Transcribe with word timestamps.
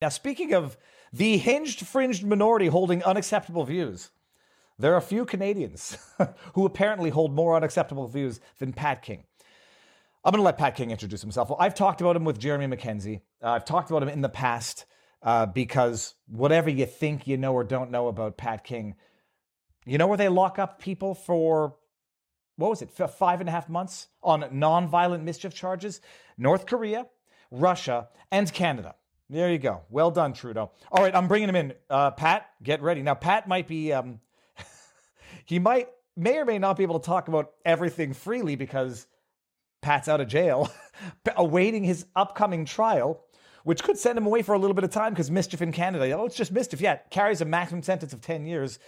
Now, 0.00 0.08
speaking 0.08 0.52
of 0.52 0.76
the 1.12 1.38
hinged, 1.38 1.86
fringed 1.86 2.24
minority 2.24 2.66
holding 2.66 3.02
unacceptable 3.02 3.64
views, 3.64 4.10
there 4.78 4.92
are 4.92 4.98
a 4.98 5.02
few 5.02 5.24
Canadians 5.24 5.96
who 6.54 6.66
apparently 6.66 7.10
hold 7.10 7.34
more 7.34 7.56
unacceptable 7.56 8.06
views 8.06 8.40
than 8.58 8.72
Pat 8.72 9.02
King. 9.02 9.24
I'm 10.24 10.32
going 10.32 10.40
to 10.40 10.44
let 10.44 10.58
Pat 10.58 10.74
King 10.74 10.90
introduce 10.90 11.22
himself. 11.22 11.48
Well, 11.48 11.58
I've 11.60 11.74
talked 11.74 12.00
about 12.00 12.16
him 12.16 12.24
with 12.24 12.38
Jeremy 12.38 12.66
Mackenzie. 12.66 13.22
Uh, 13.42 13.50
I've 13.50 13.64
talked 13.64 13.90
about 13.90 14.02
him 14.02 14.08
in 14.08 14.20
the 14.20 14.28
past 14.28 14.84
uh, 15.22 15.46
because 15.46 16.14
whatever 16.26 16.68
you 16.68 16.84
think 16.84 17.26
you 17.26 17.36
know 17.36 17.54
or 17.54 17.64
don't 17.64 17.90
know 17.90 18.08
about 18.08 18.36
Pat 18.36 18.64
King, 18.64 18.96
you 19.86 19.98
know 19.98 20.08
where 20.08 20.18
they 20.18 20.28
lock 20.28 20.58
up 20.58 20.80
people 20.80 21.14
for 21.14 21.76
what 22.56 22.70
was 22.70 22.82
it, 22.82 22.90
five 22.90 23.40
and 23.40 23.48
a 23.48 23.52
half 23.52 23.68
months 23.68 24.08
on 24.22 24.46
non-violent 24.50 25.22
mischief 25.22 25.54
charges? 25.54 26.00
North 26.36 26.66
Korea, 26.66 27.06
Russia, 27.50 28.08
and 28.32 28.52
Canada. 28.52 28.94
There 29.28 29.50
you 29.50 29.58
go. 29.58 29.82
Well 29.90 30.10
done, 30.10 30.32
Trudeau. 30.32 30.70
All 30.90 31.02
right, 31.02 31.14
I'm 31.14 31.26
bringing 31.26 31.48
him 31.48 31.56
in. 31.56 31.74
Uh, 31.90 32.12
Pat, 32.12 32.48
get 32.62 32.80
ready. 32.80 33.02
Now, 33.02 33.14
Pat 33.14 33.48
might 33.48 33.66
be, 33.66 33.92
um, 33.92 34.20
he 35.44 35.58
might, 35.58 35.88
may 36.16 36.38
or 36.38 36.44
may 36.44 36.58
not 36.58 36.76
be 36.76 36.84
able 36.84 37.00
to 37.00 37.06
talk 37.06 37.26
about 37.26 37.52
everything 37.64 38.12
freely 38.12 38.54
because 38.54 39.06
Pat's 39.82 40.06
out 40.08 40.20
of 40.20 40.28
jail, 40.28 40.70
awaiting 41.36 41.82
his 41.82 42.06
upcoming 42.14 42.64
trial, 42.64 43.24
which 43.64 43.82
could 43.82 43.98
send 43.98 44.16
him 44.16 44.26
away 44.26 44.42
for 44.42 44.54
a 44.54 44.58
little 44.58 44.74
bit 44.74 44.84
of 44.84 44.90
time 44.90 45.12
because 45.12 45.28
mischief 45.28 45.60
in 45.60 45.72
Canada. 45.72 46.10
Oh, 46.12 46.26
it's 46.26 46.36
just 46.36 46.52
mischief. 46.52 46.80
Yeah, 46.80 46.96
carries 47.10 47.40
a 47.40 47.44
maximum 47.44 47.82
sentence 47.82 48.12
of 48.12 48.20
10 48.20 48.46
years. 48.46 48.78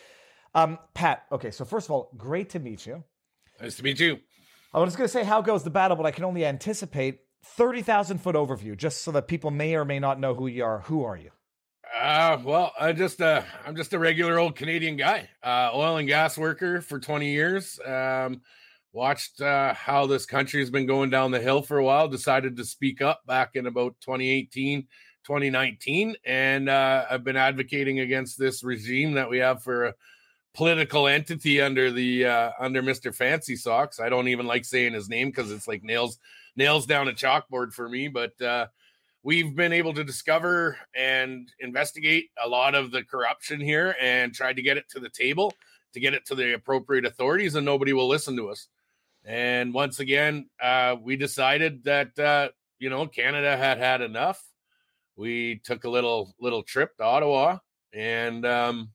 Um, 0.54 0.78
Pat, 0.94 1.24
okay, 1.32 1.50
so 1.50 1.64
first 1.64 1.88
of 1.88 1.90
all, 1.90 2.12
great 2.16 2.50
to 2.50 2.60
meet 2.60 2.86
you. 2.86 3.02
Nice 3.60 3.76
to 3.76 3.82
meet 3.82 3.98
you. 3.98 4.18
I 4.72 4.78
was 4.78 4.94
going 4.94 5.06
to 5.06 5.12
say 5.12 5.24
how 5.24 5.42
goes 5.42 5.64
the 5.64 5.70
battle, 5.70 5.96
but 5.96 6.06
I 6.06 6.10
can 6.12 6.24
only 6.24 6.44
anticipate 6.44 7.20
30,000 7.56 8.18
foot 8.18 8.36
overview 8.36 8.76
just 8.76 9.02
so 9.02 9.10
that 9.12 9.28
people 9.28 9.50
may 9.50 9.74
or 9.74 9.84
may 9.84 9.98
not 9.98 10.20
know 10.20 10.34
who 10.34 10.46
you 10.46 10.64
are. 10.64 10.80
Who 10.80 11.04
are 11.04 11.16
you? 11.16 11.30
Uh, 11.94 12.38
well, 12.44 12.72
I 12.78 12.92
just 12.92 13.20
uh, 13.20 13.42
I'm 13.66 13.74
just 13.74 13.92
a 13.94 13.98
regular 13.98 14.38
old 14.38 14.56
Canadian 14.56 14.96
guy, 14.96 15.28
uh, 15.42 15.70
oil 15.74 15.96
and 15.96 16.06
gas 16.06 16.36
worker 16.36 16.80
for 16.80 17.00
20 17.00 17.30
years. 17.30 17.80
Um, 17.84 18.42
watched 18.92 19.40
uh, 19.40 19.74
how 19.74 20.06
this 20.06 20.26
country 20.26 20.60
has 20.60 20.70
been 20.70 20.86
going 20.86 21.10
down 21.10 21.30
the 21.30 21.40
hill 21.40 21.62
for 21.62 21.78
a 21.78 21.84
while. 21.84 22.08
Decided 22.08 22.56
to 22.56 22.64
speak 22.64 23.00
up 23.00 23.22
back 23.26 23.50
in 23.54 23.66
about 23.66 23.94
2018, 24.02 24.82
2019, 25.24 26.16
and 26.24 26.68
uh, 26.68 27.06
I've 27.10 27.24
been 27.24 27.36
advocating 27.36 28.00
against 28.00 28.38
this 28.38 28.62
regime 28.62 29.14
that 29.14 29.30
we 29.30 29.38
have 29.38 29.62
for 29.62 29.86
a 29.86 29.94
political 30.54 31.06
entity 31.06 31.60
under 31.60 31.90
the 31.90 32.26
uh, 32.26 32.50
under 32.60 32.82
Mr. 32.82 33.14
Fancy 33.14 33.56
Socks. 33.56 33.98
I 33.98 34.08
don't 34.08 34.28
even 34.28 34.46
like 34.46 34.64
saying 34.64 34.92
his 34.92 35.08
name 35.08 35.28
because 35.28 35.50
it's 35.50 35.68
like 35.68 35.82
nails 35.82 36.18
nails 36.58 36.84
down 36.84 37.08
a 37.08 37.12
chalkboard 37.12 37.72
for 37.72 37.88
me, 37.88 38.08
but. 38.08 38.40
Uh, 38.42 38.66
we've 39.22 39.54
been 39.56 39.72
able 39.72 39.92
to 39.92 40.04
discover 40.04 40.78
and 40.94 41.52
investigate 41.60 42.30
a 42.42 42.48
lot 42.48 42.74
of 42.74 42.90
the 42.90 43.02
corruption 43.02 43.60
here 43.60 43.94
and 44.00 44.32
tried 44.32 44.56
to 44.56 44.62
get 44.62 44.76
it 44.76 44.88
to 44.88 45.00
the 45.00 45.08
table 45.10 45.52
to 45.92 46.00
get 46.00 46.14
it 46.14 46.24
to 46.24 46.34
the 46.34 46.54
appropriate 46.54 47.04
authorities 47.04 47.54
and 47.54 47.64
nobody 47.64 47.92
will 47.92 48.08
listen 48.08 48.36
to 48.36 48.48
us 48.48 48.68
and 49.24 49.74
once 49.74 50.00
again 50.00 50.48
uh, 50.62 50.96
we 51.02 51.16
decided 51.16 51.82
that 51.84 52.18
uh, 52.18 52.48
you 52.78 52.88
know 52.88 53.06
canada 53.06 53.56
had 53.56 53.78
had 53.78 54.00
enough 54.00 54.42
we 55.16 55.60
took 55.64 55.84
a 55.84 55.90
little 55.90 56.34
little 56.40 56.62
trip 56.62 56.96
to 56.96 57.02
ottawa 57.02 57.58
and 57.92 58.46
um, 58.46 58.90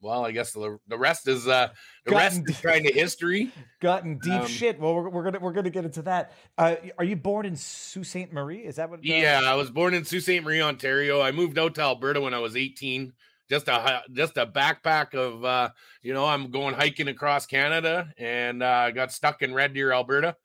well, 0.00 0.24
I 0.24 0.32
guess 0.32 0.52
the 0.52 0.78
the 0.86 0.98
rest 0.98 1.28
is 1.28 1.46
uh 1.48 1.68
the 2.04 2.12
gotten, 2.12 2.42
rest 2.42 2.50
is 2.50 2.60
kind 2.60 2.86
of 2.86 2.94
history. 2.94 3.50
Gotten 3.80 4.18
deep 4.18 4.32
um, 4.32 4.46
shit. 4.46 4.80
Well, 4.80 4.94
we're, 4.94 5.08
we're 5.08 5.24
gonna 5.24 5.38
we're 5.40 5.52
gonna 5.52 5.70
get 5.70 5.84
into 5.84 6.02
that. 6.02 6.32
Uh, 6.56 6.76
are 6.98 7.04
you 7.04 7.16
born 7.16 7.46
in 7.46 7.56
Sault 7.56 8.06
Ste. 8.06 8.32
Marie? 8.32 8.58
Is 8.60 8.76
that 8.76 8.90
what? 8.90 9.00
Uh, 9.00 9.02
yeah, 9.04 9.40
I 9.44 9.54
was 9.54 9.70
born 9.70 9.94
in 9.94 10.04
Sault 10.04 10.22
Ste. 10.22 10.42
Marie, 10.42 10.62
Ontario. 10.62 11.20
I 11.20 11.32
moved 11.32 11.58
out 11.58 11.74
to 11.76 11.82
Alberta 11.82 12.20
when 12.20 12.34
I 12.34 12.38
was 12.38 12.56
18. 12.56 13.12
Just 13.48 13.68
a 13.68 14.02
just 14.12 14.36
a 14.36 14.46
backpack 14.46 15.14
of 15.14 15.44
uh, 15.44 15.70
you 16.02 16.12
know, 16.12 16.26
I'm 16.26 16.50
going 16.50 16.74
hiking 16.74 17.08
across 17.08 17.46
Canada, 17.46 18.12
and 18.18 18.62
uh, 18.62 18.66
I 18.66 18.90
got 18.90 19.12
stuck 19.12 19.42
in 19.42 19.54
Red 19.54 19.74
Deer, 19.74 19.92
Alberta. 19.92 20.36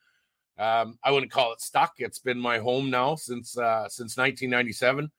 Um, 0.57 0.97
I 1.03 1.11
wouldn't 1.11 1.31
call 1.31 1.53
it 1.53 1.61
stuck. 1.61 1.93
It's 1.97 2.19
been 2.19 2.39
my 2.39 2.59
home 2.59 2.89
now 2.89 3.15
since 3.15 3.57
uh, 3.57 3.89
since 3.89 4.17
1997. 4.17 5.11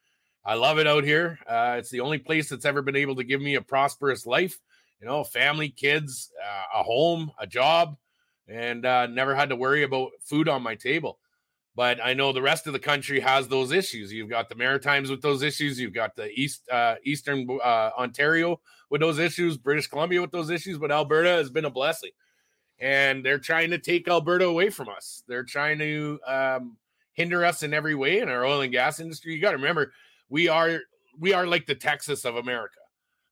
I 0.47 0.55
love 0.55 0.79
it 0.79 0.87
out 0.87 1.05
here. 1.05 1.39
Uh, 1.49 1.77
it's 1.79 1.91
the 1.91 2.01
only 2.01 2.19
place 2.19 2.49
that's 2.51 2.67
ever 2.67 2.83
been 2.83 2.97
able 2.97 3.17
to 3.17 3.25
give 3.25 3.41
me 3.41 3.55
a 3.55 3.63
prosperous 3.63 4.27
life. 4.27 4.61
You 5.01 5.07
know, 5.07 5.25
family, 5.25 5.71
kids, 5.71 6.31
uh, 6.43 6.81
a 6.81 6.83
home, 6.83 7.33
a 7.39 7.47
job, 7.47 7.97
and 8.47 8.85
uh, 8.85 9.07
never 9.07 9.35
had 9.35 9.49
to 9.49 9.57
worry 9.57 9.83
about 9.83 10.11
food 10.21 10.49
on 10.49 10.63
my 10.63 10.75
table. 10.75 11.19
But 11.77 11.99
I 12.03 12.15
know 12.15 12.33
the 12.33 12.43
rest 12.43 12.67
of 12.67 12.73
the 12.73 12.79
country 12.79 13.21
has 13.21 13.49
those 13.49 13.73
issues. 13.73 14.13
You've 14.13 14.31
got 14.31 14.49
the 14.49 14.55
Maritimes 14.55 15.11
with 15.11 15.23
those 15.23 15.43
issues. 15.43 15.81
You've 15.81 15.95
got 15.95 16.15
the 16.15 16.31
East 16.31 16.69
uh, 16.71 16.97
Eastern 17.05 17.49
uh, 17.65 17.91
Ontario 17.99 18.61
with 18.91 19.01
those 19.01 19.19
issues. 19.19 19.57
British 19.57 19.89
Columbia 19.89 20.21
with 20.21 20.31
those 20.31 20.51
issues. 20.51 20.79
But 20.79 20.93
Alberta 20.93 21.31
has 21.31 21.51
been 21.51 21.65
a 21.65 21.71
blessing, 21.71 22.13
and 22.79 23.25
they're 23.25 23.39
trying 23.41 23.71
to 23.71 23.79
take 23.79 24.07
Alberta 24.07 24.45
away 24.45 24.71
from 24.71 24.89
us. 24.89 25.25
They're 25.27 25.43
trying 25.43 25.79
to 25.81 26.21
um, 26.27 26.77
hinder 27.15 27.45
us 27.45 27.63
in 27.63 27.75
every 27.75 27.95
way 27.95 28.21
in 28.21 28.29
our 28.29 28.45
oil 28.45 28.61
and 28.61 28.71
gas 28.71 29.01
industry. 29.01 29.35
You 29.35 29.41
got 29.41 29.53
to 29.53 29.57
remember 29.57 29.93
we 30.35 30.49
are 30.49 30.81
we 31.17 31.33
are 31.33 31.47
like 31.47 31.65
the 31.65 31.77
Texas 31.77 32.25
of 32.25 32.35
America. 32.35 32.81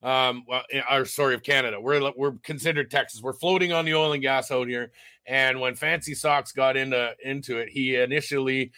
Um, 0.05 0.45
well, 0.47 0.63
eh, 0.71 0.83
or 0.89 1.05
sorry, 1.05 1.35
of 1.35 1.43
Canada. 1.43 1.81
We're 1.81 2.13
we're 2.17 2.35
considered 2.45 2.93
Texas. 2.93 3.21
We're 3.21 3.33
floating 3.33 3.73
on 3.73 3.85
the 3.85 3.95
oil 3.95 4.13
and 4.13 4.23
gas 4.23 4.53
out 4.53 4.69
here. 4.69 4.93
And 5.27 5.61
when 5.61 5.75
Fancy 5.75 6.15
Socks 6.15 6.53
got 6.53 6.77
into 6.77 7.12
into 7.25 7.59
it, 7.59 7.71
he 7.71 7.97
initially 7.97 8.71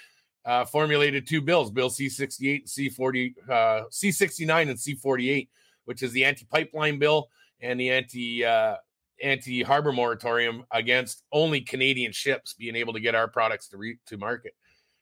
uh, 0.46 0.64
formulated 0.64 1.26
two 1.26 1.42
bills: 1.42 1.70
Bill 1.70 1.90
C 1.90 2.08
sixty 2.08 2.48
eight 2.48 2.62
and 2.62 2.70
C 2.70 2.88
forty, 2.88 3.34
uh, 3.50 3.82
C 3.90 4.10
sixty 4.10 4.46
nine 4.46 4.70
and 4.70 4.80
C 4.80 4.94
forty 4.94 5.28
eight, 5.28 5.50
which 5.84 6.02
is 6.02 6.10
the 6.12 6.24
anti 6.24 6.46
pipeline 6.46 6.98
bill 6.98 7.28
and 7.60 7.78
the 7.78 7.90
anti 7.90 8.42
uh, 8.42 8.76
anti 9.22 9.62
harbor 9.62 9.92
moratorium 9.92 10.64
against 10.70 11.24
only 11.30 11.60
Canadian 11.60 12.12
ships 12.12 12.54
being 12.54 12.74
able 12.74 12.94
to 12.94 13.00
get 13.00 13.14
our 13.14 13.28
products 13.28 13.68
to 13.68 13.76
re- 13.76 13.98
to 14.06 14.16
market. 14.16 14.54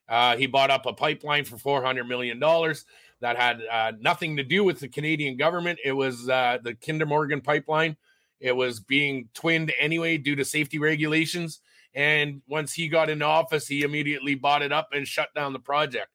Uh, 0.09 0.37
he 0.37 0.47
bought 0.47 0.71
up 0.71 0.87
a 0.87 0.93
pipeline 0.93 1.45
for 1.45 1.57
four 1.57 1.83
hundred 1.83 2.05
million 2.05 2.41
dollars 2.41 2.85
that 3.23 3.37
had 3.37 3.63
uh, 3.71 3.93
nothing 4.01 4.37
to 4.37 4.43
do 4.43 4.65
with 4.65 4.81
the 4.81 4.89
Canadian 4.89 5.37
government. 5.37 5.79
It 5.85 5.93
was 5.93 6.29
uh, 6.29 6.59
the 6.63 6.75
Kinder 6.75 7.07
Morgan 7.07 7.41
pipeline. 7.41 7.97
It 8.41 8.53
was 8.53 8.81
being 8.81 9.29
twinned 9.33 9.73
anyway 9.79 10.19
due 10.19 10.35
to 10.37 10.45
safety 10.45 10.79
regulations. 10.79 11.61
And 11.95 12.43
once 12.49 12.73
he 12.73 12.89
got 12.89 13.09
into 13.09 13.25
office, 13.25 13.69
he 13.69 13.83
immediately 13.83 14.35
bought 14.35 14.63
it 14.63 14.73
up 14.73 14.89
and 14.93 15.07
shut 15.07 15.33
down 15.35 15.53
the 15.53 15.61
project. 15.61 16.09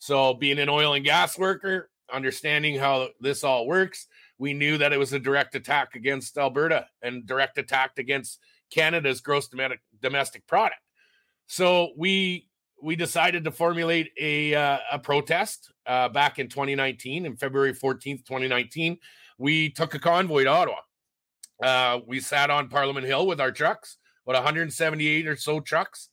So, 0.00 0.34
being 0.34 0.58
an 0.58 0.68
oil 0.68 0.94
and 0.94 1.04
gas 1.04 1.38
worker, 1.38 1.90
understanding 2.12 2.78
how 2.78 3.10
this 3.20 3.44
all 3.44 3.66
works, 3.66 4.08
we 4.38 4.52
knew 4.52 4.78
that 4.78 4.92
it 4.92 4.98
was 4.98 5.12
a 5.12 5.18
direct 5.20 5.54
attack 5.54 5.94
against 5.94 6.36
Alberta 6.36 6.86
and 7.02 7.26
direct 7.26 7.58
attack 7.58 7.98
against 7.98 8.40
Canada's 8.70 9.20
gross 9.20 9.48
domestic 10.00 10.46
product. 10.46 10.80
So 11.46 11.92
we 11.96 12.48
we 12.82 12.96
decided 12.96 13.44
to 13.44 13.50
formulate 13.50 14.10
a 14.18 14.54
uh, 14.54 14.78
a 14.92 14.98
protest 14.98 15.72
uh, 15.86 16.08
back 16.08 16.38
in 16.38 16.48
2019, 16.48 17.26
in 17.26 17.36
February 17.36 17.74
14th, 17.74 18.24
2019. 18.24 18.98
We 19.38 19.70
took 19.70 19.94
a 19.94 19.98
convoy 19.98 20.44
to 20.44 20.50
Ottawa. 20.50 20.76
Uh, 21.62 22.00
we 22.06 22.20
sat 22.20 22.50
on 22.50 22.68
Parliament 22.68 23.06
Hill 23.06 23.26
with 23.26 23.40
our 23.40 23.52
trucks, 23.52 23.98
what 24.24 24.34
178 24.34 25.26
or 25.26 25.36
so 25.36 25.60
trucks, 25.60 26.08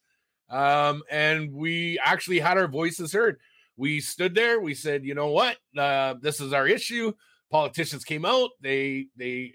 um, 0.50 1.03
and 1.09 1.53
we 1.53 2.00
actually 2.03 2.39
had 2.39 2.57
our 2.57 2.67
voices 2.67 3.13
heard. 3.13 3.39
We 3.78 3.99
stood 4.01 4.34
there. 4.35 4.59
We 4.59 4.73
said, 4.73 5.05
you 5.05 5.13
know 5.13 5.28
what, 5.28 5.57
uh, 5.78 6.16
this 6.22 6.41
is 6.41 6.51
our 6.51 6.67
issue. 6.67 7.13
Politicians 7.49 8.03
came 8.03 8.25
out. 8.25 8.49
They 8.61 9.07
they 9.16 9.53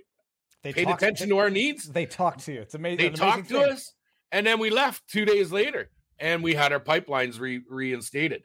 they 0.63 0.73
paid 0.73 0.89
attention 0.89 1.29
to, 1.29 1.35
to 1.35 1.39
our 1.39 1.51
needs. 1.51 1.91
They 1.91 2.07
talked 2.07 2.41
to 2.47 2.53
you. 2.53 2.61
It's 2.61 2.75
amazing. 2.75 2.99
They 2.99 3.11
talked 3.11 3.49
to 3.49 3.61
thing. 3.61 3.73
us, 3.73 3.93
and 4.31 4.47
then 4.47 4.59
we 4.59 4.71
left 4.71 5.07
two 5.09 5.25
days 5.27 5.53
later 5.53 5.91
and 6.23 6.43
we 6.43 6.55
had 6.55 6.73
our 6.73 6.81
pipelines 6.81 7.39
re- 7.39 7.63
reinstated 7.69 8.45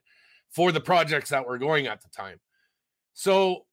for 0.50 0.72
the 0.72 0.82
projects 0.82 1.30
that 1.30 1.48
were 1.48 1.58
going 1.58 1.88
at 1.88 2.02
the 2.02 2.10
time. 2.10 2.40
So 3.14 3.66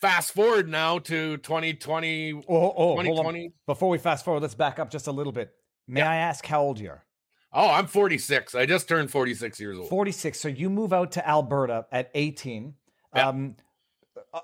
fast 0.00 0.32
forward 0.32 0.68
now 0.68 0.98
to 1.00 1.36
2020 1.38 2.32
oh, 2.32 2.42
oh 2.48 2.96
2020 2.96 3.52
before 3.66 3.88
we 3.88 3.98
fast 3.98 4.24
forward 4.24 4.42
let's 4.42 4.54
back 4.54 4.78
up 4.78 4.90
just 4.90 5.06
a 5.06 5.12
little 5.12 5.32
bit. 5.32 5.50
May 5.88 6.00
yeah. 6.00 6.10
i 6.10 6.16
ask 6.16 6.46
how 6.46 6.62
old 6.62 6.78
you 6.78 6.90
are? 6.90 7.04
Oh 7.52 7.70
i'm 7.70 7.86
46 7.86 8.54
i 8.54 8.66
just 8.66 8.88
turned 8.88 9.10
46 9.10 9.58
years 9.58 9.78
old. 9.78 9.88
46 9.88 10.38
so 10.38 10.48
you 10.48 10.68
move 10.68 10.92
out 10.92 11.12
to 11.12 11.26
alberta 11.26 11.86
at 11.90 12.10
18 12.14 12.74
yeah. 13.14 13.28
um 13.28 13.56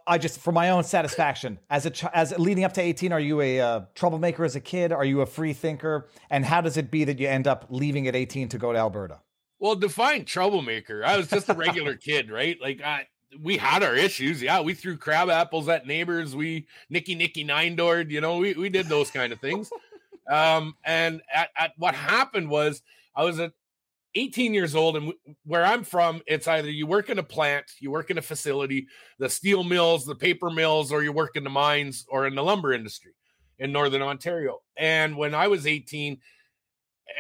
I 0.07 0.19
just, 0.19 0.39
for 0.39 0.53
my 0.53 0.71
own 0.71 0.85
satisfaction, 0.85 1.59
as 1.71 1.87
a 1.87 2.17
as 2.17 2.37
leading 2.39 2.65
up 2.65 2.73
to 2.75 2.81
eighteen, 2.81 3.13
are 3.13 3.21
you 3.21 3.41
a 3.41 3.61
uh, 3.61 3.81
troublemaker 3.95 4.45
as 4.45 4.57
a 4.57 4.61
kid? 4.61 4.93
Are 4.93 5.05
you 5.05 5.21
a 5.21 5.27
free 5.27 5.53
thinker? 5.53 6.09
And 6.31 6.45
how 6.45 6.61
does 6.61 6.77
it 6.77 6.91
be 6.91 7.05
that 7.05 7.19
you 7.19 7.29
end 7.29 7.47
up 7.47 7.67
leaving 7.71 8.07
at 8.07 8.17
eighteen 8.17 8.49
to 8.51 8.59
go 8.59 8.73
to 8.73 8.79
Alberta? 8.79 9.21
Well, 9.59 9.77
define 9.77 10.25
troublemaker. 10.25 11.05
I 11.05 11.17
was 11.17 11.29
just 11.29 11.49
a 11.49 11.55
regular 11.55 11.95
kid, 11.97 12.31
right? 12.31 12.59
Like 12.61 12.83
I, 12.83 13.07
we 13.41 13.57
had 13.57 13.83
our 13.83 13.95
issues. 13.95 14.43
Yeah, 14.43 14.61
we 14.61 14.75
threw 14.75 14.97
crab 14.97 15.31
apples 15.31 15.69
at 15.69 15.87
neighbors. 15.87 16.35
We 16.35 16.67
Nicky 16.91 17.15
Nicky 17.15 17.45
nine 17.45 17.77
doored. 17.77 18.11
You 18.11 18.21
know, 18.21 18.39
we 18.39 18.55
we 18.55 18.69
did 18.69 18.89
those 18.89 19.11
kind 19.11 19.33
of 19.33 19.41
things. 19.41 19.71
um, 20.31 20.75
and 20.85 21.23
at, 21.33 21.51
at 21.57 21.73
what 21.77 21.95
happened 21.95 22.51
was 22.51 22.83
I 23.15 23.25
was 23.25 23.39
a 23.39 23.53
18 24.15 24.55
years 24.55 24.75
old, 24.75 24.97
and 24.97 25.13
where 25.45 25.65
I'm 25.65 25.85
from, 25.85 26.23
it's 26.27 26.49
either 26.49 26.71
you 26.71 26.87
work 26.87 27.09
in 27.09 27.19
a 27.19 27.23
plant, 27.23 27.65
you 27.81 27.91
work 27.91 28.11
in 28.11 28.19
a 28.19 28.23
facility, 28.23 28.87
the 29.19 29.29
steel 29.29 29.65
mills, 29.65 30.05
the 30.05 30.15
paper 30.15 30.51
mills, 30.51 30.93
or 30.93 31.03
you 31.03 31.13
work 31.13 31.37
in 31.37 31.45
the 31.45 31.51
mines 31.51 32.05
or 32.09 32.27
in 32.27 32.35
the 32.35 32.43
lumber 32.43 32.73
industry 32.73 33.13
in 33.59 33.73
northern 33.73 34.03
Ontario. 34.03 34.61
And 34.77 35.17
when 35.17 35.35
I 35.35 35.49
was 35.49 35.67
18, 35.67 36.19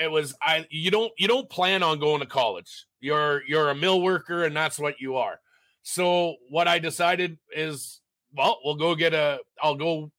it 0.00 0.10
was 0.10 0.34
I 0.42 0.66
you 0.70 0.90
don't 0.90 1.12
you 1.18 1.28
don't 1.28 1.48
plan 1.50 1.82
on 1.82 1.98
going 1.98 2.20
to 2.20 2.26
college. 2.26 2.86
You're 3.00 3.42
you're 3.46 3.70
a 3.70 3.74
mill 3.74 4.00
worker 4.00 4.44
and 4.44 4.56
that's 4.56 4.78
what 4.78 5.00
you 5.00 5.16
are. 5.16 5.38
So 5.82 6.36
what 6.48 6.68
I 6.68 6.78
decided 6.78 7.38
is 7.54 8.00
well, 8.34 8.58
we'll 8.64 8.76
go 8.76 8.94
get 8.94 9.14
a 9.14 9.40
I'll 9.62 9.74
go 9.74 10.10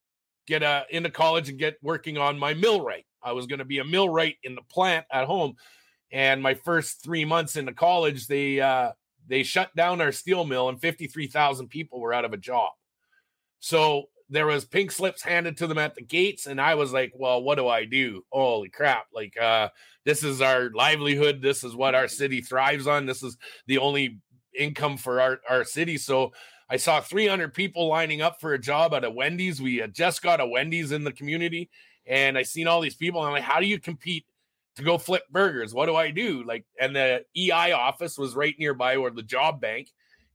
get 0.48 0.64
a 0.64 0.86
into 0.90 1.10
college 1.10 1.50
and 1.50 1.58
get 1.58 1.78
working 1.82 2.18
on 2.18 2.38
my 2.38 2.54
millwright. 2.54 3.06
I 3.22 3.32
was 3.32 3.48
going 3.48 3.60
to 3.60 3.66
be 3.66 3.80
a 3.80 3.86
millwright 3.86 4.36
in 4.44 4.56
the 4.56 4.62
plant 4.70 5.06
at 5.12 5.26
home. 5.26 5.56
And 6.14 6.44
my 6.44 6.54
first 6.54 7.04
3 7.04 7.26
months 7.26 7.58
into 7.58 7.74
college, 7.74 8.28
they 8.28 8.62
uh 8.62 8.92
they 9.28 9.44
shut 9.44 9.76
down 9.76 10.00
our 10.00 10.12
steel 10.12 10.46
mill 10.46 10.70
and 10.70 10.80
53,000 10.80 11.68
people 11.68 12.00
were 12.00 12.14
out 12.14 12.26
of 12.26 12.34
a 12.34 12.38
job. 12.38 12.72
So 13.60 14.06
there 14.30 14.46
was 14.46 14.64
pink 14.64 14.92
slips 14.92 15.24
handed 15.24 15.58
to 15.58 15.68
them 15.68 15.78
at 15.78 15.96
the 15.96 16.02
gates 16.02 16.48
and 16.48 16.60
i 16.60 16.76
was 16.76 16.92
like 16.92 17.12
well 17.16 17.44
what 17.44 17.56
do 17.56 17.68
i 17.68 17.84
do? 17.86 18.24
Holy 18.32 18.70
crap 18.70 19.06
like 19.14 19.36
uh 19.40 19.70
this 20.06 20.24
is 20.24 20.42
our 20.42 20.70
livelihood. 20.74 21.42
This 21.42 21.64
is 21.64 21.76
what 21.76 21.96
our 21.96 22.08
city 22.08 22.42
thrives 22.42 22.88
on. 22.88 23.06
This 23.06 23.24
is 23.24 23.38
the 23.68 23.78
only 23.78 24.20
income 24.58 24.98
for 24.98 25.22
our, 25.22 25.40
our 25.50 25.64
city. 25.64 25.98
So 25.98 26.32
i 26.70 26.78
saw 26.78 27.02
300 27.02 27.54
people 27.54 27.88
lining 27.88 28.22
up 28.22 28.40
for 28.40 28.54
a 28.54 28.60
job 28.60 28.94
at 28.94 29.04
a 29.04 29.10
wendy's. 29.10 29.62
We 29.62 29.78
had 29.78 29.94
just 29.94 30.22
got 30.22 30.42
a 30.42 30.48
wendy's 30.48 30.92
in 30.92 31.04
the 31.04 31.12
community 31.12 31.70
and 32.06 32.38
i 32.38 32.44
seen 32.44 32.68
all 32.68 32.82
these 32.82 32.96
people 32.96 33.22
and 33.22 33.28
i'm 33.28 33.34
like 33.34 33.44
how 33.44 33.60
do 33.60 33.66
you 33.66 33.80
compete 33.80 34.26
to 34.76 34.84
go 34.84 34.98
flip 34.98 35.24
burgers 35.32 35.74
what 35.74 35.86
do 35.86 35.96
i 35.96 36.10
do 36.10 36.44
like 36.46 36.66
and 36.80 36.96
the 36.96 37.24
ei 37.36 37.72
office 37.72 38.18
was 38.18 38.36
right 38.36 38.56
nearby 38.58 38.96
or 38.96 39.10
the 39.12 39.24
job 39.24 39.62
bank 39.62 39.90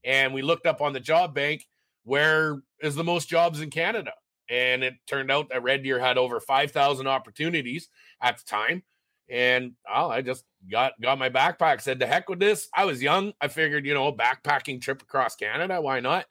and 0.05 0.33
we 0.33 0.43
looked 0.43 0.67
up 0.67 0.81
on 0.81 0.93
the 0.93 1.01
job 1.01 1.35
bank 1.35 1.67
where 2.09 2.63
is 2.81 2.95
the 2.95 3.05
most 3.05 3.29
jobs 3.29 3.61
in 3.61 3.71
Canada. 3.71 4.13
And 4.51 4.83
it 4.83 4.95
turned 5.07 5.31
out 5.31 5.51
that 5.51 5.63
Red 5.63 5.83
Deer 5.83 5.99
had 5.99 6.17
over 6.17 6.41
5,000 6.41 7.07
opportunities 7.07 7.89
at 8.23 8.39
the 8.39 8.45
time. 8.45 8.83
And 9.29 9.73
oh, 9.87 10.09
I 10.09 10.23
just 10.23 10.45
got 10.71 10.99
got 11.03 11.19
my 11.19 11.29
backpack. 11.29 11.83
Said, 11.83 11.99
"The 11.99 12.07
heck 12.07 12.31
with 12.31 12.39
this." 12.39 12.67
I 12.75 12.87
was 12.87 13.03
young. 13.03 13.35
I 13.43 13.49
figured, 13.49 13.85
you 13.85 13.93
know, 13.93 14.11
backpacking 14.11 14.81
trip 14.81 15.03
across 15.03 15.37
Canada. 15.37 15.83
Why 15.83 16.01
not? 16.01 16.25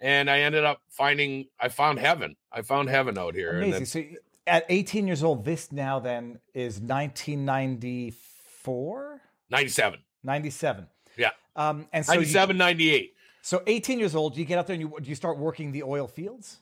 And 0.00 0.30
I 0.30 0.40
ended 0.40 0.64
up 0.64 0.80
finding. 0.88 1.48
I 1.60 1.68
found 1.68 1.98
heaven. 1.98 2.36
I 2.50 2.62
found 2.62 2.88
heaven 2.88 3.18
out 3.18 3.34
here. 3.34 3.60
Amazing. 3.60 3.84
so 3.84 4.02
at 4.48 4.66
18 4.68 5.06
years 5.06 5.22
old, 5.22 5.44
this 5.44 5.70
now 5.70 6.00
then 6.00 6.40
is 6.54 6.80
1994, 6.80 9.20
97, 9.50 10.00
97. 10.22 10.86
Yeah. 11.16 11.30
Um, 11.54 11.86
and 11.92 12.04
so 12.04 12.14
97, 12.14 12.56
you, 12.56 12.58
98. 12.58 13.14
So 13.42 13.62
18 13.66 13.98
years 13.98 14.14
old, 14.14 14.36
you 14.36 14.44
get 14.44 14.58
out 14.58 14.66
there 14.66 14.74
and 14.74 14.82
you 14.82 14.92
you 15.02 15.14
start 15.14 15.38
working 15.38 15.72
the 15.72 15.82
oil 15.82 16.06
fields? 16.06 16.58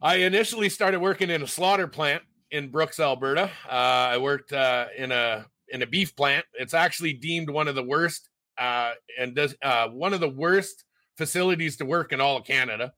I 0.00 0.16
initially 0.16 0.68
started 0.68 1.00
working 1.00 1.30
in 1.30 1.42
a 1.42 1.46
slaughter 1.46 1.86
plant 1.86 2.22
in 2.50 2.70
Brooks, 2.70 3.00
Alberta. 3.00 3.50
Uh, 3.68 3.72
I 3.72 4.18
worked 4.18 4.52
uh, 4.52 4.86
in 4.96 5.12
a 5.12 5.46
in 5.68 5.82
a 5.82 5.86
beef 5.86 6.16
plant. 6.16 6.44
It's 6.54 6.74
actually 6.74 7.14
deemed 7.14 7.50
one 7.50 7.68
of 7.68 7.74
the 7.74 7.82
worst 7.82 8.28
uh, 8.58 8.92
and 9.18 9.34
does 9.34 9.54
uh, 9.62 9.88
one 9.88 10.12
of 10.12 10.20
the 10.20 10.28
worst 10.28 10.84
facilities 11.16 11.76
to 11.78 11.84
work 11.84 12.12
in 12.12 12.20
all 12.20 12.36
of 12.36 12.44
Canada. 12.44 12.92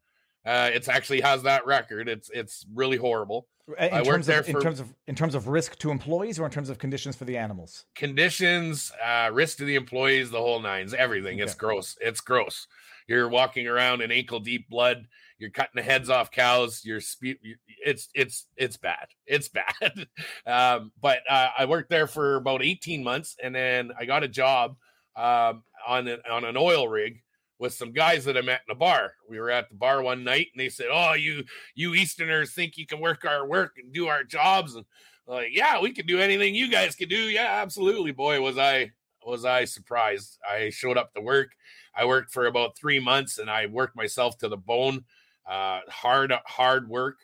Uh, 0.46 0.70
it's 0.73 0.88
actually 0.88 1.20
has 1.20 1.43
that 1.44 1.67
record. 1.67 2.08
It's 2.08 2.31
it's 2.31 2.67
really 2.75 2.96
horrible. 2.96 3.46
In 3.79 3.94
I 3.94 4.02
worked 4.02 4.26
there 4.26 4.41
of, 4.41 4.49
in 4.49 4.61
terms 4.61 4.79
of 4.79 4.93
in 5.06 5.14
terms 5.14 5.35
of 5.35 5.49
risk 5.49 5.79
to 5.79 5.91
employees 5.91 6.38
or 6.38 6.44
in 6.44 6.50
terms 6.50 6.69
of 6.69 6.79
conditions 6.79 7.17
for 7.17 7.25
the 7.25 7.38
animals. 7.38 7.87
Conditions, 7.94 8.93
uh, 9.02 9.31
risk 9.32 9.56
to 9.58 9.64
the 9.64 9.75
employees, 9.75 10.31
the 10.31 10.38
whole 10.38 10.61
nines, 10.61 10.93
everything. 10.93 11.37
Okay. 11.37 11.44
It's 11.44 11.55
gross. 11.55 11.96
It's 12.00 12.20
gross. 12.20 12.67
You're 13.08 13.29
walking 13.29 13.67
around 13.67 14.02
in 14.02 14.11
ankle 14.11 14.41
deep 14.41 14.69
blood. 14.69 15.06
You're 15.38 15.50
cutting 15.50 15.76
the 15.76 15.82
heads 15.82 16.11
off 16.11 16.31
cows. 16.31 16.82
You're 16.85 17.00
spe- 17.00 17.40
it's 17.85 18.08
it's 18.14 18.47
it's 18.56 18.76
bad. 18.76 19.06
It's 19.26 19.49
bad. 19.81 20.06
um, 20.47 20.93
but 21.00 21.20
uh, 21.29 21.49
I 21.56 21.64
worked 21.64 21.88
there 21.88 22.06
for 22.06 22.37
about 22.37 22.62
18 22.62 23.02
months, 23.02 23.37
and 23.43 23.55
then 23.55 23.93
I 23.99 24.05
got 24.05 24.25
a 24.25 24.29
job 24.29 24.76
um, 25.17 25.62
on 25.87 26.06
an, 26.06 26.20
on 26.31 26.44
an 26.44 26.56
oil 26.58 26.87
rig 26.87 27.23
with 27.58 27.72
some 27.72 27.92
guys 27.92 28.24
that 28.24 28.36
I 28.36 28.40
met 28.40 28.62
in 28.68 28.72
a 28.72 28.78
bar. 28.78 29.12
We 29.28 29.38
were 29.38 29.50
at 29.50 29.68
the 29.68 29.76
bar 29.76 30.02
one 30.02 30.24
night, 30.24 30.48
and 30.52 30.60
they 30.60 30.68
said, 30.68 30.88
"Oh, 30.90 31.14
you 31.14 31.44
you 31.74 31.94
Easterners 31.94 32.52
think 32.52 32.76
you 32.76 32.86
can 32.86 33.00
work 33.00 33.24
our 33.24 33.46
work 33.46 33.76
and 33.78 33.92
do 33.92 34.08
our 34.08 34.24
jobs?" 34.24 34.74
And 34.74 34.84
like, 35.26 35.48
yeah, 35.52 35.80
we 35.80 35.92
can 35.92 36.06
do 36.06 36.18
anything 36.18 36.54
you 36.54 36.68
guys 36.68 36.94
can 36.94 37.08
do. 37.08 37.16
Yeah, 37.16 37.60
absolutely. 37.62 38.12
Boy, 38.12 38.40
was 38.40 38.58
I 38.58 38.92
was 39.24 39.44
I 39.44 39.64
surprised. 39.64 40.38
I 40.48 40.70
showed 40.70 40.98
up 40.98 41.14
to 41.14 41.20
work. 41.20 41.52
I 41.96 42.04
worked 42.04 42.32
for 42.32 42.46
about 42.46 42.76
three 42.76 43.00
months 43.00 43.38
and 43.38 43.48
I 43.48 43.66
worked 43.66 43.96
myself 43.96 44.36
to 44.38 44.48
the 44.48 44.56
bone. 44.56 45.04
Uh, 45.48 45.80
hard, 45.88 46.32
hard 46.46 46.88
work. 46.88 47.18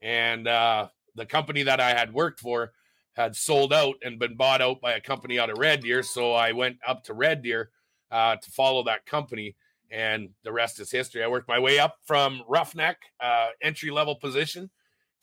And 0.00 0.46
uh, 0.46 0.88
the 1.14 1.26
company 1.26 1.64
that 1.64 1.80
I 1.80 1.90
had 1.90 2.12
worked 2.12 2.40
for 2.40 2.72
had 3.14 3.36
sold 3.36 3.72
out 3.72 3.96
and 4.02 4.18
been 4.18 4.36
bought 4.36 4.62
out 4.62 4.80
by 4.80 4.92
a 4.92 5.00
company 5.00 5.38
out 5.38 5.50
of 5.50 5.58
Red 5.58 5.82
Deer. 5.82 6.02
So 6.02 6.32
I 6.32 6.52
went 6.52 6.78
up 6.86 7.04
to 7.04 7.14
Red 7.14 7.42
Deer 7.42 7.70
uh, 8.10 8.36
to 8.36 8.50
follow 8.50 8.84
that 8.84 9.06
company. 9.06 9.56
And 9.92 10.30
the 10.42 10.52
rest 10.52 10.80
is 10.80 10.90
history. 10.90 11.22
I 11.22 11.28
worked 11.28 11.48
my 11.48 11.58
way 11.58 11.78
up 11.78 11.98
from 12.06 12.42
roughneck, 12.48 12.96
uh, 13.20 13.48
entry 13.60 13.90
level 13.90 14.16
position, 14.16 14.70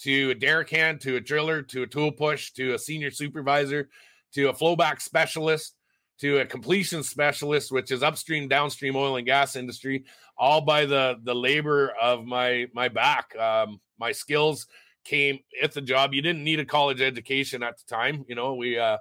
to 0.01 0.29
a 0.29 0.35
derrick 0.35 0.69
hand, 0.69 1.01
to 1.01 1.15
a 1.15 1.19
driller, 1.19 1.63
to 1.63 1.83
a 1.83 1.87
tool 1.87 2.11
push, 2.11 2.51
to 2.51 2.75
a 2.75 2.79
senior 2.79 3.09
supervisor, 3.09 3.89
to 4.33 4.49
a 4.49 4.53
flowback 4.53 5.01
specialist, 5.01 5.75
to 6.19 6.39
a 6.39 6.45
completion 6.45 7.01
specialist, 7.01 7.71
which 7.71 7.91
is 7.91 8.03
upstream, 8.03 8.47
downstream 8.47 8.95
oil 8.95 9.15
and 9.17 9.25
gas 9.25 9.55
industry, 9.55 10.05
all 10.37 10.61
by 10.61 10.85
the 10.85 11.19
the 11.23 11.35
labor 11.35 11.93
of 11.99 12.25
my 12.25 12.67
my 12.73 12.89
back. 12.89 13.35
Um, 13.37 13.79
my 13.99 14.11
skills 14.11 14.67
came 15.03 15.39
at 15.61 15.73
the 15.73 15.81
job. 15.81 16.13
You 16.13 16.21
didn't 16.21 16.43
need 16.43 16.59
a 16.59 16.65
college 16.65 17.01
education 17.01 17.63
at 17.63 17.77
the 17.77 17.95
time. 17.95 18.25
You 18.27 18.35
know, 18.35 18.53
we 18.53 18.77
uh, 18.77 18.97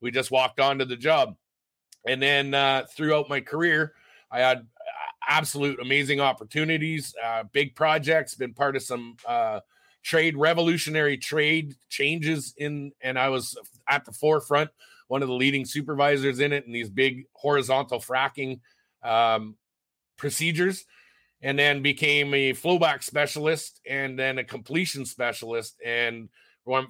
we 0.00 0.10
just 0.10 0.30
walked 0.30 0.60
onto 0.60 0.84
the 0.84 0.96
job, 0.96 1.36
and 2.06 2.20
then 2.20 2.54
uh, 2.54 2.86
throughout 2.94 3.28
my 3.28 3.40
career, 3.40 3.94
I 4.30 4.40
had 4.40 4.66
absolute 5.28 5.80
amazing 5.80 6.20
opportunities, 6.20 7.14
uh, 7.24 7.44
big 7.52 7.74
projects, 7.74 8.34
been 8.34 8.54
part 8.54 8.76
of 8.76 8.82
some 8.82 9.16
uh, 9.26 9.60
trade 10.02 10.36
revolutionary 10.36 11.16
trade 11.16 11.74
changes 11.88 12.54
in, 12.56 12.92
and 13.00 13.18
I 13.18 13.28
was 13.28 13.56
at 13.88 14.04
the 14.04 14.12
forefront 14.12 14.70
one 15.08 15.22
of 15.22 15.28
the 15.28 15.34
leading 15.34 15.66
supervisors 15.66 16.40
in 16.40 16.54
it 16.54 16.64
and 16.64 16.74
these 16.74 16.88
big 16.88 17.26
horizontal 17.34 18.00
fracking 18.00 18.60
um, 19.02 19.56
procedures, 20.16 20.86
and 21.42 21.58
then 21.58 21.82
became 21.82 22.32
a 22.32 22.52
flowback 22.52 23.02
specialist 23.02 23.80
and 23.86 24.18
then 24.18 24.38
a 24.38 24.44
completion 24.44 25.04
specialist. 25.04 25.76
And 25.84 26.28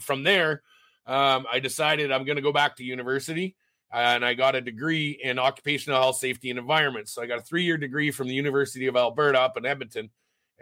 from 0.00 0.22
there, 0.22 0.62
um, 1.06 1.46
I 1.50 1.58
decided 1.58 2.12
I'm 2.12 2.24
going 2.24 2.36
to 2.36 2.42
go 2.42 2.52
back 2.52 2.76
to 2.76 2.84
university. 2.84 3.56
And 3.92 4.24
I 4.24 4.34
got 4.34 4.54
a 4.54 4.60
degree 4.60 5.20
in 5.22 5.38
occupational 5.38 6.00
health, 6.00 6.16
safety, 6.16 6.50
and 6.50 6.58
environment. 6.58 7.08
So 7.08 7.22
I 7.22 7.26
got 7.26 7.38
a 7.38 7.42
three 7.42 7.64
year 7.64 7.76
degree 7.76 8.10
from 8.10 8.28
the 8.28 8.34
University 8.34 8.86
of 8.86 8.96
Alberta 8.96 9.40
up 9.40 9.56
in 9.56 9.66
Edmonton 9.66 10.10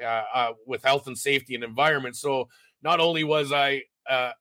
uh, 0.03 0.23
uh, 0.35 0.53
with 0.67 0.83
health 0.83 1.07
and 1.07 1.17
safety 1.17 1.55
and 1.55 1.63
environment. 1.63 2.17
So 2.17 2.49
not 2.83 3.01
only 3.01 3.25
was 3.25 3.53
I 3.53 3.83
uh, 4.09 4.33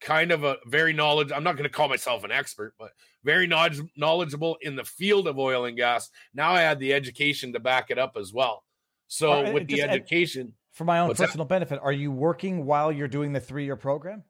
kind 0.00 0.32
of 0.32 0.44
a 0.44 0.56
very 0.66 0.92
knowledge. 0.92 1.32
I'm 1.32 1.44
not 1.44 1.56
going 1.56 1.68
to 1.68 1.74
call 1.74 1.88
myself 1.88 2.24
an 2.24 2.32
expert, 2.32 2.74
but 2.78 2.90
very 3.24 3.46
knowledge, 3.46 3.80
knowledgeable 3.96 4.56
in 4.60 4.76
the 4.76 4.84
field 4.84 5.28
of 5.28 5.38
oil 5.38 5.64
and 5.64 5.76
gas. 5.76 6.10
Now 6.34 6.52
I 6.52 6.60
had 6.60 6.78
the 6.78 6.92
education 6.92 7.52
to 7.52 7.60
back 7.60 7.90
it 7.90 7.98
up 7.98 8.16
as 8.16 8.32
well. 8.32 8.64
So 9.08 9.32
uh, 9.32 9.52
with 9.52 9.68
the 9.68 9.82
education, 9.82 10.54
for 10.72 10.84
my 10.84 11.00
own 11.00 11.14
personal 11.14 11.44
that? 11.44 11.48
benefit, 11.48 11.80
are 11.82 11.92
you 11.92 12.10
working 12.10 12.64
while 12.64 12.90
you're 12.90 13.08
doing 13.08 13.32
the 13.32 13.40
three 13.40 13.64
year 13.64 13.76
program? 13.76 14.24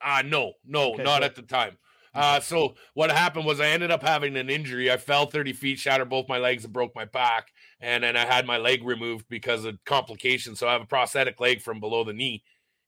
Uh 0.00 0.22
no, 0.24 0.52
no, 0.64 0.94
okay, 0.94 1.02
not 1.02 1.22
at 1.22 1.34
the 1.34 1.42
time. 1.42 1.76
Uh, 2.16 2.40
so 2.40 2.74
what 2.94 3.10
happened 3.10 3.46
was 3.46 3.60
I 3.60 3.66
ended 3.66 3.90
up 3.90 4.02
having 4.02 4.36
an 4.36 4.50
injury. 4.50 4.90
I 4.90 4.96
fell 4.96 5.26
30 5.26 5.52
feet, 5.52 5.78
shattered 5.78 6.08
both 6.08 6.28
my 6.28 6.38
legs, 6.38 6.64
and 6.64 6.72
broke 6.72 6.94
my 6.94 7.04
back. 7.04 7.48
And 7.80 8.04
then 8.04 8.16
I 8.16 8.24
had 8.24 8.46
my 8.46 8.56
leg 8.56 8.84
removed 8.84 9.26
because 9.28 9.64
of 9.64 9.78
complications. 9.84 10.58
So 10.58 10.66
I 10.66 10.72
have 10.72 10.82
a 10.82 10.86
prosthetic 10.86 11.40
leg 11.40 11.60
from 11.60 11.78
below 11.78 12.04
the 12.04 12.12
knee 12.12 12.42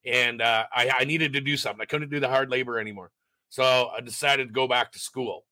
and 0.04 0.40
uh, 0.40 0.64
I, 0.73 0.90
I 1.00 1.04
needed 1.04 1.32
to 1.35 1.40
do 1.40 1.56
something. 1.56 1.80
I 1.80 1.87
couldn't 1.87 2.11
do 2.11 2.20
the 2.20 2.28
hard 2.28 2.50
labor 2.50 2.78
anymore, 2.78 3.11
so 3.49 3.90
I 3.97 4.00
decided 4.00 4.49
to 4.49 4.52
go 4.52 4.66
back 4.66 4.92
to 4.92 4.99
school, 4.99 5.44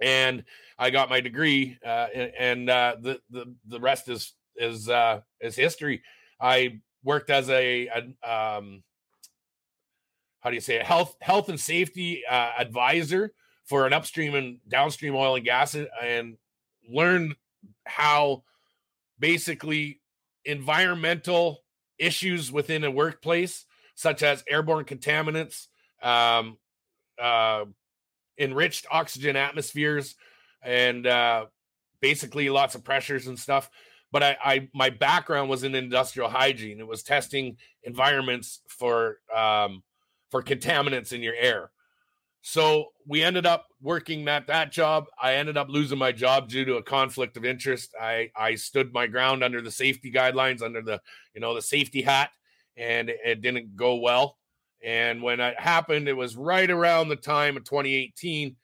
and 0.00 0.44
I 0.78 0.90
got 0.90 1.10
my 1.10 1.20
degree, 1.20 1.78
uh, 1.84 2.06
and, 2.14 2.32
and 2.38 2.70
uh, 2.70 2.96
the 3.00 3.20
the 3.30 3.54
the 3.66 3.80
rest 3.80 4.08
is 4.08 4.34
is 4.56 4.88
uh, 4.88 5.20
is 5.40 5.56
history. 5.56 6.02
I 6.40 6.80
worked 7.04 7.30
as 7.30 7.48
a, 7.48 7.88
a 7.88 8.30
um, 8.30 8.82
how 10.46 10.50
do 10.50 10.54
you 10.54 10.60
say 10.60 10.76
it? 10.76 10.86
health 10.86 11.16
health 11.20 11.48
and 11.48 11.58
safety 11.58 12.22
uh, 12.30 12.50
advisor 12.56 13.32
for 13.64 13.84
an 13.84 13.92
upstream 13.92 14.36
and 14.36 14.58
downstream 14.68 15.16
oil 15.16 15.34
and 15.34 15.44
gas, 15.44 15.74
and 16.00 16.36
learn 16.88 17.34
how 17.84 18.44
basically 19.18 20.00
environmental 20.44 21.64
issues 21.98 22.52
within 22.52 22.84
a 22.84 22.90
workplace, 22.92 23.64
such 23.96 24.22
as 24.22 24.44
airborne 24.48 24.84
contaminants, 24.84 25.66
um, 26.00 26.58
uh, 27.20 27.64
enriched 28.38 28.86
oxygen 28.88 29.34
atmospheres 29.34 30.14
and 30.62 31.08
uh, 31.08 31.46
basically 32.00 32.50
lots 32.50 32.76
of 32.76 32.84
pressures 32.84 33.26
and 33.26 33.36
stuff. 33.36 33.68
But 34.12 34.22
I, 34.22 34.36
I, 34.44 34.68
my 34.72 34.90
background 34.90 35.50
was 35.50 35.64
in 35.64 35.74
industrial 35.74 36.30
hygiene. 36.30 36.78
It 36.78 36.86
was 36.86 37.02
testing 37.02 37.56
environments 37.82 38.60
for 38.68 39.18
um, 39.36 39.82
for 40.30 40.42
contaminants 40.42 41.12
in 41.12 41.22
your 41.22 41.34
air. 41.34 41.70
So 42.42 42.92
we 43.06 43.24
ended 43.24 43.44
up 43.44 43.66
working 43.82 44.28
at 44.28 44.46
that 44.46 44.70
job. 44.70 45.06
I 45.20 45.34
ended 45.34 45.56
up 45.56 45.68
losing 45.68 45.98
my 45.98 46.12
job 46.12 46.48
due 46.48 46.64
to 46.64 46.76
a 46.76 46.82
conflict 46.82 47.36
of 47.36 47.44
interest. 47.44 47.92
I 48.00 48.30
I 48.36 48.54
stood 48.54 48.92
my 48.92 49.08
ground 49.08 49.42
under 49.42 49.60
the 49.60 49.70
safety 49.70 50.12
guidelines, 50.12 50.62
under 50.62 50.80
the 50.80 51.00
you 51.34 51.40
know 51.40 51.54
the 51.54 51.62
safety 51.62 52.02
hat, 52.02 52.30
and 52.76 53.10
it 53.10 53.40
didn't 53.40 53.74
go 53.74 53.96
well. 53.96 54.38
And 54.84 55.22
when 55.22 55.40
it 55.40 55.58
happened, 55.58 56.08
it 56.08 56.16
was 56.16 56.36
right 56.36 56.70
around 56.70 57.08
the 57.08 57.16
time 57.16 57.56
of 57.56 57.64
2018 57.64 58.54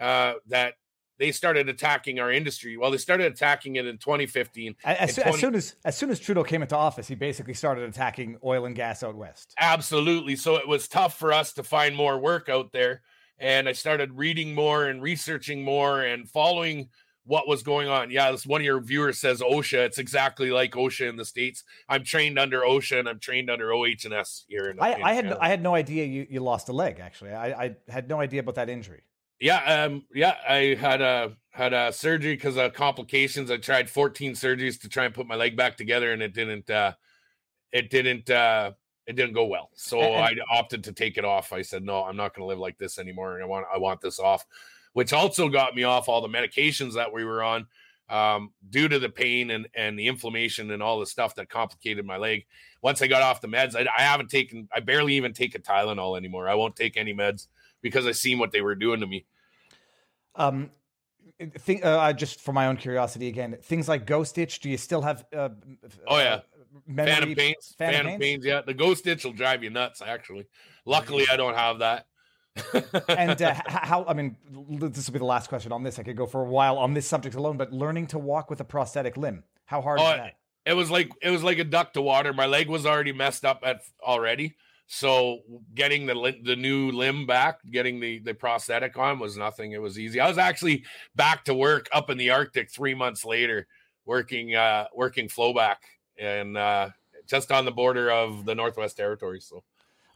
uh, 0.00 0.32
that 0.48 0.74
they 1.18 1.32
started 1.32 1.68
attacking 1.68 2.18
our 2.20 2.30
industry. 2.30 2.76
Well, 2.76 2.90
they 2.90 2.98
started 2.98 3.32
attacking 3.32 3.76
it 3.76 3.86
in 3.86 3.98
2015. 3.98 4.76
As, 4.84 5.16
20- 5.16 5.22
as, 5.22 5.40
soon 5.40 5.54
as 5.54 5.74
as 5.84 5.96
soon 5.96 6.10
as 6.10 6.20
Trudeau 6.20 6.44
came 6.44 6.62
into 6.62 6.76
office, 6.76 7.08
he 7.08 7.14
basically 7.14 7.54
started 7.54 7.88
attacking 7.88 8.38
oil 8.44 8.64
and 8.66 8.74
gas 8.74 9.02
out 9.02 9.16
west. 9.16 9.54
Absolutely. 9.58 10.36
So 10.36 10.56
it 10.56 10.68
was 10.68 10.88
tough 10.88 11.18
for 11.18 11.32
us 11.32 11.52
to 11.54 11.62
find 11.62 11.96
more 11.96 12.18
work 12.18 12.48
out 12.48 12.72
there 12.72 13.02
and 13.38 13.68
I 13.68 13.72
started 13.72 14.18
reading 14.18 14.54
more 14.54 14.86
and 14.86 15.02
researching 15.02 15.62
more 15.62 16.02
and 16.02 16.28
following 16.28 16.88
what 17.24 17.46
was 17.46 17.62
going 17.62 17.88
on. 17.88 18.10
Yeah, 18.10 18.30
this 18.32 18.46
one 18.46 18.62
of 18.62 18.64
your 18.64 18.80
viewers 18.80 19.18
says 19.18 19.40
OSHA. 19.40 19.86
It's 19.86 19.98
exactly 19.98 20.50
like 20.50 20.72
OSHA 20.72 21.10
in 21.10 21.16
the 21.16 21.24
states. 21.24 21.62
I'm 21.88 22.02
trained 22.02 22.38
under 22.38 22.60
OSHA 22.60 23.00
and 23.00 23.08
I'm 23.08 23.18
trained 23.18 23.50
under 23.50 23.72
OH&S 23.72 24.44
here. 24.48 24.70
In, 24.70 24.80
I, 24.80 24.94
in 24.94 25.02
I 25.02 25.12
had 25.12 25.24
Canada. 25.24 25.38
I 25.42 25.48
had 25.48 25.62
no 25.62 25.74
idea 25.74 26.04
you, 26.06 26.26
you 26.28 26.40
lost 26.40 26.68
a 26.68 26.72
leg. 26.72 27.00
Actually, 27.00 27.32
I, 27.32 27.64
I 27.64 27.76
had 27.88 28.08
no 28.08 28.20
idea 28.20 28.40
about 28.40 28.56
that 28.56 28.70
injury. 28.70 29.02
Yeah, 29.40 29.84
um, 29.84 30.04
yeah, 30.14 30.34
I 30.48 30.76
had 30.78 31.00
a 31.00 31.36
had 31.50 31.72
a 31.72 31.92
surgery 31.92 32.34
because 32.34 32.56
of 32.56 32.72
complications. 32.72 33.50
I 33.50 33.56
tried 33.56 33.88
14 33.88 34.32
surgeries 34.32 34.80
to 34.80 34.88
try 34.88 35.04
and 35.04 35.14
put 35.14 35.26
my 35.26 35.36
leg 35.36 35.56
back 35.56 35.76
together, 35.76 36.12
and 36.12 36.22
it 36.22 36.34
didn't. 36.34 36.68
Uh, 36.68 36.92
it 37.72 37.90
didn't. 37.90 38.30
Uh, 38.30 38.72
it 39.08 39.16
didn't 39.16 39.32
go 39.32 39.46
well. 39.46 39.70
So 39.74 40.00
And- 40.00 40.22
I 40.22 40.58
opted 40.58 40.84
to 40.84 40.92
take 40.92 41.16
it 41.16 41.24
off. 41.24 41.52
I 41.52 41.62
said, 41.62 41.82
no, 41.82 42.04
I'm 42.04 42.16
not 42.16 42.34
going 42.34 42.42
to 42.44 42.46
live 42.46 42.58
like 42.58 42.76
this 42.76 42.98
anymore. 42.98 43.40
I 43.40 43.46
want, 43.46 43.66
I 43.74 43.78
want 43.78 44.02
this 44.02 44.20
off, 44.20 44.44
which 44.92 45.14
also 45.14 45.48
got 45.48 45.74
me 45.74 45.82
off 45.82 46.10
all 46.10 46.20
the 46.20 46.28
medications 46.28 46.92
that 46.94 47.10
we 47.10 47.24
were 47.24 47.42
on 47.42 47.66
um, 48.10 48.52
due 48.68 48.86
to 48.86 48.98
the 48.98 49.08
pain 49.08 49.50
and, 49.50 49.66
and 49.74 49.98
the 49.98 50.08
inflammation 50.08 50.70
and 50.72 50.82
all 50.82 51.00
the 51.00 51.06
stuff 51.06 51.34
that 51.36 51.48
complicated 51.48 52.04
my 52.04 52.18
leg. 52.18 52.44
Once 52.82 53.00
I 53.00 53.06
got 53.06 53.22
off 53.22 53.40
the 53.40 53.48
meds, 53.48 53.74
I, 53.74 53.88
I 53.96 54.02
haven't 54.02 54.28
taken, 54.28 54.68
I 54.74 54.80
barely 54.80 55.14
even 55.14 55.32
take 55.32 55.54
a 55.54 55.58
Tylenol 55.58 56.18
anymore. 56.18 56.46
I 56.46 56.54
won't 56.54 56.76
take 56.76 56.98
any 56.98 57.14
meds 57.14 57.46
because 57.82 58.06
I 58.06 58.12
seen 58.12 58.38
what 58.38 58.52
they 58.52 58.60
were 58.60 58.74
doing 58.74 59.00
to 59.00 59.06
me. 59.06 59.26
Um, 60.34 60.70
think 61.58 61.84
uh, 61.84 62.12
just 62.12 62.40
for 62.40 62.52
my 62.52 62.66
own 62.66 62.76
curiosity 62.76 63.28
again, 63.28 63.56
things 63.62 63.88
like 63.88 64.06
Ghost 64.06 64.30
Stitch. 64.30 64.60
Do 64.60 64.68
you 64.70 64.76
still 64.76 65.02
have? 65.02 65.24
Uh, 65.34 65.50
Oh, 66.06 66.18
yeah. 66.18 66.34
uh, 66.34 66.40
memory, 66.86 67.12
Phantom 67.12 67.34
pains, 67.34 67.74
Phantom 67.78 67.94
phantom, 67.94 68.10
pains? 68.10 68.20
pains. 68.20 68.44
Yeah, 68.44 68.60
the 68.62 68.74
ghost 68.74 69.00
stitch 69.00 69.24
will 69.24 69.32
drive 69.32 69.62
you 69.62 69.70
nuts. 69.70 70.02
Actually, 70.02 70.46
luckily 70.84 71.26
I 71.30 71.36
don't 71.36 71.54
have 71.54 71.78
that. 71.80 72.06
and 73.08 73.40
uh, 73.40 73.54
how? 73.66 74.04
I 74.06 74.14
mean, 74.14 74.36
this 74.80 75.06
will 75.06 75.12
be 75.12 75.18
the 75.18 75.24
last 75.24 75.48
question 75.48 75.72
on 75.72 75.82
this. 75.82 75.98
I 75.98 76.02
could 76.02 76.16
go 76.16 76.26
for 76.26 76.42
a 76.42 76.48
while 76.48 76.78
on 76.78 76.94
this 76.94 77.06
subject 77.06 77.34
alone, 77.36 77.56
but 77.56 77.72
learning 77.72 78.08
to 78.08 78.18
walk 78.18 78.50
with 78.50 78.60
a 78.60 78.64
prosthetic 78.64 79.16
limb. 79.16 79.44
How 79.66 79.80
hard 79.80 80.00
Oh, 80.00 80.10
is 80.10 80.16
that? 80.16 80.34
it 80.66 80.72
was 80.74 80.90
like 80.90 81.10
it 81.22 81.30
was 81.30 81.42
like 81.42 81.58
a 81.58 81.64
duck 81.64 81.92
to 81.94 82.02
water. 82.02 82.32
My 82.32 82.46
leg 82.46 82.68
was 82.68 82.84
already 82.86 83.12
messed 83.12 83.44
up 83.44 83.62
at 83.64 83.82
already, 84.02 84.56
so 84.88 85.40
getting 85.74 86.06
the 86.06 86.34
the 86.42 86.56
new 86.56 86.90
limb 86.90 87.26
back, 87.26 87.58
getting 87.70 88.00
the 88.00 88.18
the 88.20 88.32
prosthetic 88.32 88.98
on 88.98 89.18
was 89.18 89.36
nothing. 89.36 89.72
It 89.72 89.82
was 89.82 89.98
easy. 89.98 90.18
I 90.18 90.26
was 90.26 90.38
actually 90.38 90.84
back 91.14 91.44
to 91.44 91.54
work 91.54 91.88
up 91.92 92.08
in 92.08 92.16
the 92.16 92.30
Arctic 92.30 92.70
three 92.70 92.94
months 92.94 93.24
later, 93.24 93.66
working 94.06 94.54
uh 94.54 94.86
working 94.94 95.28
flowback 95.28 95.76
and 96.18 96.56
uh 96.56 96.88
just 97.26 97.52
on 97.52 97.66
the 97.66 97.70
border 97.70 98.10
of 98.10 98.46
the 98.46 98.54
Northwest 98.54 98.96
Territories. 98.96 99.46
So 99.48 99.62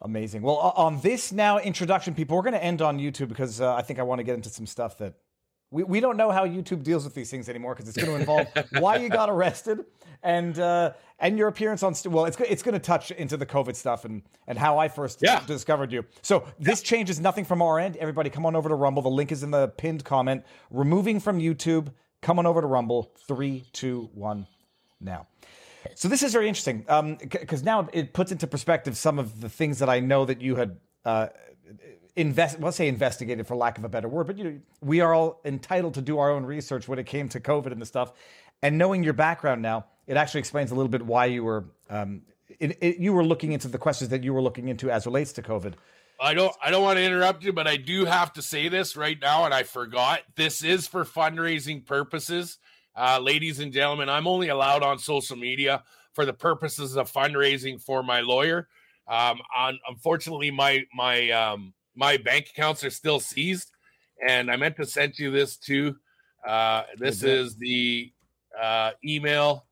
Amazing. 0.00 0.42
Well, 0.42 0.56
on 0.56 1.00
this 1.00 1.30
now 1.30 1.58
introduction, 1.58 2.12
people, 2.12 2.36
we're 2.36 2.42
going 2.42 2.54
to 2.54 2.64
end 2.64 2.82
on 2.82 2.98
YouTube 2.98 3.28
because 3.28 3.60
uh, 3.60 3.74
I 3.74 3.82
think 3.82 4.00
I 4.00 4.02
want 4.02 4.18
to 4.18 4.24
get 4.24 4.34
into 4.34 4.48
some 4.48 4.66
stuff 4.66 4.98
that 4.98 5.14
we, 5.72 5.82
we 5.82 6.00
don't 6.00 6.16
know 6.16 6.30
how 6.30 6.46
YouTube 6.46 6.82
deals 6.84 7.04
with 7.04 7.14
these 7.14 7.30
things 7.30 7.48
anymore 7.48 7.74
because 7.74 7.88
it's 7.88 7.96
going 7.96 8.14
to 8.14 8.20
involve 8.20 8.46
why 8.78 8.96
you 8.98 9.08
got 9.08 9.28
arrested 9.30 9.84
and 10.22 10.58
uh, 10.58 10.92
and 11.18 11.38
your 11.38 11.48
appearance 11.48 11.82
on. 11.82 11.94
St- 11.94 12.12
well, 12.12 12.26
it's 12.26 12.38
it's 12.40 12.62
going 12.62 12.74
to 12.74 12.78
touch 12.78 13.10
into 13.10 13.36
the 13.36 13.46
COVID 13.46 13.74
stuff 13.74 14.04
and 14.04 14.22
and 14.46 14.58
how 14.58 14.78
I 14.78 14.88
first 14.88 15.20
Yeah. 15.22 15.42
discovered 15.46 15.90
you. 15.90 16.04
So 16.20 16.44
this 16.60 16.82
changes 16.82 17.18
nothing 17.18 17.44
from 17.44 17.62
our 17.62 17.78
end. 17.80 17.96
Everybody, 17.96 18.30
come 18.30 18.44
on 18.46 18.54
over 18.54 18.68
to 18.68 18.74
Rumble. 18.74 19.02
The 19.02 19.08
link 19.08 19.32
is 19.32 19.42
in 19.42 19.50
the 19.50 19.68
pinned 19.68 20.04
comment. 20.04 20.44
Removing 20.70 21.18
from 21.20 21.38
YouTube. 21.40 21.92
Come 22.20 22.38
on 22.38 22.46
over 22.46 22.60
to 22.60 22.66
Rumble. 22.66 23.10
Three, 23.26 23.64
two, 23.72 24.10
one, 24.14 24.46
now. 25.00 25.26
So 25.96 26.06
this 26.06 26.22
is 26.22 26.32
very 26.32 26.46
interesting 26.46 26.84
because 27.20 27.64
now 27.64 27.88
it 27.92 28.12
puts 28.12 28.30
into 28.30 28.46
perspective 28.46 28.96
some 28.96 29.18
of 29.18 29.40
the 29.40 29.48
things 29.48 29.80
that 29.80 29.88
I 29.88 29.98
know 29.98 30.24
that 30.24 30.40
you 30.40 30.54
had 30.54 30.76
uh, 31.04 31.28
invest. 32.16 32.60
Let's 32.60 32.76
say 32.76 32.88
investigated 32.88 33.46
for 33.46 33.56
lack 33.56 33.78
of 33.78 33.84
a 33.84 33.88
better 33.88 34.08
word, 34.08 34.26
but 34.26 34.38
you 34.38 34.44
know, 34.44 34.58
we 34.80 35.00
are 35.00 35.14
all 35.14 35.40
entitled 35.44 35.94
to 35.94 36.02
do 36.02 36.18
our 36.18 36.30
own 36.30 36.44
research 36.44 36.88
when 36.88 36.98
it 36.98 37.06
came 37.06 37.28
to 37.30 37.40
COVID 37.40 37.72
and 37.72 37.80
the 37.80 37.86
stuff. 37.86 38.12
And 38.62 38.78
knowing 38.78 39.02
your 39.02 39.14
background 39.14 39.62
now, 39.62 39.86
it 40.06 40.16
actually 40.16 40.40
explains 40.40 40.70
a 40.70 40.74
little 40.74 40.90
bit 40.90 41.02
why 41.02 41.26
you 41.26 41.44
were 41.44 41.64
um, 41.90 42.22
it, 42.60 42.78
it, 42.80 42.98
you 42.98 43.12
were 43.12 43.24
looking 43.24 43.52
into 43.52 43.68
the 43.68 43.78
questions 43.78 44.10
that 44.10 44.22
you 44.22 44.32
were 44.32 44.42
looking 44.42 44.68
into 44.68 44.90
as 44.90 45.06
relates 45.06 45.32
to 45.34 45.42
COVID. 45.42 45.74
I 46.20 46.34
don't 46.34 46.54
I 46.62 46.70
don't 46.70 46.82
want 46.82 46.98
to 46.98 47.04
interrupt 47.04 47.42
you, 47.42 47.52
but 47.52 47.66
I 47.66 47.76
do 47.76 48.04
have 48.04 48.32
to 48.34 48.42
say 48.42 48.68
this 48.68 48.96
right 48.96 49.18
now, 49.20 49.44
and 49.44 49.52
I 49.52 49.64
forgot. 49.64 50.20
This 50.36 50.62
is 50.62 50.86
for 50.86 51.04
fundraising 51.04 51.84
purposes. 51.84 52.58
Uh, 52.94 53.18
ladies 53.20 53.58
and 53.58 53.72
gentlemen, 53.72 54.08
I'm 54.08 54.26
only 54.26 54.48
allowed 54.48 54.82
on 54.82 54.98
social 54.98 55.36
media 55.36 55.82
for 56.12 56.24
the 56.24 56.32
purposes 56.32 56.96
of 56.96 57.10
fundraising 57.10 57.80
for 57.80 58.02
my 58.02 58.20
lawyer. 58.20 58.68
Um, 59.08 59.40
on, 59.56 59.78
unfortunately, 59.88 60.50
my 60.52 60.84
my 60.94 61.30
um, 61.30 61.74
my 61.94 62.16
bank 62.16 62.48
accounts 62.50 62.84
are 62.84 62.90
still 62.90 63.20
seized, 63.20 63.70
and 64.26 64.50
I 64.50 64.56
meant 64.56 64.76
to 64.76 64.86
send 64.86 65.18
you 65.18 65.30
this 65.30 65.56
too. 65.56 65.96
Uh, 66.46 66.82
this 66.98 67.22
is 67.22 67.56
the 67.56 68.12
uh, 68.60 68.92
email 69.04 69.66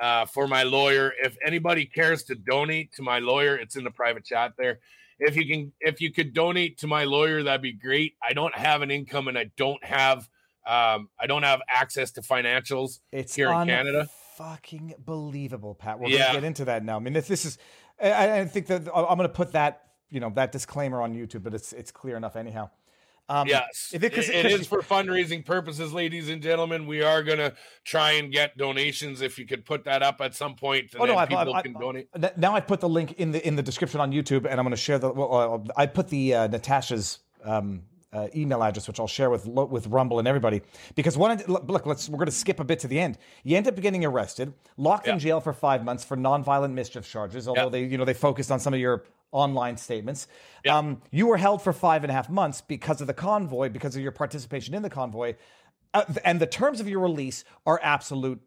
uh, 0.00 0.26
for 0.26 0.46
my 0.48 0.62
lawyer. 0.64 1.12
If 1.22 1.36
anybody 1.44 1.86
cares 1.86 2.24
to 2.24 2.34
donate 2.34 2.92
to 2.94 3.02
my 3.02 3.18
lawyer, 3.20 3.56
it's 3.56 3.76
in 3.76 3.84
the 3.84 3.90
private 3.90 4.24
chat 4.24 4.52
there. 4.58 4.80
If 5.20 5.36
you 5.36 5.46
can, 5.46 5.72
if 5.80 6.00
you 6.00 6.12
could 6.12 6.34
donate 6.34 6.78
to 6.78 6.86
my 6.88 7.04
lawyer, 7.04 7.42
that'd 7.44 7.62
be 7.62 7.72
great. 7.72 8.14
I 8.26 8.32
don't 8.32 8.54
have 8.56 8.82
an 8.82 8.90
income, 8.90 9.28
and 9.28 9.38
I 9.38 9.50
don't 9.56 9.82
have, 9.84 10.28
um, 10.66 11.08
I 11.20 11.26
don't 11.28 11.44
have 11.44 11.60
access 11.68 12.10
to 12.12 12.20
financials. 12.20 12.98
It's 13.12 13.34
Here 13.34 13.52
in 13.52 13.66
Canada? 13.66 14.08
fucking 14.36 14.94
believable, 14.98 15.76
Pat. 15.76 16.00
We're 16.00 16.08
Yeah. 16.08 16.26
gonna 16.26 16.40
get 16.40 16.44
into 16.44 16.64
that 16.64 16.84
now. 16.84 16.96
I 16.96 16.98
mean, 16.98 17.14
if 17.14 17.28
this 17.28 17.44
is, 17.44 17.56
I, 18.02 18.40
I 18.40 18.44
think 18.46 18.66
that 18.66 18.88
I'm 18.92 19.16
gonna 19.16 19.28
put 19.28 19.52
that, 19.52 19.83
you 20.14 20.20
know, 20.20 20.30
that 20.36 20.52
disclaimer 20.52 21.02
on 21.02 21.12
YouTube, 21.14 21.42
but 21.42 21.52
it's 21.54 21.72
it's 21.72 21.90
clear 21.90 22.16
enough 22.16 22.36
anyhow. 22.36 22.70
Um, 23.28 23.48
Yes, 23.48 23.90
it- 23.94 24.04
it- 24.04 24.12
it- 24.18 24.50
'cause 24.58 24.66
for 24.66 24.82
fundraising 24.82 25.44
purposes, 25.46 25.92
ladies 25.94 26.28
and 26.28 26.42
gentlemen. 26.42 26.86
We 26.86 27.02
are 27.02 27.22
gonna 27.22 27.54
try 27.82 28.12
and 28.12 28.30
get 28.30 28.56
donations. 28.58 29.22
If 29.22 29.38
you 29.38 29.46
could 29.46 29.64
put 29.64 29.84
that 29.84 30.02
up 30.02 30.20
at 30.20 30.34
some 30.34 30.54
point, 30.54 30.90
Oh 30.98 31.04
no! 31.06 31.16
I've, 31.16 31.28
people 31.30 31.54
I've, 31.54 31.64
can 31.64 31.74
I've- 31.74 31.84
donate. 31.84 32.38
Now 32.38 32.54
I 32.54 32.60
put 32.60 32.80
the 32.80 32.88
link 32.88 33.12
in 33.14 33.32
the 33.32 33.44
in 33.46 33.56
the 33.56 33.62
description 33.62 33.98
on 34.00 34.12
YouTube, 34.12 34.44
and 34.48 34.60
I'm 34.60 34.64
going 34.64 34.70
to 34.72 34.76
share 34.76 34.98
the. 34.98 35.10
Well, 35.10 35.64
I 35.76 35.86
put 35.86 36.08
the 36.08 36.34
uh, 36.34 36.46
Natasha's 36.48 37.20
um, 37.44 37.84
uh, 38.12 38.28
email 38.36 38.62
address, 38.62 38.86
which 38.88 39.00
I'll 39.00 39.06
share 39.08 39.30
with 39.30 39.46
with 39.48 39.86
Rumble 39.86 40.18
and 40.18 40.28
everybody. 40.28 40.60
Because 40.94 41.16
one, 41.16 41.42
look, 41.48 41.86
let's 41.86 42.10
we're 42.10 42.18
going 42.18 42.26
to 42.26 42.32
skip 42.32 42.60
a 42.60 42.64
bit 42.64 42.78
to 42.80 42.88
the 42.88 43.00
end. 43.00 43.16
You 43.42 43.56
end 43.56 43.66
up 43.68 43.80
getting 43.80 44.04
arrested, 44.04 44.52
locked 44.76 45.08
in 45.08 45.18
jail 45.18 45.40
for 45.40 45.54
five 45.54 45.82
months 45.82 46.04
for 46.04 46.14
nonviolent 46.16 46.72
mischief 46.74 47.08
charges. 47.10 47.48
Although 47.48 47.64
Yeah. 47.64 47.68
they, 47.70 47.84
you 47.84 47.96
know, 47.96 48.04
they 48.04 48.12
focused 48.14 48.50
on 48.50 48.60
some 48.60 48.74
of 48.74 48.80
your 48.80 49.04
online 49.34 49.76
statements. 49.76 50.28
Yeah. 50.64 50.78
Um, 50.78 51.02
you 51.10 51.26
were 51.26 51.36
held 51.36 51.60
for 51.60 51.72
five 51.72 52.04
and 52.04 52.10
a 52.10 52.14
half 52.14 52.30
months 52.30 52.62
because 52.62 53.00
of 53.00 53.06
the 53.06 53.14
convoy, 53.14 53.68
because 53.68 53.96
of 53.96 54.02
your 54.02 54.12
participation 54.12 54.74
in 54.74 54.82
the 54.82 54.88
convoy, 54.88 55.34
uh, 55.92 56.04
and 56.24 56.40
the 56.40 56.46
terms 56.46 56.80
of 56.80 56.88
your 56.88 57.00
release 57.00 57.44
are 57.66 57.78
absolute, 57.82 58.40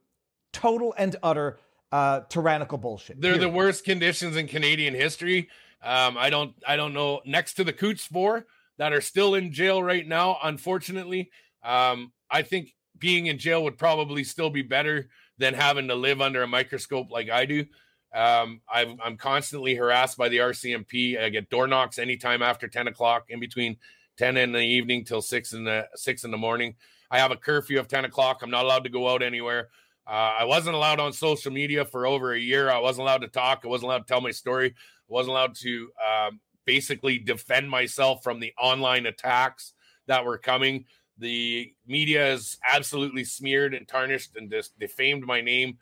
total 0.54 0.96
and 0.98 1.16
utter 1.22 1.60
uh, 1.92 2.22
tyrannical 2.30 2.78
bullshit. 2.78 3.22
They're 3.22 3.38
the 3.38 3.50
worst 3.50 3.86
conditions 3.86 4.36
in 4.36 4.48
Canadian 4.48 4.94
history. 4.94 5.50
Um, 5.84 6.18
I 6.18 6.30
don't, 6.30 6.56
I 6.68 6.76
don't 6.76 6.94
know. 6.94 7.22
Next 7.26 7.54
to 7.56 7.64
the 7.64 7.74
Coutts 7.74 8.06
Four 8.06 8.48
that 8.78 8.94
are 8.94 9.02
still 9.02 9.36
in 9.36 9.52
jail 9.52 9.84
right 9.84 10.08
now, 10.08 10.38
unfortunately, 10.44 11.30
um, 11.64 12.12
I 12.32 12.42
think 12.42 12.74
being 12.98 13.28
in 13.28 13.38
jail 13.38 13.64
would 13.64 13.78
probably 13.78 14.24
still 14.24 14.50
be 14.50 14.64
better 14.64 15.10
than 15.38 15.54
having 15.54 15.88
to 15.88 15.96
live 15.96 16.22
under 16.22 16.42
a 16.42 16.48
microscope 16.48 17.12
like 17.12 17.30
I 17.30 17.46
do. 17.46 17.66
Um, 18.14 18.62
I've, 18.72 18.94
I'm 19.04 19.18
constantly 19.18 19.76
harassed 19.76 20.18
by 20.18 20.30
the 20.30 20.38
RCMP. 20.38 21.22
I 21.22 21.30
get 21.30 21.50
door 21.50 21.68
knocks 21.68 22.00
anytime 22.00 22.42
after 22.42 22.68
10 22.68 22.88
o'clock, 22.88 23.26
in 23.30 23.40
between 23.40 23.78
10 24.18 24.38
in 24.38 24.52
the 24.52 24.60
evening 24.60 25.06
till 25.06 25.22
six 25.22 25.54
in 25.54 25.64
the 25.64 25.88
six 25.96 26.24
in 26.24 26.32
the 26.32 26.38
morning. 26.38 26.76
I 27.12 27.20
have 27.20 27.32
a 27.32 27.38
curfew 27.38 27.80
of 27.80 27.88
10 27.88 28.06
o'clock. 28.06 28.42
I'm 28.42 28.50
not 28.50 28.66
allowed 28.66 28.84
to 28.84 28.90
go 28.90 29.08
out 29.10 29.22
anywhere. 29.22 29.70
Uh, 30.06 30.36
I 30.40 30.46
wasn't 30.46 30.76
allowed 30.76 31.00
on 31.00 31.12
social 31.12 31.52
media 31.52 31.86
for 31.86 32.08
over 32.08 32.34
a 32.34 32.40
year. 32.40 32.72
I 32.72 32.80
wasn't 32.80 33.04
allowed 33.04 33.22
to 33.22 33.28
talk. 33.28 33.62
I 33.64 33.68
wasn't 33.68 33.90
allowed 33.90 34.00
to 34.00 34.06
tell 34.06 34.22
my 34.22 34.32
story. 34.32 34.70
I 34.70 34.74
wasn't 35.08 35.32
allowed 35.32 35.56
to 35.56 35.90
um, 36.08 36.40
basically 36.66 37.18
defend 37.18 37.70
myself 37.70 38.24
from 38.24 38.40
the 38.40 38.54
online 38.60 39.06
attacks 39.06 39.74
that 40.08 40.26
were 40.26 40.38
coming. 40.38 40.86
The 41.18 41.74
media 41.86 42.32
is 42.34 42.58
absolutely 42.72 43.24
smeared 43.24 43.74
and 43.74 43.88
tarnished 43.88 44.36
and 44.36 44.50
just 44.50 44.78
defamed 44.80 45.26
my 45.26 45.42
name. 45.42 45.78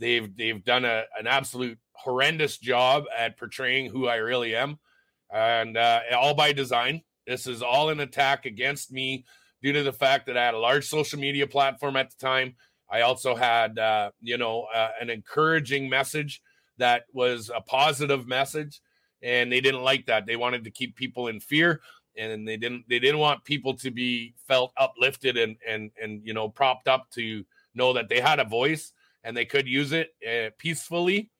They've 0.00 0.34
they've 0.34 0.64
done 0.64 0.84
a, 0.84 1.04
an 1.18 1.26
absolute 1.26 1.78
horrendous 1.92 2.56
job 2.56 3.04
at 3.16 3.36
portraying 3.36 3.90
who 3.90 4.08
I 4.08 4.16
really 4.16 4.56
am, 4.56 4.78
and 5.32 5.76
uh, 5.76 6.00
all 6.16 6.34
by 6.34 6.52
design. 6.52 7.02
This 7.26 7.46
is 7.46 7.62
all 7.62 7.90
an 7.90 8.00
attack 8.00 8.46
against 8.46 8.90
me 8.90 9.24
due 9.62 9.74
to 9.74 9.82
the 9.82 9.92
fact 9.92 10.26
that 10.26 10.38
I 10.38 10.44
had 10.44 10.54
a 10.54 10.58
large 10.58 10.86
social 10.86 11.20
media 11.20 11.46
platform 11.46 11.96
at 11.96 12.10
the 12.10 12.16
time. 12.16 12.56
I 12.90 13.02
also 13.02 13.36
had, 13.36 13.78
uh, 13.78 14.10
you 14.20 14.38
know, 14.38 14.66
uh, 14.74 14.88
an 15.00 15.10
encouraging 15.10 15.88
message 15.88 16.40
that 16.78 17.04
was 17.12 17.50
a 17.54 17.60
positive 17.60 18.26
message, 18.26 18.80
and 19.22 19.52
they 19.52 19.60
didn't 19.60 19.82
like 19.82 20.06
that. 20.06 20.26
They 20.26 20.36
wanted 20.36 20.64
to 20.64 20.70
keep 20.70 20.96
people 20.96 21.28
in 21.28 21.40
fear, 21.40 21.82
and 22.16 22.48
they 22.48 22.56
didn't. 22.56 22.84
They 22.88 22.98
didn't 22.98 23.20
want 23.20 23.44
people 23.44 23.74
to 23.76 23.90
be 23.90 24.34
felt 24.48 24.72
uplifted 24.78 25.36
and 25.36 25.56
and 25.68 25.90
and 26.02 26.22
you 26.24 26.32
know 26.32 26.48
propped 26.48 26.88
up 26.88 27.10
to 27.10 27.44
know 27.74 27.92
that 27.92 28.08
they 28.08 28.20
had 28.20 28.40
a 28.40 28.44
voice 28.44 28.92
and 29.24 29.36
they 29.36 29.44
could 29.44 29.66
use 29.66 29.92
it 29.92 30.10
uh, 30.26 30.50
peacefully. 30.58 31.30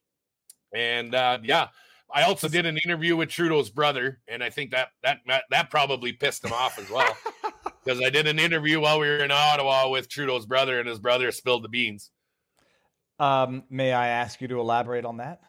And 0.74 1.14
uh, 1.14 1.38
yeah, 1.42 1.68
I 2.12 2.22
also 2.22 2.48
did 2.48 2.66
an 2.66 2.78
interview 2.78 3.16
with 3.16 3.28
Trudeau's 3.28 3.70
brother, 3.70 4.20
and 4.28 4.42
I 4.42 4.50
think 4.50 4.70
that 4.72 4.88
that 5.02 5.18
that, 5.50 5.70
probably 5.70 6.12
pissed 6.12 6.44
him 6.44 6.52
off 6.52 6.78
as 6.78 6.90
well. 6.90 7.16
Because 7.82 8.02
I 8.02 8.10
did 8.10 8.26
an 8.26 8.38
interview 8.38 8.78
while 8.78 9.00
we 9.00 9.06
were 9.06 9.24
in 9.24 9.30
Ottawa 9.30 9.88
with 9.88 10.06
Trudeau's 10.06 10.44
brother, 10.44 10.80
and 10.80 10.86
his 10.86 10.98
brother 10.98 11.32
spilled 11.32 11.64
the 11.64 11.68
beans. 11.68 12.10
Um, 13.18 13.64
may 13.70 13.94
I 13.94 14.08
ask 14.08 14.38
you 14.42 14.48
to 14.48 14.60
elaborate 14.60 15.06
on 15.06 15.16
that? 15.16 15.40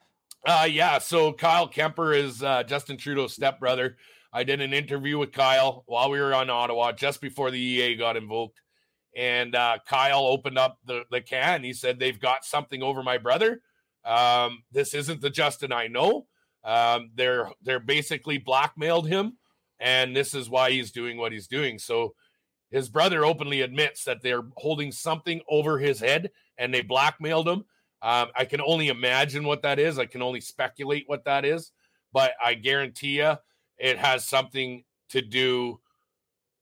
Uh, 0.47 0.65
yeah. 0.69 0.97
So 0.99 1.33
Kyle 1.33 1.67
Kemper 1.67 2.13
is 2.13 2.41
uh, 2.41 2.63
Justin 2.63 2.95
Trudeau's 2.95 3.33
stepbrother. 3.33 3.97
I 4.31 4.45
did 4.45 4.61
an 4.61 4.73
interview 4.73 5.17
with 5.17 5.33
Kyle 5.33 5.83
while 5.87 6.09
we 6.09 6.21
were 6.21 6.33
on 6.33 6.49
Ottawa, 6.49 6.93
just 6.93 7.19
before 7.19 7.51
the 7.51 7.59
EA 7.59 7.95
got 7.95 8.15
invoked. 8.15 8.61
And 9.15 9.55
uh, 9.55 9.77
Kyle 9.87 10.25
opened 10.25 10.57
up 10.57 10.79
the, 10.85 11.03
the 11.11 11.21
can. 11.21 11.63
He 11.63 11.73
said, 11.73 11.99
They've 11.99 12.19
got 12.19 12.45
something 12.45 12.81
over 12.81 13.03
my 13.03 13.17
brother. 13.17 13.61
Um, 14.05 14.63
this 14.71 14.93
isn't 14.93 15.21
the 15.21 15.29
Justin 15.29 15.71
I 15.71 15.87
know. 15.87 16.27
Um, 16.63 17.11
they're 17.15 17.49
they're 17.61 17.79
basically 17.79 18.37
blackmailed 18.37 19.07
him, 19.07 19.37
and 19.79 20.15
this 20.15 20.33
is 20.33 20.49
why 20.49 20.71
he's 20.71 20.91
doing 20.91 21.17
what 21.17 21.31
he's 21.31 21.47
doing. 21.47 21.79
So 21.79 22.13
his 22.71 22.87
brother 22.87 23.25
openly 23.25 23.61
admits 23.61 24.05
that 24.05 24.21
they're 24.21 24.43
holding 24.57 24.91
something 24.91 25.41
over 25.49 25.77
his 25.77 25.99
head 25.99 26.31
and 26.57 26.73
they 26.73 26.81
blackmailed 26.81 27.47
him. 27.47 27.65
Um, 28.01 28.29
I 28.35 28.45
can 28.45 28.61
only 28.61 28.87
imagine 28.87 29.43
what 29.43 29.61
that 29.63 29.77
is. 29.77 29.99
I 29.99 30.05
can 30.05 30.21
only 30.21 30.41
speculate 30.41 31.03
what 31.07 31.25
that 31.25 31.43
is, 31.43 31.71
but 32.13 32.31
I 32.43 32.53
guarantee 32.53 33.17
you 33.17 33.35
it 33.77 33.97
has 33.99 34.27
something 34.27 34.85
to 35.09 35.21
do 35.21 35.79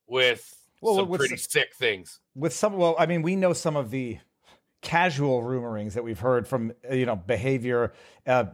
with 0.06 0.52
well, 0.80 0.96
some 0.96 1.10
pretty 1.12 1.36
sick 1.36 1.74
things. 1.74 2.20
With 2.34 2.54
some, 2.54 2.76
well, 2.76 2.96
I 2.98 3.06
mean, 3.06 3.22
we 3.22 3.36
know 3.36 3.52
some 3.52 3.76
of 3.76 3.90
the 3.90 4.18
casual 4.82 5.42
rumorings 5.42 5.92
that 5.92 6.02
we've 6.02 6.20
heard 6.20 6.48
from 6.48 6.72
uh, 6.90 6.94
you 6.94 7.04
know 7.04 7.16
behavior 7.16 7.92
uh, 8.26 8.44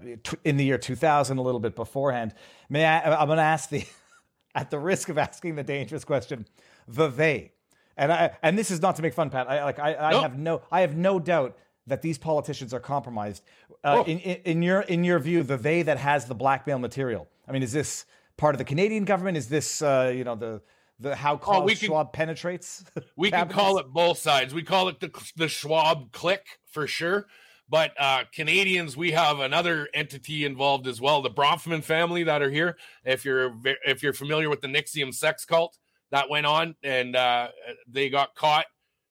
in 0.45 0.57
the 0.57 0.65
year 0.65 0.79
2000 0.79 1.39
a 1.39 1.43
little 1.43 1.61
bit 1.61 1.77
beforehand 1.77 2.35
may 2.69 2.85
I, 2.85 3.21
i'm 3.21 3.29
going 3.29 3.37
to 3.37 3.45
ask 3.45 3.71
the 3.71 3.85
at 4.55 4.71
the 4.71 4.79
risk 4.79 5.09
of 5.09 5.19
asking 5.19 5.55
the 5.55 5.63
dangerous 5.63 6.05
question 6.05 6.47
the 6.89 7.09
they 7.09 7.53
and 7.97 8.13
i 8.13 8.37
and 8.43 8.59
this 8.59 8.73
is 8.73 8.83
not 8.83 8.97
to 8.97 9.03
make 9.03 9.15
fun 9.15 9.31
pat 9.31 9.49
i 9.49 9.63
like 9.63 9.79
i, 9.79 9.95
I 9.95 10.11
nope. 10.11 10.23
have 10.23 10.39
no 10.39 10.63
i 10.73 10.81
have 10.81 10.97
no 10.97 11.21
doubt 11.21 11.57
that 11.87 12.03
these 12.03 12.19
politicians 12.19 12.75
are 12.75 12.81
compromised 12.81 13.45
uh, 13.85 13.99
oh. 13.99 14.03
in, 14.03 14.19
in, 14.19 14.37
in 14.45 14.63
your 14.63 14.81
in 14.81 15.05
your 15.05 15.21
view 15.21 15.45
the 15.45 15.57
they 15.57 15.83
that 15.83 15.99
has 15.99 16.27
the 16.27 16.35
blackmail 16.35 16.81
material 16.81 17.29
i 17.47 17.53
mean 17.53 17.63
is 17.63 17.73
this 17.73 18.05
part 18.37 18.53
of 18.53 18.59
the 18.59 18.65
canadian 18.65 19.05
government 19.05 19.37
is 19.37 19.49
this 19.49 19.81
uh, 19.81 20.13
you 20.13 20.25
know 20.25 20.35
the 20.35 20.61
the 20.99 21.15
how 21.15 21.37
Klaus 21.37 21.63
oh, 21.63 21.65
we 21.65 21.75
can, 21.75 21.89
Schwab 21.89 22.13
penetrates. 22.13 22.85
We 23.17 23.31
can 23.31 23.49
call 23.49 23.79
it 23.79 23.87
both 23.89 24.19
sides. 24.19 24.55
We 24.55 24.63
call 24.63 24.89
it 24.89 25.01
the 25.01 25.11
the 25.37 25.49
Schwab 25.49 26.13
click 26.13 26.45
for 26.67 26.87
sure. 26.87 27.27
But 27.69 27.93
uh, 27.99 28.25
Canadians, 28.33 28.97
we 28.97 29.11
have 29.13 29.41
another 29.41 29.89
entity 29.93 30.45
involved 30.45 30.87
as 30.87 31.01
well, 31.01 31.21
the 31.21 31.31
Bronfman 31.31 31.83
family 31.83 32.23
that 32.23 32.41
are 32.41 32.51
here. 32.51 32.77
If 33.05 33.25
you're 33.25 33.55
if 33.85 34.03
you're 34.03 34.13
familiar 34.13 34.49
with 34.49 34.61
the 34.61 34.69
NXIVM 34.69 35.13
sex 35.13 35.45
cult 35.45 35.77
that 36.11 36.31
went 36.31 36.47
on, 36.47 36.77
and 36.83 37.17
uh, 37.17 37.49
they 37.89 38.09
got 38.09 38.35
caught. 38.35 38.67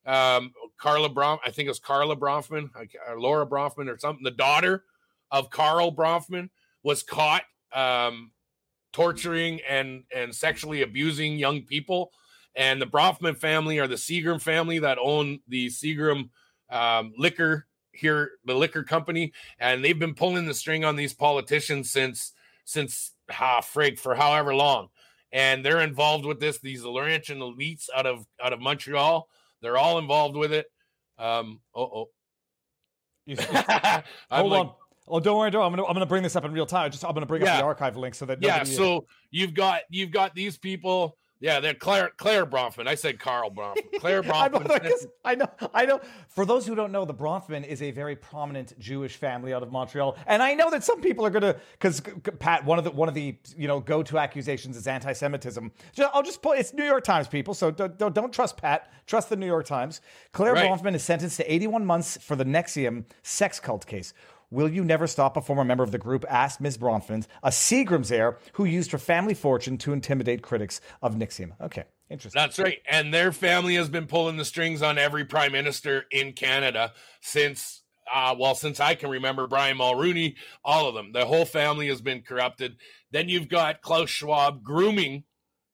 Um, 0.05 0.53
Carla 0.77 1.09
Bronf, 1.09 1.41
I 1.43 1.49
think 1.49 1.65
it 1.65 1.71
was 1.71 1.79
Carla 1.79 2.15
Bronfman, 2.15 2.69
or 3.07 3.19
Laura 3.19 3.45
Bronfman, 3.47 3.91
or 3.91 3.97
something. 3.97 4.23
The 4.23 4.31
daughter 4.31 4.83
of 5.31 5.49
Carl 5.49 5.93
Bronfman 5.93 6.49
was 6.83 7.01
caught 7.01 7.41
um, 7.73 8.31
torturing 8.95 9.59
and 9.67 10.03
and 10.15 10.33
sexually 10.33 10.81
abusing 10.81 11.37
young 11.37 11.61
people. 11.61 12.11
And 12.55 12.81
the 12.81 12.87
Bronfman 12.87 13.37
family 13.37 13.77
are 13.79 13.87
the 13.87 13.95
Seagram 13.95 14.41
family 14.41 14.79
that 14.79 14.97
own 15.01 15.41
the 15.49 15.67
Seagram 15.67 16.29
um, 16.69 17.13
liquor 17.17 17.67
here, 17.91 18.31
the 18.45 18.55
liquor 18.55 18.83
company, 18.83 19.33
and 19.59 19.83
they've 19.83 19.99
been 19.99 20.15
pulling 20.15 20.45
the 20.45 20.53
string 20.53 20.85
on 20.85 20.95
these 20.95 21.13
politicians 21.13 21.91
since 21.91 22.31
since 22.63 23.11
ah, 23.31 23.59
frig 23.59 23.99
for 23.99 24.15
however 24.15 24.55
long. 24.55 24.87
And 25.33 25.65
they're 25.65 25.81
involved 25.81 26.23
with 26.25 26.39
this. 26.39 26.59
These 26.59 26.85
Laurentian 26.85 27.39
elites 27.39 27.89
out 27.93 28.05
of 28.05 28.25
out 28.41 28.53
of 28.53 28.61
Montreal, 28.61 29.27
they're 29.61 29.77
all 29.77 29.97
involved 29.97 30.37
with 30.37 30.53
it. 30.53 30.67
Um, 31.19 31.59
oh, 31.75 31.83
oh. 31.83 32.09
Hold 34.31 34.51
like, 34.51 34.61
on. 34.61 34.71
Oh, 35.07 35.19
don't 35.19 35.37
worry, 35.37 35.51
don't. 35.51 35.63
I'm 35.63 35.71
gonna 35.71 35.85
I'm 35.85 35.93
gonna 35.93 36.05
bring 36.05 36.23
this 36.23 36.35
up 36.35 36.45
in 36.45 36.51
real 36.51 36.65
time. 36.65 36.91
Just 36.91 37.05
I'm 37.05 37.13
gonna 37.13 37.25
bring 37.25 37.43
yeah. 37.43 37.53
up 37.53 37.59
the 37.59 37.65
archive 37.65 37.97
link 37.97 38.15
so 38.15 38.25
that 38.25 38.41
yeah. 38.41 38.57
Uh, 38.57 38.65
so 38.65 39.05
you've 39.29 39.53
got 39.53 39.81
you've 39.89 40.11
got 40.11 40.33
these 40.33 40.57
people. 40.57 41.17
Yeah, 41.41 41.59
they're 41.59 41.73
Claire 41.73 42.11
Claire 42.17 42.45
Bronfman. 42.45 42.87
I 42.87 42.95
said 42.95 43.19
Carl 43.19 43.51
Bronfman. 43.51 43.99
Claire 43.99 44.23
Bronfman. 44.23 45.07
I 45.23 45.35
know, 45.35 45.47
I 45.73 45.85
know. 45.85 45.99
For 46.29 46.45
those 46.45 46.65
who 46.65 46.75
don't 46.75 46.91
know, 46.91 47.05
the 47.05 47.13
Bronfman 47.13 47.67
is 47.67 47.81
a 47.81 47.91
very 47.91 48.15
prominent 48.15 48.77
Jewish 48.79 49.17
family 49.17 49.53
out 49.53 49.61
of 49.61 49.71
Montreal, 49.71 50.17
and 50.25 50.41
I 50.41 50.53
know 50.55 50.71
that 50.71 50.83
some 50.83 51.01
people 51.01 51.25
are 51.25 51.29
gonna 51.29 51.55
because 51.73 52.01
Pat 52.39 52.65
one 52.65 52.79
of 52.79 52.83
the 52.85 52.91
one 52.91 53.09
of 53.09 53.13
the 53.13 53.35
you 53.55 53.67
know 53.67 53.79
go 53.81 54.01
to 54.01 54.17
accusations 54.17 54.77
is 54.77 54.87
anti-Semitism. 54.87 55.71
I'll 56.13 56.23
just 56.23 56.41
put 56.41 56.57
it's 56.57 56.73
New 56.73 56.85
York 56.85 57.03
Times 57.03 57.27
people, 57.27 57.53
so 57.53 57.69
don't, 57.69 57.97
don't, 57.97 58.15
don't 58.15 58.33
trust 58.33 58.57
Pat. 58.57 58.91
Trust 59.05 59.29
the 59.29 59.35
New 59.35 59.45
York 59.45 59.65
Times. 59.65 60.01
Claire 60.31 60.53
right. 60.53 60.67
Bronfman 60.67 60.95
is 60.95 61.03
sentenced 61.03 61.37
to 61.37 61.53
81 61.53 61.85
months 61.85 62.17
for 62.21 62.35
the 62.35 62.45
NXIVM 62.45 63.05
sex 63.21 63.59
cult 63.59 63.85
case. 63.85 64.13
Will 64.55 64.69
you 64.69 64.85
never 64.85 65.05
stop? 65.05 65.35
A 65.35 65.41
former 65.41 65.65
member 65.65 65.83
of 65.83 65.91
the 65.91 65.97
group 65.97 66.23
asked 66.29 66.61
Ms. 66.61 66.77
Bronfman, 66.77 67.27
a 67.43 67.49
Seagram's 67.49 68.09
heir 68.09 68.37
who 68.53 68.63
used 68.63 68.91
her 68.91 68.97
family 68.97 69.33
fortune 69.33 69.77
to 69.79 69.91
intimidate 69.91 70.41
critics 70.41 70.79
of 71.01 71.13
NXIVM. 71.13 71.51
Okay, 71.59 71.83
interesting. 72.09 72.39
That's 72.39 72.57
right. 72.57 72.79
And 72.89 73.13
their 73.13 73.33
family 73.33 73.75
has 73.75 73.89
been 73.89 74.07
pulling 74.07 74.37
the 74.37 74.45
strings 74.45 74.81
on 74.81 74.97
every 74.97 75.25
prime 75.25 75.51
minister 75.51 76.05
in 76.09 76.31
Canada 76.31 76.93
since, 77.19 77.83
uh, 78.13 78.33
well, 78.39 78.55
since 78.55 78.79
I 78.79 78.95
can 78.95 79.09
remember 79.09 79.45
Brian 79.45 79.77
Mulroney, 79.77 80.35
all 80.63 80.87
of 80.87 80.95
them. 80.95 81.11
The 81.11 81.25
whole 81.25 81.45
family 81.45 81.89
has 81.89 81.99
been 81.99 82.21
corrupted. 82.21 82.77
Then 83.11 83.27
you've 83.27 83.49
got 83.49 83.81
Klaus 83.81 84.09
Schwab 84.09 84.63
grooming 84.63 85.25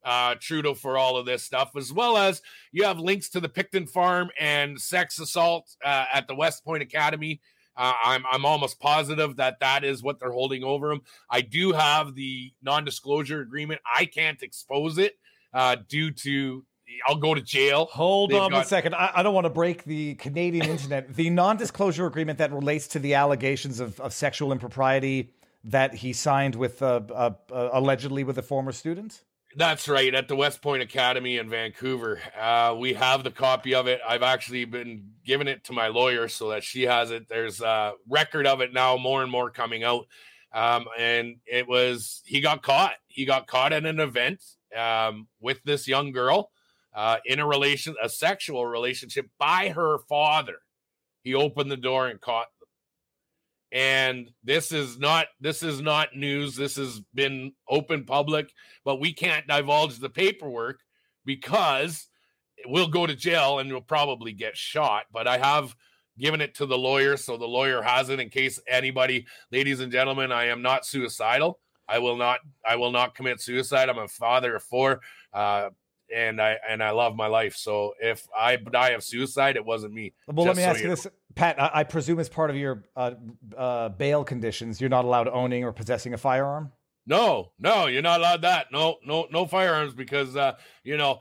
uh, 0.04 0.34
Trudeau 0.40 0.74
for 0.74 0.98
all 0.98 1.18
of 1.18 1.28
this 1.28 1.44
stuff, 1.44 1.74
as 1.78 1.94
well 1.94 2.18
as 2.18 2.42
you 2.72 2.86
have 2.86 2.98
links 2.98 3.30
to 3.30 3.40
the 3.40 3.50
Picton 3.50 3.86
farm 3.86 4.32
and 4.40 4.82
sex 4.82 5.20
assault 5.20 5.70
uh, 5.86 6.06
at 6.12 6.28
the 6.28 6.34
West 6.34 6.66
Point 6.66 6.82
Academy 6.82 7.42
uh, 7.78 7.94
I'm 8.04 8.24
I'm 8.32 8.46
almost 8.46 8.80
positive 8.80 9.38
that 9.38 9.60
that 9.60 9.84
is 9.84 10.04
what 10.04 10.20
they're 10.20 10.32
holding 10.32 10.64
over 10.64 10.92
him. 10.92 11.02
I 11.30 11.42
do 11.42 11.72
have 11.72 12.16
the 12.16 12.54
non-disclosure 12.62 13.42
agreement. 13.42 13.82
I 13.96 14.06
can't 14.06 14.42
expose 14.44 14.98
it 14.98 15.18
uh, 15.54 15.78
due 15.88 16.12
to 16.12 16.66
I'll 17.08 17.16
go 17.16 17.34
to 17.34 17.42
jail. 17.42 17.88
Hold 17.92 18.32
They've 18.32 18.42
on 18.42 18.52
got- 18.52 18.66
a 18.66 18.68
second. 18.68 18.96
I, 18.96 19.12
I, 19.16 19.24
don't 19.24 19.34
want 19.34 19.46
to 19.46 19.50
break 19.50 19.86
the 19.86 20.16
Canadian 20.16 20.68
internet. 20.68 21.16
the 21.16 21.30
non-disclosure 21.30 22.06
agreement 22.06 22.40
that 22.40 22.52
relates 22.52 22.88
to 22.90 23.00
the 23.00 23.14
allegations 23.14 23.80
of, 23.80 24.00
of 24.02 24.14
sexual 24.14 24.52
impropriety 24.52 25.34
that 25.64 25.94
he 25.94 26.12
signed 26.12 26.56
with 26.56 26.82
uh, 26.82 27.02
uh, 27.14 27.32
uh 27.52 27.70
allegedly 27.74 28.24
with 28.24 28.38
a 28.38 28.42
former 28.42 28.72
student. 28.72 29.24
That's 29.56 29.90
right. 29.90 30.14
At 30.14 30.28
the 30.30 30.36
West 30.36 30.62
Point 30.62 30.82
Academy 30.82 31.38
in 31.38 31.50
Vancouver. 31.50 32.22
Uh, 32.40 32.76
we 32.80 32.94
have 32.94 33.24
the 33.24 33.32
copy 33.32 33.76
of 33.76 33.88
it. 33.88 34.00
I've 34.08 34.24
actually 34.24 34.64
been 34.64 35.12
giving 35.26 35.48
it 35.48 35.66
to 35.66 35.74
my 35.74 35.88
lawyer 35.88 36.30
so 36.30 36.50
that 36.50 36.64
she 36.64 36.84
has 36.84 37.12
it. 37.12 37.28
There's 37.28 37.60
a 37.60 37.94
record 38.10 38.48
of 38.48 38.62
it 38.62 38.74
now, 38.74 38.96
more 38.96 39.22
and 39.22 39.32
more 39.32 39.52
coming 39.52 39.84
out. 39.84 40.08
Um, 40.54 40.86
and 40.98 41.38
it 41.46 41.68
was, 41.68 42.22
he 42.26 42.40
got 42.40 42.64
caught. 42.64 42.94
He 43.08 43.26
got 43.26 43.48
caught 43.48 43.74
at 43.74 43.86
an 43.86 44.00
event 44.00 44.42
um, 44.78 45.28
with 45.42 45.62
this 45.64 45.88
young 45.88 46.12
girl 46.12 46.50
uh, 46.94 47.18
in 47.26 47.40
a 47.40 47.48
relation, 47.48 47.96
a 48.02 48.08
sexual 48.08 48.66
relationship 48.66 49.28
by 49.38 49.70
her 49.70 50.00
father. 50.08 50.60
He 51.24 51.36
opened 51.36 51.72
the 51.72 51.78
door 51.78 52.08
and 52.08 52.22
caught 52.22 52.48
and 53.72 54.30
this 54.44 54.72
is 54.72 55.00
not 55.00 55.28
this 55.40 55.64
is 55.64 55.82
not 55.82 56.16
news. 56.16 56.56
This 56.56 56.76
has 56.76 57.00
been 57.14 57.54
open 57.70 58.04
public 58.04 58.52
but 58.84 59.00
we 59.00 59.14
can't 59.14 59.48
divulge 59.48 60.00
the 60.00 60.10
paperwork 60.10 60.80
because 61.26 62.08
we'll 62.66 62.88
go 62.88 63.08
to 63.08 63.16
jail 63.16 63.60
and 63.60 63.72
we'll 63.72 63.82
probably 63.82 64.34
get 64.34 64.58
shot. 64.58 65.06
But 65.12 65.28
i 65.28 65.38
have 65.38 65.76
given 66.20 66.42
it 66.42 66.54
to 66.56 66.66
the 66.66 66.78
lawyer 66.78 67.16
so 67.18 67.38
the 67.38 67.48
lawyer 67.48 67.82
has 67.82 68.10
it 68.10 68.20
in 68.20 68.30
case 68.30 68.60
anybody 68.68 69.26
ladies 69.52 69.80
and 69.80 69.92
gentlemen 69.92 70.32
i 70.32 70.46
am 70.46 70.62
not 70.62 70.86
suicidal. 70.86 71.60
I 71.88 72.00
will 72.00 72.18
not 72.18 72.40
i 72.68 72.76
will 72.76 72.92
not 72.92 73.16
commit 73.16 73.42
suicide. 73.42 73.90
I'm 73.90 73.98
a 73.98 74.08
father 74.08 74.56
of 74.56 74.64
four. 74.64 75.00
Uh, 75.34 75.70
and 76.14 76.42
I 76.42 76.58
and 76.68 76.84
I 76.84 76.92
love 76.92 77.16
my 77.16 77.28
life. 77.28 77.56
So 77.56 77.94
if 78.02 78.28
I 78.38 78.56
die 78.56 78.90
of 78.90 79.04
suicide, 79.04 79.56
it 79.56 79.66
wasn't 79.66 79.94
me. 79.94 80.14
Well, 80.28 80.46
let 80.46 80.56
me 80.56 80.64
so 80.64 80.70
ask 80.70 80.80
you 80.80 80.86
know. 80.86 80.96
this, 80.96 81.08
Pat. 81.36 81.62
I, 81.62 81.72
I 81.74 81.84
presume 81.84 82.20
as 82.20 82.30
part 82.30 82.50
of 82.50 82.56
your 82.56 82.84
uh, 82.96 83.12
uh, 83.58 83.90
bail 83.90 84.24
conditions, 84.24 84.80
you're 84.80 84.90
not 84.90 85.06
allowed 85.06 85.28
owning 85.28 85.64
or 85.64 85.72
possessing 85.72 86.14
a 86.14 86.18
firearm. 86.18 86.72
No, 87.06 87.52
no, 87.60 87.88
you're 87.88 88.02
not 88.02 88.20
allowed 88.20 88.44
that. 88.44 88.68
No, 88.72 88.98
no, 89.06 89.28
no 89.32 89.46
firearms 89.46 89.94
because 89.94 90.36
uh, 90.36 90.54
you 90.84 90.98
know, 90.98 91.20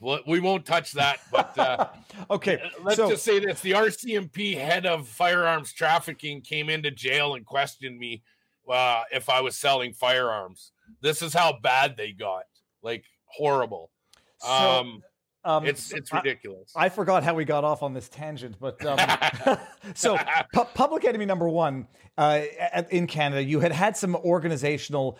well, 0.00 0.20
we 0.26 0.40
won't 0.40 0.66
touch 0.66 0.92
that. 0.92 1.20
But 1.30 1.56
uh, 1.58 1.88
okay, 2.30 2.60
let's 2.82 2.96
so 2.96 3.08
just 3.08 3.24
say 3.24 3.38
this: 3.38 3.60
the 3.60 3.72
RCMP 3.72 4.54
head 4.54 4.86
of 4.86 5.08
firearms 5.08 5.72
trafficking 5.72 6.40
came 6.40 6.68
into 6.68 6.90
jail 6.90 7.34
and 7.34 7.46
questioned 7.46 7.98
me 7.98 8.22
uh, 8.68 9.04
if 9.12 9.28
I 9.28 9.40
was 9.40 9.56
selling 9.56 9.92
firearms. 9.92 10.72
This 11.00 11.22
is 11.22 11.32
how 11.32 11.58
bad 11.62 11.96
they 11.96 12.12
got, 12.12 12.44
like 12.82 13.04
horrible. 13.36 13.90
so, 14.38 14.48
um, 14.50 15.02
um, 15.44 15.66
it's 15.66 15.92
it's 15.92 16.12
I- 16.12 16.18
ridiculous. 16.18 16.72
I, 16.76 16.88
forgot 16.88 17.24
how 17.24 17.34
we 17.34 17.44
got 17.44 17.64
off 17.64 17.82
on 17.82 17.94
this 17.94 18.08
tangent, 18.08 18.56
but 18.60 18.84
um, 18.86 18.98
so 19.94 20.16
pu- 20.52 20.64
public 20.74 21.04
enemy 21.04 21.26
number 21.26 21.48
one 21.48 21.88
uh, 22.16 22.42
at- 22.60 22.92
in 22.92 23.06
Canada, 23.06 23.42
you 23.42 23.60
had 23.60 23.72
had 23.72 23.96
some 23.96 24.14
organizational. 24.16 25.18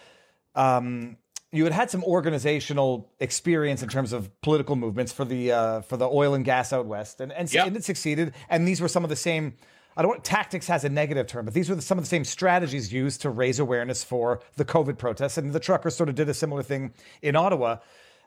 Um, 0.55 1.17
you 1.55 1.65
had 1.65 1.73
had 1.75 1.91
some 1.91 2.03
organizational 2.05 3.11
experience 3.21 3.83
in 3.83 3.89
terms 3.89 4.13
of 4.15 4.31
political 4.41 4.75
movements 4.77 5.13
for 5.13 5.25
the 5.25 5.53
uh, 5.53 5.81
for 5.83 5.97
the 5.97 6.09
oil 6.09 6.35
and 6.35 6.45
gas 6.45 6.73
out 6.73 6.87
west, 6.87 7.21
and 7.21 7.33
and, 7.33 7.53
Yep. 7.53 7.67
and 7.67 7.77
it 7.77 7.85
succeeded. 7.85 8.33
And 8.49 8.67
these 8.67 8.81
were 8.81 8.89
some 8.89 9.05
of 9.05 9.11
the 9.11 9.17
same. 9.17 9.55
I 9.95 10.01
don't 10.01 10.09
want 10.11 10.25
tactics 10.25 10.67
has 10.69 10.85
a 10.85 10.89
negative 10.89 11.27
term, 11.27 11.45
but 11.45 11.53
these 11.53 11.69
were 11.69 11.75
the, 11.75 11.83
some 11.83 11.99
of 11.99 12.05
the 12.05 12.09
same 12.09 12.25
strategies 12.25 12.91
used 12.91 13.21
to 13.23 13.29
raise 13.31 13.59
awareness 13.59 14.03
for 14.03 14.41
the 14.57 14.65
COVID 14.65 14.97
protests. 14.97 15.37
And 15.37 15.53
the 15.53 15.61
truckers 15.61 15.95
sort 15.95 16.09
of 16.09 16.15
did 16.15 16.31
a 16.31 16.35
similar 16.35 16.63
thing 16.63 16.95
in 17.21 17.37
Ottawa. 17.37 17.77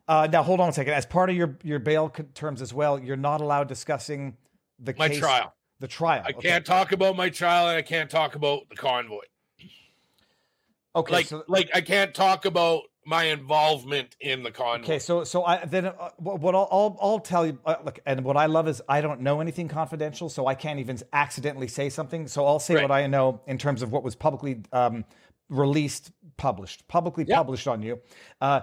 Uh, 0.07 0.27
now, 0.31 0.43
hold 0.43 0.59
on 0.59 0.69
a 0.69 0.73
second. 0.73 0.93
As 0.93 1.05
part 1.05 1.29
of 1.29 1.35
your 1.35 1.57
your 1.63 1.79
bail 1.79 2.09
terms 2.33 2.61
as 2.61 2.73
well, 2.73 2.99
you're 2.99 3.17
not 3.17 3.41
allowed 3.41 3.67
discussing 3.67 4.37
the 4.79 4.93
my 4.97 5.07
case, 5.09 5.19
trial. 5.19 5.53
The 5.79 5.87
trial. 5.87 6.23
I 6.25 6.29
Okay. 6.29 6.49
can't 6.49 6.65
talk 6.65 6.91
about 6.91 7.15
my 7.15 7.29
trial, 7.29 7.69
and 7.69 7.77
I 7.77 7.81
can't 7.81 8.09
talk 8.09 8.35
about 8.35 8.69
the 8.69 8.75
convoy. 8.75 9.23
Okay. 10.95 11.11
like, 11.13 11.25
so, 11.25 11.43
like 11.47 11.69
I 11.73 11.81
can't 11.81 12.13
talk 12.13 12.45
about 12.45 12.83
my 13.05 13.25
involvement 13.25 14.15
in 14.21 14.43
the 14.43 14.51
convoy. 14.51 14.83
okay. 14.85 14.99
So, 14.99 15.23
so 15.23 15.43
I 15.43 15.65
then 15.65 15.87
uh, 15.87 16.09
what 16.17 16.39
what 16.39 16.55
I'll, 16.55 16.67
I'll 16.71 16.97
I'll 17.01 17.19
tell 17.19 17.45
you. 17.45 17.59
Uh, 17.65 17.75
look, 17.83 17.99
and 18.05 18.23
what 18.23 18.37
I 18.37 18.45
love 18.45 18.67
is 18.67 18.81
I 18.87 19.01
don't 19.01 19.21
know 19.21 19.41
anything 19.41 19.67
confidential, 19.67 20.29
so 20.29 20.45
I 20.47 20.55
can't 20.55 20.79
even 20.79 20.99
accidentally 21.13 21.67
say 21.67 21.89
something. 21.89 22.27
So 22.27 22.45
I'll 22.45 22.59
say 22.59 22.75
Right. 22.75 22.81
what 22.83 22.91
I 22.91 23.07
know 23.07 23.41
in 23.47 23.57
terms 23.57 23.81
of 23.81 23.91
what 23.91 24.03
was 24.03 24.15
publicly 24.15 24.61
um, 24.71 25.03
released, 25.49 26.11
published, 26.37 26.87
publicly 26.87 27.25
Yeah. 27.27 27.35
published 27.37 27.67
on 27.67 27.81
you. 27.81 27.99
Uh, 28.39 28.61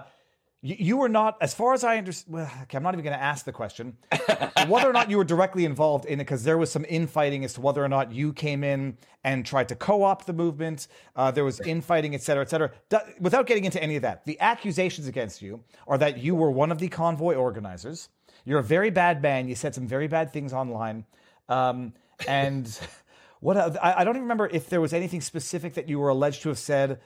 you, 0.63 0.75
you 0.79 0.97
were 0.97 1.09
not, 1.09 1.37
as 1.41 1.53
far 1.53 1.73
as 1.73 1.83
I 1.83 1.97
understand. 1.97 2.33
Well, 2.33 2.51
okay, 2.63 2.77
I'm 2.77 2.83
not 2.83 2.95
even 2.95 3.03
going 3.03 3.15
to 3.17 3.21
ask 3.21 3.45
the 3.45 3.51
question 3.51 3.97
whether 4.67 4.89
or 4.89 4.93
not 4.93 5.09
you 5.09 5.17
were 5.17 5.23
directly 5.25 5.65
involved 5.65 6.05
in 6.05 6.19
it, 6.19 6.23
because 6.23 6.43
there 6.43 6.57
was 6.57 6.71
some 6.71 6.85
infighting 6.89 7.43
as 7.43 7.53
to 7.53 7.61
whether 7.61 7.83
or 7.83 7.89
not 7.89 8.11
you 8.11 8.33
came 8.33 8.63
in 8.63 8.97
and 9.23 9.45
tried 9.45 9.69
to 9.69 9.75
co-opt 9.75 10.25
the 10.25 10.33
movement. 10.33 10.87
Uh, 11.15 11.29
there 11.29 11.43
was 11.43 11.59
infighting, 11.59 12.15
et 12.15 12.21
cetera, 12.21 12.41
et 12.41 12.49
cetera. 12.49 12.71
Without 13.19 13.45
getting 13.45 13.65
into 13.65 13.81
any 13.83 13.97
of 13.97 14.01
that, 14.01 14.25
the 14.25 14.39
accusations 14.39 15.07
against 15.07 15.41
you 15.41 15.61
are 15.87 15.97
that 15.97 16.17
you 16.17 16.33
were 16.33 16.49
one 16.49 16.71
of 16.71 16.79
the 16.79 16.87
convoy 16.87 17.35
organizers. 17.35 18.09
You're 18.45 18.59
a 18.59 18.63
very 18.63 18.89
bad 18.89 19.21
man. 19.21 19.47
You 19.47 19.55
said 19.55 19.75
some 19.75 19.87
very 19.87 20.07
bad 20.07 20.31
things 20.31 20.53
online, 20.53 21.05
um, 21.49 21.93
and 22.27 22.79
what 23.41 23.57
I, 23.57 23.95
I 23.97 24.03
don't 24.03 24.15
even 24.15 24.23
remember 24.23 24.47
if 24.47 24.69
there 24.69 24.81
was 24.81 24.93
anything 24.93 25.21
specific 25.21 25.73
that 25.75 25.89
you 25.89 25.99
were 25.99 26.09
alleged 26.09 26.41
to 26.43 26.49
have 26.49 26.59
said 26.59 26.99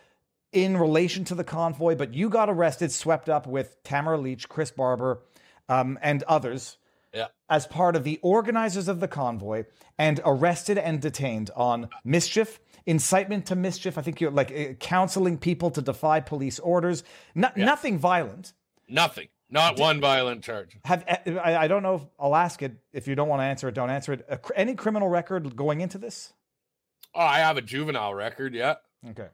in 0.51 0.77
relation 0.77 1.23
to 1.25 1.35
the 1.35 1.43
convoy, 1.43 1.95
but 1.95 2.13
you 2.13 2.29
got 2.29 2.49
arrested, 2.49 2.91
swept 2.91 3.29
up 3.29 3.45
with 3.47 3.81
Tamara 3.83 4.17
Lich, 4.17 4.47
Chris 4.47 4.71
Barber, 4.71 5.21
um, 5.69 5.99
and 6.01 6.23
others 6.23 6.77
Yeah. 7.13 7.27
as 7.49 7.67
part 7.67 7.95
of 7.95 8.03
the 8.03 8.19
organizers 8.21 8.87
of 8.87 8.99
the 8.99 9.07
convoy 9.07 9.65
and 9.97 10.21
arrested 10.25 10.77
and 10.77 11.01
detained 11.01 11.49
on 11.55 11.89
mischief, 12.03 12.59
incitement 12.85 13.45
to 13.47 13.55
mischief. 13.55 13.97
I 13.97 14.01
think 14.01 14.21
you're 14.21 14.31
like 14.31 14.51
uh, 14.51 14.73
counseling 14.79 15.37
people 15.37 15.69
to 15.71 15.81
defy 15.81 16.21
police 16.21 16.59
orders. 16.59 17.03
No, 17.35 17.49
Nothing 17.55 17.97
violent. 17.97 18.53
Nothing. 18.87 19.27
Not 19.49 19.77
one 19.79 20.01
violent 20.01 20.43
charge. 20.43 20.77
Have 20.85 21.05
uh, 21.07 21.31
I, 21.39 21.63
I 21.63 21.67
don't 21.67 21.81
know 21.83 21.95
if 21.95 22.01
I'll 22.19 22.35
ask 22.35 22.61
it. 22.61 22.73
If 22.91 23.07
you 23.07 23.15
don't 23.15 23.29
want 23.29 23.39
to 23.41 23.45
answer 23.45 23.67
it, 23.69 23.75
don't 23.75 23.89
answer 23.89 24.13
it. 24.13 24.27
Any 24.55 24.75
criminal 24.75 25.07
record 25.07 25.55
going 25.55 25.79
into 25.81 25.97
this? 25.97 26.33
Oh, 27.15 27.21
I 27.21 27.39
have 27.39 27.55
a 27.57 27.61
juvenile 27.61 28.13
record. 28.13 28.53
Yeah. 28.53 28.75
Okay. 29.09 29.27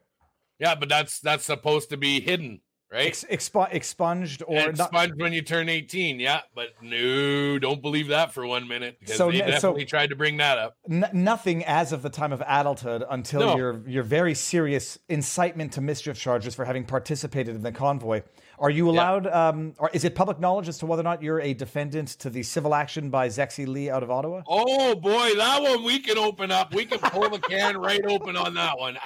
Yeah, 0.64 0.74
but 0.74 0.88
that's 0.88 1.20
that's 1.20 1.44
supposed 1.44 1.90
to 1.90 1.98
be 1.98 2.20
hidden, 2.22 2.62
right? 2.90 3.06
Ex- 3.06 3.24
expu- 3.30 3.68
expunged 3.70 4.42
or 4.46 4.56
and 4.56 4.78
not? 4.78 4.86
expunged 4.92 5.20
when 5.20 5.34
you 5.34 5.42
turn 5.42 5.68
18. 5.68 6.18
Yeah, 6.20 6.40
but 6.54 6.68
no, 6.80 7.58
don't 7.58 7.82
believe 7.82 8.08
that 8.08 8.32
for 8.32 8.46
one 8.46 8.66
minute 8.66 8.96
because 8.98 9.16
So 9.16 9.30
they 9.30 9.40
ne- 9.40 9.44
so- 9.44 9.50
definitely 9.50 9.84
tried 9.84 10.08
to 10.08 10.16
bring 10.16 10.38
that 10.38 10.56
up. 10.56 10.78
N- 10.90 11.10
nothing 11.12 11.66
as 11.66 11.92
of 11.92 12.00
the 12.00 12.08
time 12.08 12.32
of 12.32 12.42
adulthood 12.46 13.04
until 13.10 13.40
No. 13.40 13.56
your 13.58 13.86
your 13.86 14.02
very 14.04 14.34
serious 14.34 14.98
incitement 15.10 15.72
to 15.74 15.82
mischief 15.82 16.18
charges 16.18 16.54
for 16.54 16.64
having 16.64 16.84
participated 16.86 17.54
in 17.54 17.62
the 17.62 17.72
convoy. 17.72 18.22
Are 18.58 18.70
you 18.70 18.88
allowed? 18.88 19.26
Um, 19.26 19.74
or 19.78 19.90
is 19.92 20.04
it 20.04 20.14
public 20.14 20.38
knowledge 20.38 20.68
as 20.68 20.78
to 20.78 20.86
whether 20.86 21.00
or 21.00 21.04
not 21.04 21.22
you're 21.22 21.40
a 21.40 21.54
defendant 21.54 22.08
to 22.20 22.30
the 22.30 22.42
civil 22.42 22.74
action 22.74 23.10
by 23.10 23.28
Zexi 23.28 23.66
Li 23.66 23.90
out 23.90 24.02
of 24.02 24.10
Ottawa? 24.10 24.42
Oh 24.46 24.94
boy, 24.94 25.34
that 25.36 25.62
one 25.62 25.84
we 25.84 25.98
can 25.98 26.18
open 26.18 26.50
up. 26.50 26.74
We 26.74 26.84
can 26.84 26.98
pull 26.98 27.28
the 27.28 27.38
can 27.38 27.76
right 27.76 28.04
open 28.06 28.36
on 28.36 28.54
that 28.54 28.78
one. 28.78 28.96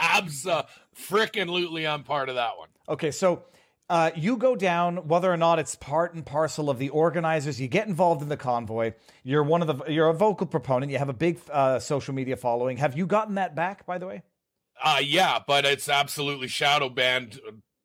Lootly, 1.48 1.88
I'm 1.88 2.04
part 2.04 2.28
of 2.28 2.34
that 2.34 2.56
one. 2.58 2.68
Okay, 2.88 3.10
so 3.10 3.44
uh, 3.88 4.10
you 4.14 4.36
go 4.36 4.54
down 4.54 5.08
whether 5.08 5.32
or 5.32 5.36
not 5.36 5.58
it's 5.58 5.74
part 5.74 6.14
and 6.14 6.24
parcel 6.24 6.68
of 6.68 6.78
the 6.78 6.90
organizers. 6.90 7.60
You 7.60 7.68
get 7.68 7.86
involved 7.86 8.22
in 8.22 8.28
the 8.28 8.36
convoy. 8.36 8.92
You're 9.22 9.42
one 9.42 9.62
of 9.62 9.68
the. 9.68 9.90
You're 9.90 10.08
a 10.08 10.14
vocal 10.14 10.46
proponent. 10.46 10.92
You 10.92 10.98
have 10.98 11.08
a 11.08 11.14
big 11.14 11.40
uh, 11.50 11.78
social 11.78 12.14
media 12.14 12.36
following. 12.36 12.76
Have 12.76 12.96
you 12.96 13.06
gotten 13.06 13.36
that 13.36 13.54
back? 13.54 13.86
By 13.86 13.98
the 13.98 14.06
way. 14.06 14.22
Uh 14.82 15.00
yeah, 15.02 15.40
but 15.44 15.64
it's 15.64 15.88
absolutely 15.88 16.46
shadow 16.46 16.88
banned, 16.88 17.40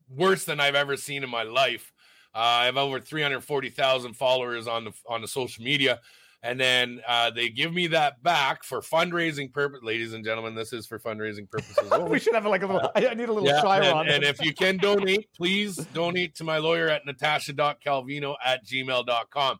worse 0.08 0.44
than 0.44 0.60
I've 0.60 0.74
ever 0.74 0.96
seen 0.96 1.22
in 1.24 1.30
my 1.30 1.42
life. 1.42 1.92
Uh, 2.34 2.38
I 2.38 2.64
have 2.66 2.76
over 2.76 2.98
340,000 2.98 4.14
followers 4.14 4.66
on 4.66 4.84
the 4.84 4.92
on 5.08 5.20
the 5.22 5.28
social 5.28 5.62
media, 5.64 6.00
and 6.42 6.58
then 6.58 7.00
uh, 7.06 7.30
they 7.30 7.48
give 7.48 7.72
me 7.72 7.86
that 7.88 8.22
back 8.24 8.64
for 8.64 8.80
fundraising 8.80 9.52
purpose. 9.52 9.80
Ladies 9.84 10.14
and 10.14 10.24
gentlemen, 10.24 10.54
this 10.54 10.72
is 10.72 10.84
for 10.86 10.98
fundraising 10.98 11.48
purposes. 11.48 11.88
we 12.08 12.18
should 12.18 12.34
have 12.34 12.44
like 12.46 12.62
a 12.62 12.66
little. 12.66 12.90
I 12.96 13.14
need 13.14 13.28
a 13.28 13.32
little 13.32 13.46
Yeah, 13.48 13.60
Chiron. 13.62 13.98
and, 14.00 14.08
and 14.08 14.24
if 14.24 14.42
you 14.44 14.52
can 14.52 14.78
donate, 14.78 15.28
please 15.36 15.76
donate 15.94 16.34
to 16.36 16.44
my 16.44 16.58
lawyer 16.58 16.88
at 16.88 17.06
natasha.calvino 17.06 18.34
at 18.44 18.64
gmail.com. 18.66 19.58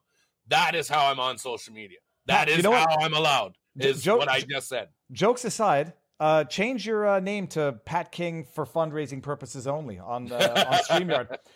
That 0.48 0.74
is 0.74 0.88
how 0.88 1.06
I'm 1.10 1.20
on 1.20 1.38
social 1.38 1.72
media. 1.72 1.98
That 2.26 2.48
is 2.48 2.56
You 2.58 2.62
know 2.64 2.70
what? 2.72 2.88
how 2.90 2.96
I'm 3.00 3.14
allowed, 3.14 3.56
is 3.78 4.02
Jo- 4.02 4.16
what 4.16 4.28
I 4.28 4.40
just 4.40 4.68
said. 4.68 4.88
Jokes 5.12 5.44
aside, 5.44 5.92
uh, 6.20 6.44
change 6.44 6.86
your 6.86 7.06
uh, 7.06 7.20
name 7.20 7.46
to 7.48 7.78
Pat 7.84 8.12
King 8.12 8.44
for 8.44 8.64
fundraising 8.64 9.22
purposes 9.22 9.66
only 9.66 9.98
on 9.98 10.30
uh, 10.30 10.66
on 10.68 10.78
Streamyard. 10.78 11.36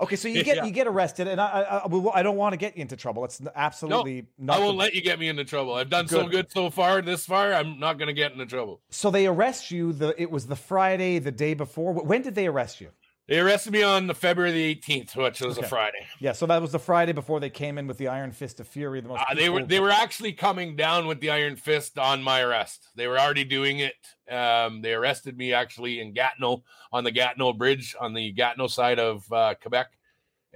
Okay, 0.00 0.14
so 0.14 0.28
you 0.28 0.44
get 0.44 0.58
Yeah. 0.58 0.64
you 0.64 0.70
get 0.70 0.86
arrested, 0.86 1.26
and 1.26 1.40
I 1.40 1.82
I, 1.82 1.84
I, 2.14 2.22
don't 2.22 2.36
want 2.36 2.52
to 2.52 2.56
get 2.56 2.76
you 2.76 2.82
into 2.82 2.94
trouble. 2.94 3.24
It's 3.24 3.42
absolutely 3.56 4.26
not. 4.38 4.58
I 4.58 4.60
won't 4.60 4.76
let 4.76 4.94
you 4.94 5.02
get 5.02 5.18
me 5.18 5.26
into 5.28 5.44
trouble. 5.44 5.74
I've 5.74 5.90
done 5.90 6.06
so 6.06 6.22
Good. 6.22 6.30
good 6.30 6.52
so 6.52 6.70
far 6.70 7.02
this 7.02 7.26
far. 7.26 7.52
I'm 7.52 7.80
not 7.80 7.98
going 7.98 8.06
to 8.06 8.12
get 8.12 8.30
into 8.30 8.46
trouble. 8.46 8.80
so 8.90 9.10
they 9.10 9.26
arrest 9.26 9.72
you. 9.72 9.92
The 9.92 10.14
it 10.16 10.30
was 10.30 10.46
the 10.46 10.54
Friday, 10.54 11.18
the 11.18 11.32
day 11.32 11.54
before. 11.54 11.92
When 11.94 12.22
did 12.22 12.36
they 12.36 12.46
arrest 12.46 12.80
you? 12.80 12.90
They 13.28 13.38
arrested 13.40 13.74
me 13.74 13.82
on 13.82 14.06
the 14.06 14.14
February 14.14 14.52
the 14.52 14.74
18th, 14.74 15.14
which 15.14 15.42
was 15.42 15.58
Okay. 15.58 15.66
a 15.66 15.68
Friday. 15.68 16.06
Yeah, 16.18 16.32
so 16.32 16.46
that 16.46 16.62
was 16.62 16.72
the 16.72 16.78
Friday 16.78 17.12
before 17.12 17.40
they 17.40 17.50
came 17.50 17.76
in 17.76 17.86
with 17.86 17.98
the 17.98 18.08
Iron 18.08 18.32
Fist 18.32 18.58
of 18.58 18.66
Fury. 18.66 19.02
The 19.02 19.08
most 19.08 19.20
Uh, 19.28 19.34
they 19.34 19.50
were 19.50 19.62
they 19.64 19.80
were 19.80 19.90
actually 19.90 20.32
coming 20.32 20.76
down 20.76 21.06
with 21.06 21.20
the 21.20 21.28
iron 21.30 21.56
fist 21.56 21.98
on 21.98 22.22
my 22.22 22.40
arrest. 22.40 22.88
They 22.94 23.06
were 23.06 23.18
already 23.20 23.44
doing 23.44 23.80
it. 23.80 23.94
Um, 24.30 24.80
they 24.80 24.94
arrested 24.94 25.36
me 25.36 25.52
actually 25.52 26.00
in 26.00 26.14
Gatineau 26.14 26.64
on 26.90 27.04
the 27.04 27.10
Gatineau 27.10 27.52
Bridge 27.52 27.94
on 28.00 28.14
the 28.14 28.32
Gatineau 28.32 28.66
side 28.66 28.98
of 28.98 29.30
uh, 29.30 29.54
Quebec, 29.60 29.88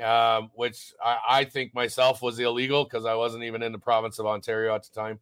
um, 0.02 0.50
which 0.54 0.94
I, 1.04 1.18
I 1.28 1.44
think 1.44 1.74
myself 1.74 2.22
was 2.22 2.38
illegal 2.38 2.85
because 2.85 3.04
I 3.04 3.14
wasn't 3.16 3.44
even 3.44 3.62
in 3.62 3.72
the 3.72 3.78
province 3.78 4.18
of 4.18 4.24
Ontario 4.24 4.74
at 4.74 4.85
the 4.85 4.98
time. 4.98 5.20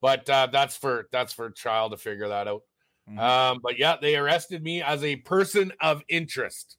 But 0.00 0.30
uh, 0.30 0.46
that's 0.52 0.76
for 0.76 1.08
that's 1.10 1.32
for 1.32 1.50
trial 1.50 1.90
to 1.90 1.96
figure 1.96 2.28
that 2.28 2.46
out. 2.46 2.62
Mhm. 3.10 3.18
Um, 3.18 3.60
but 3.64 3.80
yeah, 3.80 3.96
they 4.00 4.14
arrested 4.16 4.62
me 4.62 4.80
as 4.80 5.02
a 5.02 5.16
person 5.16 5.72
of 5.80 6.04
interest. 6.08 6.76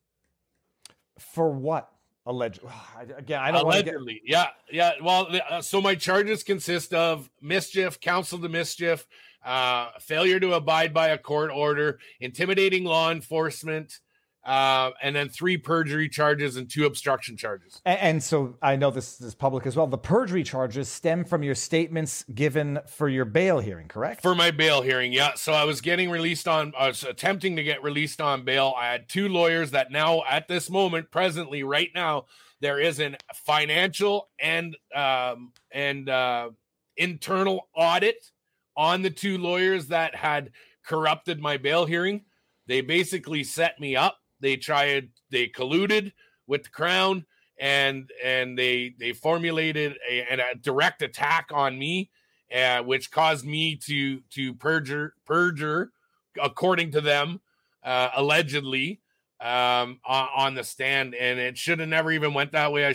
For 1.19 1.49
what? 1.49 1.91
Alleged. 2.25 2.61
Again, 3.17 3.41
I 3.41 3.51
don't 3.51 3.71
to 3.71 3.83
get. 3.83 3.95
Allegedly, 3.95 4.21
yeah, 4.25 4.47
yeah. 4.71 4.93
Well, 5.01 5.27
uh, 5.49 5.61
so 5.61 5.81
my 5.81 5.95
charges 5.95 6.43
consist 6.43 6.93
of 6.93 7.29
mischief, 7.41 7.99
counsel 7.99 8.39
to 8.39 8.49
mischief, 8.49 9.07
uh, 9.43 9.89
failure 9.99 10.39
to 10.39 10.53
abide 10.53 10.93
by 10.93 11.09
a 11.09 11.17
court 11.17 11.51
order, 11.51 11.99
intimidating 12.19 12.83
law 12.83 13.11
enforcement, 13.11 13.99
uh, 14.45 14.91
and 15.01 15.15
then 15.15 15.27
three 15.29 15.57
perjury 15.57 16.07
charges 16.07 16.55
and 16.55 16.69
two 16.69 16.85
obstruction 16.85 17.35
charges. 17.35 17.81
A- 17.85 18.03
And 18.03 18.21
so 18.23 18.57
I 18.61 18.75
know 18.75 18.91
this 18.91 19.19
is 19.19 19.33
public 19.33 19.65
as 19.65 19.75
well. 19.75 19.87
The 19.87 19.97
perjury 19.97 20.43
charges 20.43 20.87
stem 20.87 21.25
from 21.25 21.41
your 21.43 21.55
statements 21.55 22.23
given 22.33 22.79
for 22.87 23.09
your 23.09 23.25
bail 23.25 23.59
hearing, 23.59 23.87
correct? 23.87 24.21
For 24.21 24.35
my 24.35 24.51
bail 24.51 24.81
hearing, 24.83 25.11
yeah. 25.13 25.33
So 25.35 25.53
I 25.53 25.63
was 25.63 25.81
getting 25.81 26.09
released 26.11 26.47
on, 26.47 26.73
I 26.77 26.87
was 26.87 27.03
attempting 27.03 27.55
to 27.55 27.63
get 27.63 27.81
released 27.83 28.21
on 28.21 28.43
bail. 28.45 28.73
I 28.77 28.91
had 28.91 29.09
two 29.09 29.27
lawyers 29.29 29.71
that 29.71 29.91
now, 29.91 30.23
at 30.29 30.47
this 30.47 30.69
moment, 30.69 31.09
presently, 31.11 31.63
right 31.63 31.89
now, 31.95 32.25
there 32.61 32.79
is 32.79 32.99
an 32.99 33.17
financial 33.33 34.29
and 34.39 34.75
um, 34.95 35.51
and 35.71 36.07
uh, 36.09 36.49
internal 36.97 37.67
audit 37.75 38.31
on 38.77 39.01
the 39.01 39.09
two 39.09 39.37
lawyers 39.37 39.87
that 39.87 40.15
had 40.15 40.51
corrupted 40.85 41.39
my 41.41 41.57
bail 41.57 41.85
hearing. 41.85 42.23
They 42.67 42.81
basically 42.81 43.43
set 43.43 43.79
me 43.79 43.95
up. 43.95 44.17
They 44.45 44.57
tried, 44.57 45.09
they 45.31 45.47
colluded 45.47 46.11
with 46.45 46.65
the 46.65 46.69
crown, 46.69 47.25
and 47.59 48.11
and 48.23 48.55
they 48.55 48.93
they 48.99 49.11
formulated 49.11 49.97
a, 50.07 50.19
a 50.33 50.55
direct 50.61 51.01
attack 51.01 51.49
on 51.51 51.79
me, 51.79 52.11
uh, 52.55 52.83
which 52.83 53.09
caused 53.09 53.43
me 53.43 53.75
to 53.87 54.21
to 54.35 54.53
perjure 54.53 55.15
perjure, 55.25 55.93
according 56.39 56.91
to 56.91 57.01
them, 57.01 57.41
uh, 57.83 58.09
allegedly 58.15 59.01
um, 59.41 59.99
on, 60.05 60.27
on, 60.35 60.53
the 60.53 60.63
stand, 60.63 61.15
and 61.15 61.39
it 61.39 61.57
should 61.57 61.79
have 61.79 61.89
never 61.89 62.11
even 62.11 62.35
went 62.35 62.51
that 62.51 62.71
way. 62.71 62.87
I, 62.87 62.93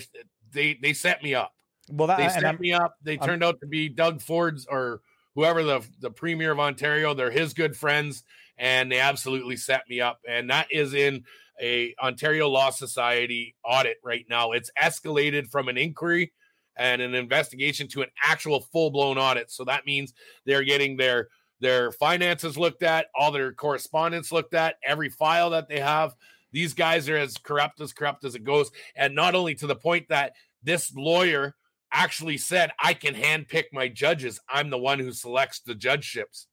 they 0.52 0.78
they 0.80 0.92
set 0.92 1.20
me 1.20 1.34
up. 1.34 1.52
Well, 1.90 2.06
that, 2.06 2.18
they 2.18 2.28
set 2.28 2.60
me 2.60 2.72
up. 2.72 2.94
They 3.02 3.16
turned 3.16 3.42
I'm, 3.42 3.48
out 3.48 3.60
to 3.60 3.66
be 3.66 3.88
Doug 3.88 4.22
Ford's 4.22 4.66
or 4.66 5.00
whoever 5.34 5.64
the 5.64 5.84
the 6.00 6.12
premier 6.12 6.52
of 6.52 6.60
Ontario. 6.60 7.12
They're 7.12 7.32
his 7.32 7.54
good 7.54 7.76
friends, 7.76 8.22
and 8.60 8.92
they 8.92 9.00
absolutely 9.00 9.56
set 9.56 9.84
me 9.88 10.00
up. 10.00 10.20
And 10.28 10.50
that 10.50 10.68
is 10.70 10.92
in 10.92 11.24
a 11.60 11.94
Ontario 12.00 12.48
Law 12.48 12.70
Society 12.70 13.56
audit 13.64 13.96
right 14.04 14.26
now. 14.28 14.52
It's 14.52 14.70
escalated 14.80 15.48
from 15.48 15.68
an 15.68 15.78
inquiry 15.78 16.32
and 16.76 17.02
an 17.02 17.14
investigation 17.14 17.88
to 17.88 18.02
an 18.02 18.10
actual 18.22 18.60
full 18.60 18.90
blown 18.90 19.18
audit. 19.18 19.50
So 19.50 19.64
that 19.64 19.86
means 19.86 20.12
they're 20.44 20.62
getting 20.62 20.96
their 20.96 21.28
their 21.60 21.90
finances 21.92 22.56
looked 22.56 22.82
at, 22.82 23.06
all 23.14 23.32
their 23.32 23.52
correspondence 23.52 24.30
looked 24.30 24.54
at, 24.54 24.76
every 24.86 25.08
file 25.08 25.50
that 25.50 25.68
they 25.68 25.80
have. 25.80 26.14
These 26.52 26.74
guys 26.74 27.08
are 27.08 27.16
as 27.16 27.36
corrupt 27.36 27.80
as 27.80 27.92
corrupt 27.92 28.24
as 28.24 28.34
it 28.34 28.44
goes. 28.44 28.70
And 28.96 29.14
not 29.14 29.34
only 29.34 29.54
to 29.56 29.66
the 29.66 29.76
point 29.76 30.08
that 30.08 30.32
this 30.62 30.94
lawyer 30.94 31.54
actually 31.92 32.38
said, 32.38 32.70
I 32.82 32.94
can 32.94 33.14
handpick 33.14 33.64
my 33.72 33.88
judges. 33.88 34.40
I'm 34.48 34.70
the 34.70 34.78
one 34.78 34.98
who 34.98 35.12
selects 35.12 35.60
the 35.60 35.74
judgeships. 35.74 36.46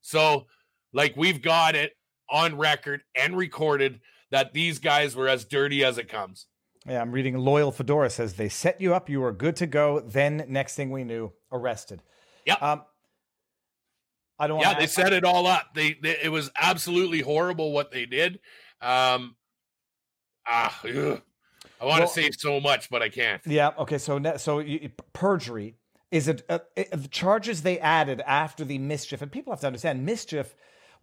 So, 0.00 0.46
like, 0.96 1.14
we've 1.16 1.42
got 1.42 1.74
it 1.74 1.92
on 2.30 2.56
record 2.56 3.02
and 3.14 3.36
recorded 3.36 4.00
that 4.30 4.54
these 4.54 4.78
guys 4.78 5.14
were 5.14 5.28
as 5.28 5.44
dirty 5.44 5.84
as 5.84 5.98
it 5.98 6.08
comes. 6.08 6.46
Yeah, 6.88 7.02
I'm 7.02 7.12
reading 7.12 7.36
Loyal 7.36 7.70
Fedora 7.70 8.08
says 8.08 8.34
they 8.34 8.48
set 8.48 8.80
you 8.80 8.94
up, 8.94 9.10
you 9.10 9.20
were 9.20 9.32
good 9.32 9.56
to 9.56 9.66
go. 9.66 10.00
Then, 10.00 10.44
next 10.48 10.74
thing 10.74 10.90
we 10.90 11.04
knew, 11.04 11.32
arrested. 11.52 12.02
Yeah. 12.46 12.54
Um, 12.54 12.82
I 14.38 14.46
don't. 14.46 14.60
Yeah, 14.60 14.78
they 14.78 14.86
set 14.86 15.12
it 15.12 15.24
all 15.24 15.46
up. 15.46 15.74
They, 15.74 15.96
they, 16.02 16.16
it 16.22 16.30
was 16.30 16.50
absolutely 16.58 17.20
horrible 17.20 17.72
what 17.72 17.90
they 17.90 18.06
did. 18.06 18.40
Um, 18.80 19.36
ah, 20.46 20.78
ugh. 20.84 21.22
I 21.78 21.84
want 21.84 22.00
well, 22.00 22.08
to 22.08 22.14
say 22.14 22.30
so 22.30 22.58
much, 22.60 22.88
but 22.88 23.02
I 23.02 23.08
can't. 23.10 23.42
Yeah. 23.46 23.72
Okay. 23.78 23.98
So 23.98 24.20
so 24.36 24.60
you, 24.60 24.90
perjury 25.12 25.74
is 26.10 26.28
it 26.28 26.42
uh, 26.48 26.60
the 26.74 27.08
charges 27.10 27.62
they 27.62 27.78
added 27.78 28.22
after 28.26 28.64
the 28.64 28.78
mischief, 28.78 29.22
and 29.22 29.30
people 29.30 29.52
have 29.52 29.60
to 29.60 29.66
understand 29.66 30.04
mischief. 30.04 30.54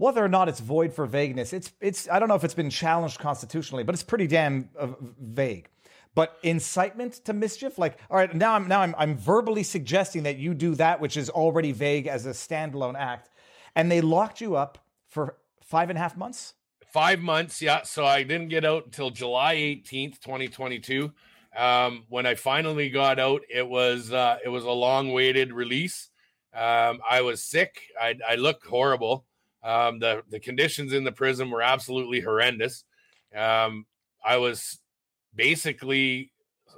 Whether 0.04 0.22
or 0.22 0.28
not 0.28 0.50
it's 0.50 0.60
void 0.60 0.94
for 0.94 1.06
vagueness, 1.06 1.54
it's 1.54 1.72
it's 1.80 2.10
I 2.10 2.20
don't 2.20 2.28
know 2.28 2.36
if 2.36 2.44
it's 2.44 2.54
been 2.54 2.70
challenged 2.70 3.20
constitutionally, 3.20 3.86
but 3.86 3.96
it's 3.96 4.04
pretty 4.04 4.28
damn 4.28 4.70
uh, 4.78 4.88
vague. 5.22 5.70
But 6.14 6.38
incitement 6.44 7.14
to 7.24 7.32
mischief, 7.32 7.78
like 7.78 7.98
all 8.10 8.18
right, 8.18 8.34
now 8.36 8.54
I'm 8.54 8.68
now 8.68 8.82
I'm 8.82 8.94
I'm 8.98 9.16
verbally 9.16 9.64
suggesting 9.64 10.24
that 10.24 10.38
you 10.38 10.54
do 10.54 10.76
that 10.76 11.00
which 11.00 11.16
is 11.16 11.30
already 11.30 11.72
vague 11.72 12.08
as 12.08 12.26
a 12.26 12.32
standalone 12.32 13.00
act, 13.00 13.30
and 13.76 13.90
they 13.90 14.02
locked 14.02 14.42
you 14.42 14.58
up 14.58 14.78
for 15.08 15.38
five 15.62 15.90
and 15.90 15.98
a 15.98 16.02
half 16.02 16.18
months 16.18 16.54
five 16.92 17.22
months. 17.22 17.62
Yeah. 17.62 17.84
So 17.84 18.06
I 18.06 18.24
didn't 18.24 18.50
get 18.50 18.66
out 18.66 18.86
until 18.86 19.10
July 19.10 19.56
18th, 19.56 20.20
2022. 20.20 21.14
Um, 21.58 22.04
when 22.10 22.26
I 22.26 22.36
finally 22.36 22.90
got 22.90 23.20
out, 23.20 23.42
it 23.50 23.68
was 23.68 24.12
uh, 24.12 24.38
it 24.44 24.50
was 24.50 24.66
a 24.66 24.72
long 24.72 25.14
waited 25.14 25.54
release. 25.54 26.10
Um, 26.54 27.00
I 27.10 27.22
was 27.22 27.42
sick. 27.42 27.80
I, 28.00 28.16
I 28.30 28.36
looked 28.36 28.66
horrible. 28.66 29.26
Um, 29.64 30.00
the 30.00 30.24
the 30.30 30.40
conditions 30.40 30.94
in 30.94 31.04
the 31.04 31.12
prison 31.12 31.50
were 31.50 31.62
absolutely 31.62 32.20
horrendous. 32.20 32.84
Um, 33.36 33.86
I 34.24 34.38
was 34.38 34.80
basically 35.36 36.32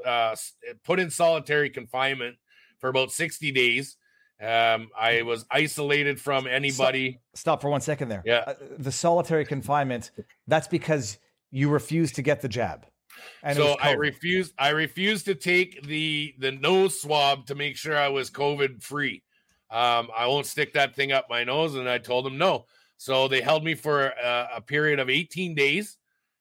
uh, 0.06 0.36
put 0.84 1.00
in 1.00 1.10
solitary 1.10 1.70
confinement 1.70 2.38
for 2.80 2.90
about 2.90 3.12
60 3.12 3.52
days. 3.52 3.98
Um, 4.42 4.90
I 4.98 5.22
was 5.22 5.46
isolated 5.50 6.20
from 6.20 6.46
anybody. 6.46 7.12
Stop, 7.34 7.38
stop 7.38 7.62
for 7.62 7.70
one 7.70 7.82
second 7.82 8.10
there. 8.10 8.22
Yeah. 8.26 8.44
Uh, 8.48 8.54
the 8.78 8.92
solitary 8.92 9.46
confinement, 9.46 10.12
that's 10.48 10.68
because 10.68 11.18
you 11.52 11.70
refused 11.70 12.16
to 12.16 12.22
get 12.22 12.42
the 12.42 12.50
jab. 12.50 12.86
And 13.44 13.56
so 13.56 13.78
I 13.82 13.92
refused 13.92 14.54
I 14.60 14.70
refused 14.70 15.26
to 15.26 15.36
take 15.36 15.88
the 15.88 16.36
the 16.38 16.52
nose 16.52 17.00
swab 17.00 17.46
to 17.48 17.56
make 17.56 17.78
sure 17.78 17.98
I 17.98 18.10
was 18.10 18.30
COVID 18.30 18.84
free. 18.84 19.24
Um, 19.76 20.08
I 20.18 20.26
won't 20.28 20.46
stick 20.46 20.72
that 20.74 20.96
thing 20.96 21.12
up 21.12 21.26
my 21.30 21.44
nose, 21.44 21.76
and 21.76 21.90
I 21.90 21.98
told 21.98 22.26
them 22.26 22.38
no. 22.38 22.66
So 22.96 23.28
they 23.28 23.42
held 23.42 23.62
me 23.62 23.76
for 23.76 24.06
a, 24.08 24.48
a 24.56 24.62
period 24.62 25.00
of 25.00 25.10
18 25.10 25.54
days 25.54 25.98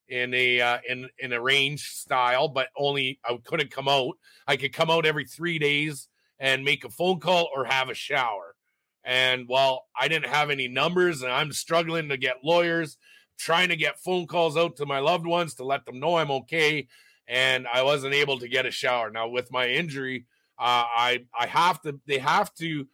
in 0.07 0.33
a 0.35 0.61
uh, 0.61 0.79
in 0.88 1.09
in 1.18 1.33
a 1.33 1.40
range 1.40 1.88
style, 1.88 2.47
but 2.47 2.68
only 2.77 3.18
I 3.29 3.37
couldn't 3.44 3.73
come 3.73 3.88
out. 3.88 4.16
I 4.47 4.57
could 4.57 4.73
come 4.73 4.88
out 4.88 5.05
every 5.05 5.25
three 5.25 5.59
days 5.59 6.09
and 6.38 6.64
make 6.64 6.85
a 6.85 6.88
phone 6.90 7.18
call 7.18 7.49
or 7.53 7.64
have 7.64 7.88
a 7.88 7.94
shower. 7.94 8.55
And 9.03 9.49
while 9.49 9.87
I 10.01 10.07
didn't 10.07 10.31
have 10.31 10.51
any 10.51 10.68
numbers 10.68 11.23
and 11.23 11.33
I'm 11.33 11.51
struggling 11.51 12.09
to 12.11 12.16
get 12.16 12.44
lawyers, 12.44 12.99
trying 13.37 13.68
to 13.70 13.77
get 13.77 13.99
phone 13.99 14.29
calls 14.29 14.57
out 14.57 14.77
to 14.77 14.87
my 14.87 15.01
loved 15.01 15.27
ones 15.27 15.55
to 15.55 15.64
let 15.64 15.85
them 15.87 15.99
know 15.99 16.18
I'm 16.18 16.31
okay, 16.31 16.87
and 17.27 17.66
I 17.66 17.83
wasn't 17.83 18.14
able 18.14 18.38
to 18.38 18.49
get 18.49 18.64
a 18.64 18.70
shower. 18.70 19.11
Now 19.11 19.27
with 19.27 19.51
my 19.51 19.66
injury, 19.66 20.27
uh, 20.57 20.87
I 20.97 21.25
I 21.37 21.47
have 21.49 21.83
to. 21.83 21.99
They 22.07 22.18
have 22.18 22.55
to. 22.55 22.87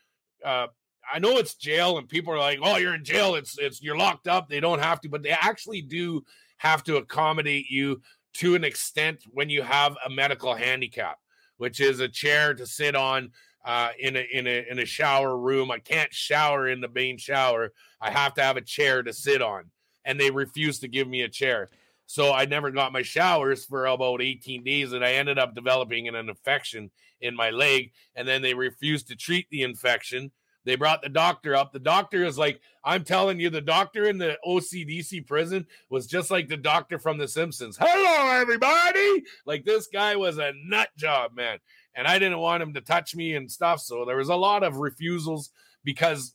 Uh, 0.44 0.68
I 1.12 1.18
know 1.18 1.38
it's 1.38 1.54
jail, 1.54 1.98
and 1.98 2.08
people 2.08 2.32
are 2.32 2.38
like, 2.38 2.58
"Oh, 2.62 2.76
you're 2.76 2.94
in 2.94 3.04
jail. 3.04 3.34
It's 3.34 3.58
it's 3.58 3.82
you're 3.82 3.96
locked 3.96 4.28
up." 4.28 4.48
They 4.48 4.60
don't 4.60 4.80
have 4.80 5.00
to, 5.02 5.08
but 5.08 5.22
they 5.22 5.30
actually 5.30 5.82
do 5.82 6.24
have 6.58 6.84
to 6.84 6.96
accommodate 6.96 7.70
you 7.70 8.00
to 8.34 8.54
an 8.54 8.64
extent 8.64 9.24
when 9.30 9.50
you 9.50 9.62
have 9.62 9.96
a 10.06 10.10
medical 10.10 10.54
handicap 10.54 11.18
which 11.60 11.78
is 11.78 12.00
a 12.00 12.08
chair 12.08 12.54
to 12.54 12.64
sit 12.64 12.96
on 12.96 13.30
uh, 13.66 13.90
in 13.98 14.16
a 14.16 14.26
in 14.32 14.46
a 14.46 14.64
in 14.70 14.78
a 14.78 14.86
shower 14.86 15.36
room. 15.36 15.70
I 15.70 15.78
can't 15.78 16.12
shower 16.12 16.66
in 16.66 16.80
the 16.80 16.88
main 16.88 17.18
shower. 17.18 17.72
I 18.00 18.10
have 18.10 18.32
to 18.34 18.42
have 18.42 18.56
a 18.56 18.62
chair 18.62 19.02
to 19.02 19.12
sit 19.12 19.42
on, 19.42 19.64
and 20.06 20.18
they 20.18 20.30
refuse 20.30 20.78
to 20.78 20.88
give 20.88 21.06
me 21.06 21.20
a 21.20 21.28
chair. 21.28 21.68
So 22.06 22.32
I 22.32 22.46
never 22.46 22.70
got 22.70 22.94
my 22.94 23.02
showers 23.02 23.66
for 23.66 23.84
about 23.84 24.22
18 24.22 24.64
days, 24.64 24.94
and 24.94 25.04
I 25.04 25.12
ended 25.12 25.38
up 25.38 25.54
developing 25.54 26.08
an 26.08 26.14
infection 26.14 26.90
in 27.20 27.34
my 27.36 27.50
leg. 27.50 27.92
And 28.14 28.26
then 28.26 28.42
they 28.42 28.54
refused 28.54 29.08
to 29.08 29.16
treat 29.16 29.48
the 29.50 29.62
infection, 29.62 30.30
they 30.64 30.76
brought 30.76 31.02
the 31.02 31.08
doctor 31.08 31.54
up. 31.56 31.72
The 31.72 31.78
doctor 31.78 32.24
is 32.24 32.36
like, 32.36 32.60
I'm 32.84 33.04
telling 33.04 33.40
you, 33.40 33.50
the 33.50 33.60
doctor 33.60 34.04
in 34.04 34.18
the 34.18 34.38
OCDC 34.46 35.26
prison 35.26 35.66
was 35.88 36.06
just 36.06 36.30
like 36.30 36.48
the 36.48 36.56
doctor 36.56 36.98
from 36.98 37.18
The 37.18 37.28
Simpsons. 37.28 37.78
Hello, 37.80 38.40
everybody. 38.40 39.24
Like 39.46 39.64
this 39.64 39.86
guy 39.86 40.16
was 40.16 40.38
a 40.38 40.52
nut 40.66 40.90
job, 40.96 41.34
man. 41.34 41.58
And 41.94 42.06
I 42.06 42.18
didn't 42.18 42.38
want 42.38 42.62
him 42.62 42.74
to 42.74 42.80
touch 42.80 43.14
me 43.14 43.34
and 43.34 43.50
stuff. 43.50 43.80
So 43.80 44.04
there 44.04 44.16
was 44.16 44.28
a 44.28 44.36
lot 44.36 44.62
of 44.62 44.76
refusals 44.76 45.50
because 45.82 46.34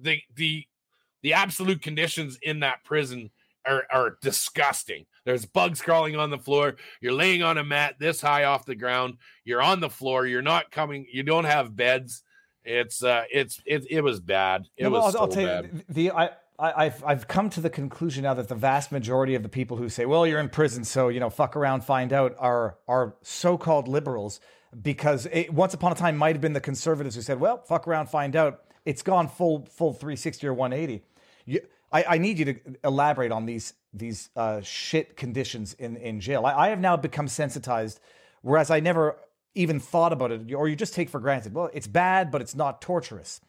the 0.00 0.20
the 0.34 0.64
the 1.22 1.32
absolute 1.32 1.82
conditions 1.82 2.38
in 2.40 2.60
that 2.60 2.84
prison 2.84 3.30
are, 3.68 3.84
are 3.92 4.16
disgusting. 4.22 5.06
There's 5.24 5.44
bugs 5.44 5.82
crawling 5.82 6.16
on 6.16 6.30
the 6.30 6.38
floor. 6.38 6.76
You're 7.00 7.12
laying 7.12 7.42
on 7.42 7.58
a 7.58 7.64
mat 7.64 7.96
this 7.98 8.20
high 8.20 8.44
off 8.44 8.64
the 8.64 8.74
ground. 8.74 9.18
You're 9.44 9.62
on 9.62 9.80
the 9.80 9.90
floor. 9.90 10.26
You're 10.26 10.42
not 10.42 10.70
coming. 10.70 11.06
You 11.12 11.22
don't 11.22 11.44
have 11.44 11.76
beds. 11.76 12.22
It's 12.64 13.02
uh, 13.02 13.24
it's 13.30 13.60
it, 13.64 13.86
it 13.90 14.00
was 14.02 14.20
bad. 14.20 14.66
It 14.76 14.84
no, 14.84 14.90
was 14.90 15.04
I'll, 15.04 15.12
so 15.12 15.18
I'll 15.20 15.28
tell 15.28 15.46
bad. 15.46 15.70
you 15.72 15.82
the 15.88 16.10
I. 16.12 16.30
I've 16.60 17.04
I've 17.04 17.28
come 17.28 17.50
to 17.50 17.60
the 17.60 17.70
conclusion 17.70 18.24
now 18.24 18.34
that 18.34 18.48
the 18.48 18.56
vast 18.56 18.90
majority 18.90 19.36
of 19.36 19.44
the 19.44 19.48
people 19.48 19.76
who 19.76 19.88
say, 19.88 20.06
"Well, 20.06 20.26
you're 20.26 20.40
in 20.40 20.48
prison, 20.48 20.82
so 20.82 21.08
you 21.08 21.20
know, 21.20 21.30
fuck 21.30 21.54
around, 21.54 21.84
find 21.84 22.12
out," 22.12 22.34
are 22.36 22.78
are 22.88 23.14
so-called 23.22 23.86
liberals 23.86 24.40
because 24.82 25.26
it, 25.26 25.52
once 25.52 25.72
upon 25.72 25.92
a 25.92 25.94
time 25.94 26.16
might 26.16 26.34
have 26.34 26.40
been 26.40 26.54
the 26.54 26.60
conservatives 26.60 27.14
who 27.14 27.22
said, 27.22 27.38
"Well, 27.38 27.62
fuck 27.62 27.86
around, 27.86 28.08
find 28.08 28.34
out." 28.34 28.64
It's 28.84 29.02
gone 29.02 29.28
full 29.28 29.66
full 29.66 29.92
360 29.92 30.48
or 30.48 30.54
180. 30.54 31.04
You, 31.46 31.60
I, 31.92 32.04
I 32.08 32.18
need 32.18 32.38
you 32.38 32.44
to 32.46 32.60
elaborate 32.84 33.32
on 33.32 33.46
these 33.46 33.74
these 33.92 34.30
uh, 34.36 34.60
shit 34.60 35.16
conditions 35.16 35.74
in 35.74 35.96
in 35.96 36.20
jail. 36.20 36.44
I, 36.46 36.66
I 36.66 36.68
have 36.68 36.80
now 36.80 36.96
become 36.96 37.28
sensitized, 37.28 38.00
whereas 38.42 38.70
I 38.70 38.80
never 38.80 39.16
even 39.54 39.80
thought 39.80 40.12
about 40.12 40.30
it, 40.30 40.52
or 40.54 40.68
you 40.68 40.76
just 40.76 40.94
take 40.94 41.08
for 41.08 41.18
granted, 41.18 41.52
well, 41.52 41.68
it's 41.72 41.88
bad, 41.88 42.30
but 42.30 42.40
it's 42.40 42.54
not 42.54 42.80
torturous. 42.80 43.40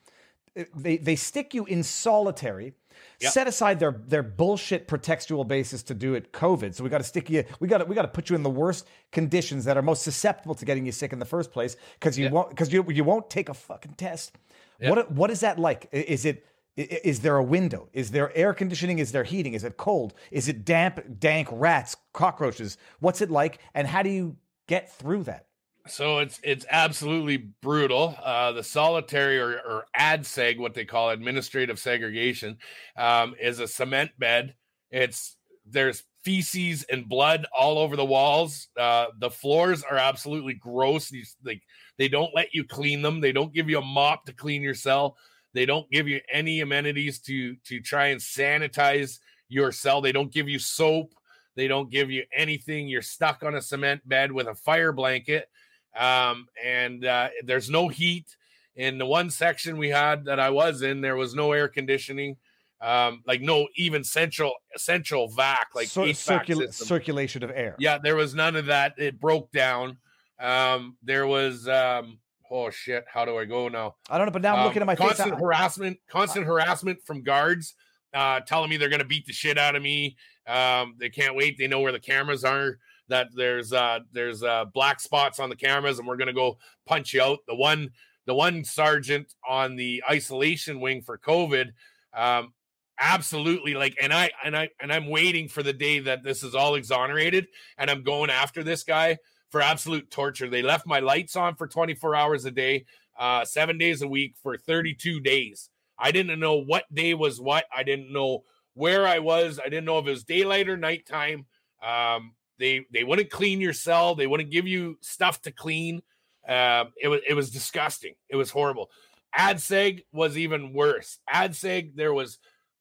They, 0.75 0.97
they 0.97 1.15
stick 1.15 1.54
you 1.54 1.65
in 1.65 1.84
solitary, 1.84 2.73
yep. 3.19 3.32
set 3.32 3.47
aside 3.47 3.80
their, 3.80 3.91
their 4.08 4.23
bullshit 4.23 4.88
pretextual 4.88 5.47
basis 5.47 5.84
to 5.84 5.93
do 5.93 6.15
it 6.15 6.34
COVID. 6.34 6.73
So 6.73 6.84
we 6.84 6.89
got 6.89 6.97
to 6.97 7.04
stick 7.04 7.30
you, 7.30 7.43
we 7.60 7.67
got 7.67 7.80
to, 7.80 7.86
we 7.86 7.93
got 7.93 8.02
to 8.02 8.08
put 8.08 8.30
you 8.30 8.36
in 8.36 8.41
the 8.41 8.49
worst 8.49 8.88
conditions 9.12 9.65
that 9.65 9.78
are 9.78 9.84
most 9.84 10.02
susceptible 10.02 10.56
to 10.56 10.65
getting 10.65 10.86
you 10.86 10.91
sick 10.91 11.13
in 11.13 11.19
the 11.19 11.25
first 11.25 11.52
place 11.52 11.78
because 11.99 12.17
you 12.17 12.23
yep. 12.23 12.34
won't, 12.34 12.49
because 12.49 12.73
you, 12.73 12.84
you 12.89 13.04
won't 13.04 13.30
take 13.30 13.49
a 13.49 13.54
fucking 13.54 13.93
test. 13.93 14.36
Yep. 14.80 14.89
What, 14.89 15.12
what 15.12 15.30
is 15.30 15.41
that 15.41 15.60
like? 15.60 15.89
Is 15.91 16.25
it, 16.25 16.43
is 16.79 17.19
there 17.19 17.35
a 17.35 17.43
window? 17.43 17.89
Is 17.93 18.11
there 18.11 18.35
air 18.35 18.53
conditioning? 18.53 18.99
Is 18.99 19.11
there 19.11 19.23
heating? 19.23 19.53
Is 19.53 19.63
it 19.63 19.77
cold? 19.77 20.13
Is 20.31 20.47
it 20.47 20.63
damp, 20.63 21.19
dank 21.19 21.49
rats, 21.51 21.97
cockroaches? 22.13 22.77
What's 22.99 23.21
it 23.21 23.29
like? 23.29 23.59
And 23.73 23.87
how 23.87 24.01
do 24.01 24.09
you 24.09 24.37
get 24.67 24.91
through 24.93 25.23
that? 25.23 25.47
So 25.87 26.19
it's 26.19 26.39
it's 26.43 26.65
absolutely 26.69 27.37
brutal. 27.37 28.15
Uh, 28.23 28.51
the 28.51 28.63
solitary 28.63 29.39
or, 29.39 29.53
or 29.53 29.85
ADSEG, 29.97 30.59
what 30.59 30.73
they 30.73 30.85
call 30.85 31.09
administrative 31.09 31.79
segregation, 31.79 32.57
um, 32.95 33.35
is 33.41 33.59
a 33.59 33.67
cement 33.67 34.11
bed. 34.17 34.53
It's 34.91 35.35
there's 35.65 36.03
feces 36.23 36.83
and 36.83 37.09
blood 37.09 37.45
all 37.57 37.77
over 37.77 37.95
the 37.95 38.05
walls. 38.05 38.67
Uh, 38.77 39.07
the 39.17 39.31
floors 39.31 39.83
are 39.83 39.97
absolutely 39.97 40.53
gross. 40.53 41.09
These 41.09 41.35
like 41.43 41.63
they 41.97 42.07
don't 42.07 42.35
let 42.35 42.53
you 42.53 42.63
clean 42.63 43.01
them. 43.01 43.19
They 43.19 43.31
don't 43.31 43.53
give 43.53 43.69
you 43.69 43.79
a 43.79 43.85
mop 43.85 44.25
to 44.25 44.33
clean 44.33 44.61
your 44.61 44.75
cell. 44.75 45.17
They 45.53 45.65
don't 45.65 45.89
give 45.91 46.07
you 46.07 46.21
any 46.31 46.62
amenities 46.62 47.19
to 47.21 47.55
to 47.65 47.79
try 47.81 48.07
and 48.07 48.21
sanitize 48.21 49.19
your 49.47 49.71
cell. 49.71 50.01
They 50.01 50.12
don't 50.12 50.31
give 50.31 50.47
you 50.47 50.59
soap. 50.59 51.13
They 51.55 51.67
don't 51.67 51.89
give 51.89 52.12
you 52.12 52.23
anything. 52.35 52.88
You're 52.88 53.01
stuck 53.01 53.43
on 53.43 53.55
a 53.55 53.62
cement 53.62 54.07
bed 54.07 54.31
with 54.31 54.47
a 54.47 54.55
fire 54.55 54.91
blanket, 54.91 55.49
um, 55.97 56.47
and 56.63 57.03
uh, 57.05 57.29
there's 57.43 57.69
no 57.69 57.88
heat. 57.88 58.35
In 58.75 58.97
the 58.97 59.05
one 59.05 59.29
section 59.29 59.77
we 59.77 59.89
had 59.89 60.25
that 60.25 60.39
I 60.39 60.51
was 60.51 60.83
in, 60.83 61.01
there 61.01 61.17
was 61.17 61.35
no 61.35 61.51
air 61.51 61.67
conditioning 61.67 62.38
um, 62.81 63.23
like 63.27 63.41
no 63.41 63.67
even 63.75 64.03
central 64.03 64.53
central 64.77 65.27
vac 65.29 65.67
like 65.75 65.88
Cir- 65.89 66.03
circula- 66.03 66.73
circulation 66.73 67.43
of 67.43 67.51
air. 67.53 67.75
Yeah, 67.79 67.97
there 67.97 68.15
was 68.15 68.33
none 68.33 68.55
of 68.55 68.67
that. 68.67 68.93
It 68.97 69.19
broke 69.19 69.51
down. 69.51 69.97
Um, 70.39 70.97
there 71.03 71.27
was 71.27 71.67
um, 71.67 72.19
oh 72.51 72.69
shit, 72.69 73.05
how 73.12 73.25
do 73.25 73.38
I 73.38 73.45
go 73.45 73.67
now? 73.67 73.95
I 74.09 74.17
don't 74.17 74.27
know, 74.27 74.31
but 74.31 74.41
now 74.41 74.55
I'm 74.55 74.65
looking 74.65 74.81
at 74.81 74.85
my 74.85 74.95
constant 74.95 75.31
face. 75.31 75.39
harassment, 75.39 75.99
constant 76.09 76.45
harassment 76.45 76.99
from 77.05 77.23
guards, 77.23 77.75
uh, 78.13 78.41
telling 78.41 78.69
me 78.69 78.77
they're 78.77 78.89
gonna 78.89 79.05
beat 79.05 79.25
the 79.25 79.33
shit 79.33 79.57
out 79.57 79.75
of 79.75 79.81
me. 79.81 80.17
Um, 80.47 80.95
they 80.99 81.09
can't 81.09 81.35
wait. 81.35 81.57
They 81.57 81.67
know 81.67 81.79
where 81.79 81.91
the 81.91 81.99
cameras 81.99 82.43
are. 82.43 82.77
That 83.07 83.29
there's 83.33 83.73
uh 83.73 83.99
there's 84.12 84.43
uh 84.43 84.65
black 84.73 84.99
spots 84.99 85.39
on 85.39 85.49
the 85.49 85.55
cameras, 85.55 85.99
and 85.99 86.07
we're 86.07 86.17
gonna 86.17 86.33
go 86.33 86.57
punch 86.85 87.13
you 87.13 87.21
out. 87.21 87.39
The 87.47 87.55
one 87.55 87.91
the 88.25 88.35
one 88.35 88.63
sergeant 88.63 89.33
on 89.47 89.75
the 89.75 90.03
isolation 90.07 90.79
wing 90.79 91.01
for 91.01 91.17
COVID 91.17 91.71
um, 92.13 92.53
absolutely 93.01 93.75
like 93.75 93.95
and 94.01 94.13
i 94.13 94.29
and 94.43 94.57
i 94.57 94.67
and 94.81 94.91
i'm 94.91 95.07
waiting 95.07 95.47
for 95.47 95.63
the 95.63 95.71
day 95.71 95.99
that 95.99 96.21
this 96.21 96.43
is 96.43 96.53
all 96.53 96.75
exonerated 96.75 97.47
and 97.77 97.89
i'm 97.89 98.03
going 98.03 98.29
after 98.29 98.62
this 98.62 98.83
guy 98.83 99.17
for 99.49 99.62
absolute 99.62 100.12
torture. 100.12 100.49
They 100.49 100.62
left 100.62 100.85
my 100.85 100.99
lights 100.99 101.35
on 101.35 101.55
for 101.55 101.67
24 101.67 102.15
hours 102.15 102.45
a 102.45 102.51
day 102.51 102.85
uh 103.17 103.43
seven 103.43 103.77
days 103.77 104.01
a 104.01 104.07
week 104.07 104.35
for 104.41 104.57
32 104.57 105.19
days. 105.19 105.69
I 105.97 106.12
didn't 106.12 106.39
know 106.39 106.55
what 106.55 106.85
day 106.93 107.13
was 107.13 107.41
what. 107.41 107.65
I 107.75 107.83
didn't 107.83 108.13
know 108.13 108.43
where 108.75 109.05
i 109.05 109.19
was. 109.19 109.59
I 109.59 109.67
didn't 109.67 109.85
know 109.85 109.99
if 109.99 110.07
it 110.07 110.12
was 110.12 110.23
daylight 110.23 110.69
or 110.69 110.77
nighttime. 110.77 111.45
Um 111.83 112.33
they 112.57 112.85
they 112.91 113.03
wouldn't 113.03 113.29
clean 113.29 113.62
your 113.62 113.73
cell. 113.73 114.15
They 114.15 114.27
wouldn't 114.27 114.51
give 114.51 114.67
you 114.67 114.97
stuff 115.01 115.41
to 115.43 115.51
clean. 115.51 116.01
Um 116.47 116.93
it 117.01 117.07
was 117.07 117.21
it 117.27 117.33
was 117.33 117.49
disgusting. 117.49 118.13
It 118.29 118.35
was 118.35 118.49
horrible. 118.49 118.89
Adseg 119.38 120.03
was 120.12 120.38
even 120.38 120.73
worse. 120.73 121.19
Adseg 121.31 121.95
there 121.95 122.13
was 122.13 122.39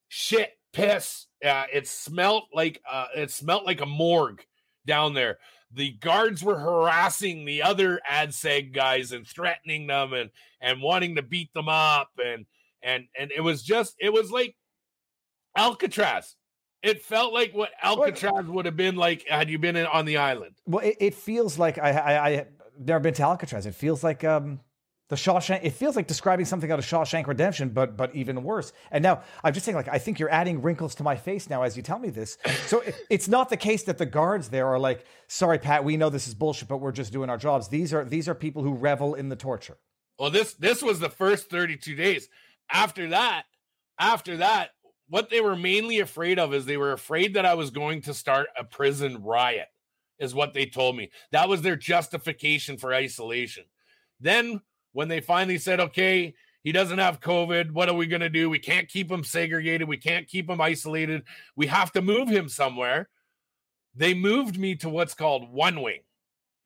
shit, 0.08 0.50
piss. 0.72 1.26
Uh, 1.44 1.64
it 1.72 1.86
smelled 1.86 2.44
like 2.52 2.80
uh, 2.90 3.06
it 3.16 3.30
smelled 3.30 3.64
like 3.64 3.80
a 3.80 3.86
morgue 3.86 4.42
down 4.86 5.14
there. 5.14 5.38
The 5.72 5.92
guards 5.92 6.42
were 6.42 6.58
harassing 6.58 7.44
the 7.44 7.62
other 7.62 8.00
ADSEG 8.10 8.72
guys 8.72 9.12
and 9.12 9.26
threatening 9.26 9.86
them 9.86 10.12
and 10.12 10.30
and 10.60 10.80
wanting 10.80 11.16
to 11.16 11.22
beat 11.22 11.52
them 11.52 11.68
up 11.68 12.10
and 12.24 12.46
and 12.82 13.04
and 13.18 13.30
it 13.32 13.40
was 13.40 13.62
just 13.62 13.94
it 14.00 14.12
was 14.12 14.30
like 14.30 14.56
Alcatraz. 15.56 16.36
It 16.82 17.02
felt 17.02 17.32
like 17.34 17.52
what 17.52 17.70
Alcatraz 17.82 18.46
would 18.46 18.64
have 18.64 18.76
been 18.76 18.96
like 18.96 19.26
had 19.28 19.50
you 19.50 19.58
been 19.58 19.76
in, 19.76 19.86
on 19.86 20.04
the 20.04 20.18
island. 20.18 20.54
Well, 20.64 20.84
it, 20.84 20.96
it 21.00 21.14
feels 21.14 21.58
like 21.58 21.76
I, 21.78 21.90
I 21.90 22.28
I 22.28 22.46
never 22.78 23.00
been 23.00 23.14
to 23.14 23.24
Alcatraz. 23.24 23.66
It 23.66 23.74
feels 23.74 24.04
like 24.04 24.24
um 24.24 24.60
the 25.08 25.16
Shawshank. 25.16 25.60
It 25.62 25.70
feels 25.70 25.96
like 25.96 26.06
describing 26.06 26.44
something 26.44 26.70
out 26.70 26.78
of 26.78 26.84
Shawshank 26.84 27.26
Redemption, 27.26 27.70
but 27.70 27.96
but 27.96 28.14
even 28.14 28.42
worse. 28.42 28.72
And 28.90 29.02
now 29.02 29.22
I'm 29.42 29.54
just 29.54 29.64
saying, 29.64 29.76
like, 29.76 29.88
I 29.88 29.98
think 29.98 30.18
you're 30.18 30.30
adding 30.30 30.62
wrinkles 30.62 30.94
to 30.96 31.02
my 31.02 31.16
face 31.16 31.48
now 31.48 31.62
as 31.62 31.76
you 31.76 31.82
tell 31.82 31.98
me 31.98 32.10
this. 32.10 32.38
So 32.66 32.80
it, 32.80 32.94
it's 33.08 33.28
not 33.28 33.48
the 33.48 33.56
case 33.56 33.84
that 33.84 33.98
the 33.98 34.06
guards 34.06 34.50
there 34.50 34.66
are 34.66 34.78
like, 34.78 35.06
sorry, 35.26 35.58
Pat, 35.58 35.84
we 35.84 35.96
know 35.96 36.10
this 36.10 36.28
is 36.28 36.34
bullshit, 36.34 36.68
but 36.68 36.78
we're 36.78 36.92
just 36.92 37.12
doing 37.12 37.30
our 37.30 37.38
jobs. 37.38 37.68
These 37.68 37.92
are 37.94 38.04
these 38.04 38.28
are 38.28 38.34
people 38.34 38.62
who 38.62 38.74
revel 38.74 39.14
in 39.14 39.28
the 39.28 39.36
torture. 39.36 39.78
Well, 40.18 40.30
this 40.30 40.54
this 40.54 40.82
was 40.82 41.00
the 41.00 41.10
first 41.10 41.50
32 41.50 41.94
days. 41.94 42.28
After 42.70 43.08
that, 43.08 43.44
after 43.98 44.36
that, 44.38 44.70
what 45.08 45.30
they 45.30 45.40
were 45.40 45.56
mainly 45.56 46.00
afraid 46.00 46.38
of 46.38 46.52
is 46.52 46.66
they 46.66 46.76
were 46.76 46.92
afraid 46.92 47.34
that 47.34 47.46
I 47.46 47.54
was 47.54 47.70
going 47.70 48.02
to 48.02 48.14
start 48.14 48.48
a 48.58 48.64
prison 48.64 49.22
riot. 49.22 49.68
Is 50.18 50.34
what 50.34 50.52
they 50.52 50.66
told 50.66 50.96
me. 50.96 51.12
That 51.30 51.48
was 51.48 51.62
their 51.62 51.76
justification 51.76 52.76
for 52.76 52.92
isolation. 52.92 53.64
Then 54.18 54.62
when 54.92 55.08
they 55.08 55.20
finally 55.20 55.58
said, 55.58 55.80
okay, 55.80 56.34
he 56.62 56.72
doesn't 56.72 56.98
have 56.98 57.20
COVID. 57.20 57.70
What 57.70 57.88
are 57.88 57.94
we 57.94 58.06
going 58.06 58.20
to 58.20 58.28
do? 58.28 58.50
We 58.50 58.58
can't 58.58 58.88
keep 58.88 59.10
him 59.10 59.24
segregated. 59.24 59.88
We 59.88 59.96
can't 59.96 60.26
keep 60.26 60.50
him 60.50 60.60
isolated. 60.60 61.22
We 61.56 61.66
have 61.66 61.92
to 61.92 62.02
move 62.02 62.28
him 62.28 62.48
somewhere. 62.48 63.08
They 63.94 64.14
moved 64.14 64.58
me 64.58 64.74
to 64.76 64.88
what's 64.88 65.14
called 65.14 65.50
one 65.50 65.82
wing. 65.82 66.00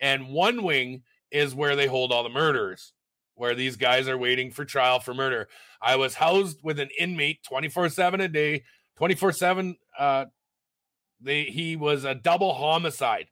And 0.01 0.29
one 0.31 0.63
wing 0.63 1.03
is 1.31 1.55
where 1.55 1.77
they 1.77 1.87
hold 1.87 2.13
all 2.13 2.25
the 2.25 2.29
murderers, 2.29 2.93
where 3.35 3.55
these 3.55 3.77
guys 3.77 4.09
are 4.09 4.19
waiting 4.19 4.51
for 4.51 4.65
trial 4.65 4.99
for 4.99 5.15
murder. 5.15 5.49
I 5.81 5.97
was 5.97 6.15
housed 6.15 6.59
with 6.63 6.81
an 6.81 6.91
inmate 6.99 7.43
24 7.45 7.89
7 7.89 8.21
a 8.21 8.29
day, 8.29 8.65
24 8.97 9.33
7. 9.33 9.77
Uh, 9.99 10.25
they, 11.21 11.45
he 11.45 11.77
was 11.77 12.05
a 12.05 12.15
double 12.15 12.55
homicide 12.55 13.29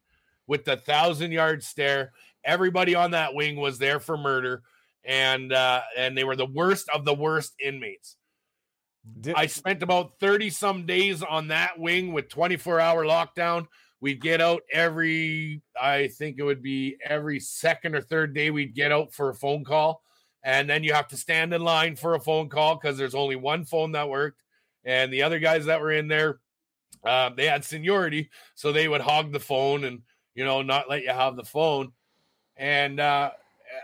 with 0.47 0.63
the 0.65 0.77
thousand 0.77 1.31
yard 1.31 1.63
stare. 1.63 2.13
Everybody 2.43 2.95
on 2.95 3.11
that 3.11 3.33
wing 3.33 3.57
was 3.57 3.77
there 3.77 3.99
for 3.99 4.17
murder 4.17 4.63
and 5.03 5.51
uh, 5.53 5.81
and 5.97 6.17
they 6.17 6.23
were 6.23 6.35
the 6.35 6.45
worst 6.45 6.89
of 6.89 7.05
the 7.05 7.13
worst 7.13 7.53
inmates. 7.63 8.17
Did- 9.19 9.35
I 9.35 9.47
spent 9.47 9.83
about 9.83 10.19
30 10.19 10.49
some 10.49 10.85
days 10.85 11.23
on 11.23 11.47
that 11.47 11.79
wing 11.79 12.13
with 12.13 12.29
24 12.29 12.79
hour 12.79 13.05
lockdown. 13.05 13.67
We'd 13.99 14.21
get 14.21 14.41
out 14.41 14.63
every, 14.71 15.61
I 15.79 16.07
think 16.07 16.37
it 16.39 16.43
would 16.43 16.63
be 16.63 16.97
every 17.05 17.39
second 17.39 17.95
or 17.95 18.01
third 18.01 18.33
day, 18.33 18.49
we'd 18.49 18.73
get 18.73 18.91
out 18.91 19.13
for 19.13 19.29
a 19.29 19.35
phone 19.35 19.63
call. 19.63 20.01
And 20.43 20.67
then 20.67 20.83
you 20.83 20.93
have 20.93 21.07
to 21.09 21.17
stand 21.17 21.53
in 21.53 21.61
line 21.61 21.95
for 21.95 22.15
a 22.15 22.19
phone 22.19 22.49
call 22.49 22.75
because 22.75 22.97
there's 22.97 23.13
only 23.13 23.35
one 23.35 23.63
phone 23.63 23.91
that 23.91 24.09
worked. 24.09 24.41
And 24.83 25.13
the 25.13 25.21
other 25.21 25.37
guys 25.37 25.65
that 25.65 25.81
were 25.81 25.91
in 25.91 26.07
there, 26.07 26.39
uh, 27.05 27.29
they 27.29 27.45
had 27.45 27.63
seniority. 27.63 28.31
So 28.55 28.71
they 28.71 28.87
would 28.87 29.01
hog 29.01 29.31
the 29.31 29.39
phone 29.39 29.83
and, 29.83 30.01
you 30.33 30.45
know, 30.45 30.63
not 30.63 30.89
let 30.89 31.03
you 31.03 31.09
have 31.09 31.35
the 31.35 31.45
phone. 31.45 31.91
And 32.57 32.99
uh, 32.99 33.31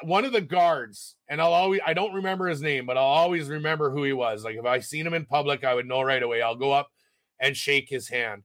one 0.01 0.25
of 0.25 0.31
the 0.31 0.41
guards, 0.41 1.15
and 1.29 1.41
I'll 1.41 1.53
always 1.53 1.81
I 1.85 1.93
don't 1.93 2.13
remember 2.13 2.47
his 2.47 2.61
name, 2.61 2.85
but 2.85 2.97
I'll 2.97 3.03
always 3.03 3.49
remember 3.49 3.89
who 3.89 4.03
he 4.03 4.13
was. 4.13 4.43
Like 4.43 4.55
if 4.55 4.65
I 4.65 4.79
seen 4.79 5.05
him 5.05 5.13
in 5.13 5.25
public, 5.25 5.63
I 5.63 5.73
would 5.73 5.87
know 5.87 6.01
right 6.01 6.21
away. 6.21 6.41
I'll 6.41 6.55
go 6.55 6.71
up 6.71 6.89
and 7.39 7.55
shake 7.55 7.89
his 7.89 8.07
hand. 8.07 8.43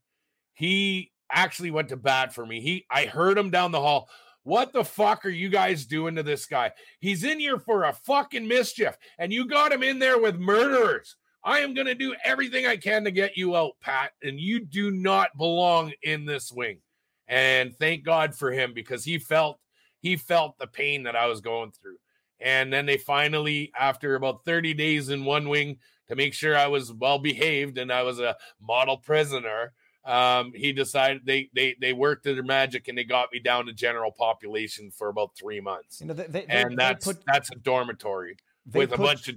He 0.55 1.11
actually 1.31 1.70
went 1.70 1.88
to 1.88 1.96
bat 1.96 2.35
for 2.35 2.44
me. 2.44 2.61
He 2.61 2.87
I 2.90 3.07
heard 3.07 3.38
him 3.38 3.50
down 3.50 3.72
the 3.72 3.81
hall. 3.81 4.09
What 4.44 4.72
the 4.72 4.85
fuck 4.85 5.24
are 5.24 5.31
you 5.31 5.48
guys 5.48 5.87
doing 5.87 6.16
to 6.16 6.22
this 6.22 6.46
guy? 6.46 6.72
He's 6.98 7.22
in 7.22 7.38
here 7.38 7.59
for 7.59 7.85
a 7.85 7.92
fucking 7.92 8.46
mischief, 8.46 8.96
and 9.18 9.33
you 9.33 9.46
got 9.46 9.72
him 9.72 9.83
in 9.85 9.98
there 9.98 10.20
with 10.20 10.37
murderers. 10.37 11.16
I 11.44 11.61
am 11.61 11.74
going 11.74 11.87
to 11.87 11.94
do 11.94 12.14
everything 12.24 12.66
I 12.66 12.76
can 12.76 13.05
to 13.05 13.11
get 13.11 13.37
you 13.37 13.57
out, 13.57 13.72
Pat, 13.81 14.12
and 14.22 14.38
you 14.38 14.61
do 14.61 14.90
not 14.90 15.37
belong 15.37 15.92
in 16.02 16.24
this 16.24 16.52
wing. 16.52 16.78
And 17.26 17.76
thank 17.76 18.05
God 18.05 18.35
for 18.35 18.52
him 18.52 18.72
because 18.74 19.05
he 19.05 19.18
felt 19.18 19.59
he 20.03 20.17
felt 20.17 20.59
the 20.59 20.67
pain 20.67 21.05
that 21.05 21.17
I 21.17 21.27
was 21.27 21.41
going 21.41 21.71
through. 21.71 21.97
And 22.41 22.73
then 22.73 22.87
they 22.87 22.97
finally, 22.97 23.73
after 23.79 24.17
about 24.17 24.45
30 24.45 24.75
days 24.75 25.09
in 25.09 25.25
one 25.25 25.49
wing 25.49 25.79
to 26.09 26.17
make 26.17 26.35
sure 26.35 26.59
I 26.59 26.67
was 26.67 26.93
well 26.93 27.21
behaved 27.21 27.79
and 27.79 27.93
I 27.93 28.03
was 28.03 28.19
a 28.19 28.37
model 28.61 28.99
prisoner, 28.99 29.73
um, 30.05 30.53
he 30.53 30.73
decided 30.73 31.23
they 31.25 31.49
they 31.55 31.77
they 31.81 31.93
worked 31.93 32.25
their 32.25 32.43
magic 32.43 32.88
and 32.88 32.99
they 32.99 33.05
got 33.05 33.29
me 33.33 33.38
down 33.38 33.67
to 33.67 33.73
general 33.73 34.11
population 34.11 34.90
for 34.90 35.09
about 35.09 35.31
three 35.38 35.61
months. 35.61 36.00
You 36.00 36.09
know, 36.09 36.15
they, 36.15 36.27
they, 36.27 36.44
and 36.46 36.77
that's 36.77 37.07
put, 37.07 37.23
that's 37.25 37.53
a 37.53 37.55
dormitory 37.55 38.37
with 38.73 38.90
put, 38.90 38.98
a 38.98 39.03
bunch 39.03 39.29
of 39.29 39.37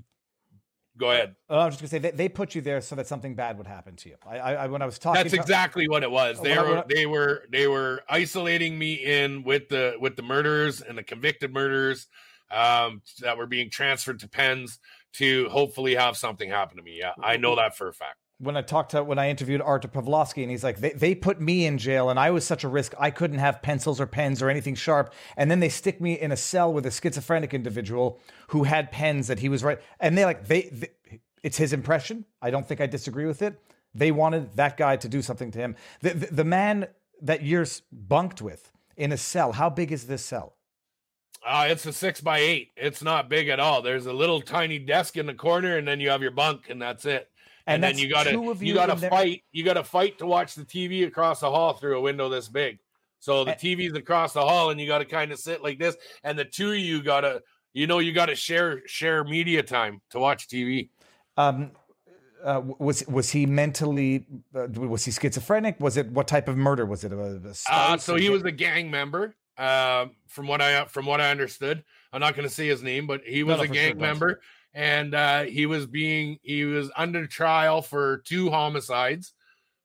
Go 0.97 1.11
ahead. 1.11 1.35
Oh, 1.49 1.59
I 1.59 1.65
was 1.65 1.77
just 1.77 1.81
gonna 1.81 1.89
say 1.89 2.09
they, 2.09 2.15
they 2.15 2.29
put 2.29 2.55
you 2.55 2.61
there 2.61 2.79
so 2.79 2.95
that 2.95 3.07
something 3.07 3.35
bad 3.35 3.57
would 3.57 3.67
happen 3.67 3.95
to 3.97 4.09
you. 4.09 4.15
I, 4.25 4.37
I 4.37 4.67
when 4.67 4.81
I 4.81 4.85
was 4.85 4.97
talking, 4.97 5.21
that's 5.21 5.33
exactly 5.33 5.89
what 5.89 6.03
it 6.03 6.11
was. 6.11 6.39
They 6.41 6.57
were 6.57 6.85
they 6.87 7.05
were 7.05 7.43
they 7.51 7.67
were 7.67 8.01
isolating 8.09 8.77
me 8.77 8.93
in 8.93 9.43
with 9.43 9.67
the 9.69 9.95
with 9.99 10.15
the 10.15 10.23
murderers 10.23 10.81
and 10.81 10.97
the 10.97 11.03
convicted 11.03 11.53
murderers 11.53 12.07
um, 12.49 13.01
that 13.19 13.37
were 13.37 13.47
being 13.47 13.69
transferred 13.69 14.19
to 14.19 14.29
pens 14.29 14.79
to 15.13 15.49
hopefully 15.49 15.95
have 15.95 16.15
something 16.15 16.49
happen 16.49 16.77
to 16.77 16.83
me. 16.83 16.97
Yeah, 16.99 17.11
I 17.21 17.37
know 17.37 17.57
that 17.57 17.75
for 17.75 17.89
a 17.89 17.93
fact 17.93 18.17
when 18.39 18.57
I 18.57 18.61
talked 18.61 18.91
to 18.91 19.03
when 19.03 19.17
I 19.17 19.29
interviewed 19.29 19.61
Artur 19.61 19.88
Pawlowski, 19.88 20.41
and 20.41 20.51
he's 20.51 20.63
like, 20.63 20.79
they, 20.79 20.91
they 20.91 21.15
put 21.15 21.39
me 21.39 21.65
in 21.65 21.77
jail, 21.77 22.09
and 22.09 22.19
I 22.19 22.31
was 22.31 22.45
such 22.45 22.63
a 22.63 22.67
risk. 22.67 22.93
I 22.99 23.09
couldn't 23.09 23.39
have 23.39 23.61
pencils 23.61 24.01
or 24.01 24.05
pens 24.05 24.41
or 24.41 24.49
anything 24.49 24.75
sharp, 24.75 25.13
and 25.38 25.49
then 25.49 25.59
they 25.59 25.69
stick 25.69 26.01
me 26.01 26.19
in 26.19 26.31
a 26.31 26.38
cell 26.38 26.71
with 26.71 26.86
a 26.86 26.91
schizophrenic 26.91 27.53
individual 27.53 28.19
who 28.49 28.63
had 28.63 28.91
pens 28.91 29.27
that 29.27 29.39
he 29.39 29.49
was 29.49 29.63
right, 29.63 29.79
and 29.99 30.17
they 30.17 30.25
like 30.25 30.47
they, 30.47 30.63
they 30.63 30.89
it's 31.43 31.57
his 31.57 31.73
impression. 31.73 32.25
I 32.41 32.49
don't 32.49 32.67
think 32.67 32.81
I 32.81 32.88
disagree 32.88 33.25
with 33.25 33.41
it. 33.41 33.61
They 33.93 34.11
wanted 34.11 34.55
that 34.57 34.77
guy 34.77 34.97
to 34.97 35.07
do 35.07 35.21
something 35.21 35.51
to 35.51 35.59
him. 35.59 35.75
The, 36.01 36.09
the, 36.09 36.25
the 36.27 36.43
man 36.43 36.88
that 37.21 37.43
you're 37.43 37.65
bunked 37.91 38.41
with 38.41 38.71
in 38.97 39.11
a 39.11 39.17
cell. 39.17 39.53
How 39.53 39.69
big 39.69 39.91
is 39.91 40.07
this 40.07 40.25
cell? 40.25 40.55
Uh, 41.45 41.67
it's 41.69 41.86
a 41.86 41.93
six 41.93 42.19
by 42.19 42.39
eight. 42.39 42.71
It's 42.75 43.03
not 43.03 43.29
big 43.29 43.47
at 43.47 43.59
all. 43.59 43.83
There's 43.83 44.07
a 44.07 44.13
little 44.13 44.41
tiny 44.41 44.79
desk 44.79 45.15
in 45.15 45.27
the 45.27 45.33
corner, 45.33 45.77
and 45.77 45.88
then 45.88 45.99
you 45.99 46.09
have 46.09 46.23
your 46.23 46.31
bunk, 46.31 46.69
and 46.69 46.81
that's 46.81 47.05
it. 47.05 47.29
And, 47.68 47.84
And, 47.84 47.84
then 47.84 47.97
you 47.97 48.09
gotta 48.09 48.32
you, 48.32 48.53
you 48.59 48.74
gotta 48.74 48.93
in 48.93 48.99
there? 48.99 49.09
fight. 49.09 49.43
You 49.51 49.63
gotta 49.63 49.84
fight 49.84 50.20
to 50.20 50.26
watch 50.26 50.55
the 50.55 50.63
TV 50.66 51.07
across 51.07 51.39
the 51.39 51.49
hall 51.49 51.74
through 51.74 51.97
a 51.97 52.01
window 52.01 52.30
this 52.30 52.47
big. 52.47 52.80
So 53.20 53.43
the. 53.43 53.53
TV's 53.53 53.95
across 53.95 54.34
the 54.34 54.41
hall, 54.41 54.70
and 54.70 54.80
you 54.80 54.88
gotta 54.88 55.05
kind 55.05 55.32
of 55.32 55.39
sit 55.39 55.63
like 55.63 55.80
this. 55.80 55.95
And 56.24 56.38
the 56.38 56.45
two 56.45 56.72
of 56.72 56.78
you 56.78 57.01
gotta, 57.01 57.41
you 57.74 57.88
know, 57.88 57.99
you 57.99 58.13
gotta 58.13 58.36
share 58.36 58.82
share 58.88 59.24
media 59.24 59.63
time 59.63 60.01
to 60.11 60.20
watch 60.20 60.47
TV. 60.47 60.89
Um, 61.38 61.72
uh, 62.43 62.61
was 62.78 63.05
was 63.07 63.32
he 63.32 63.47
mentally? 63.47 64.28
Uh, 64.53 64.68
was 64.76 65.05
he 65.05 65.11
schizophrenic? 65.11 65.80
Was 65.80 65.97
it 65.97 66.11
what 66.11 66.28
type 66.28 66.47
of 66.47 66.57
murder 66.57 66.86
was 66.86 67.03
it? 67.03 67.11
A, 67.11 67.18
a 67.18 67.53
Uh, 67.72 67.97
so 67.97 68.16
he 68.16 68.30
was 68.30 68.43
a 68.43 68.51
gang 68.51 68.91
member. 68.91 69.36
Uh, 69.57 70.07
from 70.28 70.47
what 70.47 70.61
I 70.61 70.86
from 70.86 71.05
what 71.05 71.20
I 71.20 71.32
understood, 71.32 71.84
I'm 72.13 72.20
not 72.20 72.36
going 72.36 72.47
to 72.47 72.53
say 72.53 72.68
his 72.68 72.84
name, 72.84 73.07
but 73.07 73.22
he 73.26 73.43
was 73.43 73.57
no, 73.57 73.63
a 73.63 73.68
gang 73.68 73.93
sure, 73.93 73.99
member, 73.99 74.41
and 74.76 75.15
uh, 75.15 75.43
he 75.43 75.65
was 75.65 75.88
being 75.88 76.38
he 76.43 76.65
was 76.65 76.91
under 76.95 77.26
trial 77.26 77.82
for 77.82 78.17
two 78.26 78.51
homicides. 78.51 79.34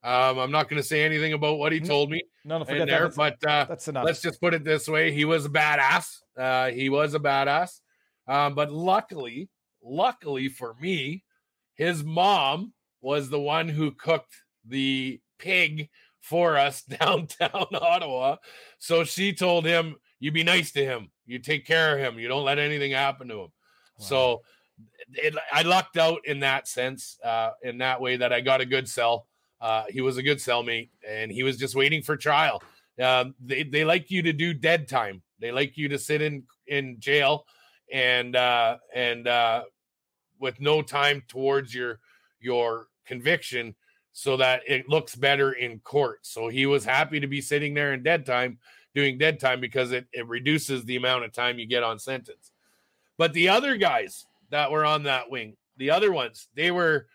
Um, 0.03 0.39
I'm 0.39 0.51
not 0.51 0.69
going 0.69 0.83
to 0.83 0.87
say 0.87 1.05
anything 1.05 1.33
about 1.33 1.59
what 1.59 1.73
he 1.73 1.81
Mm, 1.81 1.87
told 1.87 2.11
me 2.11 2.23
no, 2.45 2.59
no, 2.59 2.65
forget 2.65 2.89
there, 2.89 3.09
that. 3.09 3.17
But 3.17 3.49
uh, 3.49 3.67
that's 3.67 3.87
enough. 3.89 4.05
let's 4.05 4.21
just 4.21 4.41
put 4.41 4.53
it 4.53 4.65
this 4.65 4.89
way: 4.89 5.13
he 5.13 5.25
was 5.25 5.47
a 5.47 5.49
badass. 5.49 6.19
Uh, 6.37 6.71
he 6.71 6.89
was 6.91 7.15
a 7.15 7.21
badass. 7.21 7.81
Um, 8.27 8.55
but 8.55 8.73
luckily, 8.73 9.49
luckily 9.83 10.49
for 10.49 10.75
me, 10.81 11.23
his 11.75 12.03
mom 12.03 12.73
was 13.01 13.31
the 13.31 13.41
one 13.41 13.69
who 13.69 13.93
cooked 13.93 14.35
the 14.67 15.21
pig 15.39 15.89
for 16.21 16.57
us 16.57 16.83
downtown 17.01 17.67
Ottawa. 17.73 18.37
So 18.79 19.05
she 19.05 19.33
told 19.35 19.65
him, 19.65 19.97
"You 20.19 20.33
be 20.33 20.43
nice 20.45 20.73
to 20.73 20.85
him. 20.85 21.11
You 21.27 21.39
take 21.39 21.65
care 21.65 21.95
of 21.95 22.01
him. 22.01 22.19
You 22.19 22.27
don't 22.27 22.45
let 22.45 22.59
anything 22.59 22.91
happen 22.91 23.29
to 23.29 23.43
him." 23.43 23.49
So 23.99 24.41
it, 25.15 25.35
I 25.53 25.63
lucked 25.63 25.97
out 25.97 26.21
in 26.25 26.41
that 26.41 26.69
sense, 26.69 27.19
uh, 27.25 27.51
in 27.63 27.79
that 27.79 28.01
way 28.01 28.17
that 28.17 28.33
I 28.33 28.41
got 28.41 28.61
a 28.61 28.67
good 28.67 28.89
cell. 28.89 29.27
Uh, 29.61 29.85
he 29.89 30.01
was 30.01 30.17
a 30.17 30.23
good 30.23 30.39
cellmate, 30.39 30.89
and 31.07 31.31
he 31.31 31.43
was 31.43 31.57
just 31.57 31.75
waiting 31.75 32.03
for 32.03 32.17
trial. 32.17 32.63
Um, 33.01 33.35
they 33.41 33.63
they 33.63 33.85
like 33.85 34.11
you 34.11 34.23
to 34.23 34.33
do 34.33 34.55
dead 34.55 34.89
time. 34.89 35.23
They 35.39 35.53
like 35.53 35.77
you 35.77 35.89
to 35.89 35.99
sit 35.99 36.23
in 36.23 36.45
in 36.67 36.99
jail 36.99 37.47
and 37.93 38.37
uh, 38.37 38.79
and 38.95 39.27
uh, 39.27 39.65
with 40.39 40.61
no 40.61 40.83
time 40.83 41.23
towards 41.29 41.75
your 41.75 42.01
your 42.41 42.89
conviction, 43.05 43.75
so 44.13 44.37
that 44.39 44.63
it 44.67 44.89
looks 44.89 45.15
better 45.15 45.53
in 45.53 45.81
court. 45.81 46.21
So 46.23 46.49
he 46.49 46.67
was 46.67 46.85
happy 46.85 47.21
to 47.21 47.27
be 47.27 47.41
sitting 47.41 47.75
there 47.75 47.93
in 47.93 48.03
dead 48.03 48.25
time, 48.25 48.59
doing 48.95 49.19
dead 49.19 49.41
time 49.41 49.61
because 49.61 49.93
it 49.93 50.07
it 50.13 50.27
reduces 50.27 50.85
the 50.85 50.97
amount 50.97 51.25
of 51.25 51.33
time 51.33 51.59
you 51.59 51.67
get 51.67 51.83
on 51.83 51.99
sentence. 51.99 52.53
But 53.19 53.35
the 53.35 53.51
other 53.51 53.77
guys 53.77 54.27
that 54.51 54.71
were 54.71 54.85
on 54.85 55.05
that 55.05 55.31
wing, 55.31 55.57
the 55.77 55.91
other 55.91 56.13
ones, 56.13 56.49
they 56.55 56.71
were 56.71 57.07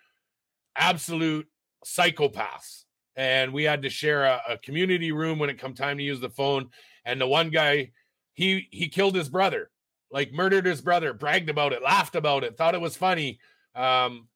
absolute 0.75 1.47
psychopaths. 1.86 2.83
And 3.15 3.53
we 3.53 3.63
had 3.63 3.83
to 3.83 3.89
share 3.89 4.25
a, 4.25 4.41
a 4.49 4.57
community 4.57 5.11
room 5.11 5.39
when 5.39 5.49
it 5.49 5.59
come 5.59 5.73
time 5.73 5.97
to 5.97 6.03
use 6.03 6.19
the 6.19 6.29
phone. 6.29 6.69
And 7.05 7.21
the 7.21 7.27
one 7.27 7.49
guy, 7.49 7.91
he 8.33 8.67
he 8.71 8.89
killed 8.89 9.15
his 9.15 9.29
brother, 9.29 9.69
like 10.11 10.33
murdered 10.33 10.65
his 10.65 10.81
brother, 10.81 11.13
bragged 11.13 11.49
about 11.49 11.71
it, 11.71 11.81
laughed 11.81 12.15
about 12.15 12.43
it, 12.43 12.57
thought 12.57 12.75
it 12.75 12.81
was 12.81 12.97
funny, 12.97 13.39
um, 13.73 14.27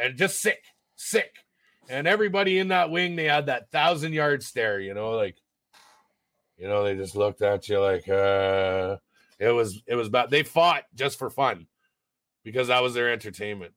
and 0.00 0.16
just 0.16 0.40
sick, 0.40 0.62
sick. 0.96 1.34
And 1.90 2.06
everybody 2.06 2.58
in 2.58 2.68
that 2.68 2.90
wing, 2.90 3.16
they 3.16 3.24
had 3.24 3.46
that 3.46 3.70
thousand 3.70 4.12
yard 4.12 4.42
stare, 4.42 4.80
you 4.80 4.94
know, 4.94 5.10
like, 5.10 5.36
you 6.56 6.68
know, 6.68 6.84
they 6.84 6.94
just 6.94 7.16
looked 7.16 7.42
at 7.42 7.68
you 7.68 7.80
like, 7.80 8.08
uh, 8.08 8.96
it 9.38 9.50
was 9.50 9.82
it 9.86 9.96
was 9.96 10.08
about 10.08 10.30
They 10.30 10.42
fought 10.42 10.84
just 10.94 11.18
for 11.18 11.28
fun 11.28 11.66
because 12.44 12.68
that 12.68 12.82
was 12.82 12.94
their 12.94 13.10
entertainment. 13.12 13.72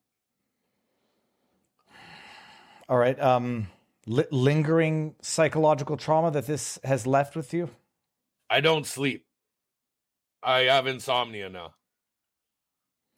All 2.88 2.98
right. 2.98 3.18
Um, 3.20 3.68
li- 4.06 4.24
lingering 4.30 5.14
psychological 5.22 5.96
trauma 5.96 6.30
that 6.32 6.46
this 6.46 6.78
has 6.84 7.06
left 7.06 7.36
with 7.36 7.54
you. 7.54 7.70
I 8.50 8.60
don't 8.60 8.86
sleep. 8.86 9.24
I 10.42 10.60
have 10.62 10.86
insomnia 10.86 11.48
now. 11.48 11.74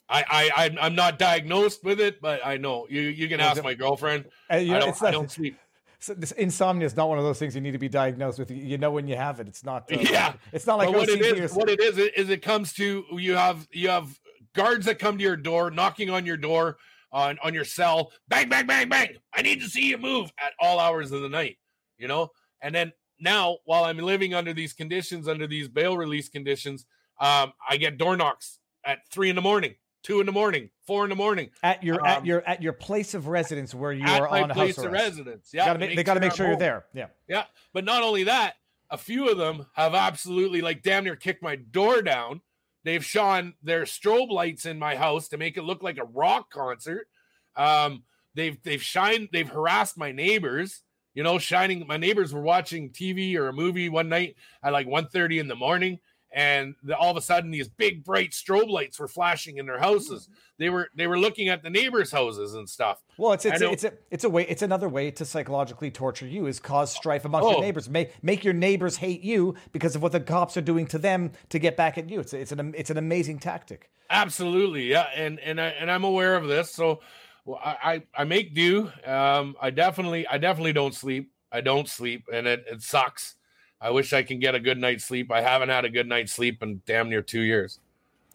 I 0.09 0.23
I 0.57 0.63
I'm- 0.65 0.79
I'm 0.81 0.95
not 0.95 1.19
diagnosed 1.19 1.83
with 1.83 1.99
it, 1.99 2.21
but 2.21 2.45
I 2.45 2.59
know 2.59 2.87
you. 2.91 3.01
You 3.01 3.27
can 3.29 3.41
ask 3.41 3.63
my 3.65 3.75
girlfriend. 3.75 4.27
Uh, 4.53 4.57
you 4.57 4.77
I 4.77 4.79
don't, 4.81 4.89
it's 4.91 5.03
I 5.03 5.11
don't 5.11 5.31
sleep. 5.39 5.59
so 5.99 6.13
this 6.13 6.33
insomnia 6.33 6.85
is 6.87 6.95
not 6.95 7.09
one 7.09 7.17
of 7.17 7.25
those 7.25 7.39
things 7.39 7.55
you 7.55 7.63
need 7.63 7.71
to 7.73 7.79
be 7.79 7.89
diagnosed 7.89 8.39
with. 8.39 8.51
You- 8.51 8.77
know 8.77 8.91
when 8.91 9.09
you 9.09 9.17
have 9.17 9.41
it. 9.41 9.49
It's 9.49 9.65
not. 9.65 9.91
uh, 9.91 9.97
Yeah. 10.01 10.35
It's 10.53 10.67
not 10.67 10.77
like 10.77 10.89
but 10.89 10.99
what 10.99 11.09
it 11.09 11.41
or 11.41 11.49
what 11.55 11.71
it 11.71 11.81
is, 11.81 11.97
is 11.97 12.29
it 12.29 12.43
comes 12.43 12.75
to 12.75 13.05
you 13.13 13.35
have 13.35 13.67
you 13.73 13.89
have 13.89 14.21
guards 14.55 14.87
that 14.87 14.99
come 14.99 15.19
to 15.19 15.23
your 15.23 15.37
door, 15.37 15.71
knocking 15.71 16.11
on 16.11 16.25
your 16.27 16.37
door 16.37 16.77
on 17.13 17.39
on 17.43 17.55
your 17.55 17.65
cell, 17.65 18.13
bang, 18.29 18.49
bang, 18.49 18.67
bang, 18.67 18.89
bang. 18.89 19.17
I 19.35 19.43
need 19.43 19.61
to 19.61 19.69
see 19.69 19.89
you 19.89 19.99
move 19.99 20.33
at 20.39 20.53
all 20.59 20.81
hours 20.81 21.13
of 21.13 21.21
the 21.23 21.29
night, 21.29 21.57
you 21.99 22.09
know. 22.09 22.31
And 22.63 22.75
then 22.75 22.93
now, 23.21 23.59
while 23.65 23.85
I'm 23.85 23.99
living 23.99 24.35
under 24.35 24.53
these 24.53 24.73
conditions, 24.73 25.29
under 25.29 25.47
these 25.47 25.69
bail 25.69 25.97
release 25.97 26.29
conditions, 26.29 26.87
um, 27.21 27.53
I 27.69 27.77
get 27.77 27.99
door 27.99 28.17
knocks 28.17 28.59
at 28.85 28.99
three 29.11 29.31
in 29.31 29.37
the 29.37 29.43
morning, 29.43 29.75
two 30.03 30.19
in 30.21 30.27
the 30.27 30.33
morning, 30.33 30.71
four 30.87 31.05
in 31.05 31.11
the 31.11 31.15
morning 31.17 31.51
at 31.63 31.83
your 31.85 32.01
um, 32.01 32.07
at 32.07 32.27
your 32.27 32.43
at 32.49 32.63
your 32.63 32.73
place 32.73 33.15
of 33.15 33.29
residence 33.29 33.75
where 33.75 33.93
you 33.93 34.05
at 34.05 34.21
are 34.23 34.29
my 34.31 34.43
on 34.43 34.51
place 34.51 34.77
house 34.77 34.85
of 34.85 34.93
arrest. 34.93 35.05
residence. 35.05 35.51
Yeah, 35.53 35.67
Gotta 35.67 35.79
make, 35.79 35.97
they 35.97 36.03
got 36.05 36.15
to 36.15 36.21
make 36.21 36.33
I'm 36.33 36.37
sure 36.37 36.47
you're 36.47 36.55
home. 36.55 36.61
there. 36.61 36.85
Yeah. 36.95 37.07
Yeah. 37.29 37.45
But 37.73 37.85
not 37.85 38.03
only 38.03 38.25
that, 38.25 38.55
a 38.91 38.99
few 38.99 39.29
of 39.31 39.39
them 39.39 39.67
have 39.75 39.95
absolutely 39.95 40.61
like 40.63 40.83
damn 40.83 41.05
near 41.05 41.17
kicked 41.17 41.43
my 41.43 41.57
door 41.57 42.03
down. 42.03 42.41
They've 42.85 43.05
shone 43.05 43.55
their 43.63 43.83
strobe 43.83 44.31
lights 44.31 44.67
in 44.67 44.79
my 44.79 44.95
house 44.95 45.29
to 45.29 45.39
make 45.39 45.57
it 45.57 45.65
look 45.65 45.83
like 45.83 45.99
a 45.99 46.05
rock 46.05 46.51
concert. 46.51 47.09
Um, 47.57 48.05
they've 48.35 48.63
they've 48.63 48.83
shined, 48.83 49.31
they've 49.33 49.49
harassed 49.49 49.97
my 49.97 50.13
neighbors. 50.13 50.83
You 51.15 51.23
know, 51.23 51.39
shining. 51.39 51.87
My 51.87 51.97
neighbors 51.97 52.35
were 52.35 52.43
watching 52.43 52.91
TV 52.91 53.37
or 53.37 53.49
a 53.49 53.53
movie 53.53 53.89
one 53.89 54.09
night 54.09 54.35
at 54.65 54.73
like 54.73 54.89
1.30 54.89 55.39
in 55.39 55.47
the 55.47 55.55
morning, 55.55 56.01
and 56.35 56.75
the, 56.83 56.97
all 56.97 57.11
of 57.11 57.17
a 57.17 57.21
sudden 57.21 57.51
these 57.51 57.69
big 57.69 58.05
bright 58.05 58.33
strobe 58.33 58.69
lights 58.69 58.99
were 58.99 59.09
flashing 59.09 59.59
in 59.59 59.67
their 59.67 59.79
houses. 59.79 60.29
They 60.59 60.69
were 60.69 60.89
they 60.97 61.07
were 61.07 61.19
looking 61.19 61.49
at 61.49 61.63
the 61.63 61.71
neighbors' 61.71 62.11
houses 62.11 62.55
and 62.55 62.69
stuff. 62.69 63.03
Well, 63.17 63.33
it's 63.33 63.45
it's 63.45 63.61
a, 63.63 63.71
it's 63.71 63.85
a 63.85 63.93
it's 64.11 64.25
a 64.25 64.29
way 64.29 64.45
it's 64.49 64.63
another 64.63 64.89
way 64.89 65.11
to 65.13 65.25
psychologically 65.25 65.91
torture 65.91 66.27
you 66.27 66.47
is 66.47 66.61
cause 66.61 66.93
strife 66.93 67.25
amongst 67.25 67.49
your 67.49 67.59
Oh. 67.59 67.61
neighbors. 67.61 67.89
Make 67.89 68.23
make 68.23 68.45
your 68.45 68.55
neighbors 68.55 68.97
hate 68.97 69.23
you 69.23 69.55
because 69.73 69.97
of 69.97 70.03
what 70.03 70.13
the 70.13 70.21
cops 70.21 70.57
are 70.57 70.61
doing 70.63 70.87
to 70.89 70.99
them 70.99 71.33
to 71.51 71.59
get 71.59 71.77
back 71.77 71.97
at 71.99 72.11
you. 72.11 72.21
It's 72.21 72.33
it's 72.35 72.53
an 72.53 72.75
it's 72.77 72.91
an 72.91 72.99
amazing 72.99 73.39
tactic. 73.39 73.91
Absolutely, 74.11 74.85
yeah, 74.91 75.07
and 75.15 75.39
and 75.41 75.61
I 75.61 75.69
and 75.69 75.91
I'm 75.91 76.05
aware 76.05 76.37
of 76.37 76.47
this, 76.47 76.71
so 76.71 77.01
well, 77.45 77.61
I 77.65 78.03
I 78.17 78.23
I 78.23 78.25
make 78.25 78.55
do. 78.55 78.91
Um, 79.07 79.57
I 79.61 79.71
definitely 79.71 80.27
I 80.27 80.39
definitely 80.39 80.73
don't 80.73 80.95
sleep. 80.95 81.31
I 81.53 81.61
don't 81.61 81.89
sleep, 81.89 82.25
and 82.33 82.47
it 82.47 82.65
it 82.71 82.83
sucks. 82.83 83.37
I 83.85 83.91
wish 83.91 84.15
I 84.15 84.23
can 84.23 84.39
get 84.39 84.55
a 84.55 84.61
good 84.61 84.79
night's 84.79 85.05
sleep. 85.05 85.31
I 85.31 85.43
haven't 85.43 85.69
had 85.69 85.85
a 85.85 85.91
good 85.91 86.09
night's 86.09 86.33
sleep 86.33 86.63
in 86.63 86.81
damn 86.87 87.11
near 87.11 87.21
two 87.21 87.43
years. 87.43 87.81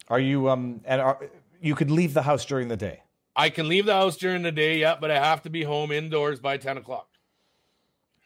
Are 0.08 0.20
you 0.20 0.48
um 0.48 0.80
and 0.84 1.00
are 1.00 1.18
you 1.60 1.74
could 1.74 1.90
leave 1.90 2.14
the 2.14 2.22
house 2.22 2.44
during 2.44 2.68
the 2.68 2.76
day? 2.76 3.02
I 3.34 3.50
can 3.50 3.66
leave 3.66 3.86
the 3.86 3.94
house 3.94 4.16
during 4.16 4.42
the 4.42 4.52
day, 4.52 4.78
yeah, 4.78 4.96
but 5.00 5.10
I 5.10 5.18
have 5.18 5.42
to 5.42 5.50
be 5.50 5.64
home 5.64 5.90
indoors 5.90 6.38
by 6.38 6.56
ten 6.56 6.76
o'clock. 6.76 7.08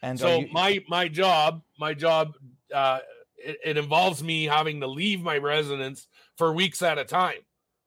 And 0.03 0.19
So 0.19 0.41
you, 0.41 0.49
my 0.51 0.83
my 0.87 1.07
job, 1.07 1.63
my 1.79 1.95
job, 1.95 2.33
uh, 2.71 2.99
it, 3.37 3.57
it 3.63 3.77
involves 3.77 4.23
me 4.23 4.45
having 4.45 4.79
to 4.81 4.87
leave 4.87 5.21
my 5.21 5.39
residence 5.39 6.07
for 6.37 6.53
weeks 6.53 6.83
at 6.83 6.99
a 6.99 7.05
time. 7.05 7.39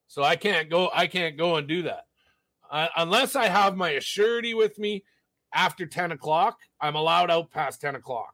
So 0.07 0.21
I 0.21 0.35
can't 0.35 0.69
go. 0.69 0.89
I 0.93 1.07
can't 1.07 1.37
go 1.37 1.55
and 1.55 1.65
do 1.65 1.83
that 1.83 2.07
uh, 2.69 2.87
unless 2.97 3.37
I 3.37 3.45
have 3.45 3.77
my 3.77 3.91
assurity 3.91 4.55
with 4.55 4.77
me 4.77 5.05
after 5.53 5.85
ten 5.85 6.11
o'clock. 6.11 6.57
I'm 6.81 6.95
allowed 6.95 7.31
out 7.31 7.51
past 7.51 7.79
ten 7.79 7.95
o'clock, 7.95 8.33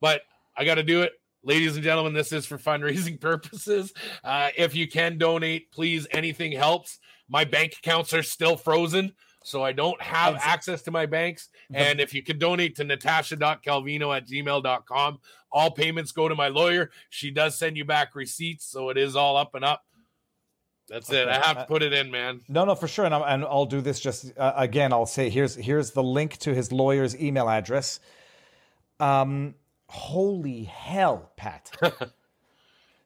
but 0.00 0.22
I 0.56 0.64
got 0.64 0.76
to 0.76 0.82
do 0.82 1.02
it. 1.02 1.12
Ladies 1.44 1.76
and 1.76 1.84
gentlemen, 1.84 2.12
this 2.12 2.32
is 2.32 2.46
for 2.46 2.58
fundraising 2.58 3.20
purposes. 3.20 3.92
Uh, 4.24 4.50
if 4.56 4.74
you 4.74 4.88
can 4.88 5.18
donate, 5.18 5.70
please, 5.70 6.06
anything 6.10 6.52
helps. 6.52 6.98
My 7.28 7.44
bank 7.44 7.74
accounts 7.78 8.12
are 8.12 8.22
still 8.22 8.56
frozen, 8.56 9.12
so 9.44 9.62
I 9.62 9.72
don't 9.72 10.00
have 10.02 10.34
And- 10.34 10.42
access 10.42 10.82
to 10.82 10.90
my 10.90 11.06
banks. 11.06 11.48
And 11.72 12.00
if 12.00 12.12
you 12.14 12.22
can 12.22 12.38
donate 12.38 12.76
to 12.76 12.84
natasha.calvino 12.84 14.16
at 14.16 14.26
gmail.com, 14.26 15.18
all 15.52 15.70
payments 15.70 16.12
go 16.12 16.28
to 16.28 16.34
my 16.34 16.48
lawyer. 16.48 16.90
She 17.10 17.30
does 17.30 17.56
send 17.58 17.76
you 17.76 17.84
back 17.84 18.14
receipts, 18.14 18.64
so 18.66 18.88
it 18.90 18.98
is 18.98 19.14
all 19.16 19.36
up 19.36 19.54
and 19.54 19.64
up. 19.64 19.84
That's 20.88 21.10
it. 21.12 21.28
I 21.28 21.34
have 21.46 21.58
Uh, 21.58 21.60
to 21.60 21.66
put 21.66 21.82
it 21.82 21.92
in, 21.92 22.10
man. 22.10 22.40
No, 22.48 22.64
no, 22.64 22.74
for 22.74 22.88
sure, 22.88 23.04
and, 23.04 23.14
I'm, 23.14 23.22
and 23.22 23.44
I'll 23.44 23.66
do 23.66 23.80
this 23.82 24.00
just 24.00 24.32
uh, 24.38 24.54
again. 24.56 24.92
I'll 24.92 25.04
say 25.06 25.28
here's 25.28 25.54
here's 25.54 25.90
the 25.90 26.02
link 26.02 26.38
to 26.38 26.54
his 26.54 26.72
lawyer's 26.72 27.14
email 27.20 27.48
address. 27.48 28.00
Um, 28.98 29.54
holy 29.88 30.64
hell, 30.64 31.32
Pat! 31.36 31.70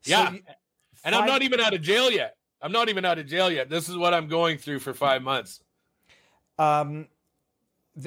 Yeah. 0.05 0.33
you- 0.33 0.43
And 1.05 1.15
I'm 1.15 1.27
not 1.27 1.43
even 1.43 1.61
out 1.61 1.75
of 1.75 1.81
jail 1.81 2.11
yet. 2.11 2.37
I'm 2.61 2.73
not 2.73 2.89
even 2.89 3.05
out 3.05 3.21
of 3.21 3.27
jail 3.27 3.53
yet. 3.53 3.71
This 3.71 3.89
is 3.89 3.97
what 3.97 4.13
I'm 4.13 4.27
going 4.27 4.59
through 4.59 4.81
for 4.81 4.93
five 4.93 5.23
months. 5.23 5.61
Um, 6.59 7.07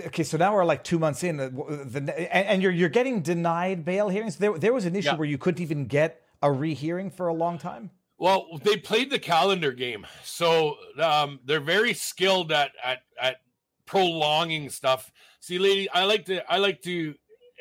Okay, 0.08 0.24
so 0.24 0.38
now 0.38 0.52
we're 0.54 0.66
like 0.66 0.84
two 0.84 0.98
months 0.98 1.24
in, 1.24 1.38
the, 1.38 1.50
the, 1.50 2.36
and, 2.36 2.48
and, 2.48 2.64
you're 2.64 2.72
you're 2.72 2.90
getting 2.90 3.22
denied 3.22 3.86
bail 3.86 4.10
hearings. 4.10 4.38
There, 4.38 4.58
there 4.58 4.74
was 4.74 4.86
an 4.86 4.96
issue 4.96 5.10
yeah. 5.10 5.16
where 5.16 5.28
you 5.28 5.38
couldn't 5.38 5.62
even 5.62 5.86
get 5.86 6.24
a 6.42 6.52
rehearing 6.52 7.12
for 7.12 7.28
a 7.28 7.34
long 7.34 7.60
time. 7.60 7.92
Well, 8.18 8.48
they 8.64 8.78
played 8.78 9.12
the 9.12 9.20
calendar 9.20 9.72
game, 9.72 10.08
so 10.24 10.78
um, 11.00 11.40
they're 11.46 11.60
very 11.60 11.94
skilled 11.94 12.52
at, 12.52 12.72
at 12.84 13.04
at 13.22 13.42
prolonging 13.86 14.70
stuff. 14.70 15.12
See, 15.40 15.60
lady, 15.60 15.88
I 15.92 16.06
like 16.06 16.26
to 16.26 16.52
I 16.52 16.58
like 16.58 16.82
to 16.84 17.14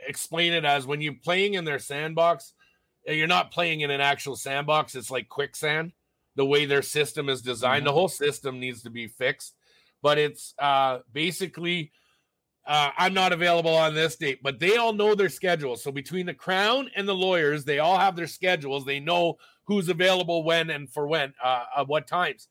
explain 0.07 0.53
it 0.53 0.65
as 0.65 0.87
when 0.87 1.01
you're 1.01 1.15
playing 1.15 1.55
in 1.55 1.65
their 1.65 1.79
sandbox, 1.79 2.53
you're 3.07 3.27
not 3.27 3.51
playing 3.51 3.81
in 3.81 3.91
an 3.91 4.01
actual 4.01 4.37
sandbox. 4.37 4.95
It's 4.95 5.11
like 5.11 5.29
quicksand. 5.29 5.93
The 6.37 6.45
way 6.45 6.67
their 6.67 6.83
system 6.83 7.29
is 7.29 7.43
designed, 7.43 7.81
mm-hmm. 7.81 7.87
the 7.87 7.93
whole 7.93 8.09
system 8.09 8.59
needs 8.59 8.83
to 8.83 8.91
be 8.91 9.07
fixed. 9.07 9.55
But 10.03 10.19
it's 10.19 10.55
uh, 10.59 10.99
basically 11.13 11.93
uh, 12.67 12.91
I'm 12.97 13.13
not 13.13 13.33
available 13.33 13.75
on 13.75 13.95
this 13.95 14.17
date, 14.17 14.43
but 14.43 14.59
they 14.59 14.77
all 14.77 14.93
know 14.93 15.15
their 15.15 15.29
schedules. 15.29 15.83
So 15.83 15.93
between 15.93 16.27
the 16.27 16.35
crown 16.35 16.91
and 16.97 17.07
the 17.07 17.15
lawyers, 17.15 17.65
they 17.65 17.79
all 17.79 17.99
have 17.99 18.17
their 18.17 18.27
schedules. 18.27 18.85
They 18.85 19.01
know 19.01 19.37
who's 19.65 19.89
available 19.89 20.45
when 20.45 20.71
and 20.71 20.91
for 20.91 21.07
when, 21.07 21.35
uh, 21.43 21.65
at 21.77 21.89
what 21.89 22.07
times. 22.07 22.49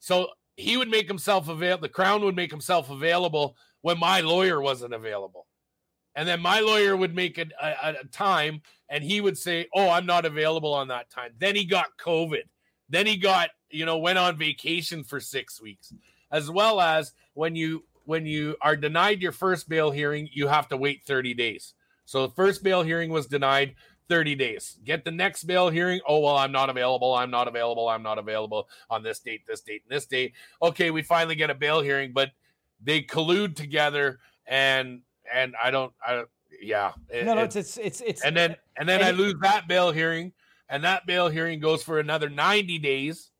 So 0.00 0.28
he 0.56 0.76
would 0.76 0.90
make 0.90 1.08
himself 1.08 1.48
available. 1.48 1.82
The 1.82 1.88
crown 1.88 2.22
would 2.24 2.36
make 2.36 2.50
himself 2.50 2.90
available 2.90 3.56
when 3.80 3.98
my 3.98 4.20
lawyer 4.20 4.60
wasn't 4.60 4.94
available, 4.94 5.46
and 6.14 6.28
then 6.28 6.40
my 6.40 6.60
lawyer 6.60 6.96
would 6.96 7.14
make 7.14 7.38
a, 7.38 7.46
a, 7.60 7.94
a 8.00 8.04
time, 8.06 8.62
and 8.88 9.02
he 9.02 9.20
would 9.20 9.38
say, 9.38 9.66
"Oh, 9.74 9.90
I'm 9.90 10.06
not 10.06 10.24
available 10.24 10.72
on 10.72 10.88
that 10.88 11.10
time." 11.10 11.32
Then 11.38 11.56
he 11.56 11.64
got 11.64 11.86
COVID. 11.98 12.44
Then 12.88 13.06
he 13.06 13.16
got 13.16 13.50
you 13.70 13.84
know 13.84 13.98
went 13.98 14.18
on 14.18 14.36
vacation 14.36 15.04
for 15.04 15.20
six 15.20 15.60
weeks, 15.60 15.92
as 16.30 16.50
well 16.50 16.80
as 16.80 17.12
when 17.34 17.56
you 17.56 17.84
when 18.04 18.26
you 18.26 18.56
are 18.60 18.76
denied 18.76 19.22
your 19.22 19.32
first 19.32 19.68
bail 19.68 19.90
hearing, 19.90 20.28
you 20.32 20.46
have 20.48 20.68
to 20.68 20.76
wait 20.76 21.02
30 21.06 21.34
days. 21.34 21.74
So 22.04 22.26
the 22.26 22.34
first 22.34 22.62
bail 22.62 22.82
hearing 22.82 23.10
was 23.10 23.26
denied 23.26 23.74
30 24.08 24.34
days. 24.34 24.78
Get 24.84 25.04
the 25.04 25.10
next 25.10 25.44
bail 25.44 25.70
hearing. 25.70 26.00
Oh, 26.06 26.20
well, 26.20 26.36
I'm 26.36 26.52
not 26.52 26.68
available. 26.68 27.14
I'm 27.14 27.30
not 27.30 27.48
available. 27.48 27.88
I'm 27.88 28.02
not 28.02 28.18
available 28.18 28.68
on 28.90 29.02
this 29.02 29.20
date, 29.20 29.46
this 29.46 29.62
date, 29.62 29.82
and 29.88 29.96
this 29.96 30.06
date. 30.06 30.34
Okay, 30.60 30.90
we 30.90 31.02
finally 31.02 31.34
get 31.34 31.50
a 31.50 31.54
bail 31.54 31.80
hearing, 31.80 32.12
but 32.12 32.32
they 32.82 33.00
collude 33.00 33.56
together 33.56 34.18
and 34.46 35.00
and 35.32 35.54
I 35.62 35.70
don't 35.70 35.92
I 36.04 36.24
yeah. 36.60 36.92
It, 37.08 37.26
no, 37.26 37.34
no, 37.34 37.42
it's 37.42 37.56
it's 37.56 37.76
it's 37.76 38.00
it's 38.00 38.24
and 38.24 38.36
then 38.36 38.56
and 38.76 38.88
then 38.88 39.00
and 39.00 39.08
I 39.08 39.10
lose 39.12 39.34
that 39.42 39.68
bail 39.68 39.92
hearing 39.92 40.32
and 40.68 40.84
that 40.84 41.06
bail 41.06 41.28
hearing 41.28 41.60
goes 41.60 41.82
for 41.82 41.98
another 41.98 42.28
90 42.28 42.78
days. 42.78 43.30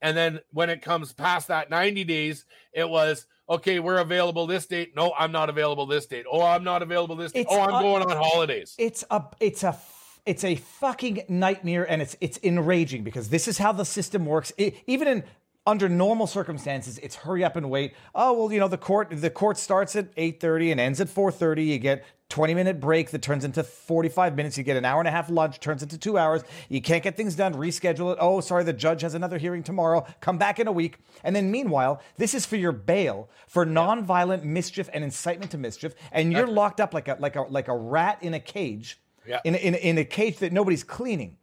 And 0.00 0.16
then 0.16 0.40
when 0.52 0.70
it 0.70 0.82
comes 0.82 1.12
past 1.12 1.48
that 1.48 1.70
90 1.70 2.04
days, 2.04 2.44
it 2.72 2.88
was 2.88 3.26
okay, 3.48 3.80
we're 3.80 3.98
available 3.98 4.46
this 4.46 4.66
date. 4.66 4.94
No, 4.94 5.12
I'm 5.18 5.32
not 5.32 5.48
available 5.48 5.86
this 5.86 6.06
date. 6.06 6.26
Oh, 6.30 6.42
I'm 6.42 6.64
not 6.64 6.82
available 6.82 7.16
this 7.16 7.32
date. 7.32 7.40
It's 7.40 7.52
oh, 7.52 7.60
I'm 7.60 7.74
a, 7.74 7.80
going 7.82 8.02
on 8.02 8.16
holidays. 8.16 8.74
It's 8.78 9.04
a 9.10 9.24
it's 9.40 9.64
a 9.64 9.78
it's 10.26 10.44
a 10.44 10.56
fucking 10.56 11.24
nightmare 11.28 11.90
and 11.90 12.02
it's 12.02 12.16
it's 12.20 12.38
enraging 12.42 13.02
because 13.02 13.30
this 13.30 13.48
is 13.48 13.58
how 13.58 13.72
the 13.72 13.84
system 13.84 14.26
works. 14.26 14.52
It, 14.56 14.76
even 14.86 15.08
in 15.08 15.24
under 15.68 15.86
normal 15.86 16.26
circumstances, 16.26 16.98
it's 17.00 17.14
hurry 17.14 17.44
up 17.44 17.54
and 17.54 17.68
wait. 17.68 17.94
Oh 18.14 18.32
well, 18.32 18.50
you 18.50 18.58
know 18.58 18.68
the 18.68 18.78
court 18.78 19.08
the 19.10 19.28
court 19.28 19.58
starts 19.58 19.94
at 19.96 20.08
eight 20.16 20.40
thirty 20.40 20.70
and 20.70 20.80
ends 20.80 20.98
at 20.98 21.10
four 21.10 21.30
thirty. 21.30 21.64
You 21.64 21.78
get 21.78 22.06
twenty 22.30 22.54
minute 22.54 22.80
break 22.80 23.10
that 23.10 23.20
turns 23.20 23.44
into 23.44 23.62
forty 23.62 24.08
five 24.08 24.34
minutes. 24.34 24.56
You 24.56 24.64
get 24.64 24.78
an 24.78 24.86
hour 24.86 24.98
and 24.98 25.06
a 25.06 25.10
half 25.10 25.28
lunch, 25.28 25.60
turns 25.60 25.82
into 25.82 25.98
two 25.98 26.16
hours. 26.16 26.42
You 26.70 26.80
can't 26.80 27.04
get 27.04 27.18
things 27.18 27.34
done. 27.34 27.52
Reschedule 27.52 28.14
it. 28.14 28.18
Oh, 28.18 28.40
sorry, 28.40 28.64
the 28.64 28.72
judge 28.72 29.02
has 29.02 29.12
another 29.12 29.36
hearing 29.36 29.62
tomorrow. 29.62 30.06
Come 30.22 30.38
back 30.38 30.58
in 30.58 30.66
a 30.66 30.72
week. 30.72 31.00
And 31.22 31.36
then 31.36 31.50
meanwhile, 31.50 32.00
this 32.16 32.32
is 32.32 32.46
for 32.46 32.56
your 32.56 32.72
bail 32.72 33.28
for 33.46 33.66
nonviolent 33.66 34.44
mischief 34.44 34.88
and 34.94 35.04
incitement 35.04 35.50
to 35.50 35.58
mischief, 35.58 35.94
and 36.12 36.32
you're 36.32 36.46
locked 36.46 36.80
up 36.80 36.94
like 36.94 37.08
a 37.08 37.18
like 37.20 37.36
a 37.36 37.42
like 37.42 37.68
a 37.68 37.76
rat 37.76 38.18
in 38.22 38.32
a 38.32 38.40
cage. 38.40 38.98
Yeah. 39.26 39.40
In, 39.44 39.54
in, 39.54 39.74
in 39.74 39.98
a 39.98 40.06
cage 40.06 40.38
that 40.38 40.54
nobody's 40.54 40.82
cleaning 40.82 41.36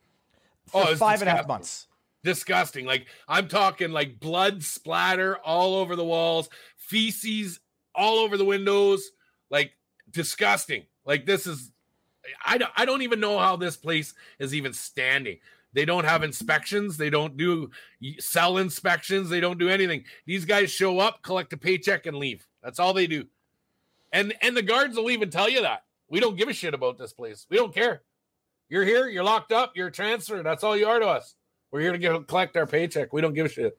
for 0.65 0.81
oh, 0.87 0.95
five 0.95 1.21
and 1.21 1.29
a 1.29 1.31
half 1.31 1.47
months 1.47 1.85
disgusting. 2.25 2.85
Like 2.85 3.07
I'm 3.27 3.47
talking 3.47 3.91
like 3.91 4.19
blood 4.19 4.63
splatter 4.63 5.37
all 5.37 5.75
over 5.75 5.95
the 5.95 6.03
walls, 6.03 6.49
feces 6.75 7.61
all 7.93 8.17
over 8.17 8.35
the 8.35 8.43
windows, 8.43 9.11
like 9.49 9.71
disgusting. 10.11 10.83
Like 11.05 11.25
this 11.25 11.47
is 11.47 11.71
I 12.45 12.57
don't, 12.57 12.71
I 12.75 12.85
don't 12.85 13.03
even 13.03 13.19
know 13.19 13.37
how 13.37 13.55
this 13.55 13.77
place 13.77 14.13
is 14.39 14.53
even 14.53 14.73
standing. 14.73 15.37
They 15.73 15.85
don't 15.85 16.05
have 16.05 16.23
inspections. 16.23 16.97
They 16.97 17.09
don't 17.09 17.37
do 17.37 17.69
cell 18.19 18.57
inspections. 18.57 19.29
They 19.29 19.39
don't 19.39 19.59
do 19.59 19.69
anything. 19.69 20.05
These 20.25 20.45
guys 20.45 20.71
show 20.71 20.99
up, 20.99 21.21
collect 21.21 21.53
a 21.53 21.57
paycheck, 21.57 22.05
and 22.05 22.17
leave. 22.17 22.47
That's 22.63 22.79
all 22.79 22.93
they 22.93 23.07
do. 23.07 23.25
And 24.11 24.33
and 24.41 24.57
the 24.57 24.61
guards 24.61 24.97
will 24.97 25.11
even 25.11 25.29
tell 25.29 25.49
you 25.49 25.61
that 25.61 25.83
we 26.09 26.19
don't 26.19 26.37
give 26.37 26.49
a 26.49 26.53
shit 26.53 26.73
about 26.73 26.97
this 26.97 27.13
place. 27.13 27.45
We 27.49 27.57
don't 27.57 27.73
care. 27.73 28.01
You're 28.69 28.85
here. 28.85 29.07
You're 29.07 29.23
locked 29.23 29.51
up. 29.51 29.73
You're 29.75 29.91
transferred. 29.91 30.45
That's 30.45 30.63
all 30.63 30.75
you 30.75 30.87
are 30.87 30.99
to 30.99 31.07
us. 31.07 31.35
We're 31.71 31.81
here 31.81 31.91
to 31.91 31.97
get, 31.97 32.27
collect 32.27 32.55
our 32.57 32.65
paycheck. 32.65 33.13
We 33.13 33.21
don't 33.21 33.33
give 33.33 33.45
a 33.45 33.49
shit. 33.49 33.77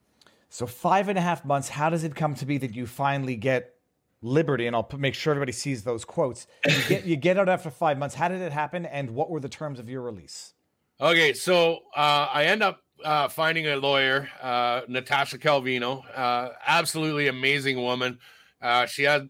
So 0.48 0.66
five 0.66 1.08
and 1.08 1.18
a 1.18 1.20
half 1.20 1.44
months. 1.44 1.68
How 1.68 1.90
does 1.90 2.04
it 2.04 2.14
come 2.14 2.34
to 2.36 2.46
be 2.46 2.58
that 2.58 2.74
you 2.74 2.86
finally 2.86 3.36
get 3.36 3.74
liberty? 4.22 4.66
And 4.66 4.76
I'll 4.76 4.88
make 4.98 5.14
sure 5.14 5.32
everybody 5.32 5.52
sees 5.52 5.82
those 5.82 6.04
quotes. 6.04 6.46
You 6.66 6.82
get 6.88 7.04
you 7.04 7.16
get 7.16 7.38
out 7.38 7.48
after 7.48 7.70
five 7.70 7.98
months. 7.98 8.14
How 8.14 8.28
did 8.28 8.40
it 8.40 8.52
happen? 8.52 8.86
And 8.86 9.10
what 9.10 9.30
were 9.30 9.40
the 9.40 9.48
terms 9.48 9.78
of 9.78 9.88
your 9.88 10.02
release? 10.02 10.54
Okay, 11.00 11.32
so 11.34 11.80
uh, 11.94 12.28
I 12.32 12.44
end 12.44 12.62
up 12.62 12.80
uh, 13.04 13.28
finding 13.28 13.66
a 13.66 13.76
lawyer, 13.76 14.28
uh, 14.40 14.82
Natasha 14.88 15.36
Calvinho, 15.36 16.02
uh, 16.16 16.50
absolutely 16.66 17.28
amazing 17.28 17.82
woman. 17.82 18.18
Uh, 18.62 18.86
she 18.86 19.02
had 19.02 19.28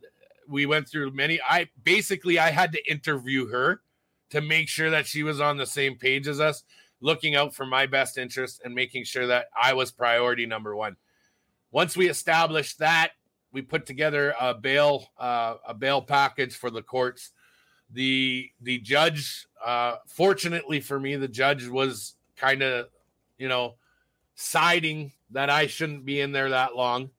we 0.48 0.66
went 0.66 0.88
through 0.88 1.10
many. 1.10 1.40
I 1.48 1.68
basically 1.82 2.38
I 2.38 2.50
had 2.50 2.72
to 2.72 2.90
interview 2.90 3.48
her 3.48 3.80
to 4.30 4.40
make 4.40 4.68
sure 4.68 4.90
that 4.90 5.06
she 5.06 5.22
was 5.22 5.40
on 5.40 5.56
the 5.56 5.66
same 5.66 5.96
page 5.96 6.28
as 6.28 6.40
us 6.40 6.62
looking 7.00 7.34
out 7.34 7.54
for 7.54 7.66
my 7.66 7.86
best 7.86 8.18
interest 8.18 8.60
and 8.64 8.74
making 8.74 9.04
sure 9.04 9.26
that 9.26 9.46
I 9.60 9.74
was 9.74 9.90
priority 9.90 10.46
number 10.46 10.74
one. 10.74 10.96
Once 11.70 11.96
we 11.96 12.08
established 12.08 12.78
that, 12.78 13.12
we 13.52 13.62
put 13.62 13.86
together 13.86 14.34
a 14.40 14.54
bail 14.54 15.06
uh, 15.18 15.56
a 15.66 15.74
bail 15.74 16.02
package 16.02 16.54
for 16.56 16.70
the 16.70 16.82
courts. 16.82 17.32
The 17.90 18.50
the 18.60 18.78
judge, 18.78 19.46
uh, 19.64 19.96
fortunately 20.06 20.80
for 20.80 20.98
me, 20.98 21.16
the 21.16 21.28
judge 21.28 21.66
was 21.66 22.14
kind 22.36 22.62
of, 22.62 22.88
you 23.38 23.48
know, 23.48 23.74
siding 24.34 25.12
that 25.30 25.50
I 25.50 25.66
shouldn't 25.66 26.04
be 26.04 26.20
in 26.20 26.32
there 26.32 26.50
that 26.50 26.76
long. 26.76 27.10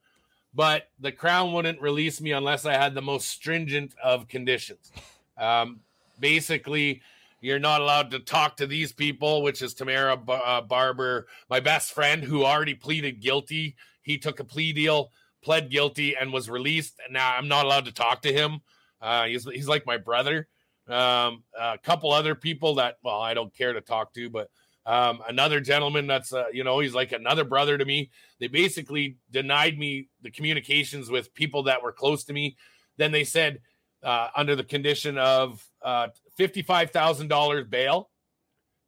But 0.54 0.90
the 1.00 1.12
crown 1.12 1.54
wouldn't 1.54 1.82
release 1.82 2.20
me 2.20 2.32
unless 2.32 2.66
I 2.66 2.74
had 2.74 2.96
the 2.96 3.02
most 3.02 3.28
stringent 3.28 3.94
of 4.04 4.28
conditions. 4.28 4.92
Um, 5.38 5.82
basically, 6.20 7.02
you're 7.40 7.60
not 7.60 7.82
allowed 7.82 8.12
to 8.12 8.20
talk 8.20 8.58
to 8.58 8.68
these 8.68 8.92
people, 8.92 9.44
which 9.44 9.62
is 9.62 9.74
Tamara 9.74 10.20
uh, 10.28 10.62
Barber, 10.62 11.28
my 11.50 11.60
best 11.60 11.94
friend 11.94 12.24
who 12.24 12.44
already 12.44 12.74
pleaded 12.74 13.22
guilty. 13.22 13.76
He 14.02 14.18
took 14.18 14.40
a 14.40 14.44
plea 14.44 14.74
deal, 14.74 15.12
pled 15.44 15.70
guilty, 15.70 16.16
and 16.16 16.34
was 16.34 16.50
released. 16.50 17.00
Now 17.12 17.36
I'm 17.36 17.48
not 17.48 17.66
allowed 17.66 17.86
to 17.86 17.94
talk 17.94 18.24
to 18.24 18.34
him. 18.34 18.62
Uh, 19.02 19.26
he's 19.26 19.46
he's 19.46 19.68
like 19.68 19.86
my 19.86 19.98
brother. 19.98 20.48
Um, 20.88 21.44
a 21.60 21.78
couple 21.78 22.12
other 22.12 22.34
people 22.34 22.76
that 22.76 22.96
well, 23.04 23.20
I 23.20 23.34
don't 23.34 23.54
care 23.54 23.74
to 23.74 23.82
talk 23.82 24.14
to, 24.14 24.30
but 24.30 24.50
um, 24.86 25.22
another 25.28 25.60
gentleman 25.60 26.08
that's 26.08 26.34
uh, 26.34 26.46
you 26.52 26.64
know 26.64 26.80
he's 26.80 26.96
like 26.96 27.12
another 27.12 27.44
brother 27.44 27.78
to 27.78 27.86
me. 27.86 28.10
They 28.40 28.48
basically 28.48 29.18
denied 29.30 29.78
me 29.78 30.08
the 30.22 30.32
communications 30.32 31.10
with 31.10 31.34
people 31.34 31.64
that 31.64 31.84
were 31.84 31.92
close 31.92 32.24
to 32.26 32.34
me. 32.34 32.56
Then 32.96 33.12
they 33.12 33.26
said 33.26 33.60
uh, 34.04 34.30
under 34.36 34.56
the 34.56 34.64
condition 34.64 35.18
of 35.18 35.66
uh, 35.84 36.08
$55,000 36.40 37.70
bail, 37.70 38.10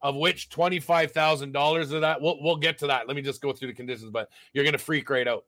of 0.01 0.15
which 0.15 0.49
$25,000 0.49 1.81
of 1.93 2.01
that, 2.01 2.21
we'll, 2.21 2.41
we'll 2.41 2.55
get 2.55 2.77
to 2.79 2.87
that. 2.87 3.07
Let 3.07 3.15
me 3.15 3.21
just 3.21 3.41
go 3.41 3.51
through 3.51 3.69
the 3.69 3.73
conditions, 3.73 4.11
but 4.11 4.29
you're 4.53 4.63
going 4.63 4.73
to 4.73 4.77
freak 4.77 5.09
right 5.09 5.27
out. 5.27 5.45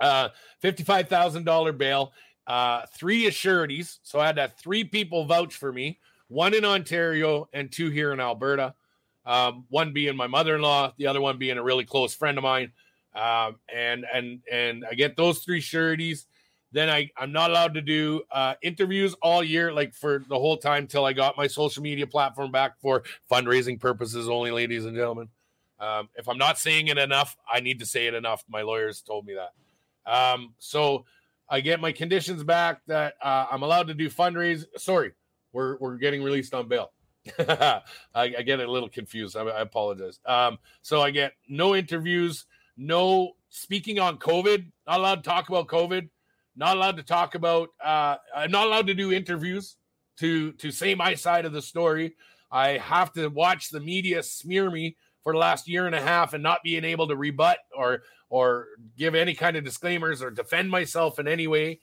Uh, 0.00 0.28
$55,000 0.62 1.76
bail, 1.78 2.12
uh, 2.46 2.86
three 2.94 3.26
assurities. 3.26 4.00
So 4.02 4.18
I 4.18 4.26
had 4.26 4.36
to 4.36 4.42
have 4.42 4.54
three 4.54 4.84
people 4.84 5.24
vouch 5.24 5.54
for 5.54 5.72
me, 5.72 5.98
one 6.28 6.54
in 6.54 6.64
Ontario 6.64 7.48
and 7.52 7.70
two 7.70 7.90
here 7.90 8.12
in 8.12 8.20
Alberta. 8.20 8.74
Um, 9.26 9.66
one 9.68 9.92
being 9.92 10.16
my 10.16 10.26
mother-in-law, 10.26 10.94
the 10.96 11.06
other 11.06 11.20
one 11.20 11.36
being 11.36 11.58
a 11.58 11.62
really 11.62 11.84
close 11.84 12.14
friend 12.14 12.38
of 12.38 12.44
mine. 12.44 12.72
Um, 13.14 13.56
and 13.74 14.06
and 14.12 14.40
and 14.50 14.84
I 14.90 14.94
get 14.94 15.16
those 15.16 15.40
three 15.40 15.60
sureties 15.60 16.26
then 16.72 16.90
I, 16.90 17.10
I'm 17.16 17.32
not 17.32 17.50
allowed 17.50 17.74
to 17.74 17.80
do 17.80 18.22
uh, 18.30 18.54
interviews 18.62 19.14
all 19.22 19.42
year, 19.42 19.72
like 19.72 19.94
for 19.94 20.24
the 20.28 20.38
whole 20.38 20.56
time 20.56 20.86
till 20.86 21.04
I 21.04 21.12
got 21.12 21.36
my 21.36 21.46
social 21.46 21.82
media 21.82 22.06
platform 22.06 22.52
back 22.52 22.78
for 22.80 23.04
fundraising 23.30 23.80
purposes 23.80 24.28
only, 24.28 24.50
ladies 24.50 24.84
and 24.84 24.94
gentlemen. 24.94 25.28
Um, 25.80 26.08
if 26.16 26.28
I'm 26.28 26.38
not 26.38 26.58
saying 26.58 26.88
it 26.88 26.98
enough, 26.98 27.36
I 27.50 27.60
need 27.60 27.78
to 27.78 27.86
say 27.86 28.06
it 28.06 28.14
enough. 28.14 28.44
My 28.48 28.62
lawyers 28.62 29.00
told 29.00 29.26
me 29.26 29.34
that. 29.34 29.52
Um, 30.10 30.54
so 30.58 31.04
I 31.48 31.60
get 31.60 31.80
my 31.80 31.92
conditions 31.92 32.44
back 32.44 32.80
that 32.86 33.14
uh, 33.22 33.46
I'm 33.50 33.62
allowed 33.62 33.86
to 33.88 33.94
do 33.94 34.10
fundraise. 34.10 34.64
Sorry, 34.76 35.12
we're 35.52 35.76
we're 35.78 35.96
getting 35.96 36.22
released 36.22 36.52
on 36.52 36.68
bail. 36.68 36.92
I, 37.38 37.82
I, 38.14 38.42
get 38.42 38.60
a 38.60 38.70
little 38.70 38.88
confused. 38.88 39.36
I, 39.36 39.42
I 39.42 39.60
apologize. 39.60 40.18
Um, 40.24 40.58
so 40.80 41.02
I 41.02 41.10
get 41.10 41.32
no 41.46 41.76
interviews, 41.76 42.46
no 42.76 43.32
speaking 43.50 43.98
on 43.98 44.18
COVID. 44.18 44.70
Not 44.86 45.00
allowed 45.00 45.16
to 45.16 45.22
talk 45.22 45.48
about 45.48 45.66
COVID 45.66 46.08
not 46.58 46.76
allowed 46.76 46.96
to 46.96 47.02
talk 47.02 47.34
about, 47.36 47.70
uh, 47.82 48.16
I'm 48.34 48.50
not 48.50 48.66
allowed 48.66 48.88
to 48.88 48.94
do 48.94 49.12
interviews 49.12 49.76
to 50.18 50.52
to 50.52 50.70
say 50.70 50.94
my 50.94 51.14
side 51.14 51.44
of 51.44 51.52
the 51.52 51.62
story. 51.62 52.16
I 52.50 52.78
have 52.78 53.12
to 53.12 53.28
watch 53.28 53.70
the 53.70 53.80
media 53.80 54.22
smear 54.22 54.70
me 54.70 54.96
for 55.22 55.32
the 55.32 55.38
last 55.38 55.68
year 55.68 55.86
and 55.86 55.94
a 55.94 56.00
half 56.00 56.34
and 56.34 56.42
not 56.42 56.62
being 56.64 56.84
able 56.84 57.06
to 57.08 57.16
rebut 57.16 57.58
or 57.76 58.02
or 58.28 58.66
give 58.96 59.14
any 59.14 59.34
kind 59.34 59.56
of 59.56 59.64
disclaimers 59.64 60.20
or 60.20 60.30
defend 60.30 60.70
myself 60.70 61.18
in 61.18 61.28
any 61.28 61.46
way. 61.46 61.80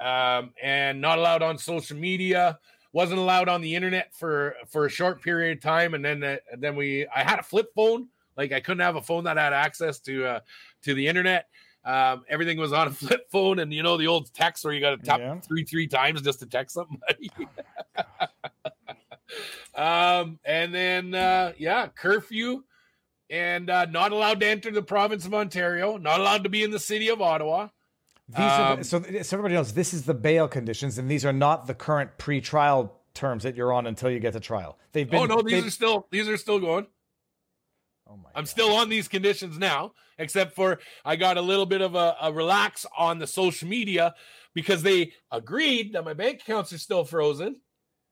Um, 0.00 0.52
and 0.62 1.00
not 1.00 1.18
allowed 1.18 1.42
on 1.42 1.58
social 1.58 1.96
media. 1.96 2.58
Wasn't 2.92 3.18
allowed 3.18 3.48
on 3.48 3.60
the 3.60 3.74
internet 3.74 4.14
for 4.14 4.54
for 4.68 4.86
a 4.86 4.90
short 4.90 5.22
period 5.22 5.58
of 5.58 5.62
time, 5.62 5.94
and 5.94 6.04
then 6.04 6.22
uh, 6.22 6.36
then 6.58 6.76
we 6.76 7.06
I 7.08 7.22
had 7.24 7.38
a 7.38 7.42
flip 7.42 7.72
phone. 7.74 8.08
Like 8.36 8.52
I 8.52 8.60
couldn't 8.60 8.80
have 8.80 8.96
a 8.96 9.02
phone 9.02 9.24
that 9.24 9.36
had 9.36 9.52
access 9.52 9.98
to 10.00 10.26
uh, 10.26 10.40
to 10.82 10.94
the 10.94 11.08
internet. 11.08 11.46
Um, 11.84 12.24
everything 12.28 12.58
was 12.58 12.72
on 12.72 12.88
a 12.88 12.90
flip 12.90 13.30
phone, 13.30 13.58
and 13.58 13.72
you 13.72 13.82
know 13.82 13.96
the 13.96 14.06
old 14.06 14.32
text 14.32 14.64
where 14.64 14.72
you 14.72 14.80
got 14.80 14.90
to 14.90 14.98
tap 14.98 15.20
yeah. 15.20 15.40
three 15.40 15.64
three 15.64 15.86
times 15.86 16.22
just 16.22 16.40
to 16.40 16.46
text 16.46 16.74
somebody. 16.74 17.30
um, 19.74 20.38
and 20.44 20.74
then 20.74 21.14
uh, 21.14 21.52
yeah, 21.58 21.88
curfew, 21.88 22.62
and 23.30 23.68
uh, 23.68 23.86
not 23.86 24.12
allowed 24.12 24.40
to 24.40 24.46
enter 24.46 24.70
the 24.70 24.82
province 24.82 25.26
of 25.26 25.34
Ontario. 25.34 25.96
Not 25.96 26.20
allowed 26.20 26.44
to 26.44 26.50
be 26.50 26.62
in 26.62 26.70
the 26.70 26.78
city 26.78 27.08
of 27.08 27.20
Ottawa. 27.20 27.68
These 28.28 28.38
um, 28.38 28.78
are 28.78 28.84
so, 28.84 29.02
so 29.02 29.36
everybody 29.36 29.54
knows 29.54 29.74
this 29.74 29.92
is 29.92 30.04
the 30.04 30.14
bail 30.14 30.48
conditions, 30.48 30.98
and 30.98 31.10
these 31.10 31.24
are 31.24 31.32
not 31.32 31.66
the 31.66 31.74
current 31.74 32.16
pre-trial 32.18 32.98
terms 33.14 33.42
that 33.42 33.56
you're 33.56 33.72
on 33.72 33.86
until 33.86 34.10
you 34.10 34.20
get 34.20 34.32
to 34.34 34.40
trial. 34.40 34.78
They've 34.92 35.08
been. 35.08 35.20
Oh 35.20 35.26
no, 35.26 35.42
these 35.42 35.66
are 35.66 35.70
still 35.70 36.06
these 36.10 36.28
are 36.28 36.36
still 36.36 36.60
going. 36.60 36.86
Oh 38.12 38.16
my 38.16 38.28
I'm 38.34 38.44
God. 38.44 38.48
still 38.48 38.72
on 38.74 38.88
these 38.88 39.08
conditions 39.08 39.58
now, 39.58 39.92
except 40.18 40.54
for 40.54 40.78
I 41.04 41.16
got 41.16 41.38
a 41.38 41.42
little 41.42 41.66
bit 41.66 41.80
of 41.80 41.94
a, 41.94 42.16
a 42.20 42.32
relax 42.32 42.84
on 42.96 43.18
the 43.18 43.26
social 43.26 43.68
media 43.68 44.14
because 44.54 44.82
they 44.82 45.12
agreed 45.30 45.94
that 45.94 46.04
my 46.04 46.12
bank 46.12 46.42
accounts 46.42 46.72
are 46.72 46.78
still 46.78 47.04
frozen. 47.04 47.56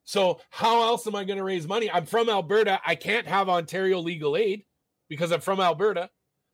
So 0.04 0.40
how 0.50 0.82
else 0.82 1.06
am 1.06 1.14
I 1.14 1.24
going 1.24 1.36
to 1.36 1.44
raise 1.44 1.68
money? 1.68 1.90
I'm 1.90 2.06
from 2.06 2.30
Alberta. 2.30 2.80
I 2.84 2.94
can't 2.94 3.26
have 3.26 3.48
Ontario 3.48 4.00
legal 4.00 4.36
aid 4.36 4.64
because 5.08 5.32
I'm 5.32 5.40
from 5.40 5.60
Alberta. 5.60 6.08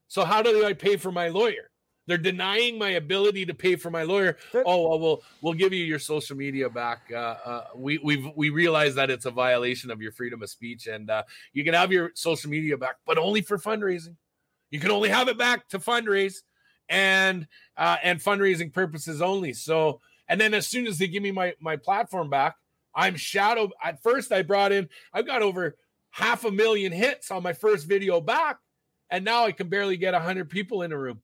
So 0.09 0.24
how 0.24 0.42
do 0.42 0.66
I 0.66 0.72
pay 0.72 0.97
for 0.97 1.12
my 1.12 1.28
lawyer? 1.28 1.70
They're 2.07 2.19
denying 2.19 2.79
my 2.79 2.91
ability 2.91 3.47
to 3.47 3.55
pay 3.55 3.77
for 3.77 3.91
my 3.91 4.05
lawyer. 4.05 4.37
Oh, 4.55 4.89
well, 4.89 5.01
we'll 5.01 5.23
we'll 5.41 5.55
give 5.55 5.73
you 5.73 5.85
your 5.85 5.99
social 5.99 6.37
media 6.37 6.71
back. 6.71 7.11
Uh, 7.13 7.17
uh, 7.17 7.65
we 7.75 7.99
we 7.99 8.33
we 8.37 8.51
realize 8.51 8.95
that 8.95 9.11
it's 9.11 9.27
a 9.27 9.31
violation 9.31 9.91
of 9.91 10.01
your 10.01 10.13
freedom 10.13 10.43
of 10.43 10.49
speech, 10.49 10.87
and 10.87 11.11
uh, 11.11 11.25
you 11.53 11.65
can 11.65 11.75
have 11.75 11.91
your 11.91 12.13
social 12.15 12.51
media 12.51 12.77
back, 12.77 12.97
but 13.07 13.19
only 13.19 13.43
for 13.43 13.59
fundraising. 13.59 14.17
You 14.71 14.79
can 14.79 14.91
only 14.91 15.09
have 15.09 15.29
it 15.29 15.39
back 15.39 15.69
to 15.71 15.79
fundraise 15.79 16.43
and 16.89 17.49
uh, 17.77 17.97
and 18.03 18.21
fundraising 18.21 18.73
purposes 18.73 19.21
only. 19.21 19.53
So, 19.53 20.01
and 20.29 20.41
then 20.41 20.55
as 20.55 20.69
soon 20.69 20.87
as 20.87 20.99
they 20.99 21.09
give 21.09 21.25
me 21.25 21.33
my 21.33 21.55
my 21.61 21.77
platform 21.77 22.31
back, 22.31 22.55
I'm 22.95 23.17
shadow. 23.17 23.71
At 23.83 24.01
first, 24.01 24.31
I 24.31 24.43
brought 24.43 24.71
in. 24.71 24.89
I've 25.13 25.27
got 25.27 25.43
over 25.43 25.77
half 26.11 26.45
a 26.45 26.53
million 26.53 26.93
hits 26.93 27.33
on 27.33 27.43
my 27.43 27.53
first 27.53 27.89
video 27.89 28.21
back, 28.21 28.59
and 29.11 29.25
now 29.25 29.45
I 29.45 29.51
can 29.51 29.69
barely 29.69 29.97
get 29.97 30.15
hundred 30.15 30.51
people 30.51 30.83
in 30.83 30.93
a 30.93 30.99
room 30.99 31.21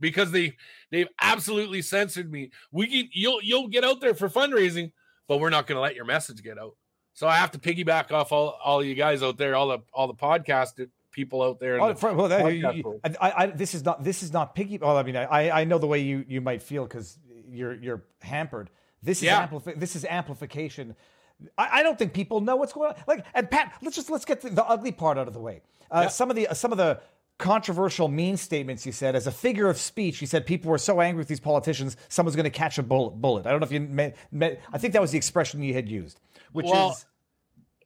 because 0.00 0.30
they 0.30 0.56
they've 0.90 1.08
absolutely 1.20 1.82
censored 1.82 2.30
me. 2.30 2.50
We 2.72 2.86
can 2.86 3.10
you'll 3.12 3.42
you'll 3.42 3.68
get 3.68 3.84
out 3.84 4.00
there 4.00 4.14
for 4.14 4.28
fundraising, 4.28 4.92
but 5.26 5.38
we're 5.38 5.50
not 5.50 5.66
going 5.66 5.76
to 5.76 5.82
let 5.82 5.94
your 5.94 6.04
message 6.04 6.42
get 6.42 6.58
out. 6.58 6.76
So 7.14 7.26
I 7.26 7.36
have 7.36 7.50
to 7.52 7.58
piggyback 7.58 8.12
off 8.12 8.32
all 8.32 8.58
all 8.62 8.84
you 8.84 8.94
guys 8.94 9.22
out 9.22 9.38
there, 9.38 9.56
all 9.56 9.68
the 9.68 9.78
all 9.92 10.06
the 10.06 10.14
podcast 10.14 10.88
people 11.10 11.42
out 11.42 11.58
there. 11.58 11.80
Oh, 11.80 11.92
the 11.92 12.14
well, 12.14 12.28
that, 12.28 12.54
you, 12.54 13.00
I, 13.20 13.32
I, 13.36 13.46
this 13.46 13.74
is 13.74 13.84
not 13.84 14.04
this 14.04 14.22
is 14.22 14.32
not 14.32 14.54
piggy. 14.54 14.78
Well, 14.78 14.96
I 14.96 15.02
mean, 15.02 15.16
I 15.16 15.50
I 15.50 15.64
know 15.64 15.78
the 15.78 15.86
way 15.86 16.00
you 16.00 16.24
you 16.28 16.40
might 16.40 16.62
feel 16.62 16.84
because 16.84 17.18
you're 17.50 17.74
you're 17.74 18.04
hampered. 18.22 18.70
This 19.02 19.18
is 19.18 19.24
yeah. 19.24 19.46
Amplifi- 19.46 19.78
this 19.78 19.96
is 19.96 20.04
amplification. 20.04 20.94
I, 21.56 21.80
I, 21.80 21.82
don't 21.84 21.96
think 21.96 22.14
people 22.14 22.40
know 22.40 22.56
what's 22.56 22.72
going 22.72 22.90
on. 22.90 22.96
Like, 23.06 23.24
and 23.32 23.48
Pat, 23.48 23.72
let's 23.80 23.94
just 23.94 24.10
let's 24.10 24.24
get 24.24 24.40
the, 24.40 24.50
the 24.50 24.64
ugly 24.64 24.90
part 24.90 25.18
out 25.18 25.28
of 25.28 25.34
the 25.34 25.40
way. 25.40 25.62
Uh, 25.90 26.02
yeah. 26.02 26.08
Some 26.08 26.30
of 26.30 26.36
the 26.36 26.48
uh, 26.48 26.54
some 26.54 26.72
of 26.72 26.78
the 26.78 27.00
controversial 27.38 28.08
mean 28.08 28.36
statements 28.36 28.84
you 28.84 28.92
said. 28.92 29.14
As 29.14 29.26
a 29.26 29.32
figure 29.32 29.68
of 29.68 29.78
speech 29.78 30.20
you 30.20 30.26
said 30.26 30.44
people 30.44 30.70
were 30.70 30.78
so 30.78 31.00
angry 31.00 31.20
with 31.20 31.28
these 31.28 31.40
politicians 31.40 31.96
someone's 32.08 32.36
going 32.36 32.44
to 32.44 32.50
catch 32.50 32.78
a 32.78 32.82
bullet, 32.82 33.20
bullet. 33.20 33.46
I 33.46 33.50
don't 33.50 33.60
know 33.60 33.66
if 33.66 33.72
you 33.72 33.80
met, 33.80 34.16
met, 34.32 34.60
i 34.72 34.78
think 34.78 34.92
that 34.92 35.02
was 35.02 35.12
the 35.12 35.16
expression 35.16 35.62
you 35.62 35.74
had 35.74 35.88
used 35.88 36.20
which 36.52 36.66
well, 36.66 36.90
is 36.90 37.06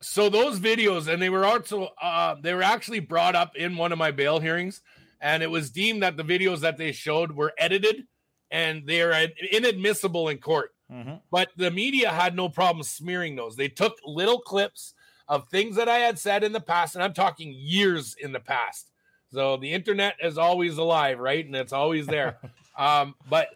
so 0.00 0.28
those 0.28 0.58
videos 0.58 1.06
and 1.06 1.20
they 1.20 1.28
were 1.28 1.44
also 1.44 1.90
uh, 2.00 2.34
they 2.40 2.54
were 2.54 2.62
actually 2.62 3.00
brought 3.00 3.34
up 3.34 3.54
in 3.54 3.76
one 3.76 3.92
of 3.92 3.98
my 3.98 4.10
bail 4.10 4.40
hearings 4.40 4.80
and 5.20 5.42
it 5.42 5.50
was 5.50 5.70
deemed 5.70 6.02
that 6.02 6.16
the 6.16 6.24
videos 6.24 6.60
that 6.60 6.78
they 6.78 6.90
showed 6.90 7.32
were 7.32 7.52
edited 7.58 8.04
and 8.50 8.86
they 8.86 9.00
are 9.00 9.28
inadmissible 9.50 10.28
in 10.28 10.38
court. 10.38 10.70
Mm-hmm. 10.90 11.14
but 11.30 11.48
the 11.56 11.70
media 11.70 12.10
had 12.10 12.36
no 12.36 12.50
problem 12.50 12.82
smearing 12.82 13.34
those. 13.34 13.56
They 13.56 13.68
took 13.68 13.94
little 14.04 14.40
clips 14.40 14.92
of 15.26 15.48
things 15.48 15.76
that 15.76 15.88
i 15.88 15.98
had 15.98 16.18
said 16.18 16.44
in 16.44 16.52
the 16.52 16.60
past 16.60 16.94
and 16.94 17.02
i'm 17.02 17.14
talking 17.14 17.54
years 17.56 18.14
in 18.20 18.32
the 18.32 18.40
past 18.40 18.91
so 19.32 19.56
the 19.56 19.72
internet 19.72 20.16
is 20.22 20.36
always 20.38 20.78
alive, 20.78 21.18
right? 21.18 21.44
And 21.44 21.56
it's 21.56 21.72
always 21.72 22.06
there. 22.06 22.38
um, 22.76 23.14
but 23.30 23.48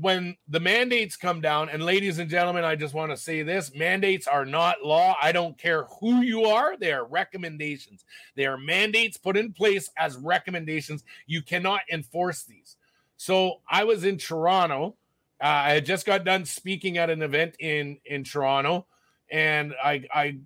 when 0.00 0.36
the 0.48 0.60
mandates 0.60 1.16
come 1.16 1.40
down, 1.40 1.68
and 1.68 1.82
ladies 1.82 2.18
and 2.18 2.28
gentlemen, 2.28 2.64
I 2.64 2.76
just 2.76 2.94
want 2.94 3.10
to 3.10 3.16
say 3.16 3.42
this 3.42 3.74
mandates 3.74 4.26
are 4.26 4.44
not 4.44 4.84
law. 4.84 5.16
I 5.20 5.32
don't 5.32 5.56
care 5.58 5.84
who 6.00 6.20
you 6.20 6.44
are, 6.44 6.76
they 6.76 6.92
are 6.92 7.04
recommendations. 7.04 8.04
They 8.36 8.46
are 8.46 8.58
mandates 8.58 9.16
put 9.16 9.36
in 9.36 9.52
place 9.52 9.90
as 9.96 10.16
recommendations. 10.16 11.02
You 11.26 11.42
cannot 11.42 11.80
enforce 11.90 12.44
these. 12.44 12.76
So 13.16 13.60
I 13.68 13.84
was 13.84 14.04
in 14.04 14.18
Toronto. 14.18 14.96
Uh, 15.42 15.46
I 15.46 15.72
had 15.72 15.86
just 15.86 16.06
got 16.06 16.24
done 16.24 16.44
speaking 16.44 16.98
at 16.98 17.10
an 17.10 17.22
event 17.22 17.56
in 17.58 17.98
in 18.04 18.24
Toronto, 18.24 18.86
and 19.30 19.74
I 19.82 20.04
I 20.14 20.38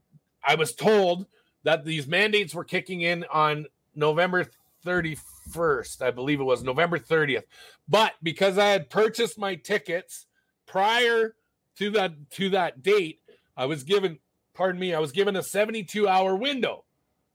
I 0.46 0.54
was 0.54 0.74
told 0.74 1.26
that 1.64 1.84
these 1.84 2.06
mandates 2.06 2.54
were 2.54 2.64
kicking 2.64 3.02
in 3.02 3.24
on 3.32 3.66
November 3.98 4.46
31st, 4.86 6.02
I 6.02 6.10
believe 6.10 6.40
it 6.40 6.44
was 6.44 6.62
November 6.62 6.98
30th. 6.98 7.44
But 7.88 8.14
because 8.22 8.56
I 8.58 8.66
had 8.66 8.88
purchased 8.90 9.38
my 9.38 9.56
tickets 9.56 10.26
prior 10.66 11.34
to 11.78 11.90
that 11.90 12.30
to 12.32 12.50
that 12.50 12.82
date, 12.82 13.20
I 13.56 13.66
was 13.66 13.82
given, 13.82 14.18
pardon 14.54 14.80
me, 14.80 14.94
I 14.94 15.00
was 15.00 15.12
given 15.12 15.36
a 15.36 15.42
72 15.42 16.08
hour 16.08 16.34
window 16.34 16.84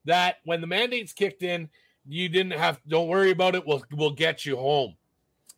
that 0.05 0.37
when 0.45 0.61
the 0.61 0.67
mandates 0.67 1.13
kicked 1.13 1.43
in, 1.43 1.69
you 2.07 2.29
didn't 2.29 2.51
have 2.51 2.81
don't 2.87 3.07
worry 3.07 3.31
about 3.31 3.55
it. 3.55 3.65
We'll 3.65 3.83
we'll 3.91 4.11
get 4.11 4.45
you 4.45 4.57
home. 4.57 4.95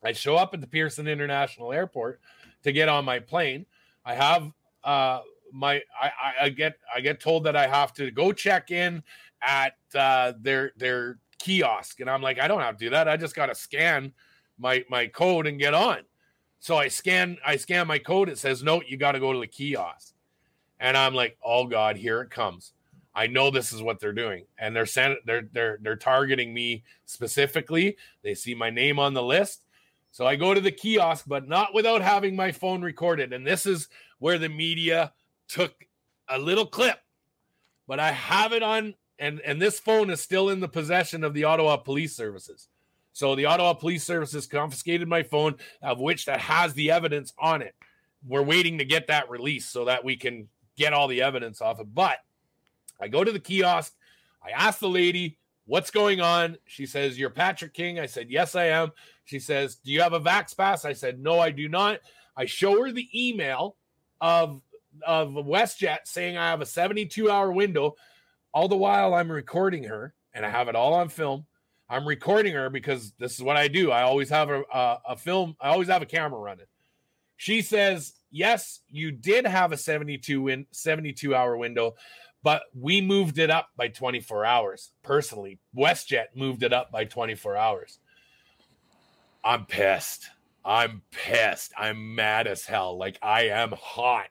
I 0.04 0.12
show 0.12 0.36
up 0.36 0.54
at 0.54 0.62
the 0.62 0.68
Pearson 0.68 1.08
International 1.08 1.74
Airport 1.74 2.20
to 2.64 2.72
get 2.72 2.90
on 2.90 3.06
my 3.06 3.20
plane. 3.20 3.66
I 4.04 4.14
have 4.14 4.52
uh 4.84 5.22
my 5.52 5.82
I, 6.00 6.12
I 6.42 6.50
get 6.50 6.78
I 6.94 7.02
get 7.02 7.20
told 7.20 7.46
that 7.46 7.56
I 7.56 7.68
have 7.68 7.94
to 7.94 8.12
go 8.12 8.32
check 8.32 8.72
in 8.72 9.02
at 9.42 9.74
uh, 9.94 10.34
their 10.40 10.72
their 10.78 11.20
kiosk, 11.40 12.00
and 12.00 12.10
I'm 12.10 12.22
like, 12.22 12.40
I 12.40 12.48
don't 12.48 12.62
have 12.62 12.78
to 12.78 12.86
do 12.86 12.90
that. 12.92 13.08
I 13.08 13.18
just 13.18 13.36
got 13.36 13.48
to 13.48 13.56
scan 13.56 14.14
my 14.58 14.84
my 14.90 15.08
code 15.08 15.48
and 15.48 15.60
get 15.60 15.74
on. 15.74 16.00
So 16.60 16.78
I 16.78 16.88
scan 16.88 17.38
I 17.46 17.58
scan 17.58 17.88
my 17.88 18.00
code. 18.00 18.30
It 18.30 18.38
says 18.38 18.64
no, 18.64 18.82
you 18.82 18.98
got 18.98 19.14
to 19.14 19.20
go 19.20 19.34
to 19.34 19.40
the 19.40 19.48
kiosk, 19.48 20.14
and 20.80 20.98
I'm 20.98 21.14
like, 21.14 21.38
oh 21.44 21.66
god, 21.68 21.98
here 21.98 22.22
it 22.22 22.30
comes. 22.30 22.74
I 23.14 23.28
know 23.28 23.50
this 23.50 23.72
is 23.72 23.82
what 23.82 24.00
they're 24.00 24.12
doing, 24.12 24.46
and 24.58 24.76
they're 24.76 24.86
sent, 24.86 25.20
they're 25.26 25.48
they're 25.54 25.80
they're 25.82 25.96
targeting 25.96 26.54
me 26.54 26.84
specifically. 27.06 27.98
They 28.24 28.34
see 28.34 28.56
my 28.56 28.70
name 28.70 29.00
on 29.00 29.14
the 29.14 29.24
list, 29.24 29.66
so 30.12 30.26
I 30.26 30.36
go 30.36 30.54
to 30.54 30.62
the 30.62 30.72
kiosk, 30.72 31.26
but 31.28 31.48
not 31.48 31.74
without 31.74 32.02
having 32.02 32.36
my 32.36 32.52
phone 32.52 32.82
recorded. 32.82 33.34
And 33.34 33.46
this 33.46 33.66
is 33.66 33.88
where 34.20 34.38
the 34.38 34.50
media 34.50 35.14
took 35.48 35.86
a 36.28 36.40
little 36.40 36.66
clip, 36.66 37.00
but 37.88 38.00
I 38.00 38.12
have 38.12 38.54
it 38.54 38.64
on 38.64 38.96
and 39.20 39.40
and 39.42 39.62
this 39.62 39.80
phone 39.80 40.10
is 40.10 40.22
still 40.22 40.50
in 40.50 40.60
the 40.60 40.68
possession 40.68 41.24
of 41.24 41.34
the 41.34 41.44
Ottawa 41.44 41.78
Police 41.78 42.16
Services. 42.16 42.68
So 43.14 43.36
the 43.36 43.46
Ottawa 43.46 43.74
Police 43.74 44.04
Services 44.04 44.46
confiscated 44.46 45.08
my 45.08 45.24
phone, 45.24 45.56
of 45.82 46.00
which 46.00 46.26
that 46.26 46.42
has 46.42 46.74
the 46.74 46.92
evidence 46.92 47.34
on 47.40 47.62
it. 47.62 47.74
We're 48.28 48.44
waiting 48.44 48.78
to 48.80 48.86
get 48.86 49.08
that 49.08 49.30
release 49.30 49.66
so 49.68 49.86
that 49.86 50.04
we 50.04 50.18
can 50.18 50.50
get 50.76 50.92
all 50.92 51.08
the 51.08 51.22
evidence 51.22 51.62
off 51.62 51.80
it. 51.80 51.88
But 51.94 52.18
I 53.00 53.08
go 53.08 53.24
to 53.24 53.32
the 53.32 53.40
kiosk. 53.40 53.94
I 54.44 54.50
ask 54.52 54.80
the 54.80 54.90
lady, 54.90 55.38
what's 55.66 55.92
going 55.92 56.22
on? 56.22 56.58
She 56.66 56.86
says, 56.86 57.18
You're 57.18 57.30
Patrick 57.30 57.74
King. 57.74 58.00
I 58.00 58.06
said, 58.06 58.30
Yes, 58.30 58.56
I 58.56 58.66
am. 58.66 58.92
She 59.24 59.40
says, 59.40 59.76
Do 59.76 59.92
you 59.92 60.02
have 60.02 60.14
a 60.14 60.20
Vax 60.20 60.56
Pass? 60.56 60.86
I 60.86 60.94
said, 60.94 61.20
No, 61.20 61.40
I 61.40 61.52
do 61.52 61.70
not. 61.70 62.00
I 62.36 62.46
show 62.46 62.84
her 62.84 62.92
the 62.92 63.08
email 63.16 63.78
of, 64.20 64.62
of 65.06 65.30
WestJet 65.30 66.00
saying 66.06 66.38
I 66.38 66.50
have 66.50 66.62
a 66.62 66.66
72 66.66 67.30
hour 67.30 67.52
window 67.52 67.96
all 68.56 68.70
the 68.70 68.78
while 68.78 69.14
I'm 69.14 69.30
recording 69.30 69.84
her 69.84 70.14
and 70.34 70.46
I 70.46 70.50
have 70.50 70.70
it 70.70 70.76
all 70.76 70.94
on 70.94 71.10
film. 71.10 71.46
I'm 71.90 72.08
recording 72.08 72.54
her 72.54 72.70
because 72.70 73.12
this 73.20 73.36
is 73.36 73.44
what 73.44 73.58
I 73.58 73.68
do. 73.68 73.92
I 73.92 74.04
always 74.04 74.30
have 74.30 74.50
a, 74.50 74.64
a, 74.74 75.00
a 75.10 75.18
film, 75.18 75.58
I 75.60 75.70
always 75.70 75.90
have 75.90 76.02
a 76.02 76.08
camera 76.08 76.40
running. 76.40 76.66
She 77.36 77.62
says, 77.62 78.14
Yes, 78.32 78.80
you 78.90 79.12
did 79.12 79.46
have 79.46 79.72
a 79.72 79.78
72 79.78 80.42
win 80.42 80.66
72 80.72 81.36
hour 81.36 81.58
window, 81.58 81.96
but 82.44 82.64
we 82.74 83.02
moved 83.02 83.40
it 83.40 83.50
up 83.50 83.70
by 83.76 83.90
24 83.90 84.46
hours. 84.46 84.92
Personally, 85.04 85.60
WestJet 85.78 86.28
moved 86.36 86.64
it 86.64 86.74
up 86.74 86.92
by 86.92 87.04
24 87.06 87.58
hours. 87.58 88.00
I'm 89.44 89.66
pissed. 89.66 90.30
I'm 90.64 91.02
pissed. 91.12 91.74
I'm 91.78 92.16
mad 92.16 92.48
as 92.48 92.66
hell. 92.66 92.98
Like 92.98 93.20
I 93.22 93.50
am 93.50 93.74
hot. 93.78 94.30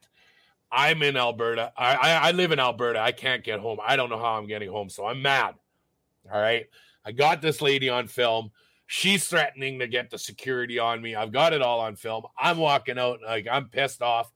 I'm 0.74 1.02
in 1.02 1.16
Alberta. 1.16 1.72
I, 1.76 1.94
I, 1.94 2.10
I 2.28 2.30
live 2.32 2.50
in 2.50 2.58
Alberta. 2.58 3.00
I 3.00 3.12
can't 3.12 3.44
get 3.44 3.60
home. 3.60 3.78
I 3.86 3.94
don't 3.94 4.10
know 4.10 4.18
how 4.18 4.34
I'm 4.34 4.48
getting 4.48 4.70
home, 4.70 4.88
so 4.88 5.06
I'm 5.06 5.22
mad. 5.22 5.54
All 6.32 6.40
right. 6.40 6.66
I 7.04 7.12
got 7.12 7.40
this 7.40 7.62
lady 7.62 7.88
on 7.88 8.08
film. 8.08 8.50
She's 8.86 9.26
threatening 9.26 9.78
to 9.78 9.86
get 9.86 10.10
the 10.10 10.18
security 10.18 10.78
on 10.78 11.00
me. 11.00 11.14
I've 11.14 11.32
got 11.32 11.52
it 11.52 11.62
all 11.62 11.80
on 11.80 11.96
film. 11.96 12.24
I'm 12.38 12.58
walking 12.58 12.98
out 12.98 13.20
like 13.24 13.46
I'm 13.50 13.68
pissed 13.68 14.02
off. 14.02 14.32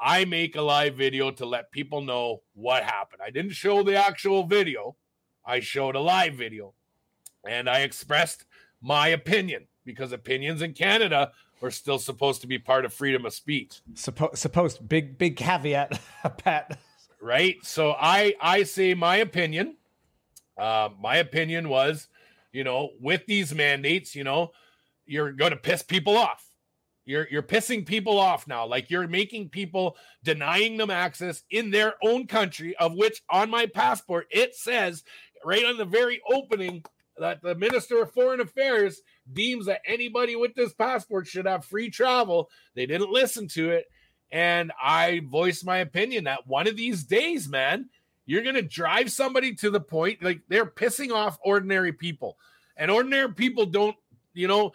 I 0.00 0.24
make 0.24 0.56
a 0.56 0.62
live 0.62 0.94
video 0.94 1.30
to 1.30 1.46
let 1.46 1.70
people 1.70 2.02
know 2.02 2.42
what 2.54 2.82
happened. 2.82 3.22
I 3.24 3.30
didn't 3.30 3.52
show 3.52 3.82
the 3.82 3.96
actual 3.96 4.46
video. 4.46 4.96
I 5.44 5.60
showed 5.60 5.94
a 5.94 6.00
live 6.00 6.34
video 6.34 6.74
and 7.48 7.70
I 7.70 7.80
expressed 7.80 8.44
my 8.82 9.08
opinion 9.08 9.68
because 9.84 10.12
opinions 10.12 10.60
in 10.60 10.74
Canada 10.74 11.30
are 11.62 11.70
still 11.70 11.98
supposed 11.98 12.40
to 12.42 12.46
be 12.46 12.58
part 12.58 12.84
of 12.84 12.92
freedom 12.92 13.24
of 13.24 13.32
speech. 13.32 13.80
Suppo- 13.94 14.36
supposed 14.36 14.86
big 14.88 15.18
big 15.18 15.36
caveat, 15.36 16.00
Pat. 16.38 16.78
Right. 17.20 17.56
So 17.62 17.94
I 17.98 18.34
I 18.40 18.62
say 18.64 18.94
my 18.94 19.16
opinion. 19.16 19.76
Uh, 20.58 20.88
my 21.00 21.16
opinion 21.16 21.68
was, 21.68 22.08
you 22.52 22.64
know, 22.64 22.90
with 23.00 23.26
these 23.26 23.54
mandates, 23.54 24.14
you 24.14 24.24
know, 24.24 24.52
you're 25.04 25.32
going 25.32 25.50
to 25.50 25.56
piss 25.56 25.82
people 25.82 26.16
off. 26.16 26.44
You're 27.04 27.28
you're 27.30 27.42
pissing 27.42 27.86
people 27.86 28.18
off 28.18 28.48
now. 28.48 28.66
Like 28.66 28.90
you're 28.90 29.06
making 29.06 29.50
people 29.50 29.96
denying 30.24 30.76
them 30.76 30.90
access 30.90 31.44
in 31.50 31.70
their 31.70 31.94
own 32.02 32.26
country, 32.26 32.76
of 32.76 32.94
which 32.94 33.22
on 33.30 33.48
my 33.48 33.66
passport 33.66 34.26
it 34.30 34.56
says 34.56 35.04
right 35.44 35.64
on 35.64 35.76
the 35.76 35.84
very 35.84 36.20
opening 36.32 36.84
that 37.18 37.40
the 37.42 37.54
Minister 37.54 38.02
of 38.02 38.12
Foreign 38.12 38.40
Affairs 38.40 39.00
deems 39.32 39.66
that 39.66 39.82
anybody 39.86 40.36
with 40.36 40.54
this 40.54 40.72
passport 40.72 41.26
should 41.26 41.46
have 41.46 41.64
free 41.64 41.90
travel. 41.90 42.50
They 42.74 42.86
didn't 42.86 43.10
listen 43.10 43.48
to 43.48 43.70
it. 43.70 43.86
And 44.30 44.72
I 44.82 45.22
voiced 45.24 45.64
my 45.64 45.78
opinion 45.78 46.24
that 46.24 46.46
one 46.46 46.66
of 46.66 46.76
these 46.76 47.04
days, 47.04 47.48
man, 47.48 47.88
you're 48.24 48.42
going 48.42 48.56
to 48.56 48.62
drive 48.62 49.12
somebody 49.12 49.54
to 49.56 49.70
the 49.70 49.80
point 49.80 50.22
like 50.22 50.40
they're 50.48 50.66
pissing 50.66 51.12
off 51.12 51.38
ordinary 51.44 51.92
people. 51.92 52.36
And 52.76 52.90
ordinary 52.90 53.32
people 53.32 53.66
don't, 53.66 53.96
you 54.34 54.48
know, 54.48 54.72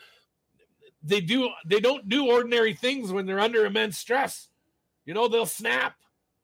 they 1.03 1.21
do 1.21 1.49
they 1.65 1.79
don't 1.79 2.07
do 2.07 2.27
ordinary 2.27 2.73
things 2.73 3.11
when 3.11 3.25
they're 3.25 3.39
under 3.39 3.65
immense 3.65 3.97
stress. 3.97 4.47
You 5.05 5.13
know, 5.13 5.27
they'll 5.27 5.45
snap. 5.45 5.95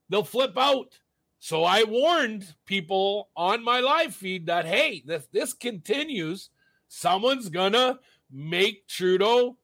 They'll 0.10 0.24
flip 0.24 0.58
out. 0.58 1.00
So 1.40 1.64
I 1.64 1.84
warned 1.84 2.54
people 2.66 3.30
on 3.36 3.64
my 3.64 3.80
live 3.80 4.16
feed 4.16 4.48
that 4.48 4.66
hey, 4.66 5.04
if 5.08 5.32
this 5.32 5.54
continues, 5.54 6.50
someone's 6.88 7.50
gonna 7.50 8.00
make 8.32 8.88
Trudeau. 8.88 9.58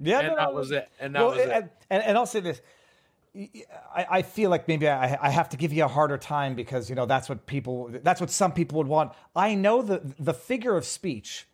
Yeah, 0.00 0.20
and 0.20 0.28
no, 0.28 0.36
that 0.36 0.54
was 0.54 0.70
it. 0.70 0.88
And 1.00 1.14
that 1.14 1.20
well, 1.20 1.30
was 1.30 1.38
it. 1.38 1.50
and, 1.50 1.70
and, 1.90 2.02
and 2.02 2.18
I'll 2.18 2.26
say 2.26 2.40
this. 2.40 2.60
I, 3.94 4.06
I 4.10 4.22
feel 4.22 4.48
like 4.48 4.66
maybe 4.66 4.88
I, 4.88 5.18
I 5.20 5.30
have 5.30 5.50
to 5.50 5.58
give 5.58 5.72
you 5.72 5.84
a 5.84 5.88
harder 5.88 6.16
time 6.16 6.54
because 6.54 6.88
you 6.88 6.96
know 6.96 7.04
that's 7.04 7.28
what 7.28 7.46
people 7.46 7.90
that's 8.02 8.20
what 8.20 8.30
some 8.30 8.52
people 8.52 8.78
would 8.78 8.86
want. 8.86 9.12
I 9.34 9.54
know 9.54 9.82
the 9.82 10.00
the 10.18 10.32
figure 10.32 10.74
of 10.76 10.84
speech, 10.84 11.46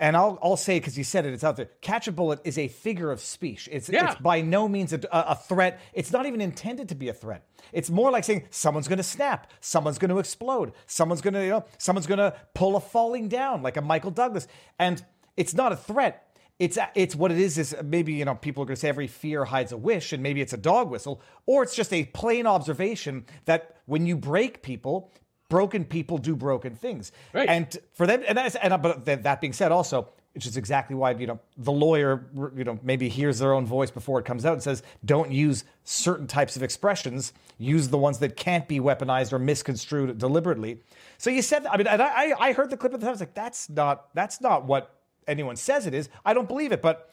and 0.00 0.16
I'll 0.16 0.38
I'll 0.42 0.56
say 0.56 0.80
because 0.80 0.98
you 0.98 1.04
said 1.04 1.26
it, 1.26 1.34
it's 1.34 1.44
out 1.44 1.56
there. 1.56 1.68
Catch 1.82 2.08
a 2.08 2.12
bullet 2.12 2.40
is 2.42 2.58
a 2.58 2.66
figure 2.66 3.12
of 3.12 3.20
speech. 3.20 3.68
It's 3.70 3.88
Yeah. 3.88 4.12
it's 4.12 4.20
by 4.20 4.40
no 4.40 4.66
means 4.66 4.92
a, 4.92 5.00
a 5.12 5.36
threat. 5.36 5.78
It's 5.92 6.10
not 6.10 6.26
even 6.26 6.40
intended 6.40 6.88
to 6.88 6.94
be 6.96 7.08
a 7.08 7.12
threat. 7.12 7.46
It's 7.72 7.90
more 7.90 8.10
like 8.10 8.24
saying 8.24 8.46
someone's 8.50 8.88
going 8.88 8.96
to 8.96 9.04
snap, 9.04 9.50
someone's 9.60 9.98
going 9.98 10.08
to 10.08 10.18
explode, 10.18 10.72
someone's 10.86 11.20
going 11.20 11.34
to 11.34 11.44
you 11.44 11.50
know 11.50 11.64
someone's 11.78 12.06
going 12.08 12.18
to 12.18 12.34
pull 12.54 12.74
a 12.74 12.80
falling 12.80 13.28
down 13.28 13.62
like 13.62 13.76
a 13.76 13.82
Michael 13.82 14.10
Douglas, 14.10 14.48
and 14.78 15.04
it's 15.36 15.54
not 15.54 15.70
a 15.70 15.76
threat. 15.76 16.26
It's 16.58 16.76
it's 16.94 17.14
what 17.14 17.30
it 17.30 17.38
is 17.38 17.56
is 17.58 17.74
maybe 17.82 18.12
you 18.14 18.24
know 18.24 18.34
people 18.34 18.62
are 18.62 18.66
going 18.66 18.76
to 18.76 18.80
say 18.80 18.88
every 18.88 19.06
fear 19.06 19.44
hides 19.44 19.72
a 19.72 19.76
wish 19.78 20.12
and 20.12 20.22
maybe 20.22 20.40
it's 20.42 20.52
a 20.52 20.58
dog 20.58 20.90
whistle 20.90 21.22
or 21.46 21.62
it's 21.62 21.74
just 21.74 21.90
a 21.92 22.04
plain 22.04 22.46
observation 22.46 23.24
that 23.46 23.76
when 23.86 24.04
you 24.04 24.14
break 24.14 24.62
people 24.62 25.10
broken 25.50 25.84
people 25.84 26.16
do 26.16 26.34
broken 26.34 26.74
things 26.74 27.12
Right. 27.34 27.48
and 27.50 27.76
for 27.92 28.06
them 28.06 28.22
and, 28.26 28.38
that's, 28.38 28.54
and 28.54 28.80
but 28.80 29.04
that 29.04 29.40
being 29.42 29.52
said 29.52 29.70
also 29.72 30.08
which 30.32 30.46
is 30.46 30.56
exactly 30.56 30.96
why 30.96 31.10
you 31.10 31.26
know 31.26 31.38
the 31.58 31.72
lawyer 31.72 32.24
you 32.56 32.64
know 32.64 32.78
maybe 32.82 33.10
hears 33.10 33.40
their 33.40 33.52
own 33.52 33.66
voice 33.66 33.90
before 33.90 34.18
it 34.18 34.24
comes 34.24 34.46
out 34.46 34.54
and 34.54 34.62
says 34.62 34.82
don't 35.04 35.30
use 35.30 35.64
certain 35.84 36.26
types 36.26 36.56
of 36.56 36.62
expressions 36.62 37.34
use 37.58 37.88
the 37.88 37.98
ones 37.98 38.18
that 38.20 38.36
can't 38.36 38.66
be 38.66 38.80
weaponized 38.80 39.32
or 39.34 39.38
misconstrued 39.38 40.16
deliberately 40.16 40.80
so 41.18 41.28
you 41.28 41.42
said 41.42 41.66
i 41.66 41.76
mean 41.76 41.86
and 41.86 42.00
i 42.00 42.32
i 42.40 42.52
heard 42.52 42.70
the 42.70 42.76
clip 42.76 42.94
at 42.94 43.00
the 43.00 43.04
time 43.04 43.10
i 43.10 43.12
was 43.12 43.20
like 43.20 43.34
that's 43.34 43.68
not 43.68 44.06
that's 44.14 44.40
not 44.40 44.64
what 44.64 44.96
anyone 45.28 45.54
says 45.56 45.86
it 45.86 45.94
is. 45.94 46.08
I 46.24 46.34
don't 46.34 46.48
believe 46.48 46.72
it, 46.72 46.82
but 46.82 47.12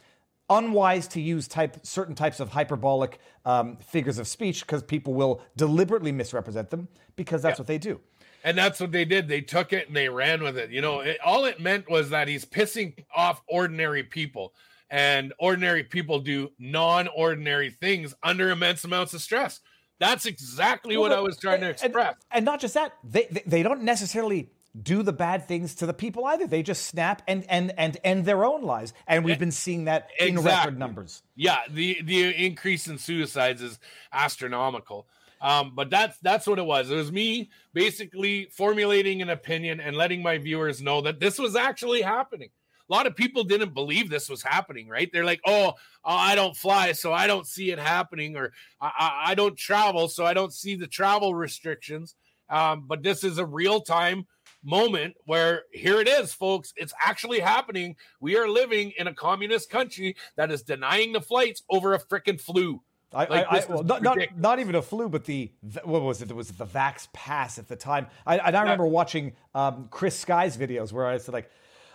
unwise 0.50 1.08
to 1.10 1.22
use 1.22 1.48
type 1.48 1.78
certain 1.86 2.16
types 2.16 2.40
of 2.40 2.50
hyperbolic 2.50 3.20
um, 3.46 3.78
figures 3.78 4.18
of 4.18 4.28
speech 4.28 4.62
because 4.62 4.82
people 4.82 5.14
will 5.14 5.42
deliberately 5.56 6.12
misrepresent 6.12 6.70
them 6.70 6.88
because 7.16 7.42
that's 7.42 7.60
what 7.60 7.68
they 7.68 7.78
do. 7.78 8.00
And 8.48 8.58
that's 8.58 8.80
what 8.80 8.94
they 8.94 9.04
did. 9.04 9.28
They 9.28 9.42
took 9.42 9.74
it 9.74 9.88
and 9.88 9.96
they 9.98 10.08
ran 10.08 10.42
with 10.42 10.58
it. 10.58 10.70
You 10.70 10.80
know, 10.80 11.02
it, 11.02 11.18
all 11.22 11.44
it 11.44 11.60
meant 11.60 11.90
was 11.90 12.12
that 12.12 12.30
he's 12.30 12.46
pissing 12.46 13.04
off 13.14 13.42
ordinary 13.46 14.04
people. 14.04 14.54
And 14.90 15.34
ordinary 15.38 15.84
people 15.84 16.22
do 16.22 16.52
non 16.58 17.10
ordinary 17.10 17.72
things 17.72 18.16
under 18.24 18.50
immense 18.50 18.86
amounts 18.86 19.14
of 19.14 19.22
stress. 19.22 19.60
That's 20.00 20.26
exactly 20.26 20.96
what 20.96 21.12
I 21.12 21.20
was 21.20 21.36
trying 21.36 21.60
to 21.60 21.66
And- 21.66 21.76
express. 21.76 22.16
And, 22.32 22.46
not 22.46 22.62
just 22.62 22.76
that, 22.76 22.94
they, 23.04 23.28
they 23.30 23.44
they 23.46 23.64
don't 23.64 23.82
necessarily 23.82 24.50
do 24.82 25.04
the 25.04 25.12
bad 25.12 25.46
things 25.46 25.76
to 25.76 25.86
the 25.86 25.94
people 25.94 26.24
either. 26.24 26.48
They 26.48 26.64
just 26.64 26.86
snap 26.86 27.24
and 27.28 27.44
and 27.50 27.74
and 27.78 27.98
end 28.02 28.24
their 28.24 28.46
own 28.46 28.62
lives, 28.62 28.94
and 29.08 29.26
we've 29.26 29.40
been 29.40 29.52
seeing 29.52 29.86
that 29.86 30.08
in 30.22 30.40
record 30.40 30.80
numbers. 30.80 31.22
Yeah, 31.36 31.58
the 31.70 32.02
the 32.02 32.46
increase 32.46 32.88
in 32.88 32.98
suicides 32.98 33.62
is 33.62 33.78
astronomical. 34.14 35.08
Um, 35.42 35.74
but 35.76 35.90
that's 35.90 36.18
that's 36.20 36.48
what 36.48 36.60
it 36.60 36.66
was. 36.66 36.90
It 36.90 36.96
was 36.96 37.12
me 37.12 37.50
basically 37.74 38.50
formulating 38.52 39.22
an 39.22 39.30
opinion 39.30 39.80
and 39.80 39.96
letting 39.96 40.22
my 40.24 40.38
viewers 40.38 40.82
know 40.82 41.02
that 41.02 41.20
this 41.20 41.38
was 41.38 41.56
actually 41.56 42.02
happening. 42.02 42.50
A 42.90 42.94
lot 42.94 43.06
of 43.06 43.16
people 43.16 43.44
didn't 43.44 43.74
believe 43.74 44.10
this 44.10 44.30
was 44.30 44.42
happening, 44.42 44.88
right? 44.88 45.10
They're 45.12 45.26
like, 45.26 45.42
"Oh, 45.46 45.74
I 46.06 46.36
don't 46.36 46.56
fly, 46.56 46.94
so 46.94 47.12
I 47.12 47.28
don't 47.28 47.46
see 47.46 47.72
it 47.72 47.80
happening," 47.80 48.36
or 48.36 48.54
"I, 48.82 48.92
I, 48.98 49.32
I 49.32 49.36
don't 49.36 49.58
travel, 49.58 50.08
so 50.08 50.26
I 50.26 50.34
don't 50.34 50.54
see 50.54 50.76
the 50.76 50.88
travel 50.88 51.36
restrictions." 51.36 52.16
Um, 52.50 52.86
but 52.88 53.04
this 53.04 53.24
is 53.26 53.40
a 53.40 53.46
real 53.46 53.82
time 53.82 54.26
moment 54.64 55.16
where 55.26 55.64
here 55.72 56.00
it 56.00 56.08
is, 56.08 56.34
folks. 56.34 56.74
It's 56.76 56.94
actually 57.04 57.40
happening. 57.40 57.96
We 58.20 58.38
are 58.38 58.48
living 58.48 58.94
in 58.98 59.08
a 59.08 59.14
communist 59.14 59.70
country 59.70 60.16
that 60.36 60.52
is 60.52 60.64
denying 60.64 61.14
the 61.14 61.22
flights 61.22 61.64
over 61.70 61.94
a 61.94 62.00
freaking 62.00 62.40
flu. 62.40 62.82
I, 63.14 63.20
Like, 63.26 63.30
I, 63.32 63.58
I 63.58 63.66
well, 63.70 63.84
not, 63.84 64.02
not 64.04 64.18
not 64.36 64.60
even 64.60 64.76
a 64.76 64.82
flu, 64.82 65.08
but 65.10 65.24
the, 65.26 65.52
what 65.84 66.02
was 66.02 66.22
it? 66.22 66.30
It 66.30 66.36
was 66.36 66.50
the 66.52 66.66
Vax 66.66 67.08
Pass 67.14 67.58
at 67.58 67.68
the 67.68 67.76
time. 67.76 68.08
I, 68.26 68.38
and 68.38 68.56
I 68.56 68.62
remember 68.62 68.86
watching 68.86 69.34
um, 69.56 69.88
Chris 69.92 70.20
Sky's 70.20 70.58
videos 70.58 70.92
where 70.92 71.06
I 71.08 71.18
said 71.18 71.34
like, 71.34 71.50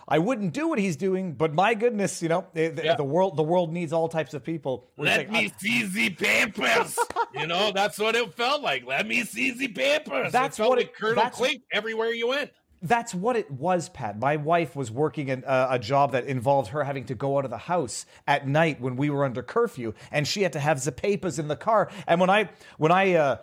I 0.07 0.19
wouldn't 0.19 0.53
do 0.53 0.67
what 0.67 0.79
he's 0.79 0.97
doing, 0.97 1.31
but 1.33 1.53
my 1.53 1.75
goodness, 1.75 2.21
you 2.21 2.27
know, 2.29 2.45
the, 2.53 2.73
Yeah. 2.83 2.95
the 2.95 3.03
world 3.05 3.37
the 3.37 3.43
world 3.43 3.71
needs 3.71 3.93
all 3.93 4.09
types 4.09 4.33
of 4.33 4.43
people. 4.43 4.89
Where 4.95 5.07
it's 5.07 5.17
Let 5.17 5.31
like, 5.31 5.43
me 5.43 5.53
see 5.59 5.83
the 5.85 6.09
papers. 6.09 6.97
you 7.33 7.47
know, 7.47 7.71
that's 7.71 7.97
what 7.99 8.15
it 8.15 8.33
felt 8.33 8.61
like. 8.61 8.85
Let 8.85 9.07
me 9.07 9.23
see 9.23 9.51
the 9.51 9.69
papers. 9.69 10.31
That's 10.33 10.57
it 10.57 10.61
felt 10.61 10.71
what 10.71 10.79
like 10.79 10.87
it- 10.87 10.95
Colonel 10.95 11.29
Klink 11.29 11.61
everywhere 11.71 12.11
you 12.11 12.27
went. 12.27 12.51
That's 12.83 13.15
what 13.15 13.37
it 13.37 13.49
was, 13.49 13.87
Pat. 13.87 14.19
My 14.19 14.35
wife 14.35 14.75
was 14.75 14.91
working 14.91 15.29
in 15.29 15.45
uh, 15.45 15.67
a 15.71 15.79
job 15.79 16.11
that 16.11 16.25
involved 16.25 16.69
her 16.71 16.83
having 16.83 17.05
to 17.05 17.15
go 17.15 17.37
out 17.37 17.45
of 17.45 17.49
the 17.49 17.57
house 17.57 18.05
at 18.27 18.45
night 18.45 18.81
when 18.81 18.97
we 18.97 19.09
were 19.09 19.23
under 19.23 19.41
curfew, 19.41 19.93
and 20.11 20.27
she 20.27 20.43
had 20.43 20.51
to 20.53 20.59
have 20.59 20.77
Zapapas 20.77 21.39
in 21.39 21.47
the 21.47 21.55
car. 21.55 21.89
And 22.07 22.19
when 22.19 22.29
I, 22.29 22.49
when 22.77 22.91
I, 22.91 23.13
uh, 23.13 23.37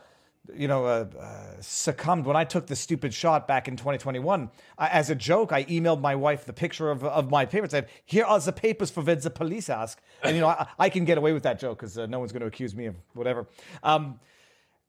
you 0.55 0.69
know, 0.69 0.85
uh, 0.85 1.07
uh, 1.19 1.61
succumbed 1.61 2.27
when 2.27 2.37
I 2.37 2.45
took 2.45 2.67
the 2.67 2.77
stupid 2.77 3.15
shot 3.15 3.49
back 3.49 3.67
in 3.67 3.77
2021, 3.77 4.51
I, 4.77 4.89
as 4.89 5.09
a 5.09 5.15
joke, 5.15 5.53
I 5.53 5.65
emailed 5.65 6.03
my 6.03 6.15
wife 6.17 6.45
the 6.45 6.53
picture 6.53 6.91
of, 6.91 7.03
of 7.03 7.31
my 7.31 7.47
paper 7.47 7.65
and 7.65 7.71
said, 7.71 7.89
"Here 8.05 8.27
are 8.27 8.41
the 8.41 8.53
papers 8.53 8.91
for 8.91 9.03
when 9.03 9.21
the 9.21 9.31
police 9.31 9.71
ask." 9.71 10.03
And 10.23 10.35
you 10.35 10.43
know, 10.43 10.49
I, 10.49 10.67
I 10.79 10.89
can 10.91 11.07
get 11.07 11.17
away 11.17 11.33
with 11.33 11.45
that 11.45 11.59
joke 11.59 11.79
because 11.79 11.97
uh, 11.97 12.05
no 12.05 12.19
one's 12.19 12.33
going 12.33 12.43
to 12.43 12.47
accuse 12.47 12.75
me 12.75 12.87
of 12.87 12.97
whatever. 13.15 13.47
Um, 13.83 14.21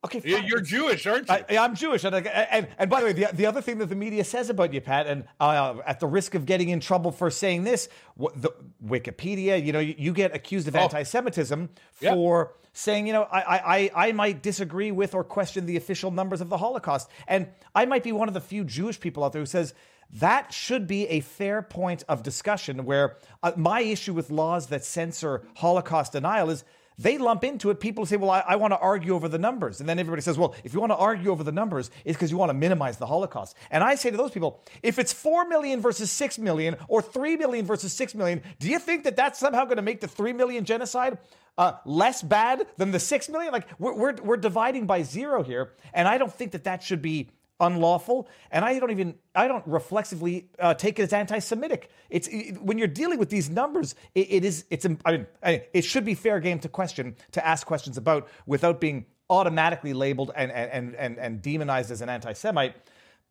okay, 0.06 0.20
fine. 0.20 0.46
You're 0.46 0.62
Jewish, 0.62 1.06
aren't 1.06 1.30
you? 1.30 1.36
I, 1.50 1.58
I'm 1.58 1.76
Jewish, 1.76 2.04
and, 2.04 2.16
and 2.16 2.68
and 2.78 2.90
by 2.90 3.00
the 3.02 3.06
way, 3.08 3.14
the, 3.14 3.28
the 3.34 3.46
other 3.46 3.62
thing 3.62 3.78
that 3.80 3.88
the 3.88 3.96
media 3.96 4.24
says 4.24 4.50
about 4.50 4.74
you, 4.74 4.82
Pat, 4.82 5.08
and 5.08 5.26
uh, 5.40 5.76
at 5.86 6.00
the 6.00 6.08
risk 6.08 6.36
of 6.36 6.46
getting 6.46 6.70
in 6.70 6.80
trouble 6.80 7.12
for 7.12 7.30
saying 7.30 7.64
this, 7.64 7.90
what, 8.16 8.42
the 8.42 8.52
Wikipedia, 8.86 9.64
you 9.64 9.72
know, 9.74 9.80
you, 9.80 9.96
you 9.98 10.14
get 10.14 10.36
accused 10.36 10.68
of 10.68 10.76
anti-Semitism 10.76 11.70
Oh. 11.74 11.80
Yeah. 12.00 12.14
for 12.14 12.54
saying, 12.74 13.06
you 13.06 13.14
know, 13.14 13.24
I, 13.24 13.42
I 13.42 13.60
I 13.76 13.92
I 14.08 14.12
might 14.14 14.42
disagree 14.42 14.92
with 14.92 15.14
or 15.14 15.24
question 15.24 15.66
the 15.66 15.78
official 15.78 16.10
numbers 16.12 16.42
of 16.42 16.50
the 16.50 16.58
Holocaust, 16.58 17.10
and 17.28 17.48
I 17.76 17.86
might 17.86 18.04
be 18.04 18.12
one 18.12 18.28
of 18.28 18.34
the 18.34 18.42
few 18.42 18.64
Jewish 18.64 19.00
people 19.00 19.24
out 19.24 19.34
there 19.34 19.42
who 19.42 19.46
says. 19.46 19.74
That 20.16 20.52
should 20.52 20.88
be 20.88 21.08
a 21.08 21.22
fair 21.22 21.62
point 21.62 22.04
of 22.10 22.22
discussion 22.22 22.84
where 22.84 23.16
uh, 23.44 23.54
my 23.56 23.80
issue 23.80 24.14
with 24.14 24.30
laws 24.30 24.68
that 24.68 24.84
censor 24.84 25.44
Holocaust 25.56 26.12
denial 26.12 26.50
is 26.50 26.66
they 26.98 27.18
lump 27.18 27.44
into 27.44 27.70
it. 27.70 27.80
People 27.80 28.06
say, 28.06 28.18
well, 28.18 28.30
I, 28.30 28.44
I 28.48 28.56
want 28.56 28.74
to 28.74 28.78
argue 28.80 29.16
over 29.16 29.28
the 29.28 29.40
numbers. 29.40 29.80
And 29.80 29.90
then 29.90 30.00
everybody 30.00 30.22
says, 30.22 30.38
well, 30.38 30.56
if 30.64 30.74
you 30.74 30.80
want 30.80 30.92
to 30.92 30.98
argue 30.98 31.32
over 31.32 31.44
the 31.44 31.52
numbers, 31.52 31.90
it's 32.06 32.18
because 32.18 32.32
you 32.32 32.38
want 32.38 32.50
to 32.50 32.54
minimize 32.54 32.98
the 32.98 33.06
Holocaust. 33.08 33.56
And 33.70 33.84
I 33.84 33.96
say 33.96 34.12
to 34.12 34.18
those 34.18 34.32
people, 34.32 34.62
if 34.84 35.00
it's 35.00 35.14
4 35.14 35.48
million 35.48 35.82
versus 35.82 36.12
6 36.12 36.38
million 36.40 36.76
or 36.88 37.02
3 37.02 37.38
million 37.38 37.66
versus 37.66 37.94
6 37.94 38.16
million, 38.16 38.42
do 38.60 38.70
you 38.70 38.80
think 38.80 39.04
that 39.06 39.16
that's 39.16 39.40
somehow 39.40 39.66
going 39.66 39.78
to 39.78 39.82
make 39.84 40.02
the 40.02 40.08
3 40.08 40.34
million 40.34 40.66
genocide 40.66 41.18
uh, 41.58 41.74
less 41.86 42.22
bad 42.22 42.68
than 42.78 42.92
the 42.92 43.00
6 43.00 43.30
million? 43.30 43.52
Like, 43.52 43.68
we're, 43.80 43.94
we're, 43.94 44.16
we're 44.24 44.38
dividing 44.38 44.86
by 44.86 45.02
zero 45.04 45.44
here. 45.44 45.74
And 45.94 46.08
I 46.08 46.18
don't 46.18 46.34
think 46.34 46.52
that 46.52 46.66
that 46.66 46.84
should 46.84 47.02
be 47.02 47.30
unlawful, 47.62 48.28
and 48.52 48.66
I 48.66 48.78
don't 48.80 48.92
even 48.92 49.16
I 49.34 49.48
don't 49.48 49.66
reflexively 49.66 50.50
uh, 50.60 50.74
take 50.74 51.00
it 51.00 51.04
as 51.04 51.14
anti-Semitic. 51.14 51.90
It's 52.10 52.28
it, 52.28 52.62
when 52.62 52.78
you're 52.78 52.88
dealing 52.88 53.20
with 53.20 53.30
these 53.30 53.50
numbers, 53.50 53.96
it, 54.16 54.28
it 54.30 54.44
is 54.44 54.66
it's 54.70 54.86
I 55.06 55.12
mean 55.12 55.28
it 55.44 55.86
should 55.86 56.04
be 56.04 56.16
fair 56.16 56.42
game 56.42 56.60
to 56.60 56.68
question 56.68 57.16
to 57.32 57.48
ask 57.48 57.66
questions 57.66 57.98
about 57.98 58.28
without 58.46 58.82
being 58.82 59.06
automatically 59.30 59.94
labeled 59.94 60.32
and 60.36 60.52
and 60.52 60.96
and 60.96 61.18
and 61.18 61.42
demonized 61.42 61.92
as 61.92 62.02
an 62.02 62.10
anti-Semite. 62.10 62.76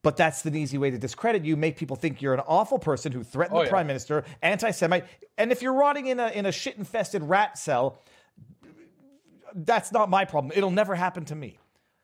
But 0.02 0.16
that's 0.16 0.46
an 0.46 0.56
easy 0.56 0.78
way 0.78 0.90
to 0.90 0.96
discredit 0.96 1.44
you, 1.44 1.58
make 1.58 1.76
people 1.76 1.94
think 1.94 2.22
you're 2.22 2.32
an 2.32 2.40
awful 2.46 2.78
person 2.78 3.12
who 3.12 3.22
threatened 3.22 3.58
oh, 3.58 3.60
the 3.60 3.66
yeah. 3.66 3.70
prime 3.70 3.86
minister, 3.86 4.24
anti-Semite, 4.40 5.04
and 5.36 5.52
if 5.52 5.60
you're 5.60 5.74
rotting 5.74 6.06
in 6.06 6.18
a 6.18 6.28
in 6.28 6.46
a 6.46 6.52
shit-infested 6.52 7.22
rat 7.22 7.58
cell, 7.58 8.00
that's 9.54 9.92
not 9.92 10.08
my 10.08 10.24
problem. 10.24 10.52
It'll 10.56 10.70
never 10.70 10.94
happen 10.94 11.26
to 11.26 11.34
me. 11.34 11.58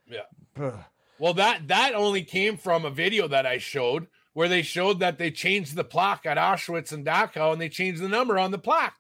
Yeah. 0.07 0.21
Ugh. 0.61 0.79
Well, 1.19 1.35
that 1.35 1.69
that 1.69 1.95
only 1.95 2.23
came 2.23 2.57
from 2.57 2.85
a 2.85 2.91
video 2.91 3.29
that 3.29 3.47
I 3.47 3.59
showed 3.59 4.07
where 4.35 4.49
they 4.49 4.63
showed 4.63 5.01
that 5.01 5.17
they 5.17 5.31
changed 5.31 5.75
the 5.75 5.85
plaque 5.85 6.27
at 6.27 6.37
Auschwitz 6.37 6.93
and 6.93 7.07
Dachau 7.07 7.53
and 7.53 7.61
they 7.61 7.71
changed 7.71 8.03
the 8.03 8.09
number 8.09 8.39
on 8.39 8.51
the 8.51 8.59
plaque. 8.59 8.99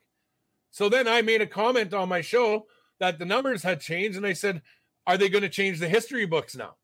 So 0.70 0.88
then 0.88 1.06
I 1.06 1.20
made 1.20 1.42
a 1.42 1.46
comment 1.46 1.92
on 1.92 2.08
my 2.08 2.22
show 2.22 2.66
that 3.00 3.18
the 3.18 3.26
numbers 3.26 3.62
had 3.62 3.80
changed 3.80 4.16
and 4.16 4.26
I 4.26 4.32
said, 4.32 4.62
"Are 5.06 5.18
they 5.18 5.28
going 5.28 5.42
to 5.42 5.50
change 5.50 5.78
the 5.78 5.88
history 5.88 6.24
books 6.24 6.56
now?" 6.56 6.76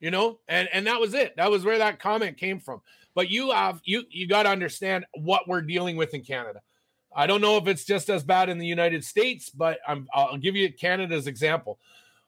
You 0.00 0.10
know, 0.10 0.40
and 0.48 0.68
and 0.72 0.86
that 0.86 1.00
was 1.00 1.12
it. 1.12 1.36
That 1.36 1.50
was 1.50 1.64
where 1.64 1.78
that 1.78 2.00
comment 2.00 2.38
came 2.38 2.60
from. 2.60 2.80
But 3.14 3.28
you 3.28 3.50
have 3.50 3.80
you 3.84 4.04
you 4.10 4.26
got 4.26 4.44
to 4.44 4.48
understand 4.48 5.04
what 5.12 5.46
we're 5.46 5.60
dealing 5.60 5.96
with 5.96 6.14
in 6.14 6.22
Canada. 6.22 6.62
I 7.14 7.26
don't 7.26 7.42
know 7.42 7.58
if 7.58 7.66
it's 7.66 7.84
just 7.84 8.08
as 8.08 8.22
bad 8.22 8.48
in 8.48 8.56
the 8.56 8.66
United 8.66 9.04
States, 9.04 9.50
but 9.50 9.80
I'm, 9.86 10.08
I'll 10.14 10.38
give 10.38 10.56
you 10.56 10.72
Canada's 10.72 11.26
example 11.26 11.78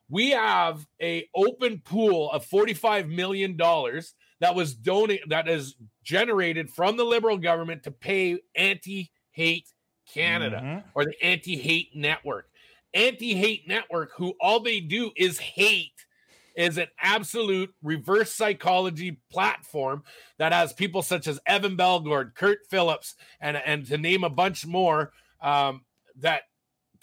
we 0.08 0.30
have 0.30 0.86
a 1.00 1.28
open 1.34 1.80
pool 1.84 2.30
of 2.30 2.44
45 2.44 3.08
million 3.08 3.56
dollars 3.56 4.14
that 4.40 4.54
was 4.54 4.74
donated 4.74 5.30
that 5.30 5.48
is 5.48 5.76
generated 6.02 6.70
from 6.70 6.96
the 6.96 7.04
liberal 7.04 7.38
government 7.38 7.82
to 7.84 7.90
pay 7.90 8.38
anti-hate 8.54 9.68
canada 10.12 10.60
mm-hmm. 10.62 10.88
or 10.94 11.04
the 11.04 11.14
anti-hate 11.22 11.90
network 11.94 12.48
anti-hate 12.92 13.66
network 13.66 14.12
who 14.16 14.34
all 14.40 14.60
they 14.60 14.80
do 14.80 15.10
is 15.16 15.38
hate 15.38 15.90
is 16.56 16.78
an 16.78 16.86
absolute 17.00 17.74
reverse 17.82 18.32
psychology 18.32 19.18
platform 19.30 20.02
that 20.38 20.52
has 20.52 20.72
people 20.72 21.02
such 21.02 21.26
as 21.26 21.40
Evan 21.46 21.76
Balgord, 21.76 22.34
Kurt 22.34 22.58
Phillips, 22.70 23.16
and 23.40 23.56
and 23.56 23.86
to 23.86 23.98
name 23.98 24.24
a 24.24 24.30
bunch 24.30 24.66
more 24.66 25.12
um, 25.40 25.82
that 26.20 26.42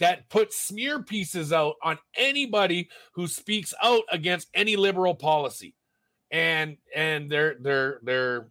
that 0.02 0.28
put 0.30 0.52
smear 0.52 1.02
pieces 1.02 1.54
out 1.54 1.76
on 1.84 1.98
anybody 2.16 2.90
who 3.14 3.28
speaks 3.28 3.72
out 3.84 4.02
against 4.12 4.50
any 4.54 4.76
liberal 4.76 5.14
policy. 5.16 5.76
And 6.32 6.78
and 6.96 7.30
they're 7.30 7.56
they're 7.60 8.00
they're 8.04 8.48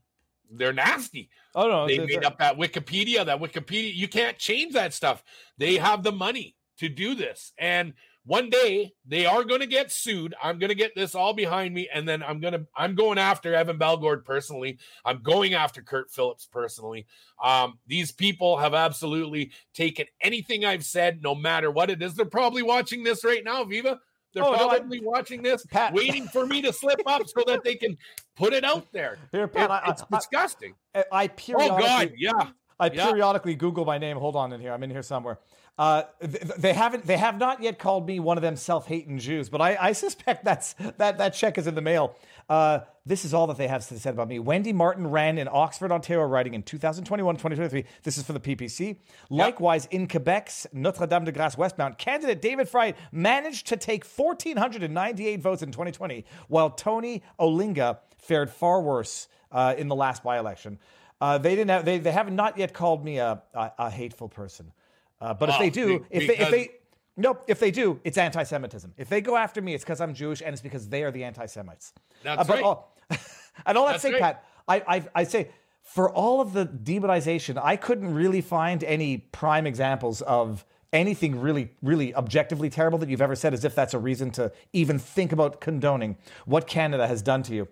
they're 0.51 0.73
nasty. 0.73 1.29
Oh 1.55 1.69
no, 1.69 1.87
they 1.87 1.99
made 1.99 2.25
up 2.25 2.39
that 2.39 2.57
Wikipedia. 2.57 3.25
That 3.27 3.41
Wikipedia, 3.41 3.95
you 3.95 4.07
can't 4.07 4.39
change 4.39 4.75
that 4.75 4.95
stuff. 4.95 5.25
They 5.59 5.77
have 5.77 6.03
the 6.03 6.13
money 6.13 6.57
to 6.79 6.89
do 6.89 7.15
this, 7.15 7.53
and 7.59 7.95
one 8.25 8.51
day 8.51 8.93
they 9.07 9.27
are 9.27 9.45
going 9.45 9.61
to 9.61 9.67
get 9.67 9.91
sued. 9.91 10.35
I'm 10.43 10.59
going 10.59 10.69
to 10.69 10.75
get 10.75 10.95
this 10.95 11.15
all 11.15 11.33
behind 11.33 11.75
me, 11.75 11.89
and 11.93 12.09
then 12.09 12.23
I'm 12.23 12.41
going 12.41 12.53
to 12.53 12.67
I'm 12.77 12.95
going 12.95 13.19
after 13.19 13.55
Evan 13.55 13.79
Balgord 13.79 14.25
personally. 14.25 14.79
I'm 15.05 15.23
going 15.23 15.55
after 15.55 15.83
Kurt 15.83 16.11
Phillips 16.11 16.47
personally. 16.47 17.07
Um, 17.43 17.79
these 17.87 18.13
people 18.13 18.59
have 18.59 18.75
absolutely 18.75 19.53
taken 19.75 20.07
anything 20.21 20.65
I've 20.65 20.85
said, 20.85 21.23
no 21.23 21.35
matter 21.35 21.71
what 21.71 21.91
it 21.91 22.03
is. 22.03 22.15
They're 22.15 22.27
probably 22.27 22.63
watching 22.63 23.03
this 23.03 23.25
right 23.25 23.43
now, 23.43 23.65
Viva. 23.65 23.99
They're 24.33 24.45
oh, 24.45 24.55
probably 24.55 25.01
no, 25.01 25.11
I, 25.11 25.13
watching 25.13 25.43
this, 25.43 25.67
Pat. 25.67 25.93
waiting 25.93 26.29
for 26.29 26.47
me 26.47 26.63
to 26.63 26.73
slip 26.73 27.01
up 27.07 27.23
so 27.27 27.43
that 27.47 27.65
they 27.65 27.75
can 27.75 27.97
put 28.37 28.53
it 28.53 28.65
out 28.65 28.87
there. 28.93 29.19
Here, 29.33 29.49
Pat, 29.49 29.71
it, 29.71 29.91
it's 29.91 30.03
I, 30.03 30.17
disgusting. 30.17 30.75
I, 30.95 31.05
I 31.11 31.29
periodically, 31.29 31.85
oh 31.85 31.87
God, 31.87 32.13
yeah. 32.17 32.51
I 32.79 32.89
periodically 32.89 33.53
yeah. 33.53 33.59
Google 33.59 33.85
my 33.85 33.99
name. 33.99 34.17
Hold 34.17 34.37
on 34.37 34.53
in 34.53 34.61
here. 34.61 34.73
I'm 34.73 34.83
in 34.83 34.91
here 34.91 35.03
somewhere. 35.03 35.39
Uh, 35.81 36.03
they 36.21 36.75
haven't. 36.75 37.07
They 37.07 37.17
have 37.17 37.39
not 37.39 37.63
yet 37.63 37.79
called 37.79 38.07
me 38.07 38.21
one 38.21 38.37
of 38.37 38.43
them 38.43 38.55
self-hating 38.55 39.19
Jews, 39.19 39.49
but 39.49 39.63
I, 39.63 39.79
I 39.81 39.93
suspect 39.93 40.45
that's 40.45 40.75
that 40.99 41.17
that 41.17 41.31
check 41.31 41.57
is 41.57 41.67
in 41.67 41.75
the 41.75 41.81
mail. 41.81 42.17
Uh, 42.51 42.81
this 43.07 43.25
is 43.25 43.33
all 43.33 43.47
that 43.47 43.57
they 43.57 43.67
have 43.67 43.83
said 43.83 44.13
about 44.13 44.29
me. 44.29 44.39
Wendy 44.39 44.75
Martin 44.75 45.07
ran 45.07 45.39
in 45.39 45.49
Oxford, 45.51 45.91
Ontario, 45.91 46.27
writing 46.27 46.53
in 46.53 46.63
2021, 46.63 47.35
2023. 47.35 47.87
This 48.03 48.19
is 48.19 48.25
for 48.25 48.35
the 48.35 48.41
PPC. 48.41 48.89
Yep. 48.89 48.99
Likewise, 49.31 49.87
in 49.87 50.07
Quebec's 50.07 50.67
Notre 50.75 51.07
Dame 51.07 51.25
de 51.25 51.33
Grâce 51.33 51.57
Westmount, 51.57 51.97
candidate 51.97 52.43
David 52.43 52.69
Fry 52.69 52.93
managed 53.11 53.67
to 53.69 53.79
take 53.79 54.05
1,498 54.05 55.41
votes 55.41 55.63
in 55.63 55.73
2020, 55.73 56.27
while 56.49 56.69
Tony 56.69 57.23
Olinga 57.39 58.01
fared 58.19 58.51
far 58.51 58.83
worse 58.83 59.29
uh, 59.51 59.75
in 59.79 59.89
the 59.89 59.97
last 59.97 60.23
by-election. 60.23 60.79
Uh, 61.23 61.39
they 61.39 61.57
didn't. 61.57 61.71
Have, 61.71 61.87
they, 61.87 61.97
they 61.97 62.13
have 62.13 62.31
not 62.31 62.59
yet 62.59 62.75
called 62.75 63.03
me 63.03 63.17
a, 63.17 63.43
a, 63.55 63.73
a 63.79 63.91
hateful 63.91 64.29
person. 64.29 64.73
Uh, 65.21 65.35
but 65.35 65.51
if 65.51 65.59
they 65.59 65.71
do, 65.71 66.07
if 66.11 66.27
they, 66.27 66.39
if 66.39 66.51
they, 66.51 66.71
nope, 67.17 67.45
if 67.47 67.61
they 67.61 67.71
do, 67.71 68.01
it's 68.05 68.17
anti-Semitism. 68.17 68.95
If 68.97 69.09
they 69.09 69.21
go 69.21 69.37
after 69.37 69.61
me, 69.61 69.75
it's 69.75 69.85
because 69.85 70.01
I'm 70.01 70.15
Jewish 70.15 70.41
and 70.41 70.53
it's 70.53 70.63
because 70.63 70.89
they 70.89 71.03
are 71.03 71.11
the 71.11 71.25
anti-Semites. 71.25 71.93
That's 72.23 72.41
uh, 72.41 72.45
but 72.45 72.55
right. 72.55 72.65
All, 72.65 72.97
and 73.67 73.77
all 73.77 73.87
that 73.87 74.01
say, 74.01 74.13
right. 74.13 74.21
Pat, 74.21 74.45
I, 74.67 74.83
I, 74.87 75.05
I 75.15 75.25
say 75.25 75.51
for 75.83 76.11
all 76.11 76.41
of 76.41 76.53
the 76.53 76.67
demonization, 76.67 77.61
I 77.63 77.77
couldn't 77.77 78.15
really 78.15 78.41
find 78.41 78.83
any 78.85 79.19
prime 79.19 79.67
examples 79.67 80.23
of 80.23 80.65
anything 80.93 81.41
really, 81.41 81.71
really 81.83 82.15
objectively 82.15 82.71
terrible 82.71 82.99
that 82.99 83.09
you've 83.09 83.23
ever 83.23 83.37
said, 83.37 83.55
as 83.55 83.65
if 83.65 83.75
that's 83.75 83.95
a 83.95 83.99
reason 83.99 84.31
to 84.33 84.53
even 84.73 84.99
think 84.99 85.33
about 85.33 85.61
condoning 85.61 86.17
what 86.47 86.67
Canada 86.67 87.07
has 87.07 87.23
done 87.23 87.43
to 87.45 87.55
you. 87.55 87.69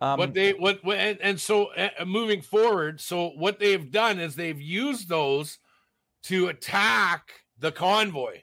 Um, 0.00 0.18
what 0.18 0.34
they 0.34 0.52
what, 0.52 0.84
what 0.84 0.98
and, 0.98 1.18
and 1.22 1.40
so 1.40 1.72
uh, 1.72 2.04
moving 2.04 2.42
forward, 2.42 3.00
so 3.00 3.30
what 3.30 3.58
they've 3.58 3.90
done 3.90 4.20
is 4.20 4.36
they've 4.36 4.60
used 4.60 5.08
those 5.08 5.58
to 6.26 6.48
attack 6.48 7.30
the 7.58 7.72
convoy. 7.72 8.40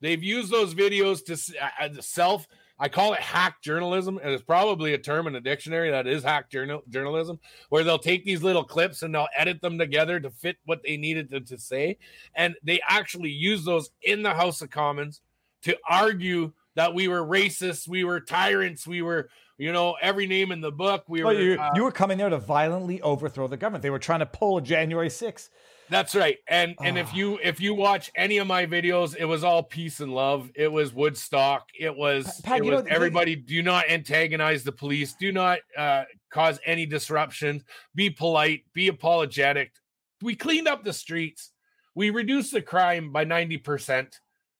They've 0.00 0.22
used 0.22 0.50
those 0.50 0.74
videos 0.74 1.24
to 1.26 1.58
uh, 1.80 2.00
self. 2.00 2.46
I 2.78 2.88
call 2.88 3.12
it 3.12 3.20
hack 3.20 3.60
journalism, 3.60 4.20
and 4.22 4.32
it's 4.32 4.42
probably 4.42 4.94
a 4.94 4.98
term 4.98 5.26
in 5.26 5.34
a 5.34 5.40
dictionary 5.40 5.90
that 5.90 6.06
is 6.06 6.22
hack 6.22 6.48
journal, 6.48 6.82
journalism, 6.88 7.40
where 7.70 7.82
they'll 7.82 7.98
take 7.98 8.24
these 8.24 8.42
little 8.42 8.62
clips 8.62 9.02
and 9.02 9.12
they'll 9.12 9.26
edit 9.36 9.60
them 9.60 9.78
together 9.78 10.20
to 10.20 10.30
fit 10.30 10.56
what 10.64 10.82
they 10.84 10.96
needed 10.96 11.28
to, 11.30 11.40
to 11.40 11.58
say, 11.58 11.98
and 12.34 12.54
they 12.62 12.80
actually 12.88 13.30
use 13.30 13.64
those 13.64 13.90
in 14.02 14.22
the 14.22 14.32
House 14.32 14.62
of 14.62 14.70
Commons 14.70 15.20
to 15.62 15.76
argue 15.88 16.52
that 16.76 16.94
we 16.94 17.08
were 17.08 17.26
racist, 17.26 17.88
we 17.88 18.04
were 18.04 18.20
tyrants, 18.20 18.86
we 18.86 19.02
were 19.02 19.28
you 19.58 19.72
know, 19.72 19.96
every 20.00 20.26
name 20.28 20.52
in 20.52 20.60
the 20.60 20.70
book. 20.70 21.04
We 21.08 21.24
were. 21.24 21.32
you, 21.32 21.60
uh, 21.60 21.70
you 21.74 21.82
were 21.82 21.90
coming 21.90 22.16
there 22.16 22.28
to 22.28 22.38
violently 22.38 23.02
overthrow 23.02 23.48
the 23.48 23.56
government. 23.56 23.82
They 23.82 23.90
were 23.90 23.98
trying 23.98 24.20
to 24.20 24.26
pull 24.26 24.58
a 24.58 24.62
January 24.62 25.08
6th. 25.08 25.48
That's 25.90 26.14
right. 26.14 26.38
And 26.48 26.74
and 26.82 26.98
if 26.98 27.08
ah. 27.08 27.16
you 27.16 27.38
if 27.42 27.60
you 27.60 27.74
watch 27.74 28.10
any 28.14 28.38
of 28.38 28.46
my 28.46 28.66
videos, 28.66 29.16
it 29.16 29.24
was 29.24 29.44
all 29.44 29.62
peace 29.62 30.00
and 30.00 30.14
love. 30.14 30.50
It 30.54 30.70
was 30.70 30.92
Woodstock. 30.92 31.68
It 31.78 31.96
was, 31.96 32.40
Pat, 32.42 32.58
it 32.58 32.64
was 32.64 32.84
know, 32.84 32.90
everybody 32.90 33.34
they, 33.34 33.40
do 33.40 33.62
not 33.62 33.88
antagonize 33.88 34.64
the 34.64 34.72
police. 34.72 35.14
Do 35.18 35.32
not 35.32 35.60
uh, 35.76 36.04
cause 36.30 36.60
any 36.64 36.86
disruption. 36.86 37.64
Be 37.94 38.10
polite, 38.10 38.64
be 38.74 38.88
apologetic. 38.88 39.72
We 40.20 40.34
cleaned 40.34 40.68
up 40.68 40.84
the 40.84 40.92
streets. 40.92 41.52
We 41.94 42.10
reduced 42.10 42.52
the 42.52 42.62
crime 42.62 43.12
by 43.12 43.24
90%, 43.24 44.12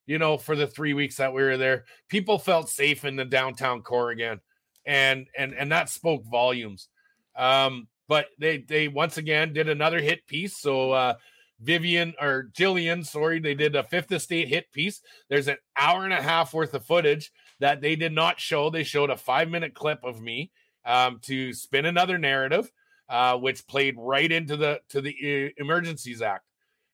you 0.07 0.19
know, 0.19 0.39
for 0.39 0.57
the 0.57 0.67
3 0.67 0.95
weeks 0.95 1.17
that 1.17 1.33
we 1.33 1.43
were 1.43 1.57
there. 1.57 1.85
People 2.09 2.39
felt 2.39 2.69
safe 2.69 3.05
in 3.05 3.17
the 3.17 3.25
downtown 3.25 3.83
core 3.83 4.11
again. 4.11 4.41
And 4.87 5.27
and 5.37 5.53
and 5.53 5.71
that 5.73 5.91
spoke 5.91 6.25
volumes. 6.25 6.89
Um 7.37 7.89
but 8.09 8.27
they 8.39 8.59
they 8.59 8.89
once 8.89 9.17
again 9.17 9.53
did 9.53 9.69
another 9.69 10.01
hit 10.01 10.27
piece. 10.27 10.57
So 10.57 10.93
uh 10.93 11.15
Vivian 11.61 12.15
or 12.21 12.51
Jillian, 12.53 13.05
sorry, 13.05 13.41
they 13.41 13.55
did 13.55 13.75
a 13.75 13.83
fifth 13.83 14.13
estate 14.13 14.49
hit 14.49 14.71
piece. 14.73 15.01
There's 15.29 15.49
an 15.49 15.57
hour 15.77 16.05
and 16.05 16.13
a 16.13 16.23
half 16.23 16.55
worth 16.55 16.75
of 16.75 16.85
footage 16.85 17.33
that 17.61 17.81
they 17.81 17.97
did 17.97 18.13
not 18.13 18.41
show. 18.41 18.71
They 18.71 18.85
showed 18.85 19.11
a 19.11 19.17
five 19.17 19.49
minute 19.49 19.75
clip 19.75 19.99
of 20.05 20.21
me 20.21 20.53
um, 20.85 21.19
to 21.23 21.53
spin 21.53 21.85
another 21.85 22.19
narrative, 22.19 22.71
uh, 23.09 23.37
which 23.37 23.67
played 23.67 23.97
right 23.99 24.31
into 24.31 24.57
the 24.57 24.81
to 24.91 25.01
the 25.01 25.11
uh, 25.11 25.63
Emergencies 25.63 26.23
Act. 26.23 26.45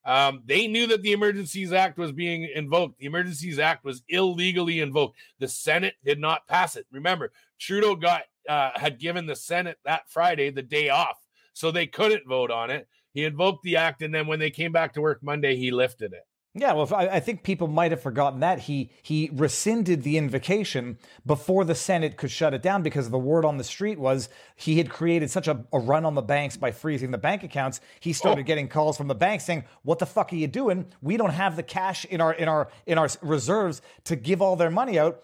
Um, 0.06 0.42
they 0.44 0.66
knew 0.66 0.86
that 0.88 1.02
the 1.02 1.12
Emergencies 1.12 1.72
Act 1.72 1.96
was 1.96 2.12
being 2.12 2.48
invoked. 2.54 2.98
The 2.98 3.06
Emergencies 3.06 3.58
Act 3.58 3.84
was 3.84 4.02
illegally 4.08 4.80
invoked. 4.80 5.16
The 5.38 5.48
Senate 5.48 5.94
did 6.04 6.18
not 6.18 6.46
pass 6.46 6.76
it. 6.76 6.86
Remember, 6.90 7.32
Trudeau 7.58 7.96
got 7.96 8.22
uh, 8.48 8.70
had 8.74 8.98
given 8.98 9.26
the 9.26 9.36
Senate 9.36 9.78
that 9.84 10.08
Friday 10.08 10.50
the 10.50 10.62
day 10.62 10.88
off, 10.88 11.18
so 11.52 11.70
they 11.70 11.86
couldn't 11.86 12.26
vote 12.28 12.50
on 12.50 12.70
it. 12.70 12.88
He 13.12 13.24
invoked 13.24 13.62
the 13.62 13.76
act, 13.76 14.02
and 14.02 14.14
then 14.14 14.26
when 14.26 14.40
they 14.40 14.50
came 14.50 14.72
back 14.72 14.94
to 14.94 15.00
work 15.00 15.22
Monday, 15.22 15.56
he 15.56 15.70
lifted 15.70 16.12
it. 16.12 16.22
Yeah, 16.56 16.72
well, 16.72 16.88
I, 16.94 17.08
I 17.08 17.20
think 17.20 17.42
people 17.42 17.66
might 17.66 17.90
have 17.90 18.00
forgotten 18.00 18.38
that 18.38 18.60
he 18.60 18.90
he 19.02 19.28
rescinded 19.32 20.04
the 20.04 20.16
invocation 20.16 20.98
before 21.26 21.64
the 21.64 21.74
Senate 21.74 22.16
could 22.16 22.30
shut 22.30 22.54
it 22.54 22.62
down 22.62 22.82
because 22.84 23.10
the 23.10 23.18
word 23.18 23.44
on 23.44 23.56
the 23.56 23.64
street 23.64 23.98
was 23.98 24.28
he 24.54 24.78
had 24.78 24.88
created 24.88 25.32
such 25.32 25.48
a, 25.48 25.64
a 25.72 25.80
run 25.80 26.04
on 26.04 26.14
the 26.14 26.22
banks 26.22 26.56
by 26.56 26.70
freezing 26.70 27.10
the 27.10 27.18
bank 27.18 27.42
accounts. 27.42 27.80
He 27.98 28.12
started 28.12 28.42
Oh. 28.42 28.44
getting 28.44 28.68
calls 28.68 28.96
from 28.96 29.08
the 29.08 29.16
bank 29.16 29.40
saying, 29.40 29.64
"What 29.82 29.98
the 29.98 30.06
fuck 30.06 30.32
are 30.32 30.36
you 30.36 30.46
doing? 30.46 30.86
We 31.02 31.16
don't 31.16 31.30
have 31.30 31.56
the 31.56 31.64
cash 31.64 32.04
in 32.04 32.20
our 32.20 32.32
in 32.34 32.46
our 32.46 32.68
in 32.86 32.98
our 32.98 33.08
reserves 33.20 33.82
to 34.04 34.14
give 34.14 34.40
all 34.40 34.54
their 34.54 34.70
money 34.70 34.96
out." 34.96 35.22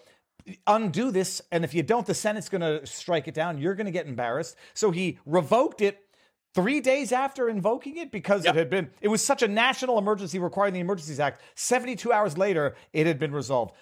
Undo 0.67 1.11
this, 1.11 1.41
and 1.53 1.65
if 1.65 1.75
you 1.75 1.83
don't, 1.83 2.07
the 2.07 2.15
Senate's 2.15 2.49
going 2.49 2.61
to 2.61 2.87
strike 2.87 3.29
it 3.29 3.35
down. 3.35 3.59
You're 3.59 3.75
going 3.75 3.87
to 3.87 3.93
get 3.93 4.07
embarrassed. 4.07 4.57
So 4.75 4.91
he 4.91 5.19
revoked 5.27 5.81
it 5.81 6.05
three 6.55 6.81
days 6.81 7.13
after 7.13 7.49
invoking 7.49 7.97
it 7.97 8.11
because 8.11 8.45
it 8.45 8.55
had 8.55 8.69
been 8.69 8.91
it 9.01 9.09
was 9.09 9.25
such 9.25 9.43
a 9.43 9.49
national 9.49 9.99
emergency 9.99 10.39
requiring 10.39 10.75
the 10.75 10.81
emergencies 10.81 11.21
act 11.21 11.43
72 11.55 12.13
hours 12.13 12.37
later 12.37 12.75
it 12.93 13.07
had 13.07 13.21
been 13.21 13.31
resolved 13.31 13.73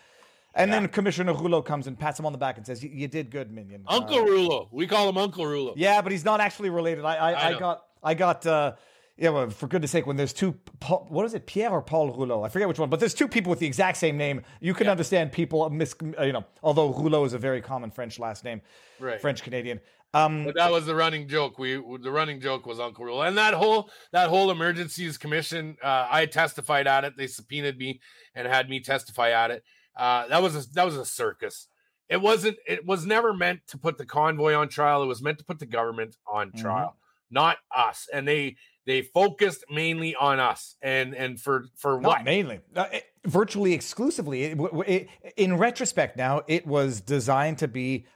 and 0.54 0.70
then 0.70 0.86
commissioner 0.88 1.32
Rouleau 1.32 1.62
comes 1.62 1.86
and 1.86 1.98
pats 1.98 2.18
him 2.18 2.26
on 2.26 2.32
the 2.32 2.36
back 2.38 2.58
and 2.58 2.66
says 2.66 2.84
you, 2.84 3.08
did 3.08 3.30
good 3.30 3.50
minion 3.50 3.84
Uh, 3.86 3.96
Uncle 3.96 4.20
Rouleau. 4.22 4.68
We 4.70 4.86
call 4.86 5.08
him 5.08 5.16
Uncle 5.16 5.46
Rouleau. 5.46 5.72
yeah 5.76 6.02
but 6.02 6.12
he's 6.12 6.26
not 6.26 6.40
actually 6.40 6.68
related 6.68 7.06
i 7.06 7.14
i, 7.16 7.32
I 7.32 7.48
I, 7.48 7.58
got 7.58 7.84
i 8.02 8.12
got 8.12 8.44
uh 8.46 8.72
yeah, 9.18 9.30
well, 9.30 9.50
for 9.50 9.66
goodness 9.66 9.90
sake, 9.90 10.06
when 10.06 10.16
there's 10.16 10.32
two, 10.32 10.52
Paul, 10.80 11.06
what 11.10 11.26
is 11.26 11.34
it, 11.34 11.46
Pierre 11.46 11.70
or 11.70 11.82
Paul 11.82 12.10
Rouleau? 12.12 12.44
I 12.44 12.48
forget 12.48 12.68
which 12.68 12.78
one, 12.78 12.88
but 12.88 13.00
there's 13.00 13.14
two 13.14 13.26
people 13.28 13.50
with 13.50 13.58
the 13.58 13.66
exact 13.66 13.96
same 13.98 14.16
name. 14.16 14.42
You 14.60 14.74
can 14.74 14.88
understand 14.88 15.32
people 15.32 15.68
mis, 15.70 15.94
you 16.00 16.32
know, 16.32 16.44
although 16.62 16.92
Rouleau 16.94 17.24
is 17.24 17.32
a 17.32 17.38
very 17.38 17.60
common 17.60 17.90
French 17.90 18.18
last 18.18 18.44
name, 18.44 18.60
Right. 19.00 19.20
French 19.20 19.42
Canadian. 19.42 19.80
Um, 20.14 20.44
But 20.46 20.54
that 20.54 20.70
was 20.70 20.86
the 20.86 20.94
running 20.94 21.28
joke. 21.28 21.58
We 21.58 21.74
the 21.74 22.10
running 22.10 22.40
joke 22.40 22.64
was 22.64 22.80
Uncle 22.80 23.04
Rouleau, 23.04 23.22
and 23.22 23.36
that 23.36 23.52
whole 23.52 23.90
that 24.12 24.30
whole 24.30 24.50
emergencies 24.50 25.18
commission. 25.18 25.76
Uh, 25.82 26.06
I 26.10 26.24
testified 26.24 26.86
at 26.86 27.04
it. 27.04 27.14
They 27.16 27.26
subpoenaed 27.26 27.76
me 27.76 28.00
and 28.34 28.48
had 28.48 28.70
me 28.70 28.80
testify 28.80 29.30
at 29.32 29.50
it. 29.50 29.64
Uh, 29.94 30.26
that 30.28 30.40
was 30.42 30.56
a, 30.56 30.70
that 30.72 30.86
was 30.86 30.96
a 30.96 31.04
circus. 31.04 31.68
It 32.08 32.22
wasn't. 32.22 32.56
It 32.66 32.86
was 32.86 33.04
never 33.04 33.34
meant 33.34 33.60
to 33.66 33.76
put 33.76 33.98
the 33.98 34.06
convoy 34.06 34.54
on 34.54 34.68
trial. 34.70 35.02
It 35.02 35.06
was 35.06 35.20
meant 35.20 35.38
to 35.40 35.44
put 35.44 35.58
the 35.58 35.66
government 35.66 36.16
on 36.26 36.52
Mhm. 36.52 36.60
trial, 36.62 36.96
not 37.30 37.58
us. 37.76 38.08
And 38.10 38.26
they 38.26 38.56
they 38.88 39.02
focused 39.02 39.64
mainly 39.70 40.14
on 40.16 40.40
us. 40.40 40.74
And 40.82 41.14
and 41.14 41.38
for 41.40 41.66
for 41.76 42.00
Not 42.00 42.08
what? 42.08 42.24
mainly, 42.24 42.60
uh, 42.74 42.86
it- 42.92 43.04
virtually 43.26 43.72
exclusively. 43.74 44.44
It, 44.44 44.58
it, 44.86 45.08
in 45.36 45.56
retrospect, 45.58 46.16
now 46.16 46.42
it 46.48 46.66
was 46.66 47.00
designed 47.00 47.58
to 47.58 47.68
be. 47.68 48.06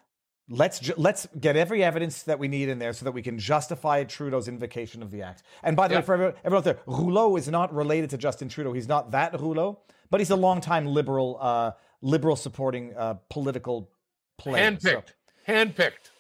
Let's 0.49 0.81
ju- 0.81 0.95
let's 0.97 1.29
get 1.39 1.57
every 1.57 1.85
evidence 1.85 2.25
that 2.25 2.39
we 2.39 2.49
need 2.49 2.69
in 2.69 2.79
there 2.79 2.93
so 2.93 3.05
that 3.05 3.13
we 3.13 3.23
can 3.23 3.39
justify 3.39 4.03
Trudeau's 4.05 4.49
invocation 4.49 5.03
of 5.03 5.11
the 5.11 5.23
act. 5.23 5.45
And 5.63 5.77
by 5.77 5.87
the 5.89 5.95
Yeah. 5.95 6.01
way, 6.01 6.07
for 6.07 6.15
everyone, 6.15 6.35
everyone 6.45 6.59
out 6.59 6.65
there, 6.65 6.79
Rouleau 6.87 7.37
is 7.37 7.49
not 7.49 7.73
related 7.73 8.11
to 8.11 8.19
Justin 8.19 8.49
Trudeau. 8.49 8.73
He's 8.73 8.89
not 8.89 9.13
that 9.13 9.39
Rouleau, 9.41 9.81
but 10.11 10.21
he's 10.21 10.31
a 10.31 10.37
longtime 10.37 10.87
liberal, 10.87 11.39
uh, 11.41 11.73
liberal 12.03 12.37
supporting 12.37 12.93
uh, 12.97 13.15
political 13.31 13.89
player. 14.37 14.77
So- 14.81 14.91
Handpicked, 14.91 15.13
handpicked. 15.49 16.11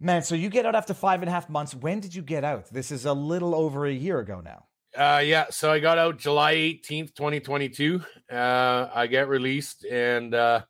Man. 0.00 0.22
So 0.22 0.34
you 0.34 0.48
get 0.48 0.66
out 0.66 0.74
after 0.74 0.94
five 0.94 1.22
and 1.22 1.28
a 1.28 1.32
half 1.32 1.48
months. 1.48 1.74
When 1.74 2.00
did 2.00 2.14
you 2.14 2.22
get 2.22 2.44
out? 2.44 2.66
This 2.72 2.90
is 2.90 3.04
a 3.04 3.12
little 3.12 3.54
over 3.54 3.86
a 3.86 3.92
year 3.92 4.18
ago 4.18 4.40
now. 4.40 4.64
Uh, 4.96 5.20
yeah, 5.20 5.46
so 5.50 5.70
I 5.70 5.78
got 5.78 5.98
out 5.98 6.18
July 6.18 6.54
18th, 6.54 7.14
2022. 7.14 8.02
Uh, 8.32 8.88
I 8.92 9.06
get 9.06 9.28
released 9.28 9.84
and 9.84 10.34
uh, 10.34 10.62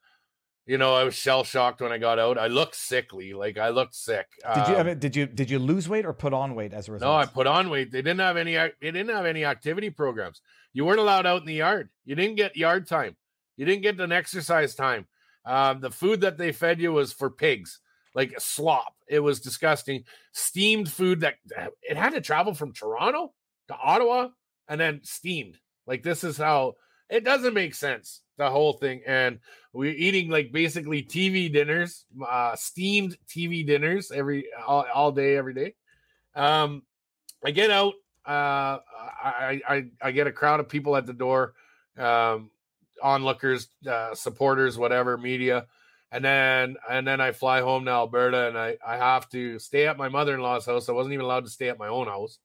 you 0.66 0.76
know, 0.78 0.95
I 0.95 1.05
was 1.05 1.14
shell 1.14 1.43
shocked 1.43 1.81
when 1.81 1.91
I 1.91 1.99
got 1.99 2.18
out. 2.18 2.37
I 2.39 2.47
looked 2.49 2.76
sickly, 2.76 3.33
like 3.33 3.57
I 3.59 3.70
looked 3.70 3.95
sick. 3.95 4.26
Did 4.55 4.68
you? 4.68 4.74
I 4.74 4.81
Um, 4.81 4.87
mean, 4.87 4.99
did 4.99 5.16
you? 5.16 5.26
Did 5.26 5.51
you 5.51 5.59
lose 5.59 5.89
weight 5.89 6.05
or 6.07 6.12
put 6.12 6.33
on 6.33 6.55
weight 6.55 6.74
as 6.74 6.89
a 6.89 6.93
result? 6.93 7.11
no, 7.11 7.16
I 7.16 7.26
put 7.26 7.47
on 7.47 7.70
weight. 7.70 7.91
They 7.91 8.03
didn't 8.03 8.20
have 8.20 8.37
any 8.37 8.53
they 8.55 8.72
didn't 8.81 9.09
have 9.09 9.24
any 9.26 9.45
activity 9.45 9.91
programs. 9.91 10.43
You 10.72 10.85
weren't 10.85 11.01
allowed 11.01 11.26
out 11.26 11.41
in 11.41 11.47
the 11.47 11.55
yard. 11.55 11.89
You 12.05 12.14
didn't 12.14 12.37
get 12.37 12.57
yard 12.57 12.87
time. 12.87 13.16
You 13.57 13.64
didn't 13.64 13.83
get 13.83 13.99
an 14.01 14.12
exercise 14.12 14.74
time. 14.74 15.07
Um, 15.45 15.81
the 15.81 15.91
food 15.91 16.20
that 16.20 16.37
they 16.39 16.53
fed 16.53 16.78
you 16.81 16.93
was 16.93 17.12
for 17.12 17.31
pigs, 17.31 17.81
like 18.15 18.39
slop. 18.41 18.95
It 19.09 19.21
was 19.21 19.41
disgusting. 19.41 20.05
Steamed 20.33 20.91
food 20.91 21.21
that 21.21 21.35
it 21.83 21.97
had 21.97 22.11
to 22.15 22.21
travel 22.21 22.55
from 22.55 22.73
Toronto 22.73 23.33
to 23.69 23.77
Ottawa 23.77 24.29
and 24.69 24.81
then 24.81 25.01
steamed. 25.03 25.59
Like 25.87 26.03
this 26.03 26.25
is 26.25 26.37
how 26.37 26.75
it 27.09 27.25
doesn't 27.25 27.55
make 27.55 27.75
sense. 27.75 28.23
The 28.39 28.49
whole 28.49 28.73
thing, 28.73 29.03
and 29.07 29.41
we're 29.73 29.95
eating 29.95 30.31
like 30.31 30.51
basically 30.51 31.03
TV 31.03 31.53
dinners, 31.53 32.07
uh, 32.27 32.57
steamed 32.57 33.19
TV 33.29 33.67
dinners 33.67 34.11
every 34.11 34.47
all, 34.67 34.87
all 34.95 35.13
day, 35.13 35.37
every 35.37 35.53
day. 35.53 35.75
Um, 36.35 36.83
I 37.45 37.51
get 37.51 37.71
out. 37.71 37.95
Uh, 38.27 38.79
I, 39.23 39.61
I 39.69 39.85
I 40.01 40.11
get 40.13 40.27
a 40.27 40.33
crowd 40.33 40.61
of 40.61 40.69
people 40.69 40.97
at 40.97 41.05
the 41.07 41.13
door, 41.13 41.55
um, 41.99 42.51
onlookers, 43.03 43.69
uh, 43.87 44.15
supporters, 44.15 44.79
whatever, 44.79 45.19
media, 45.19 45.67
and 46.13 46.25
then 46.25 46.77
and 46.89 47.07
then 47.07 47.21
I 47.21 47.33
fly 47.33 47.61
home 47.61 47.85
to 47.85 47.91
Alberta, 47.91 48.49
and 48.49 48.59
I 48.59 48.77
I 48.87 48.97
have 48.97 49.29
to 49.31 49.59
stay 49.59 49.87
at 49.87 49.97
my 49.97 50.09
mother 50.09 50.35
in 50.35 50.41
law's 50.41 50.67
house. 50.67 50.89
I 50.89 50.93
wasn't 50.93 51.15
even 51.15 51.25
allowed 51.25 51.45
to 51.45 51.51
stay 51.51 51.69
at 51.69 51.79
my 51.79 51.89
own 51.89 52.07
house. 52.07 52.39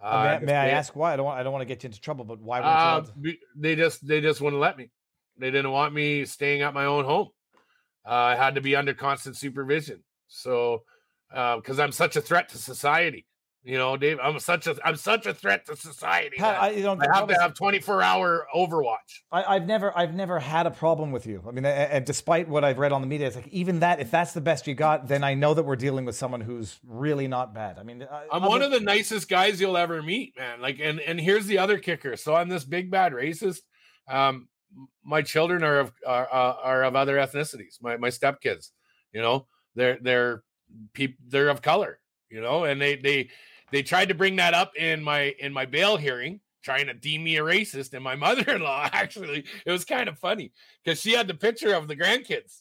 Uh, 0.00 0.06
Uh, 0.06 0.38
may, 0.40 0.46
may 0.46 0.56
I 0.56 0.68
ask 0.70 0.94
why? 0.96 1.12
I 1.12 1.16
don't 1.16 1.24
want. 1.26 1.38
I 1.38 1.42
don't 1.42 1.52
want 1.52 1.62
to 1.62 1.66
get 1.66 1.82
you 1.82 1.88
into 1.88 2.00
trouble, 2.00 2.24
but 2.24 2.40
why? 2.40 2.60
uh, 2.60 3.00
to- 3.02 3.36
they 3.56 3.76
just 3.76 4.06
they 4.06 4.20
just 4.20 4.40
wouldn't 4.40 4.60
let 4.60 4.76
me. 4.76 4.90
They 5.38 5.50
didn't 5.50 5.70
want 5.70 5.94
me 5.94 6.24
staying 6.24 6.62
at 6.62 6.74
my 6.74 6.84
own 6.84 7.04
home. 7.04 7.28
Uh, 8.06 8.10
I 8.12 8.36
had 8.36 8.56
to 8.56 8.60
be 8.60 8.76
under 8.76 8.92
constant 8.94 9.36
supervision. 9.36 10.04
So, 10.28 10.82
because 11.30 11.78
I'm 11.80 11.92
such 11.92 12.16
a 12.16 12.20
threat 12.20 12.48
to 12.50 12.58
society, 12.58 13.26
you 13.64 13.78
know, 13.78 13.96
Dave, 13.96 14.18
I'm 14.22 14.38
such 14.40 14.66
a 14.66 14.76
I'm 14.84 14.96
such 14.96 15.24
a 15.24 15.32
threat 15.32 15.64
to 15.66 15.76
society. 15.76 16.36
Pat, 16.36 16.60
I, 16.62 16.70
you 16.70 16.82
know, 16.82 16.98
I 17.00 17.16
have 17.16 17.28
to 17.28 17.34
have 17.34 17.54
24 17.54 18.02
hour 18.02 18.46
Overwatch. 18.54 19.22
I, 19.32 19.56
I've 19.56 19.66
never, 19.66 19.96
I've 19.96 20.14
never 20.14 20.38
had 20.38 20.66
a 20.66 20.70
problem 20.70 21.12
with 21.12 21.26
you. 21.26 21.42
I 21.48 21.50
mean, 21.50 21.64
a- 21.64 21.68
and 21.68 22.04
despite 22.04 22.46
what 22.46 22.62
I've 22.62 22.78
read 22.78 22.92
on 22.92 23.00
the 23.00 23.06
media, 23.06 23.26
it's 23.26 23.36
like 23.36 23.48
even 23.48 23.80
that, 23.80 24.00
if 24.00 24.10
that's 24.10 24.32
the 24.32 24.42
best 24.42 24.66
you 24.66 24.74
got, 24.74 25.08
then 25.08 25.24
I 25.24 25.32
know 25.32 25.54
that 25.54 25.62
we're 25.62 25.76
dealing 25.76 26.04
with 26.04 26.14
someone 26.14 26.42
who's 26.42 26.78
really 26.86 27.26
not 27.26 27.54
bad. 27.54 27.78
I 27.78 27.84
mean, 27.84 28.06
I'm 28.30 28.42
one 28.42 28.60
of 28.60 28.70
the 28.70 28.80
nicest 28.80 29.30
guys 29.30 29.60
you'll 29.60 29.78
ever 29.78 30.02
meet, 30.02 30.36
man. 30.36 30.60
Like, 30.60 30.78
and 30.78 31.00
and 31.00 31.18
here's 31.18 31.46
the 31.46 31.56
other 31.58 31.78
kicker. 31.78 32.16
So 32.16 32.34
I'm 32.34 32.50
this 32.50 32.64
big 32.64 32.90
bad 32.90 33.12
racist. 33.12 33.60
Um, 34.06 34.48
my 35.02 35.22
children 35.22 35.64
are 35.64 35.80
of 35.80 35.92
are, 36.06 36.28
are 36.28 36.54
are 36.62 36.84
of 36.84 36.96
other 36.96 37.16
ethnicities. 37.16 37.80
My 37.80 37.96
my 37.96 38.08
stepkids, 38.10 38.70
you 39.12 39.22
know, 39.22 39.46
they're 39.74 39.98
they're 40.02 40.42
people 40.92 41.16
they're 41.28 41.48
of 41.48 41.62
color, 41.62 41.98
you 42.28 42.42
know, 42.42 42.64
and 42.64 42.80
they 42.80 42.96
they 42.96 43.30
they 43.74 43.82
tried 43.82 44.08
to 44.08 44.14
bring 44.14 44.36
that 44.36 44.54
up 44.54 44.76
in 44.76 45.02
my 45.02 45.34
in 45.40 45.52
my 45.52 45.66
bail 45.66 45.96
hearing, 45.96 46.38
trying 46.62 46.86
to 46.86 46.94
deem 46.94 47.24
me 47.24 47.38
a 47.38 47.42
racist. 47.42 47.92
And 47.92 48.04
my 48.04 48.14
mother-in-law 48.26 48.90
actually, 48.92 49.44
it 49.66 49.70
was 49.70 49.84
kind 49.84 50.08
of 50.08 50.16
funny 50.18 50.52
because 50.84 51.00
she 51.00 51.12
had 51.12 51.26
the 51.26 51.34
picture 51.34 51.74
of 51.74 51.88
the 51.88 51.96
grandkids 51.96 52.60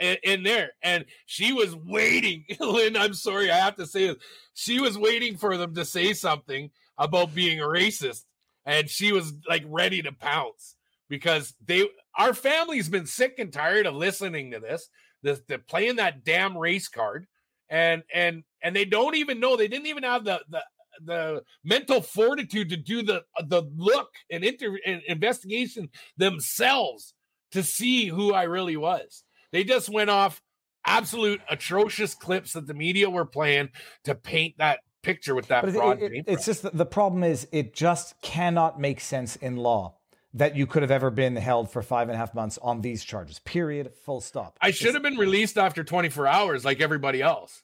in, 0.00 0.18
in 0.22 0.42
there, 0.42 0.72
and 0.82 1.06
she 1.24 1.54
was 1.54 1.74
waiting. 1.74 2.44
Lynn, 2.60 2.94
I'm 2.94 3.14
sorry, 3.14 3.50
I 3.50 3.56
have 3.56 3.76
to 3.76 3.86
say 3.86 4.08
this. 4.08 4.16
She 4.52 4.80
was 4.80 4.98
waiting 4.98 5.38
for 5.38 5.56
them 5.56 5.74
to 5.76 5.84
say 5.86 6.12
something 6.12 6.70
about 6.98 7.34
being 7.34 7.60
a 7.60 7.64
racist, 7.64 8.24
and 8.66 8.88
she 8.90 9.12
was 9.12 9.32
like 9.48 9.64
ready 9.66 10.02
to 10.02 10.12
pounce 10.12 10.76
because 11.08 11.54
they 11.64 11.88
our 12.18 12.34
family's 12.34 12.90
been 12.90 13.06
sick 13.06 13.36
and 13.38 13.50
tired 13.50 13.86
of 13.86 13.94
listening 13.94 14.50
to 14.50 14.60
this, 14.60 14.90
this 15.22 15.40
the 15.48 15.58
playing 15.58 15.96
that 15.96 16.22
damn 16.22 16.58
race 16.58 16.88
card, 16.88 17.26
and 17.70 18.02
and 18.12 18.42
and 18.62 18.74
they 18.76 18.84
don't 18.84 19.14
even 19.16 19.40
know 19.40 19.56
they 19.56 19.68
didn't 19.68 19.86
even 19.86 20.02
have 20.02 20.24
the 20.24 20.40
the 20.50 20.62
the 21.02 21.42
mental 21.64 22.02
fortitude 22.02 22.68
to 22.68 22.76
do 22.76 23.02
the 23.02 23.22
the 23.46 23.62
look 23.76 24.10
and 24.30 24.44
inter 24.44 24.76
and 24.84 25.00
investigation 25.08 25.88
themselves 26.16 27.14
to 27.52 27.62
see 27.62 28.06
who 28.06 28.32
I 28.34 28.42
really 28.44 28.76
was. 28.76 29.24
They 29.52 29.64
just 29.64 29.88
went 29.88 30.10
off 30.10 30.42
absolute 30.86 31.40
atrocious 31.48 32.14
clips 32.14 32.52
that 32.52 32.66
the 32.66 32.74
media 32.74 33.08
were 33.10 33.24
playing 33.26 33.70
to 34.04 34.14
paint 34.14 34.56
that 34.58 34.80
picture 35.02 35.34
with 35.34 35.48
that 35.48 35.64
But 35.64 35.74
broad 35.74 36.02
it- 36.02 36.12
paintbrush. 36.12 36.36
it's 36.36 36.46
just 36.46 36.76
the 36.76 36.86
problem 36.86 37.24
is 37.24 37.48
it 37.52 37.74
just 37.74 38.20
cannot 38.22 38.78
make 38.80 39.00
sense 39.00 39.36
in 39.36 39.56
law 39.56 39.96
that 40.34 40.54
you 40.56 40.66
could 40.66 40.82
have 40.82 40.90
ever 40.90 41.10
been 41.10 41.36
held 41.36 41.70
for 41.70 41.82
five 41.82 42.08
and 42.08 42.14
a 42.14 42.18
half 42.18 42.34
months 42.34 42.58
on 42.62 42.80
these 42.82 43.04
charges. 43.04 43.38
Period. 43.40 43.92
Full 44.04 44.20
stop. 44.20 44.56
I 44.60 44.70
should 44.70 44.94
have 44.94 45.02
been 45.02 45.16
released 45.16 45.58
after 45.58 45.82
24 45.82 46.26
hours 46.26 46.64
like 46.64 46.80
everybody 46.80 47.20
else. 47.20 47.62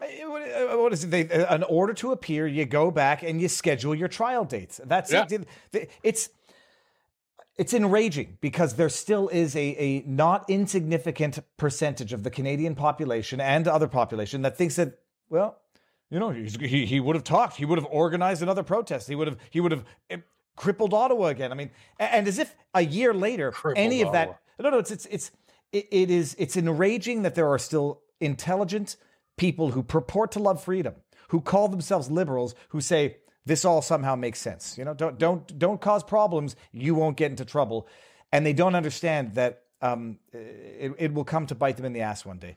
Uh, 0.00 0.06
What 0.76 0.92
is 0.92 1.04
it? 1.04 1.10
They, 1.10 1.28
uh, 1.28 1.54
an 1.54 1.62
order 1.62 1.94
to 1.94 2.12
appear, 2.12 2.46
you 2.46 2.64
go 2.66 2.90
back 2.90 3.22
and 3.22 3.40
you 3.40 3.48
schedule 3.48 3.94
your 3.94 4.08
trial 4.08 4.44
dates. 4.44 4.80
That's 4.84 5.12
Yeah. 5.12 5.26
it. 5.72 5.90
It's 6.02 6.28
it's 7.56 7.72
enraging 7.72 8.36
because 8.42 8.74
there 8.74 8.90
still 8.90 9.28
is 9.28 9.56
a, 9.56 9.60
a 9.78 10.02
not 10.06 10.44
insignificant 10.50 11.38
percentage 11.56 12.12
of 12.12 12.22
the 12.22 12.30
Canadian 12.30 12.74
population 12.74 13.40
and 13.40 13.66
other 13.66 13.88
population 13.88 14.42
that 14.42 14.58
thinks 14.58 14.76
that 14.76 14.98
well, 15.30 15.56
you 16.10 16.18
know, 16.18 16.30
he's, 16.30 16.56
he 16.56 16.84
he 16.84 17.00
would 17.00 17.16
have 17.16 17.24
talked, 17.24 17.56
he 17.56 17.64
would 17.64 17.78
have 17.78 17.88
organized 17.90 18.42
another 18.42 18.62
protest, 18.62 19.08
he 19.08 19.14
would 19.14 19.28
have 19.28 19.38
he 19.50 19.60
would 19.60 19.72
have 19.72 19.84
eh, 20.10 20.18
crippled 20.56 20.92
Ottawa 20.94 21.26
again. 21.26 21.52
I 21.52 21.54
mean, 21.54 21.70
and 21.98 22.26
as 22.26 22.38
if 22.38 22.54
a 22.74 22.82
year 22.82 23.14
later, 23.14 23.52
Crippled 23.52 23.84
any 23.84 24.02
of 24.02 24.12
that 24.12 24.28
Ottawa. 24.28 24.36
no, 24.60 24.70
no, 24.70 24.78
it's 24.78 24.90
it's 24.90 25.06
it's 25.06 25.30
it, 25.72 25.86
it 25.90 26.10
is 26.10 26.34
it's 26.38 26.56
enraging 26.56 27.22
that 27.22 27.34
there 27.34 27.48
are 27.48 27.58
still 27.58 28.02
intelligent 28.20 28.96
people 29.36 29.70
who 29.70 29.82
purport 29.82 30.32
to 30.32 30.38
love 30.38 30.62
freedom, 30.62 30.94
who 31.28 31.40
call 31.40 31.68
themselves 31.68 32.10
liberals, 32.10 32.54
who 32.70 32.80
say 32.80 33.18
this 33.44 33.64
all 33.64 33.82
somehow 33.82 34.16
makes 34.16 34.40
sense. 34.40 34.76
You 34.76 34.84
know, 34.84 34.94
don't 34.94 35.18
don't 35.18 35.58
don't 35.58 35.80
cause 35.80 36.02
problems. 36.02 36.56
You 36.72 36.94
won't 36.94 37.16
get 37.16 37.30
into 37.30 37.44
trouble, 37.44 37.86
and 38.32 38.44
they 38.44 38.52
don't 38.52 38.74
understand 38.74 39.34
that 39.34 39.62
um, 39.82 40.18
it, 40.32 40.94
it 40.98 41.14
will 41.14 41.24
come 41.24 41.46
to 41.46 41.54
bite 41.54 41.76
them 41.76 41.86
in 41.86 41.92
the 41.92 42.00
ass 42.00 42.24
one 42.24 42.38
day. 42.38 42.56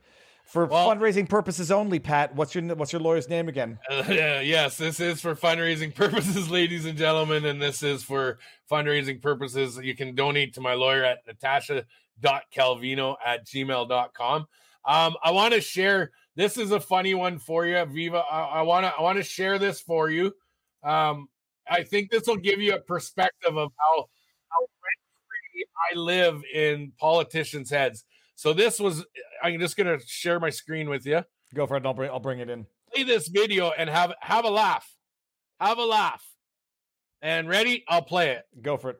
For 0.50 0.66
well, 0.66 0.90
fundraising 0.90 1.30
purposes 1.30 1.72
only, 1.72 2.00
Pat. 2.00 2.34
What's 2.36 2.56
your 2.56 2.64
what's 2.76 2.92
your 2.92 3.02
lawyer's 3.02 3.30
name 3.30 3.48
again? 3.50 3.78
Uh, 3.90 4.04
yes, 4.10 4.78
this 4.78 5.00
is 5.00 5.22
for 5.22 5.36
fundraising 5.36 5.94
purposes, 5.94 6.50
ladies 6.52 6.86
and 6.86 6.98
gentlemen, 6.98 7.46
and 7.46 7.62
this 7.62 7.84
is 7.84 8.04
for 8.04 8.40
fundraising 8.70 9.22
purposes. 9.22 9.80
You 9.82 9.96
can 9.96 10.16
donate 10.16 10.56
to 10.56 10.62
my 10.62 10.74
lawyer 10.74 11.04
at 11.04 11.20
natasha.calvino 11.28 13.16
at 13.24 13.46
gmail.com. 13.46 14.48
Um, 14.86 15.16
I 15.24 15.32
want 15.32 15.54
to 15.54 15.62
share. 15.62 16.10
This 16.36 16.58
is 16.58 16.72
a 16.72 16.80
funny 16.80 17.14
one 17.14 17.38
for 17.38 17.68
you, 17.68 17.86
Viva. 17.86 18.18
I 18.18 18.64
want 18.64 18.86
to 18.88 18.94
I 18.98 19.04
want 19.04 19.18
to 19.18 19.24
share 19.24 19.60
this 19.60 19.80
for 19.80 20.10
you. 20.10 20.34
Um, 20.84 21.28
I 21.70 21.84
think 21.84 22.10
this 22.10 22.26
will 22.26 22.38
give 22.38 22.60
you 22.60 22.74
a 22.74 22.80
perspective 22.80 23.56
of 23.56 23.72
how 23.78 24.06
how 24.50 24.66
I 25.92 25.96
live 25.96 26.42
in 26.52 26.92
politicians' 26.98 27.70
heads. 27.70 28.04
So 28.40 28.54
this 28.54 28.80
was. 28.80 29.06
I'm 29.44 29.60
just 29.60 29.76
gonna 29.76 30.00
share 30.06 30.40
my 30.40 30.50
screen 30.50 30.90
with 30.90 31.06
you. 31.06 31.26
Go 31.54 31.68
for 31.68 31.76
it. 31.76 31.86
I'll 31.86 31.94
bring. 31.94 32.10
I'll 32.10 32.22
bring 32.22 32.40
it 32.40 32.50
in. 32.50 32.66
Play 32.94 33.04
this 33.04 33.28
video 33.28 33.72
and 33.78 33.90
have 33.90 34.14
have 34.22 34.46
a 34.46 34.50
laugh. 34.50 34.90
Have 35.60 35.78
a 35.78 35.84
laugh. 35.84 36.24
And 37.22 37.50
ready? 37.50 37.84
I'll 37.90 38.02
play 38.02 38.30
it. 38.30 38.46
Go 38.62 38.78
for 38.78 38.92
it. 38.92 38.98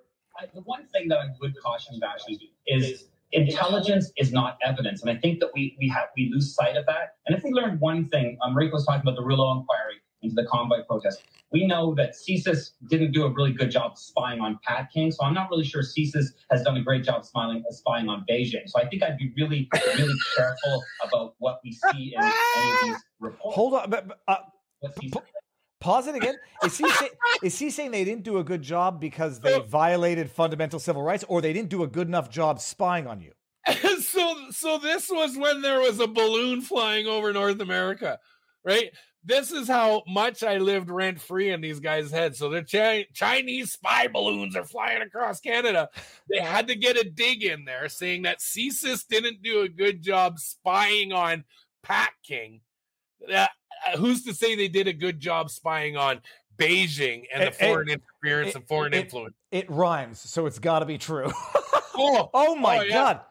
The 0.54 0.60
one 0.60 0.86
thing 0.88 1.08
that 1.08 1.20
I 1.20 1.28
would 1.40 1.58
caution 1.62 2.02
actually 2.04 2.52
is 2.68 3.06
intelligence 3.32 4.12
is 4.18 4.34
not 4.34 4.58
evidence, 4.62 5.04
and 5.04 5.10
I 5.10 5.16
think 5.16 5.40
that 5.40 5.52
we 5.56 5.74
we 5.80 5.88
have 5.88 6.10
we 6.18 6.30
lose 6.34 6.54
sight 6.54 6.76
of 6.76 6.86
that. 6.88 7.14
And 7.26 7.34
if 7.34 7.42
we 7.42 7.52
learn 7.52 7.80
one 7.80 8.10
thing, 8.10 8.38
um, 8.44 8.58
Rick 8.58 8.74
was 8.74 8.86
talking 8.86 9.04
about 9.04 9.16
the 9.16 9.24
Rouleau 9.24 9.58
inquiry 9.58 10.02
into 10.22 10.36
the 10.36 10.46
convoy 10.46 10.84
protest. 10.88 11.24
We 11.52 11.66
know 11.66 11.96
that 11.96 12.14
CSIS 12.14 12.72
didn't 12.90 13.12
do 13.12 13.24
a 13.24 13.30
really 13.32 13.54
good 13.54 13.72
job 13.72 13.98
spying 13.98 14.40
on 14.40 14.60
Pat 14.64 14.90
King, 14.94 15.12
so 15.12 15.24
I'm 15.24 15.34
not 15.34 15.50
really 15.50 15.64
sure 15.64 15.82
CSIS 15.82 16.28
has 16.52 16.64
done 16.64 16.78
a 16.78 16.82
great 16.82 17.04
job 17.04 17.26
spying, 17.26 17.64
spying 17.70 18.08
on 18.10 18.26
Beijing. 18.30 18.68
So 18.68 18.80
I 18.80 18.88
think 18.88 19.04
I'd 19.04 19.18
be 19.18 19.32
really, 19.36 19.68
really 19.98 20.20
careful 20.36 20.84
about 21.04 21.36
what 21.40 21.60
we 21.64 21.72
see 21.72 22.14
in 22.16 22.24
any 22.24 22.72
of 22.72 22.78
these 22.84 22.98
reports. 23.20 23.56
Hold 23.56 23.74
on, 23.74 23.90
but, 23.90 24.20
uh, 24.28 24.38
pause 25.80 26.08
it 26.08 26.16
again. 26.16 26.36
Is 26.64 26.78
he 26.78 26.90
say, 26.90 27.10
is 27.44 27.58
he 27.58 27.70
saying 27.70 27.92
they 27.92 28.04
didn't 28.04 28.24
do 28.24 28.38
a 28.38 28.44
good 28.44 28.62
job 28.62 29.00
because 29.00 29.40
they 29.40 29.60
violated 29.60 30.30
fundamental 30.30 30.80
civil 30.80 31.02
rights, 31.02 31.24
or 31.28 31.42
they 31.42 31.54
didn't 31.54 31.70
do 31.70 31.84
a 31.84 31.88
good 31.88 32.08
enough 32.08 32.30
job 32.30 32.60
spying 32.60 33.08
on 33.08 33.22
you? 33.22 33.32
so, 34.02 34.36
so 34.52 34.78
this 34.78 35.10
was 35.10 35.38
when 35.38 35.62
there 35.62 35.80
was 35.80 36.00
a 36.00 36.08
balloon 36.08 36.62
flying 36.62 37.08
over 37.08 37.32
North 37.34 37.60
America, 37.60 38.20
right? 38.64 38.92
This 39.24 39.52
is 39.52 39.68
how 39.68 40.04
much 40.08 40.44
I 40.44 40.58
lived 40.58 40.90
rent 40.90 41.20
free 41.20 41.52
in 41.52 41.62
these 41.62 41.80
guys' 41.80 42.12
heads. 42.12 42.38
So 42.38 42.50
the 42.50 42.62
Ch- 42.62 43.12
Chinese 43.14 43.74
spy 43.74 44.08
balloons 44.08 44.56
are 44.56 44.64
flying 44.64 45.02
across 45.02 45.40
Canada. 45.40 45.90
They 46.30 46.40
had 46.40 46.68
to 46.68 46.76
get 46.76 46.98
a 46.98 47.10
dig 47.10 47.44
in 47.44 47.66
there 47.66 47.90
saying 47.90 48.24
that 48.24 48.40
CSIS 48.40 49.06
didn't 49.08 49.42
do 49.42 49.62
a 49.62 49.70
good 49.70 50.02
job 50.02 50.40
spying 50.40 51.12
on 51.12 51.44
Pat 51.84 52.12
King. 52.24 52.62
Uh, 53.32 53.48
who's 53.98 54.24
to 54.24 54.34
say 54.34 54.56
they 54.56 54.68
did 54.70 54.88
a 54.88 54.94
good 54.94 55.20
job 55.20 55.50
spying 55.50 55.98
on 55.98 56.22
Beijing 56.58 57.24
and 57.34 57.48
the 57.48 57.52
foreign 57.52 57.90
it, 57.90 58.02
interference 58.24 58.50
it, 58.50 58.56
and 58.56 58.68
foreign 58.68 58.94
it, 58.94 59.06
influence? 59.06 59.36
It 59.52 59.70
rhymes, 59.70 60.20
so 60.20 60.46
it's 60.46 60.60
got 60.60 60.80
to 60.80 60.86
be 60.86 60.98
true. 60.98 61.32
oh, 61.98 62.30
oh 62.34 62.56
my 62.56 62.80
oh, 62.80 62.82
yeah. 62.82 62.94
God. 62.94 63.22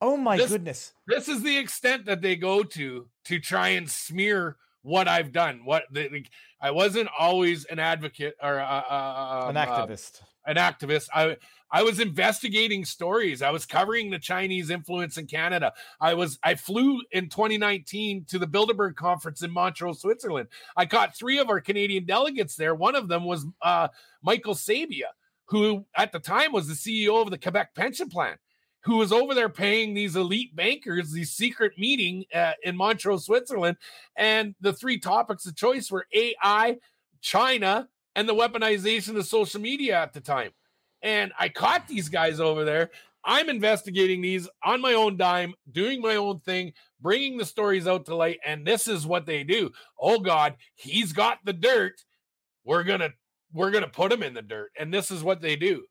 Oh 0.00 0.16
my 0.16 0.36
this, 0.36 0.50
goodness. 0.50 0.92
This 1.06 1.28
is 1.28 1.42
the 1.42 1.56
extent 1.56 2.06
that 2.06 2.22
they 2.22 2.36
go 2.36 2.62
to 2.64 3.08
to 3.26 3.38
try 3.38 3.68
and 3.68 3.88
smear 3.88 4.56
what 4.82 5.08
I've 5.08 5.32
done. 5.32 5.62
What 5.64 5.84
the, 5.90 6.24
I 6.60 6.70
wasn't 6.70 7.08
always 7.18 7.64
an 7.64 7.78
advocate 7.78 8.34
or 8.42 8.60
uh, 8.60 8.82
uh, 8.88 9.46
an 9.48 9.56
um, 9.56 9.68
uh, 9.68 9.86
activist. 9.86 10.20
an 10.46 10.56
activist. 10.56 11.08
I 11.14 11.36
I 11.70 11.82
was 11.82 12.00
investigating 12.00 12.84
stories. 12.84 13.40
I 13.40 13.50
was 13.50 13.64
covering 13.64 14.10
the 14.10 14.18
Chinese 14.18 14.68
influence 14.68 15.16
in 15.16 15.26
Canada. 15.26 15.72
I 16.00 16.14
was 16.14 16.38
I 16.42 16.54
flew 16.54 17.00
in 17.10 17.28
2019 17.28 18.26
to 18.26 18.38
the 18.38 18.46
Bilderberg 18.46 18.94
conference 18.94 19.42
in 19.42 19.50
Montreal, 19.50 19.94
Switzerland. 19.94 20.48
I 20.76 20.86
caught 20.86 21.16
three 21.16 21.38
of 21.38 21.48
our 21.48 21.60
Canadian 21.60 22.04
delegates 22.04 22.56
there. 22.56 22.74
One 22.74 22.94
of 22.94 23.08
them 23.08 23.24
was 23.24 23.46
uh, 23.62 23.88
Michael 24.22 24.54
Sabia, 24.54 25.12
who 25.46 25.86
at 25.96 26.12
the 26.12 26.20
time 26.20 26.52
was 26.52 26.68
the 26.68 26.74
CEO 26.74 27.22
of 27.22 27.30
the 27.30 27.38
Quebec 27.38 27.74
Pension 27.74 28.08
Plan 28.08 28.36
who 28.84 28.96
was 28.96 29.12
over 29.12 29.34
there 29.34 29.48
paying 29.48 29.94
these 29.94 30.16
elite 30.16 30.54
bankers 30.54 31.12
these 31.12 31.32
secret 31.32 31.72
meeting 31.78 32.24
uh, 32.34 32.52
in 32.62 32.76
Montreux, 32.76 33.18
Switzerland. 33.18 33.76
And 34.16 34.54
the 34.60 34.72
three 34.72 34.98
topics 34.98 35.46
of 35.46 35.56
choice 35.56 35.90
were 35.90 36.06
AI, 36.12 36.78
China, 37.20 37.88
and 38.14 38.28
the 38.28 38.34
weaponization 38.34 39.16
of 39.16 39.26
social 39.26 39.60
media 39.60 40.00
at 40.00 40.12
the 40.12 40.20
time. 40.20 40.50
And 41.02 41.32
I 41.38 41.48
caught 41.48 41.88
these 41.88 42.08
guys 42.08 42.40
over 42.40 42.64
there. 42.64 42.90
I'm 43.24 43.48
investigating 43.48 44.20
these 44.20 44.48
on 44.64 44.80
my 44.80 44.94
own 44.94 45.16
dime, 45.16 45.54
doing 45.70 46.00
my 46.00 46.16
own 46.16 46.40
thing, 46.40 46.72
bringing 47.00 47.38
the 47.38 47.44
stories 47.44 47.86
out 47.86 48.06
to 48.06 48.16
light. 48.16 48.40
And 48.44 48.66
this 48.66 48.88
is 48.88 49.06
what 49.06 49.26
they 49.26 49.44
do. 49.44 49.70
Oh 50.00 50.18
God, 50.18 50.56
he's 50.74 51.12
got 51.12 51.38
the 51.44 51.52
dirt. 51.52 52.02
We're 52.64 52.82
gonna 52.82 53.10
we're 53.52 53.70
gonna 53.70 53.88
put 53.88 54.12
him 54.12 54.24
in 54.24 54.34
the 54.34 54.42
dirt. 54.42 54.72
And 54.78 54.92
this 54.92 55.12
is 55.12 55.22
what 55.22 55.40
they 55.40 55.54
do. 55.54 55.84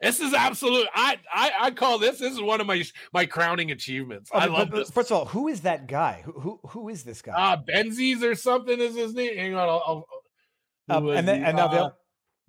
This 0.00 0.20
is 0.20 0.34
absolute. 0.34 0.86
I, 0.94 1.18
I 1.32 1.52
I 1.60 1.70
call 1.70 1.98
this. 1.98 2.18
This 2.18 2.32
is 2.32 2.40
one 2.40 2.60
of 2.60 2.66
my 2.66 2.84
my 3.12 3.26
crowning 3.26 3.70
achievements. 3.70 4.30
Okay, 4.34 4.44
I 4.44 4.46
love 4.46 4.70
but, 4.70 4.76
this. 4.78 4.90
First 4.90 5.10
of 5.10 5.16
all, 5.16 5.24
who 5.26 5.48
is 5.48 5.62
that 5.62 5.86
guy? 5.86 6.22
Who 6.24 6.32
who, 6.32 6.60
who 6.68 6.88
is 6.88 7.04
this 7.04 7.22
guy? 7.22 7.32
Uh 7.32 7.56
Benzies 7.56 8.22
or 8.22 8.34
something 8.34 8.78
is 8.80 8.94
his 8.96 9.14
name. 9.14 9.36
Hang 9.36 9.54
on, 9.54 9.68
I'll, 9.68 9.82
I'll 9.86 10.06
um, 10.88 11.08
and 11.08 11.26
then 11.26 11.44
and 11.44 11.56
now 11.56 11.66
uh, 11.66 11.90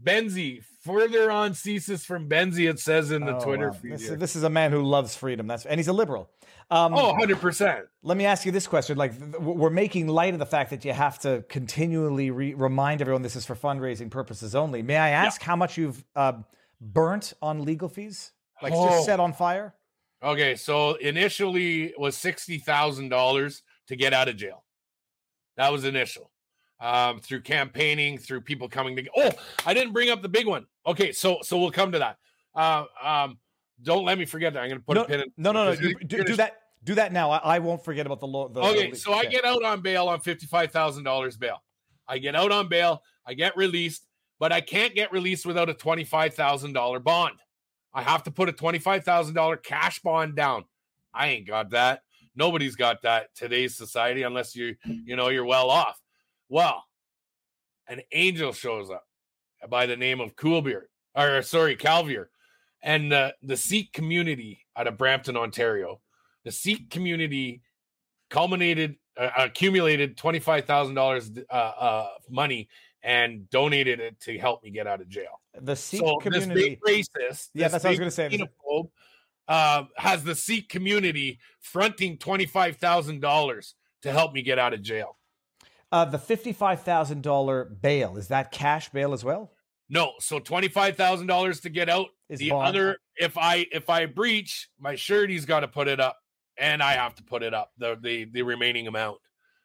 Benzie. 0.04 0.64
Further 0.82 1.32
on 1.32 1.56
ceases 1.56 2.06
from 2.06 2.30
Benzie, 2.30 2.70
it 2.70 2.80
says 2.80 3.10
in 3.10 3.26
the 3.26 3.38
oh, 3.38 3.40
Twitter 3.40 3.70
wow. 3.70 3.74
feed. 3.74 3.94
This, 3.94 4.10
this, 4.10 4.36
is 4.36 4.44
a 4.44 4.52
man 4.52 4.72
who 4.72 4.84
loves 4.84 5.16
freedom. 5.16 5.48
That's 5.48 5.66
and 5.66 5.80
he's 5.80 5.88
a 5.88 5.94
liberal. 5.94 6.30
Um, 6.70 6.94
oh, 6.94 7.08
100 7.08 7.40
percent. 7.40 7.86
Let 8.04 8.16
me 8.18 8.26
ask 8.26 8.46
you 8.46 8.52
this 8.52 8.68
question: 8.68 8.98
Like, 8.98 9.14
we're 9.40 9.72
making 9.72 10.08
light 10.08 10.34
of 10.34 10.40
the 10.40 10.46
fact 10.46 10.70
that 10.70 10.86
you 10.86 10.94
have 10.94 11.18
to 11.20 11.44
continually 11.50 12.30
re- 12.30 12.54
remind 12.54 13.02
everyone 13.02 13.24
this 13.24 13.36
is 13.36 13.46
for 13.46 13.56
fundraising 13.56 14.12
purposes 14.12 14.54
only. 14.54 14.84
May 14.84 14.98
I 14.98 15.10
ask 15.10 15.42
yeah. 15.42 15.48
how 15.48 15.56
much 15.56 15.78
you've 15.78 16.04
uh, 16.16 16.34
burnt 16.94 17.34
on 17.42 17.64
legal 17.64 17.90
fees? 17.90 18.32
Like 18.62 18.74
oh. 18.76 18.90
just 18.90 19.06
set 19.06 19.20
on 19.20 19.34
fire? 19.34 19.76
Okay, 20.24 20.56
so 20.56 20.96
initially 20.96 21.94
was 21.98 22.16
sixty 22.16 22.58
thousand 22.58 23.10
dollars 23.10 23.64
to 23.88 23.96
get 23.96 24.14
out 24.14 24.30
of 24.30 24.38
jail. 24.38 24.64
That 25.58 25.72
was 25.72 25.86
initial. 25.86 26.32
Um, 26.80 27.20
through 27.20 27.42
campaigning, 27.42 28.18
through 28.18 28.42
people 28.42 28.68
coming 28.68 28.96
to. 28.98 29.06
Oh, 29.16 29.32
I 29.66 29.74
didn't 29.74 29.94
bring 29.94 30.10
up 30.10 30.22
the 30.22 30.30
big 30.30 30.48
one. 30.48 30.66
Okay, 30.86 31.12
so 31.12 31.40
so 31.42 31.58
we'll 31.58 31.72
come 31.72 31.92
to 31.92 32.00
that. 32.00 32.18
Uh, 32.54 32.86
um, 33.04 33.40
don't 33.84 34.06
let 34.06 34.18
me 34.18 34.26
forget 34.26 34.54
that. 34.54 34.62
I'm 34.62 34.70
going 34.70 34.80
to 34.80 34.86
put 34.86 34.96
no, 34.96 35.04
a 35.04 35.08
pin 35.08 35.20
in. 35.22 35.32
No, 35.38 35.52
no, 35.52 35.66
no. 35.66 35.72
You, 35.72 35.96
do, 35.96 36.24
do, 36.24 36.36
that. 36.38 36.58
Do 36.84 36.96
that 36.96 37.12
now. 37.12 37.32
I, 37.32 37.56
I 37.56 37.60
won't 37.60 37.84
forget 37.84 38.06
about 38.06 38.20
the 38.20 38.28
law. 38.28 38.50
Okay, 38.56 38.92
the, 38.92 38.96
so 38.96 39.14
I 39.14 39.26
get 39.26 39.46
out 39.46 39.64
on 39.64 39.82
bail 39.82 40.08
on 40.08 40.20
fifty 40.20 40.46
five 40.46 40.72
thousand 40.72 41.04
dollars 41.04 41.38
bail. 41.38 41.62
I 42.08 42.18
get 42.18 42.36
out 42.36 42.52
on 42.52 42.68
bail. 42.68 43.02
I 43.26 43.34
get 43.34 43.56
released 43.58 44.06
but 44.40 44.52
I 44.52 44.62
can't 44.62 44.96
get 44.96 45.12
released 45.12 45.46
without 45.46 45.70
a 45.70 45.74
$25,000 45.74 47.04
bond. 47.04 47.36
I 47.94 48.02
have 48.02 48.24
to 48.24 48.32
put 48.32 48.50
a 48.50 48.54
$25,000 48.54 49.64
cash 49.64 50.00
bond 50.00 50.36
down. 50.36 50.66
I 51.14 51.28
ain't 51.28 51.48
got 51.48 51.70
that. 51.72 52.02
Nobody's 52.36 52.76
got 52.76 53.02
that 53.04 53.34
today's 53.36 53.78
society 53.78 54.24
unless 54.24 54.56
you 54.56 54.76
you 54.84 55.16
know 55.16 55.30
you're 55.30 55.46
well 55.46 55.70
off. 55.70 55.98
Well, 56.50 56.84
an 57.88 58.02
angel 58.12 58.52
shows 58.52 58.90
up 58.90 59.06
by 59.70 59.86
the 59.86 59.96
name 59.96 60.20
of 60.20 60.36
Coolbeard 60.36 60.88
or 61.16 61.42
sorry, 61.42 61.76
Calvier. 61.76 62.28
And 62.84 63.12
uh, 63.14 63.32
the 63.42 63.58
Sikh 63.58 63.94
community 63.94 64.66
out 64.76 64.88
of 64.88 64.98
Brampton, 64.98 65.38
Ontario, 65.38 66.02
the 66.44 66.52
Sikh 66.52 66.90
community 66.90 67.62
culminated, 68.30 68.98
uh, 69.18 69.30
accumulated 69.38 70.18
$25,000 70.18 71.44
uh, 71.50 71.54
uh, 71.54 72.08
money 72.30 72.70
and 73.06 73.48
donated 73.52 74.00
it 74.00 74.20
to 74.20 74.38
help 74.38 74.64
me 74.64 74.72
get 74.72 74.88
out 74.88 75.00
of 75.00 75.08
jail. 75.08 75.40
The 75.62 75.76
Sikh 75.76 76.00
so 76.00 76.18
community, 76.18 76.54
this 76.54 76.80
big 76.84 77.06
racist, 77.22 77.50
yeah, 77.54 77.68
that's 77.68 77.84
what 77.84 77.90
I 77.90 77.92
was 77.92 78.00
going 78.00 78.10
to 78.10 78.12
say. 78.12 78.30
Xenophobe, 78.30 78.90
uh, 79.48 79.84
has 79.96 80.24
the 80.24 80.36
Sikh 80.36 80.68
community 80.68 81.40
fronting 81.62 82.18
twenty 82.18 82.48
five 82.48 82.78
thousand 82.78 83.22
dollars 83.22 83.76
to 84.02 84.12
help 84.12 84.34
me 84.34 84.42
get 84.42 84.58
out 84.58 84.74
of 84.74 84.82
jail. 84.82 85.18
Uh, 85.92 86.04
the 86.04 86.18
fifty 86.18 86.52
five 86.52 86.82
thousand 86.82 87.22
dollar 87.22 87.66
bail 87.66 88.18
is 88.18 88.30
that 88.30 88.52
cash 88.52 88.90
bail 88.90 89.14
as 89.14 89.24
well? 89.24 89.52
No, 89.88 90.14
so 90.20 90.40
twenty 90.40 90.68
five 90.68 90.98
thousand 90.98 91.28
dollars 91.28 91.62
to 91.62 91.70
get 91.70 91.90
out. 91.90 92.08
Is 92.28 92.40
the 92.40 92.50
bond. 92.50 92.68
other, 92.68 92.98
if 93.18 93.38
I 93.38 93.68
if 93.72 93.88
I 93.88 94.08
breach, 94.08 94.68
my 94.80 94.96
surety's 94.96 95.46
got 95.46 95.60
to 95.60 95.68
put 95.68 95.88
it 95.88 96.00
up, 96.00 96.18
and 96.58 96.82
I 96.82 96.94
have 96.94 97.14
to 97.16 97.24
put 97.24 97.44
it 97.44 97.54
up 97.54 97.72
the 97.78 97.96
the 98.02 98.26
the 98.26 98.42
remaining 98.42 98.88
amount. 98.88 99.20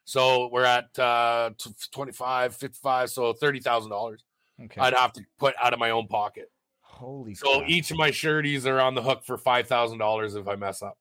So 0.05 0.49
we're 0.51 0.65
at 0.65 0.97
uh, 0.97 1.51
25, 1.91 2.55
55, 2.55 3.09
so 3.09 3.33
$30,000. 3.33 4.17
Okay. 4.63 4.81
I'd 4.81 4.93
have 4.93 5.13
to 5.13 5.21
put 5.39 5.55
out 5.61 5.73
of 5.73 5.79
my 5.79 5.91
own 5.91 6.07
pocket. 6.07 6.51
Holy 6.81 7.33
So 7.33 7.63
each 7.65 7.91
of 7.91 7.97
my 7.97 8.11
sureties 8.11 8.65
are 8.65 8.79
on 8.79 8.95
the 8.95 9.01
hook 9.01 9.23
for 9.23 9.37
$5,000 9.37 10.39
if 10.39 10.47
I 10.47 10.55
mess 10.55 10.81
up. 10.81 10.97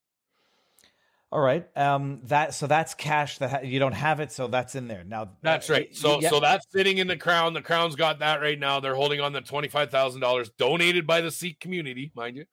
All 1.32 1.40
right. 1.40 1.66
Um, 1.76 2.20
that 2.24 2.54
so 2.54 2.66
that's 2.66 2.94
cash 2.94 3.38
that 3.38 3.50
ha- 3.50 3.60
you 3.62 3.78
don't 3.78 3.92
have 3.92 4.18
it, 4.18 4.32
so 4.32 4.48
that's 4.48 4.74
in 4.74 4.88
there 4.88 5.04
now. 5.04 5.30
That's 5.42 5.70
uh, 5.70 5.74
right. 5.74 5.96
So 5.96 6.20
yeah. 6.20 6.28
so 6.28 6.40
that's 6.40 6.66
sitting 6.72 6.98
in 6.98 7.06
the 7.06 7.16
crown. 7.16 7.54
The 7.54 7.62
crown's 7.62 7.94
got 7.94 8.18
that 8.18 8.40
right 8.40 8.58
now. 8.58 8.80
They're 8.80 8.96
holding 8.96 9.20
on 9.20 9.32
the 9.32 9.40
twenty 9.40 9.68
five 9.68 9.92
thousand 9.92 10.22
dollars 10.22 10.50
donated 10.58 11.06
by 11.06 11.20
the 11.20 11.30
Sikh 11.30 11.60
community, 11.60 12.10
mind 12.16 12.36
you. 12.36 12.46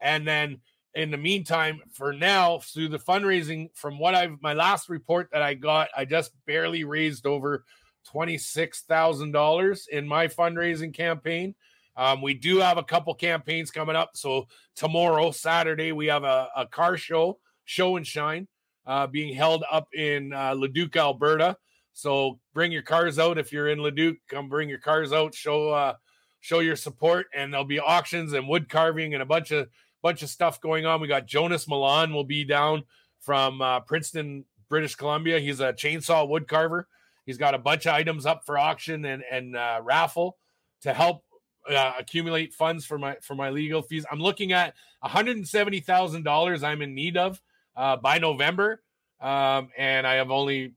And 0.00 0.26
then 0.26 0.60
in 0.94 1.10
the 1.10 1.16
meantime, 1.16 1.80
for 1.92 2.12
now, 2.12 2.58
through 2.58 2.88
the 2.88 2.98
fundraising, 2.98 3.68
from 3.74 3.98
what 3.98 4.14
I've 4.14 4.36
my 4.42 4.52
last 4.52 4.88
report 4.88 5.28
that 5.32 5.42
I 5.42 5.54
got, 5.54 5.88
I 5.96 6.04
just 6.04 6.32
barely 6.46 6.84
raised 6.84 7.26
over 7.26 7.64
twenty 8.06 8.38
six 8.38 8.82
thousand 8.82 9.32
dollars 9.32 9.88
in 9.90 10.06
my 10.06 10.28
fundraising 10.28 10.92
campaign. 10.92 11.54
Um, 11.96 12.22
we 12.22 12.34
do 12.34 12.58
have 12.58 12.78
a 12.78 12.82
couple 12.82 13.14
campaigns 13.14 13.70
coming 13.70 13.96
up. 13.96 14.10
So 14.14 14.48
tomorrow, 14.74 15.30
Saturday, 15.30 15.92
we 15.92 16.06
have 16.06 16.24
a, 16.24 16.48
a 16.56 16.66
car 16.66 16.96
show, 16.96 17.38
show 17.64 17.96
and 17.96 18.06
shine, 18.06 18.48
uh, 18.86 19.06
being 19.06 19.34
held 19.34 19.64
up 19.70 19.88
in 19.92 20.32
uh, 20.32 20.54
Leduc, 20.54 20.96
Alberta. 20.96 21.56
So 21.92 22.38
bring 22.54 22.72
your 22.72 22.82
cars 22.82 23.18
out 23.18 23.36
if 23.36 23.52
you're 23.52 23.68
in 23.68 23.82
Leduc. 23.82 24.16
Come 24.28 24.48
bring 24.48 24.68
your 24.68 24.78
cars 24.78 25.12
out. 25.12 25.34
Show 25.34 25.70
uh, 25.70 25.94
show 26.40 26.60
your 26.60 26.76
support, 26.76 27.26
and 27.34 27.52
there'll 27.52 27.64
be 27.64 27.80
auctions 27.80 28.32
and 28.32 28.48
wood 28.48 28.68
carving 28.68 29.14
and 29.14 29.22
a 29.22 29.26
bunch 29.26 29.52
of 29.52 29.68
bunch 30.02 30.22
of 30.22 30.28
stuff 30.28 30.60
going 30.60 30.84
on. 30.84 31.00
We 31.00 31.08
got 31.08 31.26
Jonas 31.26 31.68
Milan 31.68 32.12
will 32.12 32.24
be 32.24 32.44
down 32.44 32.84
from 33.20 33.62
uh, 33.62 33.80
Princeton, 33.80 34.44
British 34.68 34.96
Columbia. 34.96 35.38
He's 35.38 35.60
a 35.60 35.72
chainsaw 35.72 36.28
wood 36.28 36.48
carver. 36.48 36.88
He's 37.24 37.38
got 37.38 37.54
a 37.54 37.58
bunch 37.58 37.86
of 37.86 37.94
items 37.94 38.26
up 38.26 38.44
for 38.44 38.58
auction 38.58 39.04
and 39.04 39.22
and 39.30 39.56
uh, 39.56 39.80
raffle 39.82 40.36
to 40.82 40.92
help 40.92 41.24
uh, 41.70 41.92
accumulate 41.98 42.52
funds 42.52 42.84
for 42.84 42.98
my 42.98 43.16
for 43.22 43.36
my 43.36 43.50
legal 43.50 43.82
fees. 43.82 44.04
I'm 44.10 44.20
looking 44.20 44.52
at 44.52 44.74
one 45.00 45.12
hundred 45.12 45.36
and 45.36 45.46
seventy 45.46 45.80
thousand 45.80 46.24
dollars. 46.24 46.62
I'm 46.64 46.82
in 46.82 46.94
need 46.94 47.16
of 47.16 47.40
uh, 47.76 47.96
by 47.96 48.18
November, 48.18 48.82
um, 49.20 49.68
and 49.78 50.06
I 50.06 50.14
have 50.14 50.30
only 50.32 50.74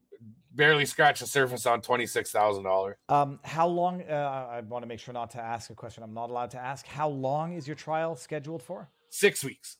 barely 0.51 0.85
scratched 0.85 1.21
the 1.21 1.27
surface 1.27 1.65
on 1.65 1.81
twenty 1.81 2.05
six 2.05 2.31
thousand 2.31 2.63
dollars. 2.63 2.97
Um, 3.09 3.39
how 3.43 3.67
long? 3.67 4.03
Uh, 4.03 4.47
I 4.51 4.61
want 4.61 4.83
to 4.83 4.87
make 4.87 4.99
sure 4.99 5.13
not 5.13 5.31
to 5.31 5.39
ask 5.41 5.71
a 5.71 5.75
question 5.75 6.03
I'm 6.03 6.13
not 6.13 6.29
allowed 6.29 6.51
to 6.51 6.59
ask. 6.59 6.85
How 6.85 7.09
long 7.09 7.53
is 7.53 7.67
your 7.67 7.75
trial 7.75 8.15
scheduled 8.15 8.61
for? 8.61 8.89
Six 9.09 9.43
weeks, 9.43 9.77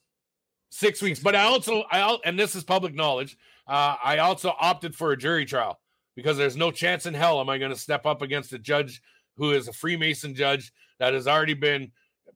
six 0.69 1.01
weeks. 1.01 1.19
But 1.19 1.35
I 1.35 1.43
also 1.43 1.83
I 1.91 2.17
and 2.25 2.39
this 2.39 2.55
is 2.55 2.63
public 2.63 2.93
knowledge. 2.93 3.37
Uh, 3.67 3.95
I 4.03 4.19
also 4.19 4.53
opted 4.59 4.95
for 4.95 5.11
a 5.11 5.17
jury 5.17 5.45
trial 5.45 5.79
because 6.15 6.37
there's 6.37 6.55
no 6.55 6.71
chance 6.71 7.05
in 7.05 7.13
hell 7.13 7.39
am 7.39 7.49
I 7.49 7.57
going 7.57 7.71
to 7.71 7.77
step 7.77 8.05
up 8.05 8.21
against 8.21 8.53
a 8.53 8.59
judge 8.59 9.01
who 9.37 9.51
is 9.51 9.67
a 9.67 9.73
Freemason 9.73 10.35
judge 10.35 10.71
that 10.99 11.13
has 11.13 11.27
already 11.27 11.53
been 11.53 11.91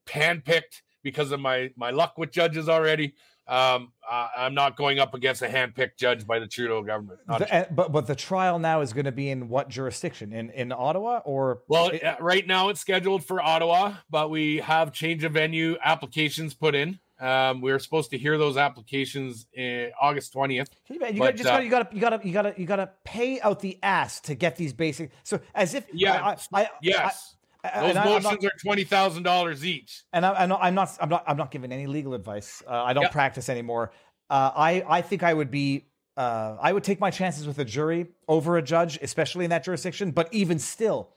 handpicked 0.07 0.82
because 1.03 1.32
of 1.32 1.40
my 1.40 1.72
my 1.76 1.91
luck 1.91 2.18
with 2.18 2.32
judges 2.32 2.68
already. 2.68 3.14
Um, 3.49 3.91
I, 4.07 4.30
I'm 4.38 4.53
not 4.53 4.77
going 4.77 4.99
up 4.99 5.15
against 5.15 5.41
a 5.41 5.47
handpicked 5.47 5.97
judge 5.97 6.27
by 6.27 6.38
the 6.38 6.45
Trudeau 6.45 6.84
government. 6.84 7.19
The- 7.27 7.53
uh, 7.53 7.65
but 7.71 7.91
but 7.91 8.05
the 8.05 8.15
trial 8.15 8.59
now 8.59 8.81
is 8.81 8.93
going 8.93 9.05
to 9.05 9.11
be 9.11 9.30
in 9.31 9.49
what 9.49 9.69
jurisdiction? 9.69 10.31
In 10.34 10.51
in 10.51 10.71
Ottawa 10.71 11.21
or 11.26 11.63
Well, 11.67 11.89
it- 11.89 12.03
right 12.19 12.45
now 12.45 12.69
it's 12.69 12.80
scheduled 12.80 13.26
for 13.26 13.41
Ottawa, 13.41 13.95
but 14.09 14.30
we 14.30 14.57
have 14.57 14.93
change 14.93 15.23
of 15.23 15.34
venue 15.34 15.77
applications 15.84 16.53
put 16.53 16.76
in. 16.76 16.99
Um, 17.19 17.59
we 17.59 17.71
are 17.71 17.80
supposed 17.80 18.11
to 18.11 18.17
hear 18.19 18.38
those 18.38 18.55
applications 18.55 19.47
in 19.53 19.91
August 19.99 20.31
twentieth. 20.31 20.69
You, 20.88 20.95
you 20.95 20.99
But, 20.99 21.17
got, 21.17 21.35
just 21.35 21.49
uh, 21.49 21.51
gotta, 21.53 21.63
you 21.65 21.69
gotta 21.69 21.89
you 21.91 21.99
gotta 22.01 22.27
you 22.27 22.34
gotta 22.34 22.53
you 22.61 22.65
gotta 22.67 22.91
pay 23.03 23.41
out 23.41 23.59
the 23.61 23.80
ass 23.81 24.19
to 24.21 24.35
get 24.35 24.55
these 24.57 24.73
basic. 24.73 25.11
So 25.23 25.39
as 25.55 25.73
if 25.73 25.85
Yeah, 25.91 26.23
I, 26.53 26.61
I, 26.61 26.69
Yes, 26.81 27.35
I, 27.35 27.35
those 27.64 27.72
and 27.90 27.98
I, 27.99 28.06
motions 28.06 28.23
not, 28.23 28.45
are 28.45 28.52
twenty 28.64 28.84
thousand 28.84 29.23
dollars 29.23 29.65
each. 29.65 30.03
and 30.14 30.26
I, 30.26 30.34
I'm 30.44 30.49
not 30.49 30.60
I'm 30.61 30.76
not 30.76 30.98
I'm 31.02 31.10
not 31.10 31.23
I'm 31.27 31.38
not 31.38 31.52
giving 31.52 31.72
any 31.72 31.88
legal 31.88 32.14
advice. 32.14 32.64
Uh, 32.68 32.84
I 32.84 32.94
don't 32.94 33.03
Yep. 33.03 33.11
practice 33.11 33.49
anymore. 33.49 33.91
Uh, 34.30 34.52
I 34.56 34.84
I 34.88 35.02
think 35.02 35.23
I 35.23 35.34
would 35.34 35.52
be. 35.52 35.86
Uh, 36.18 36.57
I 36.61 36.73
would 36.73 36.84
take 36.84 36.99
my 36.99 37.11
chances 37.11 37.48
with 37.48 37.60
a 37.60 37.65
jury 37.65 38.07
over 38.27 38.57
a 38.57 38.61
judge, 38.61 38.99
especially 39.02 39.45
in 39.45 39.52
that 39.52 39.64
jurisdiction. 39.64 40.11
But 40.11 40.27
even 40.34 40.60
still, 40.60 41.10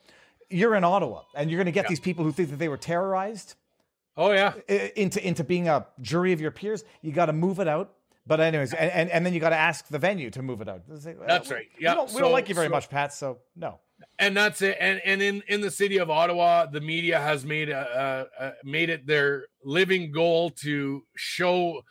you're 0.49 0.75
in 0.75 0.83
Ottawa, 0.85 1.23
and 1.35 1.51
you're 1.51 1.57
going 1.57 1.65
to 1.65 1.71
get 1.73 1.85
Yeah. 1.85 1.89
these 1.89 1.99
people 1.99 2.23
who 2.23 2.31
think 2.31 2.49
that 2.51 2.55
they 2.57 2.69
were 2.69 2.77
terrorized. 2.77 3.55
Oh 4.15 4.31
yeah, 4.31 4.53
into 4.95 5.25
into 5.25 5.43
being 5.43 5.67
a 5.67 5.85
jury 6.01 6.31
of 6.33 6.39
your 6.41 6.51
peers, 6.51 6.83
you 7.01 7.11
got 7.11 7.25
to 7.27 7.33
move 7.33 7.59
it 7.59 7.67
out. 7.67 7.93
But 8.25 8.39
anyways, 8.39 8.73
and, 8.73 8.89
and, 8.91 9.09
and 9.09 9.25
then 9.25 9.33
you 9.33 9.41
got 9.41 9.49
to 9.49 9.57
ask 9.57 9.87
the 9.89 9.99
venue 9.99 10.29
to 10.29 10.41
move 10.41 10.61
it 10.61 10.69
out. 10.69 10.83
That's 10.87 11.05
we- 11.49 11.55
right. 11.55 11.65
We 11.77 11.83
Yeah, 11.83 11.95
don't, 11.95 12.07
we 12.07 12.13
so- 12.13 12.19
don't 12.19 12.31
like 12.31 12.47
you 12.47 12.55
very 12.55 12.67
so- 12.67 12.71
much, 12.71 12.89
Pat. 12.89 13.13
So 13.13 13.39
no. 13.57 13.79
And 14.19 14.35
that's 14.35 14.61
it. 14.61 14.77
And 14.79 15.01
and 15.05 15.21
in 15.21 15.43
in 15.47 15.61
the 15.61 15.71
city 15.71 15.97
of 15.97 16.09
Ottawa, 16.09 16.65
the 16.65 16.81
media 16.81 17.19
has 17.19 17.45
made 17.45 17.69
a, 17.69 18.27
a, 18.39 18.45
a 18.45 18.53
made 18.63 18.89
it 18.89 19.05
their 19.05 19.47
living 19.63 20.11
goal 20.11 20.49
to 20.61 21.03
show 21.15 21.83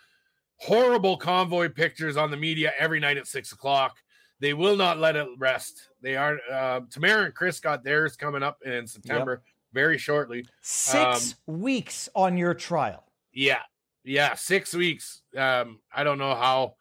horrible 0.57 1.17
convoy 1.17 1.69
pictures 1.69 2.17
on 2.17 2.31
the 2.31 2.37
media 2.37 2.73
every 2.79 3.01
night 3.01 3.17
at 3.17 3.27
six 3.27 3.53
o'clock. 3.53 3.97
They 4.41 4.55
will 4.55 4.77
not 4.77 4.99
let 4.99 5.15
it 5.17 5.29
rest. 5.39 5.89
They 6.01 6.17
are 6.17 6.39
uh, 6.51 6.81
Tamara 6.91 7.27
and 7.27 7.35
Chris 7.35 7.61
got 7.61 7.85
theirs 7.85 8.17
coming 8.17 8.43
up 8.43 8.59
in 8.65 8.87
September 8.87 9.43
very 9.73 9.99
shortly. 9.99 10.45
Six 10.61 11.35
Um, 11.47 11.61
weeks 11.61 12.09
on 12.15 12.37
your 12.37 12.55
trial. 12.55 13.05
Yeah, 13.33 13.63
yeah, 14.05 14.35
six 14.35 14.75
weeks. 14.75 15.23
Um, 15.37 15.81
I 15.95 16.05
don't 16.05 16.19
know 16.19 16.35
how. 16.35 16.75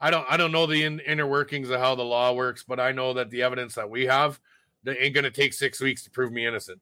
I 0.00 0.10
don't. 0.10 0.26
I 0.30 0.36
don't 0.36 0.52
know 0.52 0.66
the 0.66 0.84
in, 0.84 1.00
inner 1.00 1.26
workings 1.26 1.70
of 1.70 1.80
how 1.80 1.96
the 1.96 2.04
law 2.04 2.32
works, 2.32 2.64
but 2.66 2.78
I 2.78 2.92
know 2.92 3.14
that 3.14 3.30
the 3.30 3.42
evidence 3.42 3.74
that 3.74 3.90
we 3.90 4.06
have, 4.06 4.38
that 4.88 5.02
ain't 5.02 5.14
going 5.14 5.24
to 5.24 5.30
take 5.30 5.52
six 5.52 5.80
weeks 5.80 6.02
to 6.04 6.10
prove 6.10 6.32
me 6.32 6.46
innocent. 6.46 6.80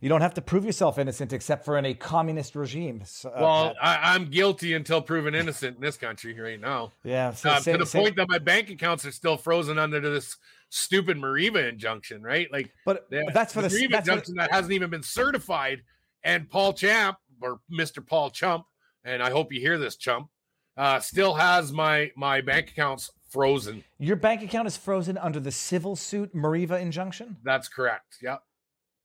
You 0.00 0.08
don't 0.08 0.20
have 0.20 0.34
to 0.34 0.42
prove 0.42 0.64
yourself 0.64 0.98
innocent 0.98 1.32
except 1.32 1.64
for 1.64 1.78
in 1.78 1.84
a 1.84 1.94
communist 1.94 2.56
regime. 2.56 3.02
So, 3.04 3.28
uh, 3.30 3.38
well, 3.40 3.74
I, 3.80 4.14
I'm 4.14 4.30
guilty 4.30 4.74
until 4.74 5.00
proven 5.00 5.32
innocent 5.34 5.76
in 5.76 5.82
this 5.82 5.96
country 5.96 6.38
right 6.38 6.60
now. 6.60 6.92
yeah. 7.04 7.32
So 7.32 7.50
Uh, 7.50 7.60
say- 7.60 7.72
to 7.72 7.78
the 7.78 7.86
say- 7.86 8.00
point 8.00 8.16
that 8.16 8.28
my 8.28 8.38
bank 8.38 8.70
accounts 8.70 9.06
are 9.06 9.12
still 9.12 9.36
frozen 9.36 9.78
under 9.78 10.00
this 10.00 10.36
stupid 10.70 11.18
Mareva 11.18 11.68
injunction, 11.68 12.22
right? 12.22 12.50
Like 12.50 12.72
but, 12.84 13.08
but 13.10 13.32
that's 13.32 13.52
for 13.52 13.62
the, 13.62 13.68
Mareva 13.68 13.90
for, 13.90 13.96
injunction 13.98 14.34
that 14.36 14.50
hasn't 14.50 14.72
even 14.72 14.90
been 14.90 15.04
certified. 15.04 15.82
And 16.24 16.50
Paul 16.50 16.72
Champ 16.72 17.16
or 17.40 17.60
Mr. 17.70 18.04
Paul 18.04 18.30
Chump, 18.30 18.64
and 19.04 19.22
I 19.22 19.30
hope 19.30 19.52
you 19.52 19.60
hear 19.60 19.78
this, 19.78 19.96
Chump, 19.96 20.28
uh, 20.76 20.98
still 20.98 21.34
has 21.34 21.72
my 21.72 22.10
my 22.16 22.40
bank 22.40 22.70
accounts 22.70 23.10
frozen. 23.32 23.84
your 23.98 24.16
bank 24.16 24.42
account 24.42 24.66
is 24.66 24.76
frozen 24.76 25.16
under 25.18 25.40
the 25.40 25.50
civil 25.50 25.96
suit 25.96 26.34
Mareva 26.34 26.80
injunction. 26.80 27.36
That's 27.42 27.68
correct. 27.68 28.18
Yep. 28.22 28.42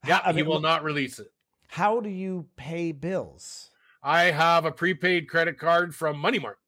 Yeah, 0.06 0.22
I 0.24 0.32
he 0.32 0.38
mean, 0.38 0.48
will 0.48 0.60
not 0.60 0.84
release 0.84 1.20
it. 1.20 1.32
How 1.68 2.00
do 2.00 2.10
you 2.10 2.48
pay 2.56 2.92
bills? 2.92 3.72
I 4.04 4.26
have 4.26 4.66
a 4.66 4.72
prepaid 4.72 5.28
credit 5.28 5.58
card 5.58 5.96
from 5.96 6.18
Money 6.18 6.40
Mart. 6.40 6.60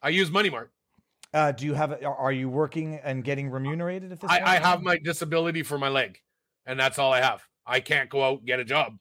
I 0.00 0.10
use 0.10 0.30
Money 0.30 0.50
Mart. 0.50 0.72
Uh, 1.34 1.52
do 1.52 1.64
you 1.64 1.74
have? 1.74 1.92
Are 1.92 2.14
are 2.14 2.32
you 2.32 2.48
working 2.48 3.00
and 3.02 3.24
getting 3.24 3.50
remunerated 3.50 4.12
at 4.12 4.20
this 4.20 4.30
I, 4.30 4.38
point? 4.38 4.48
I 4.48 4.58
have 4.58 4.82
my 4.82 4.98
disability 4.98 5.62
for 5.62 5.78
my 5.78 5.88
leg, 5.88 6.18
and 6.66 6.78
that's 6.78 6.98
all 6.98 7.12
I 7.12 7.20
have. 7.20 7.42
I 7.66 7.80
can't 7.80 8.10
go 8.10 8.22
out 8.22 8.38
and 8.38 8.46
get 8.46 8.60
a 8.60 8.64
job. 8.64 8.98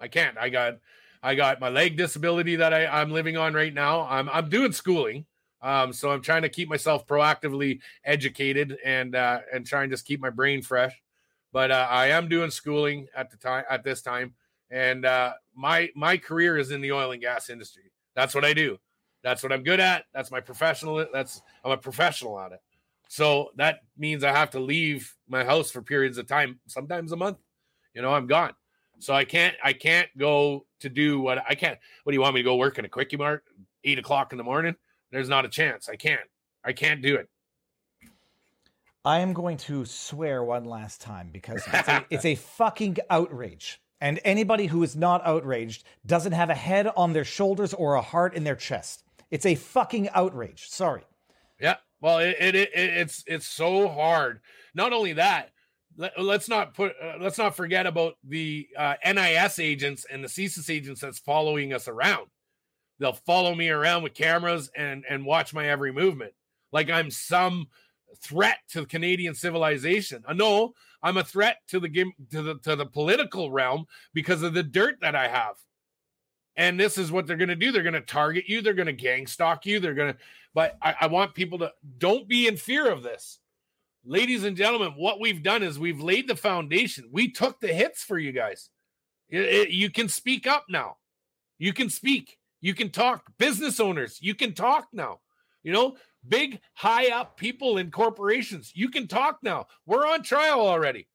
I 0.00 0.08
can't. 0.08 0.36
I 0.38 0.48
got 0.48 0.78
I 1.22 1.34
got 1.34 1.60
my 1.60 1.68
leg 1.68 1.96
disability 1.96 2.56
that 2.56 2.72
I, 2.74 2.86
I'm 2.86 3.10
living 3.10 3.36
on 3.36 3.54
right 3.54 3.72
now. 3.72 4.06
I'm 4.08 4.28
I'm 4.28 4.48
doing 4.48 4.72
schooling. 4.72 5.26
Um, 5.62 5.92
so 5.92 6.10
I'm 6.10 6.20
trying 6.20 6.42
to 6.42 6.48
keep 6.48 6.68
myself 6.68 7.06
proactively 7.06 7.80
educated 8.04 8.78
and 8.84 9.14
uh 9.16 9.40
and 9.52 9.66
try 9.66 9.82
and 9.82 9.90
just 9.90 10.06
keep 10.06 10.20
my 10.20 10.30
brain 10.30 10.62
fresh. 10.62 10.94
But 11.52 11.70
uh, 11.70 11.86
I 11.90 12.08
am 12.08 12.28
doing 12.28 12.50
schooling 12.50 13.08
at 13.16 13.30
the 13.30 13.36
time 13.36 13.64
at 13.70 13.82
this 13.82 14.02
time. 14.02 14.34
And 14.70 15.04
uh 15.04 15.34
my 15.54 15.88
my 15.94 16.18
career 16.18 16.58
is 16.58 16.70
in 16.70 16.80
the 16.80 16.92
oil 16.92 17.12
and 17.12 17.20
gas 17.20 17.50
industry. 17.50 17.90
That's 18.14 18.34
what 18.34 18.44
I 18.44 18.52
do. 18.52 18.78
That's 19.22 19.42
what 19.42 19.52
I'm 19.52 19.62
good 19.62 19.80
at. 19.80 20.04
That's 20.14 20.30
my 20.30 20.40
professional. 20.40 21.04
That's 21.12 21.42
I'm 21.64 21.72
a 21.72 21.76
professional 21.76 22.38
at 22.38 22.52
it. 22.52 22.60
So 23.08 23.50
that 23.56 23.80
means 23.96 24.24
I 24.24 24.32
have 24.32 24.50
to 24.50 24.60
leave 24.60 25.14
my 25.28 25.44
house 25.44 25.70
for 25.70 25.82
periods 25.82 26.18
of 26.18 26.26
time, 26.26 26.60
sometimes 26.66 27.12
a 27.12 27.16
month. 27.16 27.38
You 27.94 28.02
know, 28.02 28.12
I'm 28.12 28.26
gone. 28.26 28.52
So 28.98 29.14
I 29.14 29.24
can't 29.24 29.54
I 29.62 29.72
can't 29.72 30.08
go 30.16 30.66
to 30.80 30.88
do 30.88 31.20
what 31.20 31.38
I 31.48 31.54
can't. 31.54 31.78
What 32.04 32.12
do 32.12 32.14
you 32.14 32.20
want 32.20 32.34
me 32.34 32.40
to 32.40 32.44
go 32.44 32.56
work 32.56 32.78
in 32.78 32.84
a 32.84 32.88
quickie 32.88 33.16
mart 33.16 33.44
eight 33.84 33.98
o'clock 33.98 34.32
in 34.32 34.38
the 34.38 34.44
morning? 34.44 34.76
There's 35.16 35.30
not 35.30 35.46
a 35.46 35.48
chance. 35.48 35.88
I 35.88 35.96
can't. 35.96 36.28
I 36.62 36.74
can't 36.74 37.00
do 37.00 37.14
it. 37.14 37.30
I 39.02 39.20
am 39.20 39.32
going 39.32 39.56
to 39.56 39.86
swear 39.86 40.44
one 40.44 40.66
last 40.66 41.00
time 41.00 41.30
because 41.32 41.62
it's 41.72 41.88
a, 41.88 42.04
it's 42.10 42.24
a 42.26 42.34
fucking 42.34 42.98
outrage. 43.08 43.80
And 43.98 44.20
anybody 44.26 44.66
who 44.66 44.82
is 44.82 44.94
not 44.94 45.24
outraged 45.24 45.84
doesn't 46.04 46.32
have 46.32 46.50
a 46.50 46.54
head 46.54 46.88
on 46.98 47.14
their 47.14 47.24
shoulders 47.24 47.72
or 47.72 47.94
a 47.94 48.02
heart 48.02 48.34
in 48.34 48.44
their 48.44 48.56
chest. 48.56 49.04
It's 49.30 49.46
a 49.46 49.54
fucking 49.54 50.10
outrage. 50.10 50.68
Sorry. 50.68 51.00
Yeah. 51.58 51.76
Well, 52.02 52.18
it, 52.18 52.36
it, 52.38 52.54
it 52.54 52.70
it's 52.74 53.24
it's 53.26 53.46
so 53.46 53.88
hard. 53.88 54.40
Not 54.74 54.92
only 54.92 55.14
that, 55.14 55.48
let, 55.96 56.12
us 56.18 56.46
not 56.46 56.74
put 56.74 56.92
uh, 57.02 57.14
let's 57.18 57.38
not 57.38 57.56
forget 57.56 57.86
about 57.86 58.18
the 58.22 58.68
uh, 58.76 58.96
NIS 59.02 59.60
agents 59.60 60.04
and 60.12 60.22
the 60.22 60.28
CSIS 60.28 60.68
agents 60.68 61.00
that's 61.00 61.20
following 61.20 61.72
us 61.72 61.88
around. 61.88 62.26
They'll 62.98 63.12
follow 63.12 63.54
me 63.54 63.68
around 63.68 64.02
with 64.02 64.14
cameras 64.14 64.70
and 64.76 65.04
and 65.08 65.24
watch 65.24 65.52
my 65.52 65.68
every 65.68 65.92
movement, 65.92 66.32
like 66.72 66.90
I'm 66.90 67.10
some 67.10 67.68
threat 68.20 68.58
to 68.70 68.86
Canadian 68.86 69.34
civilization. 69.34 70.24
i 70.26 70.32
know 70.32 70.72
I'm 71.02 71.18
a 71.18 71.24
threat 71.24 71.58
to 71.68 71.80
the 71.80 71.88
game 71.88 72.12
to 72.30 72.42
the 72.42 72.58
to 72.60 72.76
the 72.76 72.86
political 72.86 73.50
realm 73.50 73.86
because 74.14 74.42
of 74.42 74.54
the 74.54 74.62
dirt 74.62 75.00
that 75.00 75.14
I 75.14 75.28
have. 75.28 75.56
And 76.56 76.80
this 76.80 76.96
is 76.96 77.12
what 77.12 77.26
they're 77.26 77.36
going 77.36 77.48
to 77.48 77.56
do. 77.56 77.70
They're 77.70 77.82
going 77.82 77.92
to 77.92 78.00
target 78.00 78.48
you. 78.48 78.62
They're 78.62 78.72
going 78.72 78.86
to 78.86 78.92
gang 78.92 79.26
stalk 79.26 79.66
you. 79.66 79.78
They're 79.78 79.94
going 79.94 80.14
to, 80.14 80.18
but 80.54 80.78
I, 80.80 80.94
I 81.02 81.06
want 81.08 81.34
people 81.34 81.58
to 81.58 81.72
don't 81.98 82.26
be 82.26 82.48
in 82.48 82.56
fear 82.56 82.90
of 82.90 83.02
this. 83.02 83.38
Ladies 84.04 84.44
and 84.44 84.56
gentlemen, 84.56 84.92
what 84.96 85.20
we've 85.20 85.42
done 85.42 85.62
is 85.62 85.78
we've 85.78 86.00
laid 86.00 86.28
the 86.28 86.36
foundation. 86.36 87.08
We 87.12 87.30
took 87.30 87.60
the 87.60 87.68
hits 87.68 88.02
for 88.02 88.18
you 88.18 88.32
guys. 88.32 88.70
It, 89.28 89.40
it, 89.40 89.70
you 89.70 89.90
can 89.90 90.08
speak 90.08 90.46
up 90.46 90.64
now. 90.68 90.96
You 91.58 91.72
can 91.72 91.90
speak. 91.90 92.38
You 92.66 92.74
can 92.74 92.90
talk. 92.90 93.30
Business 93.38 93.78
owners, 93.78 94.18
you 94.20 94.34
can 94.34 94.52
talk 94.52 94.88
now. 94.92 95.20
You 95.62 95.72
know, 95.72 95.96
big, 96.28 96.58
high 96.74 97.12
up 97.12 97.36
people 97.36 97.78
in 97.78 97.92
corporations, 97.92 98.72
you 98.74 98.88
can 98.88 99.06
talk 99.06 99.38
now. 99.40 99.68
We're 99.86 100.04
on 100.04 100.24
trial 100.24 100.66
already. 100.66 101.06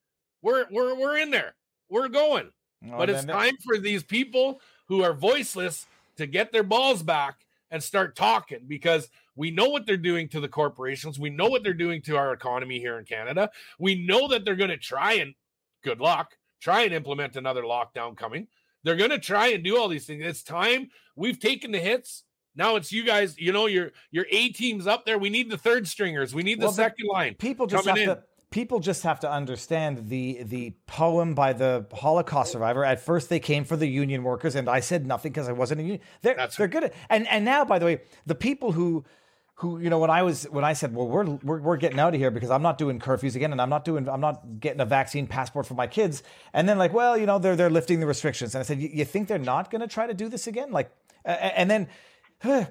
We're 0.42 0.66
we're 0.72 0.96
we're 0.96 1.18
in 1.18 1.30
there. 1.30 1.56
We're 1.90 2.08
going. 2.08 2.52
Oh, 2.86 2.98
but 2.98 3.10
it's 3.10 3.26
time 3.26 3.58
for 3.66 3.78
these 3.78 4.02
people 4.02 4.62
who 4.88 5.04
are 5.04 5.12
voiceless 5.12 5.88
to 6.16 6.26
get 6.26 6.54
their 6.54 6.64
balls 6.64 7.04
back 7.04 7.46
and 7.70 7.84
start 7.84 8.16
talking 8.16 8.62
because 8.66 9.10
we 9.36 9.52
know 9.52 9.68
what 9.68 9.86
they're 9.86 9.98
doing 9.98 10.30
to 10.30 10.40
the 10.40 10.48
corporations. 10.48 11.20
We 11.20 11.32
know 11.32 11.50
what 11.50 11.64
they're 11.64 11.74
doing 11.74 12.02
to 12.04 12.16
our 12.16 12.32
economy 12.32 12.80
here 12.80 12.98
in 12.98 13.04
Canada. 13.04 13.52
We 13.78 14.06
know 14.06 14.30
that 14.30 14.46
they're 14.46 14.56
going 14.56 14.70
to 14.70 14.78
try 14.78 15.16
and 15.16 15.34
good 15.84 16.00
luck, 16.00 16.38
try 16.62 16.84
and 16.84 16.94
implement 16.94 17.36
another 17.36 17.64
lockdown 17.64 18.16
coming. 18.16 18.48
They're 18.84 18.96
going 18.96 19.12
to 19.12 19.20
try 19.20 19.48
and 19.48 19.64
do 19.64 19.78
all 19.78 19.88
these 19.88 20.06
things. 20.06 20.24
It's 20.26 20.44
time. 20.44 20.90
We've 21.16 21.40
taken 21.40 21.72
the 21.72 21.80
hits. 21.80 22.24
Now 22.56 22.76
it's 22.76 22.92
you 22.92 23.04
guys. 23.04 23.38
You 23.40 23.52
know 23.52 23.66
your 23.68 23.92
your 24.12 24.26
A 24.30 24.50
teams 24.50 24.88
up 24.88 25.06
there. 25.06 25.18
We 25.18 25.30
need 25.30 25.50
the 25.50 25.58
third 25.58 25.88
stringers. 25.88 26.36
We 26.36 26.44
need 26.44 26.60
the 26.60 26.66
well, 26.66 26.74
second 26.74 27.08
line. 27.08 27.36
People 27.36 27.68
just 27.68 27.88
have 27.88 27.98
in. 27.98 28.10
to. 28.10 28.24
People 28.50 28.82
just 28.82 29.04
have 29.04 29.22
to 29.22 29.32
understand 29.32 30.10
the 30.10 30.44
the 30.44 30.74
poem 30.86 31.34
by 31.34 31.54
the 31.54 31.86
Holocaust 31.94 32.52
survivor. 32.52 32.84
At 32.84 33.00
first, 33.00 33.30
they 33.30 33.40
came 33.40 33.64
for 33.64 33.78
the 33.78 33.88
union 33.88 34.24
workers, 34.24 34.56
and 34.56 34.68
I 34.68 34.82
said 34.82 35.06
nothing 35.06 35.32
because 35.32 35.48
I 35.48 35.54
wasn't 35.54 35.80
a 35.80 35.84
union. 35.84 36.02
They're 36.22 36.36
That's 36.36 36.58
they're 36.58 36.68
good 36.68 36.84
at 36.84 36.94
and 37.10 37.26
and 37.28 37.46
now, 37.46 37.64
by 37.64 37.80
the 37.80 37.86
way, 37.86 38.02
the 38.26 38.36
people 38.36 38.74
who 38.74 39.06
who 39.62 39.80
you 39.80 39.90
know 39.92 40.00
when 40.00 40.10
I 40.10 40.24
was 40.24 40.46
when 40.46 40.64
I 40.64 40.74
said 40.74 40.96
well 40.96 41.08
we're, 41.08 41.24
we're 41.24 41.62
we're 41.62 41.78
getting 41.78 42.00
out 42.00 42.16
of 42.16 42.20
here 42.20 42.32
because 42.32 42.50
I'm 42.50 42.64
not 42.64 42.80
doing 42.80 43.00
curfews 43.00 43.36
again 43.36 43.52
and 43.52 43.62
I'm 43.62 43.70
not 43.70 43.86
doing 43.86 44.10
I'm 44.10 44.20
not 44.20 44.60
getting 44.60 44.82
a 44.82 44.86
vaccine 44.86 45.28
passport 45.28 45.68
for 45.68 45.76
my 45.76 45.86
kids. 45.86 46.24
And 46.52 46.68
then 46.68 46.80
like 46.80 46.94
well 46.94 47.16
you 47.16 47.28
know 47.28 47.38
they're 47.38 47.56
they're 47.56 47.70
lifting 47.70 48.00
the 48.00 48.08
restrictions. 48.08 48.56
And 48.56 48.60
I 48.60 48.64
said 48.64 48.82
you 48.82 49.06
think 49.06 49.28
they're 49.28 49.38
not 49.38 49.70
going 49.70 49.82
to 49.82 49.88
try 49.88 50.08
to 50.08 50.16
do 50.16 50.30
this 50.30 50.48
again? 50.48 50.72
Like 50.72 50.92
uh, 51.26 51.30
and 51.30 51.70
then 51.70 51.88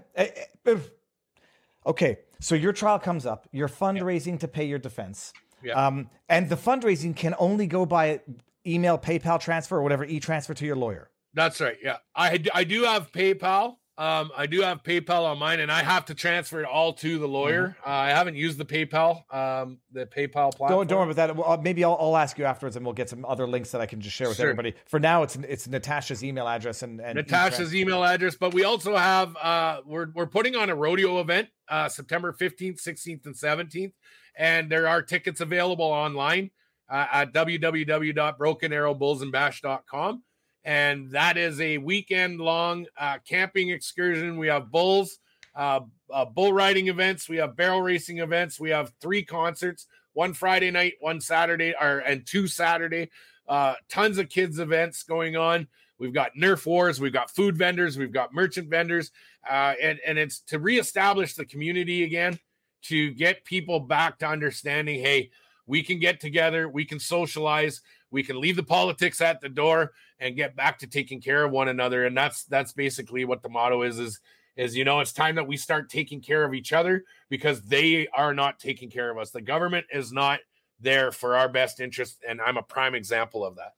okay 1.87 2.19
so 2.41 2.57
your 2.57 2.73
trial 2.73 2.99
comes 2.99 3.25
up 3.25 3.47
you're 3.53 3.69
fundraising 3.69 4.33
yeah. 4.33 4.39
to 4.39 4.49
pay 4.49 4.65
your 4.65 4.81
defense. 4.81 5.33
Yeah. 5.63 5.75
um, 5.75 6.11
and 6.29 6.49
the 6.49 6.57
fundraising 6.57 7.15
can 7.15 7.37
only 7.39 7.69
go 7.69 7.87
by 7.87 8.21
email 8.67 8.99
PayPal 8.99 9.39
transfer 9.39 9.77
or 9.77 9.83
whatever 9.83 10.05
e 10.05 10.19
transfer 10.19 10.55
to 10.55 10.67
your 10.67 10.77
lawyer. 10.77 11.09
That's 11.35 11.61
right 11.61 11.79
yeah. 11.81 11.99
I 12.17 12.43
I 12.53 12.65
do 12.65 12.83
have 12.83 13.13
PayPal 13.13 13.77
um, 14.01 14.31
I 14.35 14.47
do 14.47 14.63
have 14.63 14.83
PayPal 14.83 15.25
on 15.25 15.39
mine, 15.39 15.61
and 15.61 15.71
I 15.71 15.83
have 15.83 16.07
to 16.07 16.15
transfer 16.15 16.61
it 16.61 16.65
all 16.65 16.95
to 16.95 17.19
the 17.19 17.29
lawyer. 17.29 17.77
Mm-hmm. 17.79 17.91
Uh, 17.91 17.93
I 17.93 18.09
haven't 18.09 18.35
used 18.35 18.57
the 18.57 18.65
PayPal, 18.65 19.31
um, 19.35 19.77
the 19.93 20.07
PayPal 20.07 20.55
platform. 20.55 20.71
Don't, 20.71 20.89
don't 20.89 21.01
worry 21.01 21.11
about 21.11 21.27
that. 21.27 21.37
Well, 21.37 21.61
maybe 21.61 21.85
I'll, 21.85 21.99
I'll, 22.01 22.17
ask 22.17 22.39
you 22.39 22.47
afterwards, 22.47 22.77
and 22.77 22.87
we'll 22.87 22.95
get 22.95 23.11
some 23.11 23.27
other 23.27 23.47
links 23.47 23.73
that 23.73 23.83
I 23.83 23.87
can 23.87 24.01
just 24.01 24.17
share 24.17 24.29
with 24.29 24.39
sure. 24.39 24.47
everybody. 24.47 24.75
For 24.87 24.99
now, 24.99 25.23
it's 25.23 25.37
it's 25.37 25.69
Natasha's 25.69 26.25
email 26.25 26.49
address 26.49 26.83
and, 26.83 26.99
and 26.99 27.17
Natasha's 27.17 27.75
email 27.75 28.03
address. 28.03 28.37
But 28.37 28.55
we 28.55 28.65
also 28.65 28.97
have 28.97 29.37
uh, 29.37 29.83
we're 29.85 30.07
we're 30.15 30.25
putting 30.25 30.57
on 30.57 30.71
a 30.71 30.75
rodeo 30.75 31.21
event 31.21 31.49
uh, 31.69 31.91
September 31.91 32.33
fifteenth, 32.33 32.81
sixteenth, 32.81 33.27
and 33.27 33.37
seventeenth, 33.37 33.93
and 34.35 34.73
there 34.73 34.89
are 34.89 35.03
tickets 35.03 35.43
available 35.43 35.85
online 35.85 36.53
uh, 36.89 37.07
at 37.13 37.35
www.brokenarrowbullsandbash.com 37.35 40.23
and 40.65 41.11
that 41.11 41.37
is 41.37 41.61
a 41.61 41.79
weekend 41.79 42.41
long 42.41 42.87
uh, 42.99 43.19
camping 43.27 43.71
excursion. 43.71 44.39
We 44.39 44.49
have 44.49 44.71
bulls, 44.71 45.19
uh, 45.55 45.81
uh, 46.13 46.25
bull 46.25 46.53
riding 46.53 46.89
events, 46.89 47.29
we 47.29 47.37
have 47.39 47.57
barrel 47.57 47.83
racing 47.83 48.19
events, 48.19 48.61
we 48.61 48.71
have 48.71 48.93
three 49.01 49.23
concerts, 49.23 49.87
one 50.13 50.33
Friday 50.33 50.71
night, 50.71 50.95
one 51.01 51.21
Saturday, 51.21 51.75
or 51.81 51.99
and 51.99 52.27
two 52.27 52.47
Saturday. 52.47 53.11
Uh, 53.49 53.75
tons 53.89 54.19
of 54.19 54.29
kids 54.29 54.61
events 54.61 55.03
going 55.03 55.37
on. 55.37 55.67
We've 55.99 56.15
got 56.15 56.35
Nerf 56.35 56.65
wars, 56.67 57.01
we've 57.01 57.13
got 57.13 57.31
food 57.31 57.57
vendors, 57.57 57.99
we've 57.99 58.13
got 58.13 58.33
merchant 58.33 58.69
vendors, 58.69 59.11
uh, 59.49 59.75
and 59.83 59.99
and 60.07 60.19
it's 60.19 60.41
to 60.43 60.59
reestablish 60.59 61.35
the 61.35 61.45
community 61.45 62.05
again, 62.05 62.39
to 62.83 63.11
get 63.11 63.45
people 63.45 63.81
back 63.81 64.19
to 64.21 64.27
understanding. 64.27 65.01
Hey, 65.01 65.31
we 65.67 65.83
can 65.83 65.99
get 65.99 66.21
together, 66.21 66.69
we 66.69 66.85
can 66.85 66.99
socialize, 66.99 67.83
we 68.11 68.23
can 68.23 68.41
leave 68.41 68.57
the 68.57 68.63
politics 68.63 69.21
at 69.21 69.41
the 69.41 69.49
door 69.49 69.93
and 70.19 70.37
get 70.37 70.57
back 70.57 70.79
to 70.79 70.87
taking 70.87 71.21
care 71.21 71.45
of 71.45 71.53
one 71.53 71.69
another 71.69 72.07
and 72.07 72.17
that's 72.17 72.45
that's 72.45 72.73
basically 72.73 73.25
what 73.25 73.43
the 73.43 73.49
motto 73.49 73.83
is 73.83 73.99
is 73.99 74.21
is 74.57 74.77
you 74.77 74.85
know 74.85 75.01
it's 75.01 75.13
time 75.13 75.37
that 75.37 75.47
we 75.47 75.57
start 75.57 75.89
taking 75.89 76.21
care 76.21 76.45
of 76.45 76.55
each 76.55 76.73
other 76.73 77.05
because 77.29 77.63
they 77.63 78.09
are 78.15 78.35
not 78.35 78.59
taking 78.59 78.91
care 78.91 79.11
of 79.11 79.19
us 79.19 79.31
the 79.31 79.41
government 79.41 79.87
is 79.93 80.13
not 80.13 80.41
there 80.81 81.13
for 81.13 81.37
our 81.37 81.49
best 81.49 81.81
interest 81.81 82.23
and 82.29 82.41
i'm 82.41 82.57
a 82.57 82.63
prime 82.63 82.95
example 82.95 83.45
of 83.45 83.57
that 83.57 83.75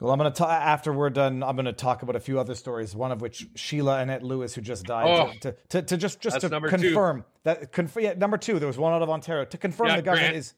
well, 0.00 0.12
I'm 0.12 0.18
going 0.18 0.30
to 0.30 0.36
talk 0.36 0.50
after 0.50 0.92
we're 0.92 1.10
done. 1.10 1.42
I'm 1.42 1.56
going 1.56 1.66
to 1.66 1.72
talk 1.72 2.02
about 2.02 2.14
a 2.14 2.20
few 2.20 2.38
other 2.38 2.54
stories. 2.54 2.94
One 2.94 3.10
of 3.10 3.20
which 3.20 3.48
Sheila 3.56 3.98
Annette 4.00 4.22
Lewis, 4.22 4.54
who 4.54 4.60
just 4.60 4.84
died, 4.84 5.08
oh, 5.08 5.32
to, 5.40 5.56
to, 5.70 5.82
to, 5.82 5.96
just 5.96 6.20
just 6.20 6.40
to 6.40 6.48
confirm 6.48 7.22
two. 7.22 7.26
that 7.42 7.72
conf- 7.72 7.96
yeah, 7.98 8.14
number 8.14 8.38
two. 8.38 8.60
There 8.60 8.68
was 8.68 8.78
one 8.78 8.92
out 8.92 9.02
of 9.02 9.10
Ontario 9.10 9.44
to 9.46 9.58
confirm 9.58 9.88
yeah, 9.88 9.96
the 9.96 10.02
government 10.02 10.30
Grant. 10.30 10.36
is. 10.36 10.54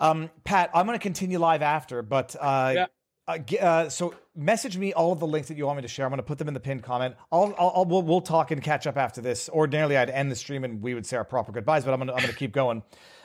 Um, 0.00 0.30
Pat, 0.44 0.70
I'm 0.74 0.86
going 0.86 0.98
to 0.98 1.02
continue 1.02 1.38
live 1.38 1.62
after, 1.62 2.02
but 2.02 2.36
uh, 2.40 2.72
yeah. 2.74 2.86
Uh, 3.28 3.38
uh, 3.60 3.88
so 3.90 4.14
message 4.34 4.78
me 4.78 4.94
all 4.94 5.12
of 5.12 5.20
the 5.20 5.26
links 5.26 5.48
that 5.48 5.58
you 5.58 5.66
want 5.66 5.76
me 5.76 5.82
to 5.82 5.88
share. 5.88 6.06
I'm 6.06 6.10
going 6.10 6.16
to 6.16 6.22
put 6.22 6.38
them 6.38 6.48
in 6.48 6.54
the 6.54 6.60
pinned 6.60 6.82
comment. 6.82 7.14
I'll, 7.30 7.54
I'll, 7.58 7.72
I'll 7.76 7.84
we'll, 7.84 8.02
we'll, 8.02 8.22
talk 8.22 8.50
and 8.50 8.62
catch 8.62 8.86
up 8.86 8.96
after 8.96 9.20
this. 9.20 9.50
Ordinarily, 9.50 9.98
I'd 9.98 10.08
end 10.08 10.30
the 10.30 10.36
stream 10.36 10.64
and 10.64 10.80
we 10.80 10.94
would 10.94 11.04
say 11.04 11.18
our 11.18 11.24
proper 11.24 11.52
goodbyes, 11.52 11.84
but 11.84 11.92
I'm 11.92 11.98
going 11.98 12.08
to, 12.08 12.14
I'm 12.14 12.20
going 12.20 12.32
to 12.32 12.38
keep 12.38 12.52
going. 12.52 12.82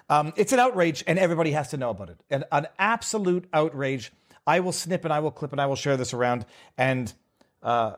Um, 0.10 0.34
it's 0.36 0.52
an 0.52 0.60
outrage, 0.60 1.06
and 1.08 1.18
everybody 1.18 1.52
has 1.52 1.70
to 1.70 1.78
know 1.78 1.90
about 1.90 2.10
it. 2.10 2.20
An, 2.30 2.44
an 2.52 2.68
absolute 2.78 3.48
outrage. 3.54 4.12
I 4.46 4.60
will 4.60 4.74
snip 4.74 5.06
and 5.06 5.14
I 5.14 5.20
will 5.20 5.32
clip 5.32 5.54
and 5.54 5.62
I 5.62 5.68
will 5.68 5.78
share 5.78 5.96
this 5.96 6.14
around. 6.14 6.46
And 6.78 7.14
uh, 7.62 7.94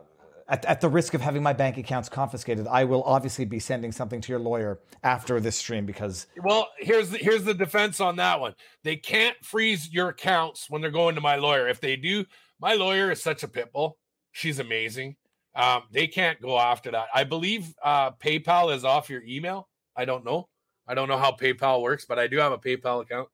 at, 0.48 0.64
at 0.64 0.80
the 0.80 0.88
risk 0.88 1.14
of 1.14 1.20
having 1.20 1.42
my 1.42 1.52
bank 1.52 1.76
accounts 1.76 2.08
confiscated, 2.08 2.66
I 2.66 2.84
will 2.84 3.02
obviously 3.02 3.44
be 3.44 3.58
sending 3.58 3.92
something 3.92 4.20
to 4.20 4.32
your 4.32 4.38
lawyer 4.38 4.80
after 5.02 5.40
this 5.40 5.56
stream 5.56 5.86
because. 5.86 6.26
Well, 6.42 6.68
here's 6.78 7.10
the, 7.10 7.18
here's 7.18 7.44
the 7.44 7.54
defense 7.54 8.00
on 8.00 8.16
that 8.16 8.40
one. 8.40 8.54
They 8.84 8.96
can't 8.96 9.36
freeze 9.44 9.92
your 9.92 10.10
accounts 10.10 10.70
when 10.70 10.82
they're 10.82 10.90
going 10.90 11.16
to 11.16 11.20
my 11.20 11.36
lawyer. 11.36 11.68
If 11.68 11.80
they 11.80 11.96
do, 11.96 12.24
my 12.60 12.74
lawyer 12.74 13.10
is 13.10 13.22
such 13.22 13.42
a 13.42 13.48
pitbull. 13.48 13.94
She's 14.32 14.58
amazing. 14.58 15.16
Um, 15.54 15.84
they 15.90 16.06
can't 16.06 16.40
go 16.40 16.58
after 16.58 16.90
that. 16.90 17.06
I 17.14 17.24
believe 17.24 17.74
uh, 17.82 18.12
PayPal 18.12 18.74
is 18.74 18.84
off 18.84 19.10
your 19.10 19.22
email. 19.24 19.68
I 19.96 20.04
don't 20.04 20.24
know. 20.24 20.48
I 20.86 20.94
don't 20.94 21.08
know 21.08 21.18
how 21.18 21.32
PayPal 21.32 21.82
works, 21.82 22.04
but 22.04 22.18
I 22.18 22.26
do 22.26 22.36
have 22.38 22.52
a 22.52 22.58
PayPal 22.58 23.02
account. 23.02 23.28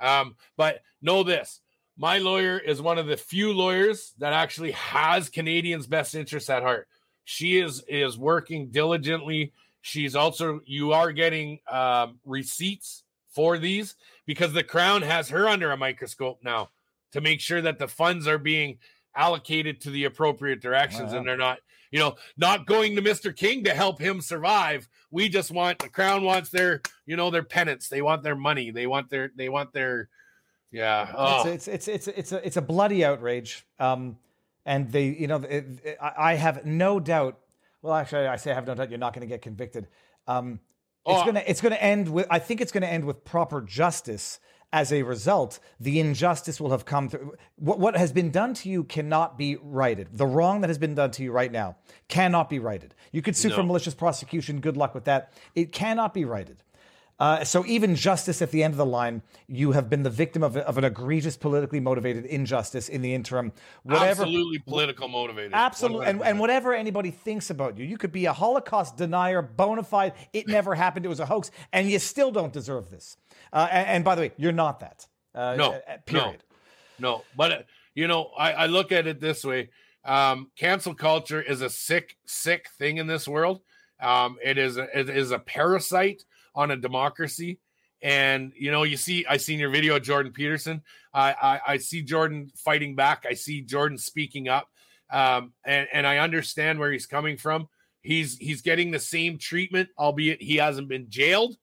Um, 0.00 0.36
but 0.56 0.80
know 1.02 1.22
this 1.22 1.60
my 1.96 2.18
lawyer 2.18 2.58
is 2.58 2.82
one 2.82 2.98
of 2.98 3.06
the 3.06 3.16
few 3.16 3.52
lawyers 3.52 4.14
that 4.18 4.32
actually 4.32 4.72
has 4.72 5.28
Canadians' 5.28 5.86
best 5.86 6.14
interests 6.14 6.50
at 6.50 6.62
heart. 6.62 6.88
She 7.24 7.58
is 7.58 7.82
is 7.88 8.18
working 8.18 8.70
diligently. 8.70 9.52
She's 9.80 10.16
also 10.16 10.60
you 10.66 10.92
are 10.92 11.12
getting 11.12 11.60
um, 11.70 12.18
receipts 12.24 13.04
for 13.34 13.58
these 13.58 13.94
because 14.26 14.52
the 14.52 14.64
crown 14.64 15.02
has 15.02 15.28
her 15.28 15.48
under 15.48 15.72
a 15.72 15.76
microscope 15.76 16.38
now 16.42 16.70
to 17.12 17.20
make 17.20 17.40
sure 17.40 17.60
that 17.60 17.78
the 17.78 17.88
funds 17.88 18.26
are 18.26 18.38
being 18.38 18.78
allocated 19.16 19.80
to 19.80 19.90
the 19.90 20.04
appropriate 20.04 20.60
directions 20.60 21.12
wow. 21.12 21.18
and 21.18 21.26
they're 21.26 21.36
not 21.36 21.58
you 21.90 21.98
know 22.00 22.16
not 22.36 22.66
going 22.66 22.96
to 22.96 23.02
mr 23.02 23.34
king 23.34 23.62
to 23.62 23.72
help 23.72 24.00
him 24.00 24.20
survive 24.20 24.88
we 25.12 25.28
just 25.28 25.52
want 25.52 25.78
the 25.78 25.88
crown 25.88 26.24
wants 26.24 26.50
their 26.50 26.82
you 27.06 27.16
know 27.16 27.30
their 27.30 27.44
penance 27.44 27.88
they 27.88 28.02
want 28.02 28.24
their 28.24 28.34
money 28.34 28.72
they 28.72 28.88
want 28.88 29.08
their 29.10 29.30
they 29.36 29.48
want 29.48 29.72
their 29.72 30.08
yeah. 30.74 31.12
Oh. 31.16 31.48
It's, 31.48 31.68
it's, 31.68 31.88
it's, 31.88 32.08
it's, 32.08 32.18
it's, 32.18 32.32
a, 32.32 32.46
it's 32.46 32.56
a 32.56 32.62
bloody 32.62 33.04
outrage. 33.04 33.64
Um, 33.78 34.18
and 34.66 34.90
they, 34.90 35.06
you 35.06 35.26
know, 35.26 35.36
it, 35.36 35.66
it, 35.84 35.98
I 36.00 36.34
have 36.34 36.66
no 36.66 37.00
doubt. 37.00 37.38
Well, 37.82 37.94
actually, 37.94 38.26
I 38.26 38.36
say 38.36 38.50
I 38.50 38.54
have 38.54 38.66
no 38.66 38.74
doubt 38.74 38.90
you're 38.90 38.98
not 38.98 39.12
going 39.12 39.26
to 39.26 39.32
get 39.32 39.42
convicted. 39.42 39.88
Um, 40.26 40.60
it's 41.06 41.20
oh. 41.20 41.24
gonna, 41.26 41.42
it's 41.46 41.60
gonna 41.60 41.76
end 41.76 42.08
with. 42.08 42.26
I 42.30 42.38
think 42.38 42.62
it's 42.62 42.72
gonna 42.72 42.86
end 42.86 43.04
with 43.04 43.24
proper 43.24 43.60
justice. 43.60 44.40
As 44.72 44.92
a 44.92 45.02
result, 45.02 45.60
the 45.78 46.00
injustice 46.00 46.60
will 46.60 46.72
have 46.72 46.84
come 46.84 47.08
through. 47.08 47.34
What, 47.54 47.78
what 47.78 47.96
has 47.96 48.10
been 48.10 48.32
done 48.32 48.54
to 48.54 48.68
you 48.68 48.82
cannot 48.82 49.38
be 49.38 49.54
righted. 49.62 50.08
The 50.10 50.26
wrong 50.26 50.62
that 50.62 50.68
has 50.68 50.78
been 50.78 50.96
done 50.96 51.12
to 51.12 51.22
you 51.22 51.30
right 51.30 51.52
now 51.52 51.76
cannot 52.08 52.50
be 52.50 52.58
righted. 52.58 52.92
You 53.12 53.22
could 53.22 53.36
sue 53.36 53.50
no. 53.50 53.54
for 53.56 53.62
malicious 53.62 53.94
prosecution. 53.94 54.60
Good 54.60 54.76
luck 54.76 54.92
with 54.92 55.04
that. 55.04 55.32
It 55.54 55.70
cannot 55.70 56.12
be 56.12 56.24
righted. 56.24 56.63
Uh, 57.20 57.44
so 57.44 57.64
even 57.66 57.94
justice 57.94 58.42
at 58.42 58.50
the 58.50 58.62
end 58.62 58.72
of 58.72 58.78
the 58.78 58.86
line, 58.86 59.22
you 59.46 59.72
have 59.72 59.88
been 59.88 60.02
the 60.02 60.10
victim 60.10 60.42
of, 60.42 60.56
of 60.56 60.78
an 60.78 60.84
egregious 60.84 61.36
politically 61.36 61.78
motivated 61.78 62.24
injustice 62.24 62.88
in 62.88 63.02
the 63.02 63.14
interim. 63.14 63.52
Whatever, 63.84 64.22
absolutely 64.22 64.58
political 64.58 65.06
motivated. 65.06 65.52
Absolutely, 65.54 66.06
and, 66.06 66.22
and 66.22 66.40
whatever 66.40 66.74
anybody 66.74 67.12
thinks 67.12 67.50
about 67.50 67.78
you, 67.78 67.84
you 67.84 67.96
could 67.96 68.10
be 68.10 68.26
a 68.26 68.32
Holocaust 68.32 68.96
denier, 68.96 69.42
bona 69.42 69.84
fide. 69.84 70.14
It 70.32 70.48
never 70.48 70.74
happened. 70.74 71.06
It 71.06 71.08
was 71.08 71.20
a 71.20 71.26
hoax, 71.26 71.52
and 71.72 71.88
you 71.88 72.00
still 72.00 72.32
don't 72.32 72.52
deserve 72.52 72.90
this. 72.90 73.16
Uh, 73.52 73.68
and, 73.70 73.88
and, 73.88 74.04
by 74.04 74.16
the 74.16 74.22
way, 74.22 74.32
you're 74.36 74.52
not 74.52 74.80
that. 74.80 75.06
Uh, 75.34 75.54
no. 75.56 75.72
Uh, 75.72 75.96
period. 76.04 76.42
No. 76.98 77.10
no. 77.10 77.24
But 77.36 77.52
uh, 77.52 77.58
you 77.94 78.08
know, 78.08 78.30
I, 78.36 78.52
I 78.52 78.66
look 78.66 78.90
at 78.90 79.06
it 79.06 79.20
this 79.20 79.44
way. 79.44 79.70
Um, 80.04 80.50
cancel 80.56 80.94
culture 80.94 81.40
is 81.40 81.62
a 81.62 81.70
sick, 81.70 82.16
sick 82.26 82.68
thing 82.76 82.98
in 82.98 83.06
this 83.06 83.26
world. 83.26 83.60
Um, 84.00 84.36
it 84.42 84.58
is 84.58 84.76
a, 84.76 84.86
it 84.98 85.08
is 85.08 85.30
a 85.30 85.38
parasite 85.38 86.24
on 86.54 86.70
a 86.70 86.76
democracy. 86.76 87.58
And 88.02 88.52
you 88.56 88.70
know, 88.70 88.82
you 88.82 88.96
see, 88.96 89.24
I 89.26 89.38
seen 89.38 89.58
your 89.58 89.70
video, 89.70 89.98
Jordan 89.98 90.32
Peterson. 90.32 90.82
I, 91.12 91.34
I, 91.40 91.60
I 91.72 91.76
see 91.78 92.02
Jordan 92.02 92.50
fighting 92.54 92.94
back. 92.94 93.24
I 93.28 93.34
see 93.34 93.62
Jordan 93.62 93.96
speaking 93.96 94.48
up, 94.48 94.68
um, 95.10 95.52
and 95.64 95.88
and 95.92 96.06
I 96.06 96.18
understand 96.18 96.78
where 96.78 96.92
he's 96.92 97.06
coming 97.06 97.38
from. 97.38 97.68
He's 98.02 98.36
he's 98.36 98.60
getting 98.60 98.90
the 98.90 98.98
same 98.98 99.38
treatment, 99.38 99.88
albeit 99.98 100.42
he 100.42 100.56
hasn't 100.56 100.88
been 100.88 101.08
jailed, 101.08 101.56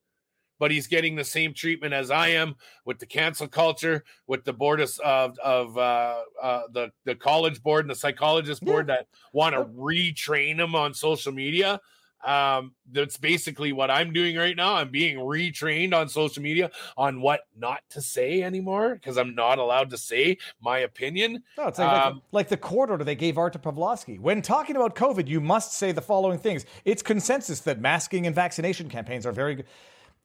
but 0.57 0.72
he's 0.72 0.88
getting 0.88 1.15
the 1.15 1.23
same 1.23 1.53
treatment 1.53 1.93
as 1.93 2.09
I 2.09 2.30
am 2.30 2.55
with 2.85 2.97
the 2.97 3.05
cancel 3.05 3.47
culture, 3.47 4.03
with 4.26 4.43
the 4.43 4.53
board 4.53 4.81
of 4.81 4.99
of, 5.43 5.77
uh, 5.77 6.22
uh, 6.41 6.61
the 6.73 6.91
the 7.05 7.13
college 7.13 7.61
board 7.61 7.85
and 7.85 7.91
the 7.91 7.95
psychologist 7.95 8.65
board 8.65 8.88
yeah. 8.88 8.95
that 8.95 9.07
want 9.31 9.53
to 9.53 9.65
retrain 9.65 10.59
him 10.59 10.73
on 10.73 10.95
social 10.95 11.31
media 11.31 11.80
um 12.23 12.73
that's 12.91 13.18
basically 13.18 13.72
what 13.72 13.89
i'm 13.89 14.11
doing 14.14 14.35
right 14.35 14.56
now. 14.56 14.76
I'm 14.76 14.89
being 14.89 15.18
retrained 15.18 15.93
on 15.93 16.10
social 16.10 16.43
media 16.43 16.72
on 16.98 17.22
what 17.22 17.41
not 17.57 17.81
to 17.91 18.02
say 18.02 18.43
anymore 18.43 18.95
because 18.95 19.18
i'm 19.18 19.35
not 19.35 19.60
allowed 19.60 19.89
to 19.91 19.98
say 19.98 20.38
my 20.61 20.80
opinion. 20.80 21.43
No, 21.57 21.68
it's 21.68 21.80
like, 21.80 21.88
um, 21.88 22.15
like, 22.15 22.23
like, 22.31 22.49
the 22.49 22.57
court 22.57 22.89
order 22.89 23.03
they 23.03 23.15
gave 23.15 23.38
artur 23.38 23.60
pawlowski 23.60 24.19
when 24.19 24.41
talking 24.41 24.76
about 24.76 24.95
covid 24.95 25.27
you 25.27 25.41
must 25.41 25.73
say 25.73 25.91
the 25.91 26.02
following 26.02 26.39
things. 26.39 26.65
It's 26.85 27.02
consensus 27.02 27.61
that 27.61 27.80
masking 27.80 28.27
and 28.27 28.35
vaccination 28.35 28.89
campaigns 28.89 29.26
are 29.26 29.31
very 29.31 29.56
good 29.56 29.65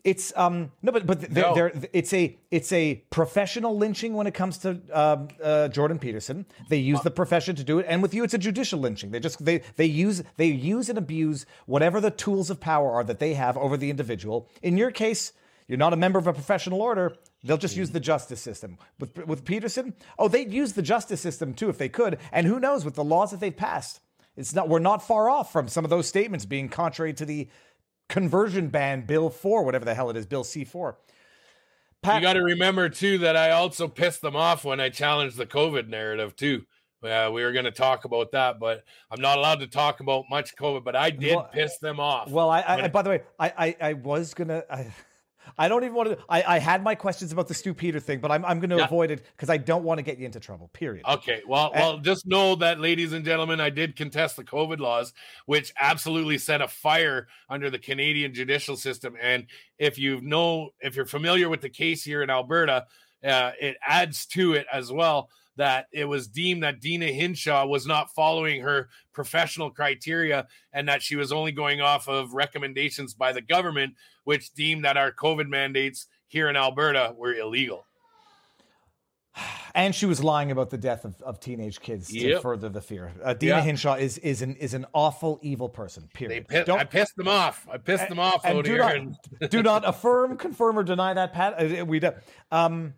it's 0.06 0.32
um 0.36 0.70
no, 0.82 0.92
but 0.92 1.04
but 1.04 1.20
they're, 1.20 1.42
no. 1.42 1.54
they're, 1.54 1.72
it's 1.92 2.14
a 2.14 2.38
it's 2.52 2.72
a 2.72 3.02
professional 3.10 3.76
lynching 3.76 4.14
when 4.14 4.28
it 4.28 4.34
comes 4.34 4.56
to 4.58 4.80
um, 4.92 5.28
uh, 5.42 5.66
Jordan 5.68 5.98
Peterson. 5.98 6.46
They 6.68 6.78
use 6.78 7.00
the 7.00 7.10
profession 7.10 7.56
to 7.56 7.64
do 7.64 7.80
it, 7.80 7.86
and 7.88 8.00
with 8.00 8.14
you, 8.14 8.22
it's 8.22 8.32
a 8.32 8.38
judicial 8.38 8.78
lynching. 8.78 9.10
They 9.10 9.18
just 9.18 9.44
they 9.44 9.62
they 9.74 9.84
use 9.84 10.22
they 10.36 10.46
use 10.46 10.88
and 10.88 10.96
abuse 10.96 11.44
whatever 11.66 12.00
the 12.00 12.12
tools 12.12 12.50
of 12.50 12.60
power 12.60 12.92
are 12.92 13.02
that 13.02 13.18
they 13.18 13.34
have 13.34 13.58
over 13.58 13.76
the 13.76 13.90
individual. 13.90 14.48
In 14.62 14.76
your 14.76 14.92
case, 14.92 15.32
you're 15.66 15.76
not 15.76 15.92
a 15.92 15.96
member 15.96 16.20
of 16.20 16.28
a 16.28 16.32
professional 16.32 16.80
order. 16.80 17.16
They'll 17.42 17.58
just 17.58 17.76
use 17.76 17.90
the 17.90 18.00
justice 18.00 18.40
system. 18.40 18.78
With 19.00 19.26
with 19.26 19.44
Peterson, 19.44 19.94
oh, 20.20 20.28
they'd 20.28 20.52
use 20.52 20.74
the 20.74 20.82
justice 20.82 21.20
system 21.20 21.52
too 21.52 21.68
if 21.68 21.78
they 21.78 21.88
could. 21.88 22.18
And 22.30 22.46
who 22.46 22.60
knows 22.60 22.84
with 22.84 22.94
the 22.94 23.04
laws 23.04 23.32
that 23.32 23.40
they've 23.40 23.56
passed. 23.56 23.98
It's 24.36 24.54
not 24.54 24.68
we're 24.68 24.78
not 24.78 25.02
far 25.02 25.28
off 25.28 25.50
from 25.50 25.66
some 25.66 25.82
of 25.82 25.90
those 25.90 26.06
statements 26.06 26.44
being 26.44 26.68
contrary 26.68 27.12
to 27.14 27.24
the 27.24 27.48
conversion 28.08 28.68
ban 28.68 29.04
bill 29.04 29.30
4 29.30 29.64
whatever 29.64 29.84
the 29.84 29.94
hell 29.94 30.10
it 30.10 30.16
is 30.16 30.26
bill 30.26 30.44
c4 30.44 30.94
Pat- 32.02 32.16
you 32.16 32.20
got 32.20 32.34
to 32.34 32.42
remember 32.42 32.88
too 32.88 33.18
that 33.18 33.36
i 33.36 33.50
also 33.50 33.88
pissed 33.88 34.20
them 34.20 34.36
off 34.36 34.64
when 34.64 34.80
i 34.80 34.88
challenged 34.88 35.36
the 35.36 35.46
covid 35.46 35.88
narrative 35.88 36.36
too. 36.36 36.64
Uh, 37.02 37.30
we 37.32 37.44
were 37.44 37.52
going 37.52 37.64
to 37.64 37.70
talk 37.70 38.04
about 38.04 38.32
that 38.32 38.58
but 38.58 38.84
i'm 39.10 39.20
not 39.20 39.38
allowed 39.38 39.60
to 39.60 39.66
talk 39.66 40.00
about 40.00 40.24
much 40.30 40.56
covid 40.56 40.82
but 40.82 40.96
i 40.96 41.10
did 41.10 41.36
well, 41.36 41.48
piss 41.52 41.78
them 41.78 42.00
off 42.00 42.28
well 42.30 42.50
i, 42.50 42.62
I 42.62 42.88
by 42.88 43.02
the 43.02 43.10
way 43.10 43.22
i 43.38 43.52
i, 43.58 43.76
I 43.80 43.92
was 43.92 44.34
gonna 44.34 44.64
I, 44.70 44.92
I 45.58 45.68
don't 45.68 45.84
even 45.84 45.94
want 45.94 46.10
to. 46.10 46.18
I, 46.28 46.56
I 46.56 46.58
had 46.58 46.82
my 46.82 46.94
questions 46.94 47.32
about 47.32 47.48
the 47.48 47.54
Stu 47.54 47.72
Peter 47.72 47.98
thing, 48.00 48.20
but 48.20 48.30
I'm, 48.30 48.44
I'm 48.44 48.60
going 48.60 48.70
to 48.70 48.76
yeah. 48.76 48.84
avoid 48.84 49.10
it 49.10 49.24
because 49.34 49.48
I 49.48 49.56
don't 49.56 49.84
want 49.84 49.98
to 49.98 50.02
get 50.02 50.18
you 50.18 50.26
into 50.26 50.40
trouble. 50.40 50.68
Period. 50.68 51.04
Okay. 51.08 51.42
Well, 51.46 51.70
and, 51.72 51.80
well, 51.80 51.98
just 51.98 52.26
know 52.26 52.54
that, 52.56 52.80
ladies 52.80 53.12
and 53.12 53.24
gentlemen, 53.24 53.60
I 53.60 53.70
did 53.70 53.96
contest 53.96 54.36
the 54.36 54.44
COVID 54.44 54.78
laws, 54.78 55.12
which 55.46 55.72
absolutely 55.80 56.38
set 56.38 56.60
a 56.60 56.68
fire 56.68 57.28
under 57.48 57.70
the 57.70 57.78
Canadian 57.78 58.34
judicial 58.34 58.76
system. 58.76 59.16
And 59.20 59.46
if 59.78 59.98
you 59.98 60.20
know, 60.20 60.70
if 60.80 60.96
you're 60.96 61.06
familiar 61.06 61.48
with 61.48 61.62
the 61.62 61.70
case 61.70 62.02
here 62.02 62.22
in 62.22 62.30
Alberta, 62.30 62.86
uh, 63.24 63.52
it 63.60 63.76
adds 63.86 64.26
to 64.26 64.52
it 64.54 64.66
as 64.72 64.92
well 64.92 65.30
that 65.56 65.86
it 65.92 66.04
was 66.04 66.28
deemed 66.28 66.62
that 66.62 66.80
Deena 66.80 67.06
Hinshaw 67.06 67.66
was 67.66 67.86
not 67.86 68.14
following 68.14 68.60
her 68.62 68.88
professional 69.12 69.70
criteria 69.70 70.46
and 70.72 70.88
that 70.88 71.02
she 71.02 71.16
was 71.16 71.32
only 71.32 71.52
going 71.52 71.80
off 71.80 72.08
of 72.08 72.34
recommendations 72.34 73.14
by 73.14 73.32
the 73.32 73.40
government, 73.40 73.94
which 74.24 74.52
deemed 74.52 74.84
that 74.84 74.96
our 74.96 75.12
COVID 75.12 75.48
mandates 75.48 76.06
here 76.28 76.48
in 76.48 76.56
Alberta 76.56 77.14
were 77.16 77.34
illegal. 77.34 77.86
And 79.74 79.94
she 79.94 80.06
was 80.06 80.24
lying 80.24 80.50
about 80.50 80.70
the 80.70 80.78
death 80.78 81.04
of, 81.04 81.20
of 81.20 81.38
teenage 81.38 81.80
kids 81.80 82.10
yep. 82.10 82.36
to 82.36 82.40
further 82.40 82.70
the 82.70 82.80
fear. 82.80 83.12
Uh, 83.22 83.34
Deena 83.34 83.56
yeah. 83.56 83.62
Hinshaw 83.62 83.96
is 83.96 84.16
is 84.16 84.40
an 84.40 84.56
is 84.56 84.72
an 84.72 84.86
awful, 84.94 85.38
evil 85.42 85.68
person. 85.68 86.08
Period. 86.14 86.48
Pissed, 86.48 86.70
I 86.70 86.84
pissed 86.84 87.14
them 87.14 87.28
off. 87.28 87.68
I 87.70 87.76
pissed 87.76 88.04
and, 88.04 88.12
them 88.12 88.18
off. 88.18 88.40
And 88.42 88.64
do, 88.64 88.78
not, 88.78 88.96
and... 88.96 89.16
do 89.50 89.62
not 89.62 89.86
affirm, 89.86 90.38
confirm, 90.38 90.78
or 90.78 90.82
deny 90.82 91.12
that, 91.12 91.34
Pat. 91.34 91.80
Uh, 91.80 91.84
we 91.84 92.00
do. 92.00 92.12
Um, 92.50 92.94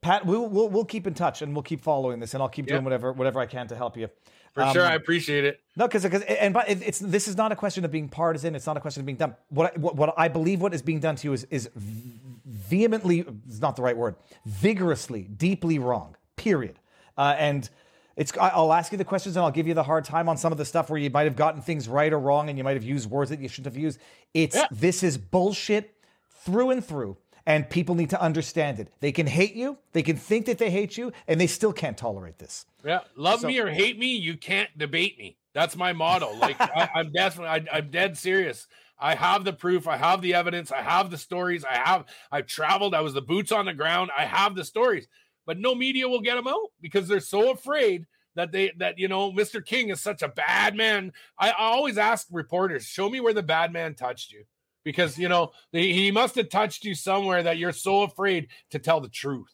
Pat, 0.00 0.26
we'll, 0.26 0.46
we'll 0.48 0.68
we'll 0.68 0.84
keep 0.84 1.06
in 1.06 1.14
touch 1.14 1.42
and 1.42 1.54
we'll 1.54 1.62
keep 1.62 1.80
following 1.80 2.20
this, 2.20 2.34
and 2.34 2.42
I'll 2.42 2.48
keep 2.48 2.66
doing 2.66 2.84
whatever 2.84 3.12
whatever 3.12 3.40
I 3.40 3.46
can 3.46 3.66
to 3.68 3.76
help 3.76 3.96
you. 3.96 4.08
For 4.56 4.62
um, 4.62 4.72
sure, 4.72 4.86
I 4.86 4.94
appreciate 4.94 5.44
it. 5.44 5.60
No, 5.76 5.86
because 5.86 6.02
because 6.02 6.22
and 6.22 6.54
but 6.54 6.68
it's 6.68 6.98
this 6.98 7.28
is 7.28 7.36
not 7.36 7.52
a 7.52 7.56
question 7.56 7.84
of 7.84 7.90
being 7.90 8.08
partisan. 8.08 8.54
It's 8.54 8.66
not 8.66 8.76
a 8.76 8.80
question 8.80 9.00
of 9.00 9.06
being 9.06 9.18
done. 9.18 9.36
What 9.50 9.74
I, 9.74 9.78
what, 9.78 9.96
what 9.96 10.14
I 10.16 10.28
believe 10.28 10.62
what 10.62 10.72
is 10.72 10.80
being 10.80 10.98
done 10.98 11.16
to 11.16 11.28
you 11.28 11.32
is 11.34 11.44
is 11.50 11.68
vehemently 11.76 13.26
is 13.48 13.60
not 13.60 13.76
the 13.76 13.82
right 13.82 13.96
word, 13.96 14.16
vigorously, 14.46 15.24
deeply 15.24 15.78
wrong. 15.78 16.16
Period. 16.36 16.78
Uh, 17.18 17.34
and 17.38 17.68
it's 18.16 18.32
I'll 18.38 18.72
ask 18.72 18.92
you 18.92 18.98
the 18.98 19.04
questions 19.04 19.36
and 19.36 19.44
I'll 19.44 19.50
give 19.50 19.66
you 19.66 19.74
the 19.74 19.82
hard 19.82 20.06
time 20.06 20.26
on 20.26 20.38
some 20.38 20.52
of 20.52 20.58
the 20.58 20.64
stuff 20.64 20.88
where 20.88 20.98
you 20.98 21.10
might 21.10 21.24
have 21.24 21.36
gotten 21.36 21.60
things 21.60 21.86
right 21.86 22.10
or 22.10 22.18
wrong 22.18 22.48
and 22.48 22.56
you 22.56 22.64
might 22.64 22.76
have 22.76 22.84
used 22.84 23.10
words 23.10 23.28
that 23.28 23.40
you 23.40 23.48
shouldn't 23.48 23.74
have 23.74 23.82
used. 23.82 23.98
It's 24.32 24.56
yeah. 24.56 24.66
this 24.70 25.02
is 25.02 25.18
bullshit 25.18 25.94
through 26.30 26.70
and 26.70 26.82
through 26.82 27.18
and 27.46 27.70
people 27.70 27.94
need 27.94 28.10
to 28.10 28.20
understand 28.20 28.80
it. 28.80 28.92
They 29.00 29.12
can 29.12 29.26
hate 29.26 29.54
you, 29.54 29.78
they 29.92 30.02
can 30.02 30.16
think 30.16 30.46
that 30.46 30.58
they 30.58 30.70
hate 30.70 30.98
you, 30.98 31.12
and 31.28 31.40
they 31.40 31.46
still 31.46 31.72
can't 31.72 31.96
tolerate 31.96 32.38
this. 32.38 32.66
Yeah, 32.84 33.00
love 33.16 33.40
so, 33.40 33.46
me 33.46 33.58
or 33.60 33.68
hate 33.68 33.98
me, 33.98 34.16
you 34.16 34.36
can't 34.36 34.68
debate 34.76 35.16
me. 35.18 35.38
That's 35.54 35.76
my 35.76 35.92
motto. 35.92 36.34
Like 36.34 36.60
I, 36.60 36.90
am 36.96 37.12
definitely, 37.12 37.68
I, 37.70 37.78
I'm 37.78 37.90
dead 37.90 38.18
serious. 38.18 38.66
I 38.98 39.14
have 39.14 39.44
the 39.44 39.52
proof. 39.52 39.86
I 39.86 39.96
have 39.96 40.22
the 40.22 40.34
evidence. 40.34 40.72
I 40.72 40.82
have 40.82 41.10
the 41.10 41.18
stories. 41.18 41.64
I 41.64 41.76
have. 41.76 42.06
I've 42.32 42.46
traveled. 42.46 42.94
I 42.94 43.02
was 43.02 43.14
the 43.14 43.22
boots 43.22 43.52
on 43.52 43.66
the 43.66 43.74
ground. 43.74 44.10
I 44.16 44.24
have 44.24 44.54
the 44.54 44.64
stories, 44.64 45.06
but 45.44 45.58
no 45.58 45.74
media 45.74 46.08
will 46.08 46.20
get 46.20 46.34
them 46.34 46.48
out 46.48 46.70
because 46.80 47.06
they're 47.06 47.20
so 47.20 47.52
afraid 47.52 48.06
that 48.36 48.52
they 48.52 48.72
that 48.78 48.98
you 48.98 49.08
know 49.08 49.32
Mr. 49.32 49.64
King 49.64 49.90
is 49.90 50.00
such 50.00 50.22
a 50.22 50.28
bad 50.28 50.74
man. 50.74 51.12
I, 51.38 51.50
I 51.50 51.64
always 51.64 51.98
ask 51.98 52.26
reporters, 52.30 52.84
show 52.84 53.10
me 53.10 53.20
where 53.20 53.34
the 53.34 53.42
bad 53.42 53.72
man 53.72 53.94
touched 53.94 54.32
you 54.32 54.44
because 54.86 55.18
you 55.18 55.28
know 55.28 55.50
he 55.72 56.12
must 56.12 56.36
have 56.36 56.48
touched 56.48 56.84
you 56.84 56.94
somewhere 56.94 57.42
that 57.42 57.58
you're 57.58 57.72
so 57.72 58.02
afraid 58.04 58.46
to 58.70 58.78
tell 58.78 59.00
the 59.00 59.08
truth. 59.08 59.52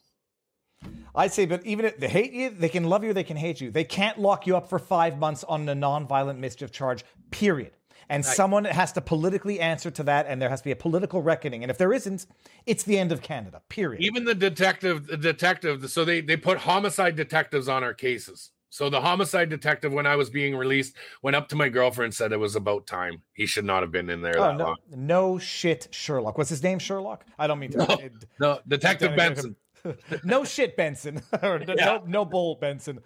I'd 1.15 1.33
say, 1.33 1.45
but 1.45 1.65
even 1.65 1.85
if 1.85 1.97
they 1.97 2.07
hate 2.07 2.33
you, 2.33 2.51
they 2.51 2.69
can 2.69 2.83
love 2.83 3.03
you, 3.03 3.13
they 3.13 3.23
can 3.23 3.37
hate 3.37 3.59
you. 3.59 3.71
They 3.71 3.83
can't 3.83 4.19
lock 4.19 4.45
you 4.47 4.55
up 4.55 4.69
for 4.69 4.79
five 4.79 5.17
months 5.17 5.43
on 5.43 5.67
a 5.67 5.75
non-violent 5.75 6.39
mischief 6.39 6.71
charge. 6.71 7.03
Period. 7.31 7.71
And 8.09 8.23
right. 8.23 8.35
someone 8.35 8.65
has 8.65 8.91
to 8.93 9.01
politically 9.01 9.59
answer 9.59 9.89
to 9.91 10.03
that, 10.03 10.25
and 10.27 10.41
there 10.41 10.49
has 10.49 10.61
to 10.61 10.65
be 10.65 10.71
a 10.71 10.75
political 10.75 11.21
reckoning. 11.21 11.63
And 11.63 11.71
if 11.71 11.77
there 11.77 11.93
isn't, 11.93 12.27
it's 12.65 12.83
the 12.83 12.99
end 12.99 13.11
of 13.11 13.21
Canada. 13.21 13.61
Period. 13.69 14.03
Even 14.03 14.25
the 14.25 14.35
detective, 14.35 15.07
the 15.07 15.17
detective. 15.17 15.89
So 15.89 16.05
they 16.05 16.21
they 16.21 16.37
put 16.37 16.59
homicide 16.59 17.15
detectives 17.15 17.67
on 17.67 17.83
our 17.83 17.93
cases. 17.93 18.51
So 18.73 18.89
the 18.89 19.01
homicide 19.01 19.49
detective, 19.49 19.93
when 19.93 20.07
I 20.07 20.15
was 20.15 20.31
being 20.31 20.55
released, 20.55 20.95
went 21.21 21.35
up 21.35 21.47
to 21.49 21.55
my 21.55 21.69
girlfriend, 21.69 22.05
and 22.05 22.15
said 22.15 22.31
it 22.31 22.39
was 22.39 22.55
about 22.55 22.87
time. 22.87 23.21
He 23.33 23.45
should 23.45 23.65
not 23.65 23.83
have 23.83 23.91
been 23.91 24.09
in 24.09 24.23
there. 24.23 24.39
Oh, 24.39 24.51
no, 24.51 24.63
long. 24.63 24.75
no 24.89 25.37
shit, 25.37 25.89
Sherlock. 25.91 26.39
What's 26.39 26.49
his 26.49 26.63
name? 26.63 26.79
Sherlock. 26.79 27.23
I 27.37 27.45
don't 27.45 27.59
mean 27.59 27.69
to. 27.73 27.77
No, 27.77 27.85
it, 28.01 28.13
no 28.39 28.59
Detective 28.67 29.15
Benson. 29.15 29.55
no 30.23 30.43
shit, 30.43 30.75
Benson. 30.75 31.21
yeah. 31.43 31.59
No, 31.67 32.03
no 32.07 32.25
bull, 32.25 32.55
Benson. 32.55 33.01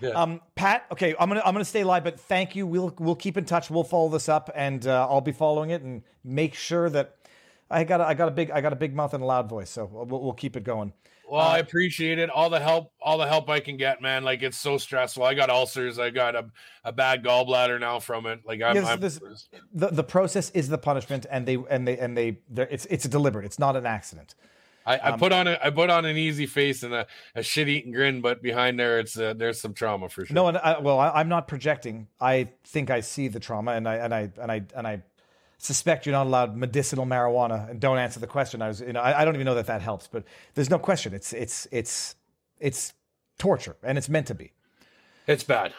Yeah. 0.00 0.08
Um, 0.10 0.40
Pat. 0.56 0.86
Okay, 0.90 1.14
I'm 1.20 1.28
gonna 1.28 1.42
I'm 1.46 1.54
gonna 1.54 1.64
stay 1.64 1.84
live, 1.84 2.02
but 2.02 2.18
thank 2.18 2.56
you. 2.56 2.66
We'll 2.66 2.92
we'll 2.98 3.14
keep 3.14 3.36
in 3.36 3.44
touch. 3.44 3.70
We'll 3.70 3.84
follow 3.84 4.08
this 4.08 4.28
up, 4.28 4.50
and 4.56 4.84
uh, 4.88 5.06
I'll 5.08 5.20
be 5.20 5.30
following 5.30 5.70
it 5.70 5.82
and 5.82 6.02
make 6.24 6.56
sure 6.56 6.90
that 6.90 7.14
I 7.70 7.84
got 7.84 8.00
a, 8.00 8.06
I 8.08 8.14
got 8.14 8.26
a 8.26 8.32
big 8.32 8.50
I 8.50 8.60
got 8.60 8.72
a 8.72 8.76
big 8.76 8.92
mouth 8.92 9.14
and 9.14 9.22
a 9.22 9.26
loud 9.26 9.48
voice, 9.48 9.70
so 9.70 9.84
we'll, 9.84 10.20
we'll 10.20 10.32
keep 10.32 10.56
it 10.56 10.64
going. 10.64 10.92
Well, 11.32 11.40
uh, 11.40 11.48
I 11.48 11.58
appreciate 11.60 12.18
it. 12.18 12.28
All 12.28 12.50
the 12.50 12.60
help, 12.60 12.92
all 13.00 13.16
the 13.16 13.26
help 13.26 13.48
I 13.48 13.58
can 13.58 13.78
get, 13.78 14.02
man. 14.02 14.22
Like 14.22 14.42
it's 14.42 14.58
so 14.58 14.76
stressful. 14.76 15.22
I 15.22 15.32
got 15.32 15.48
ulcers. 15.48 15.98
I 15.98 16.10
got 16.10 16.34
a, 16.34 16.44
a 16.84 16.92
bad 16.92 17.24
gallbladder 17.24 17.80
now 17.80 18.00
from 18.00 18.26
it. 18.26 18.40
Like 18.44 18.60
I'm, 18.60 18.76
yes, 18.76 18.86
I'm 18.86 19.00
this, 19.00 19.18
the 19.72 19.88
the 19.88 20.04
process 20.04 20.50
is 20.50 20.68
the 20.68 20.76
punishment, 20.76 21.24
and 21.30 21.46
they 21.46 21.56
and 21.70 21.88
they 21.88 21.96
and 21.96 22.18
they 22.18 22.36
it's 22.54 22.84
it's 22.84 23.08
deliberate. 23.08 23.46
It's 23.46 23.58
not 23.58 23.76
an 23.76 23.86
accident. 23.86 24.34
I, 24.84 24.98
I 24.98 25.10
um, 25.12 25.18
put 25.18 25.32
on 25.32 25.46
a, 25.46 25.58
I 25.64 25.70
put 25.70 25.88
on 25.88 26.04
an 26.04 26.18
easy 26.18 26.44
face 26.44 26.82
and 26.82 26.92
a, 26.92 27.06
a 27.34 27.42
shit 27.42 27.66
eating 27.66 27.92
grin, 27.92 28.20
but 28.20 28.42
behind 28.42 28.78
there, 28.78 28.98
it's 28.98 29.18
uh, 29.18 29.32
there's 29.32 29.58
some 29.58 29.72
trauma 29.72 30.10
for 30.10 30.26
sure. 30.26 30.34
No, 30.34 30.48
and 30.48 30.58
I, 30.58 30.80
well, 30.80 30.98
I, 30.98 31.12
I'm 31.12 31.30
not 31.30 31.48
projecting. 31.48 32.08
I 32.20 32.50
think 32.64 32.90
I 32.90 33.00
see 33.00 33.28
the 33.28 33.40
trauma, 33.40 33.72
and 33.72 33.88
I 33.88 33.94
and 33.94 34.14
I 34.14 34.30
and 34.38 34.52
I 34.52 34.62
and 34.76 34.86
I 34.86 35.02
suspect 35.62 36.06
you're 36.06 36.12
not 36.12 36.26
allowed 36.26 36.56
medicinal 36.56 37.06
marijuana 37.06 37.70
and 37.70 37.80
don't 37.80 37.96
answer 37.96 38.18
the 38.18 38.26
question. 38.26 38.60
I 38.60 38.68
was, 38.68 38.80
you 38.80 38.92
know, 38.92 39.00
I, 39.00 39.20
I, 39.20 39.24
don't 39.24 39.34
even 39.34 39.44
know 39.44 39.54
that 39.54 39.66
that 39.68 39.80
helps, 39.80 40.08
but 40.08 40.24
there's 40.54 40.68
no 40.68 40.78
question. 40.78 41.14
It's, 41.14 41.32
it's, 41.32 41.68
it's, 41.70 42.16
it's 42.58 42.94
torture 43.38 43.76
and 43.84 43.96
it's 43.96 44.08
meant 44.08 44.26
to 44.26 44.34
be. 44.34 44.52
It's 45.28 45.44
bad. 45.44 45.72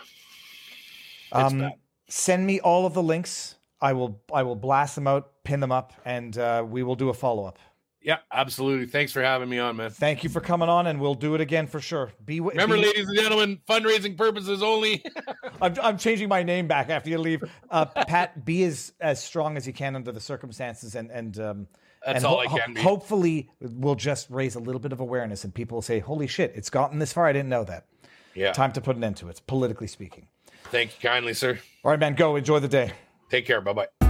It's 1.35 1.51
um, 1.51 1.59
bad. 1.59 1.73
Send 2.07 2.47
me 2.47 2.61
all 2.61 2.85
of 2.85 2.93
the 2.93 3.03
links. 3.03 3.55
I 3.81 3.91
will, 3.91 4.21
I 4.33 4.43
will 4.43 4.55
blast 4.55 4.95
them 4.95 5.05
out, 5.05 5.43
pin 5.43 5.59
them 5.59 5.73
up, 5.73 5.91
and 6.05 6.37
uh, 6.37 6.65
we 6.65 6.83
will 6.83 6.95
do 6.95 7.09
a 7.09 7.13
follow 7.13 7.43
up. 7.43 7.59
Yeah, 8.03 8.17
absolutely. 8.31 8.87
Thanks 8.87 9.13
for 9.13 9.21
having 9.21 9.47
me 9.47 9.59
on, 9.59 9.77
man. 9.77 9.89
Thank 9.89 10.25
you 10.25 10.29
for 10.29 10.41
coming 10.41 10.67
on, 10.67 10.87
and 10.87 10.99
we'll 10.99 11.15
do 11.15 11.35
it 11.35 11.41
again 11.41 11.67
for 11.67 11.79
sure. 11.79 12.11
Be 12.25 12.41
remember, 12.41 12.75
be, 12.75 12.81
ladies 12.81 13.07
and 13.07 13.17
gentlemen, 13.17 13.61
fundraising 13.67 14.17
purposes 14.17 14.61
only. 14.61 15.05
I'm, 15.61 15.73
I'm 15.81 15.97
changing 15.97 16.27
my 16.27 16.43
name 16.43 16.67
back 16.67 16.89
after 16.89 17.09
you 17.09 17.17
leave. 17.17 17.43
Uh, 17.69 17.85
Pat, 17.85 18.43
be 18.43 18.65
as 18.65 18.91
as 18.99 19.23
strong 19.23 19.55
as 19.55 19.65
you 19.65 19.71
can 19.71 19.95
under 19.95 20.11
the 20.11 20.19
circumstances, 20.19 20.95
and 20.95 21.09
and 21.11 21.39
um, 21.39 21.67
That's 22.05 22.17
and 22.17 22.25
all 22.25 22.39
I 22.39 22.47
can 22.47 22.73
be. 22.73 22.81
Hopefully, 22.81 23.49
we'll 23.61 23.95
just 23.95 24.29
raise 24.29 24.55
a 24.55 24.59
little 24.59 24.81
bit 24.81 24.91
of 24.91 24.99
awareness, 24.99 25.45
and 25.45 25.53
people 25.53 25.77
will 25.77 25.81
say, 25.81 25.99
"Holy 25.99 26.27
shit, 26.27 26.51
it's 26.55 26.69
gotten 26.69 26.99
this 26.99 27.13
far! 27.13 27.25
I 27.25 27.31
didn't 27.31 27.49
know 27.49 27.63
that." 27.63 27.85
Yeah. 28.35 28.51
Time 28.51 28.73
to 28.73 28.81
put 28.81 28.97
an 28.97 29.03
end 29.03 29.17
to 29.17 29.29
it, 29.29 29.41
politically 29.47 29.87
speaking. 29.87 30.27
Thank 30.65 30.95
you 30.95 31.09
kindly, 31.09 31.33
sir. 31.33 31.59
All 31.85 31.91
right, 31.91 31.99
man, 31.99 32.15
go 32.15 32.35
enjoy 32.35 32.59
the 32.59 32.67
day. 32.67 32.91
Take 33.29 33.45
care. 33.45 33.61
Bye 33.61 33.73
bye. 33.73 34.02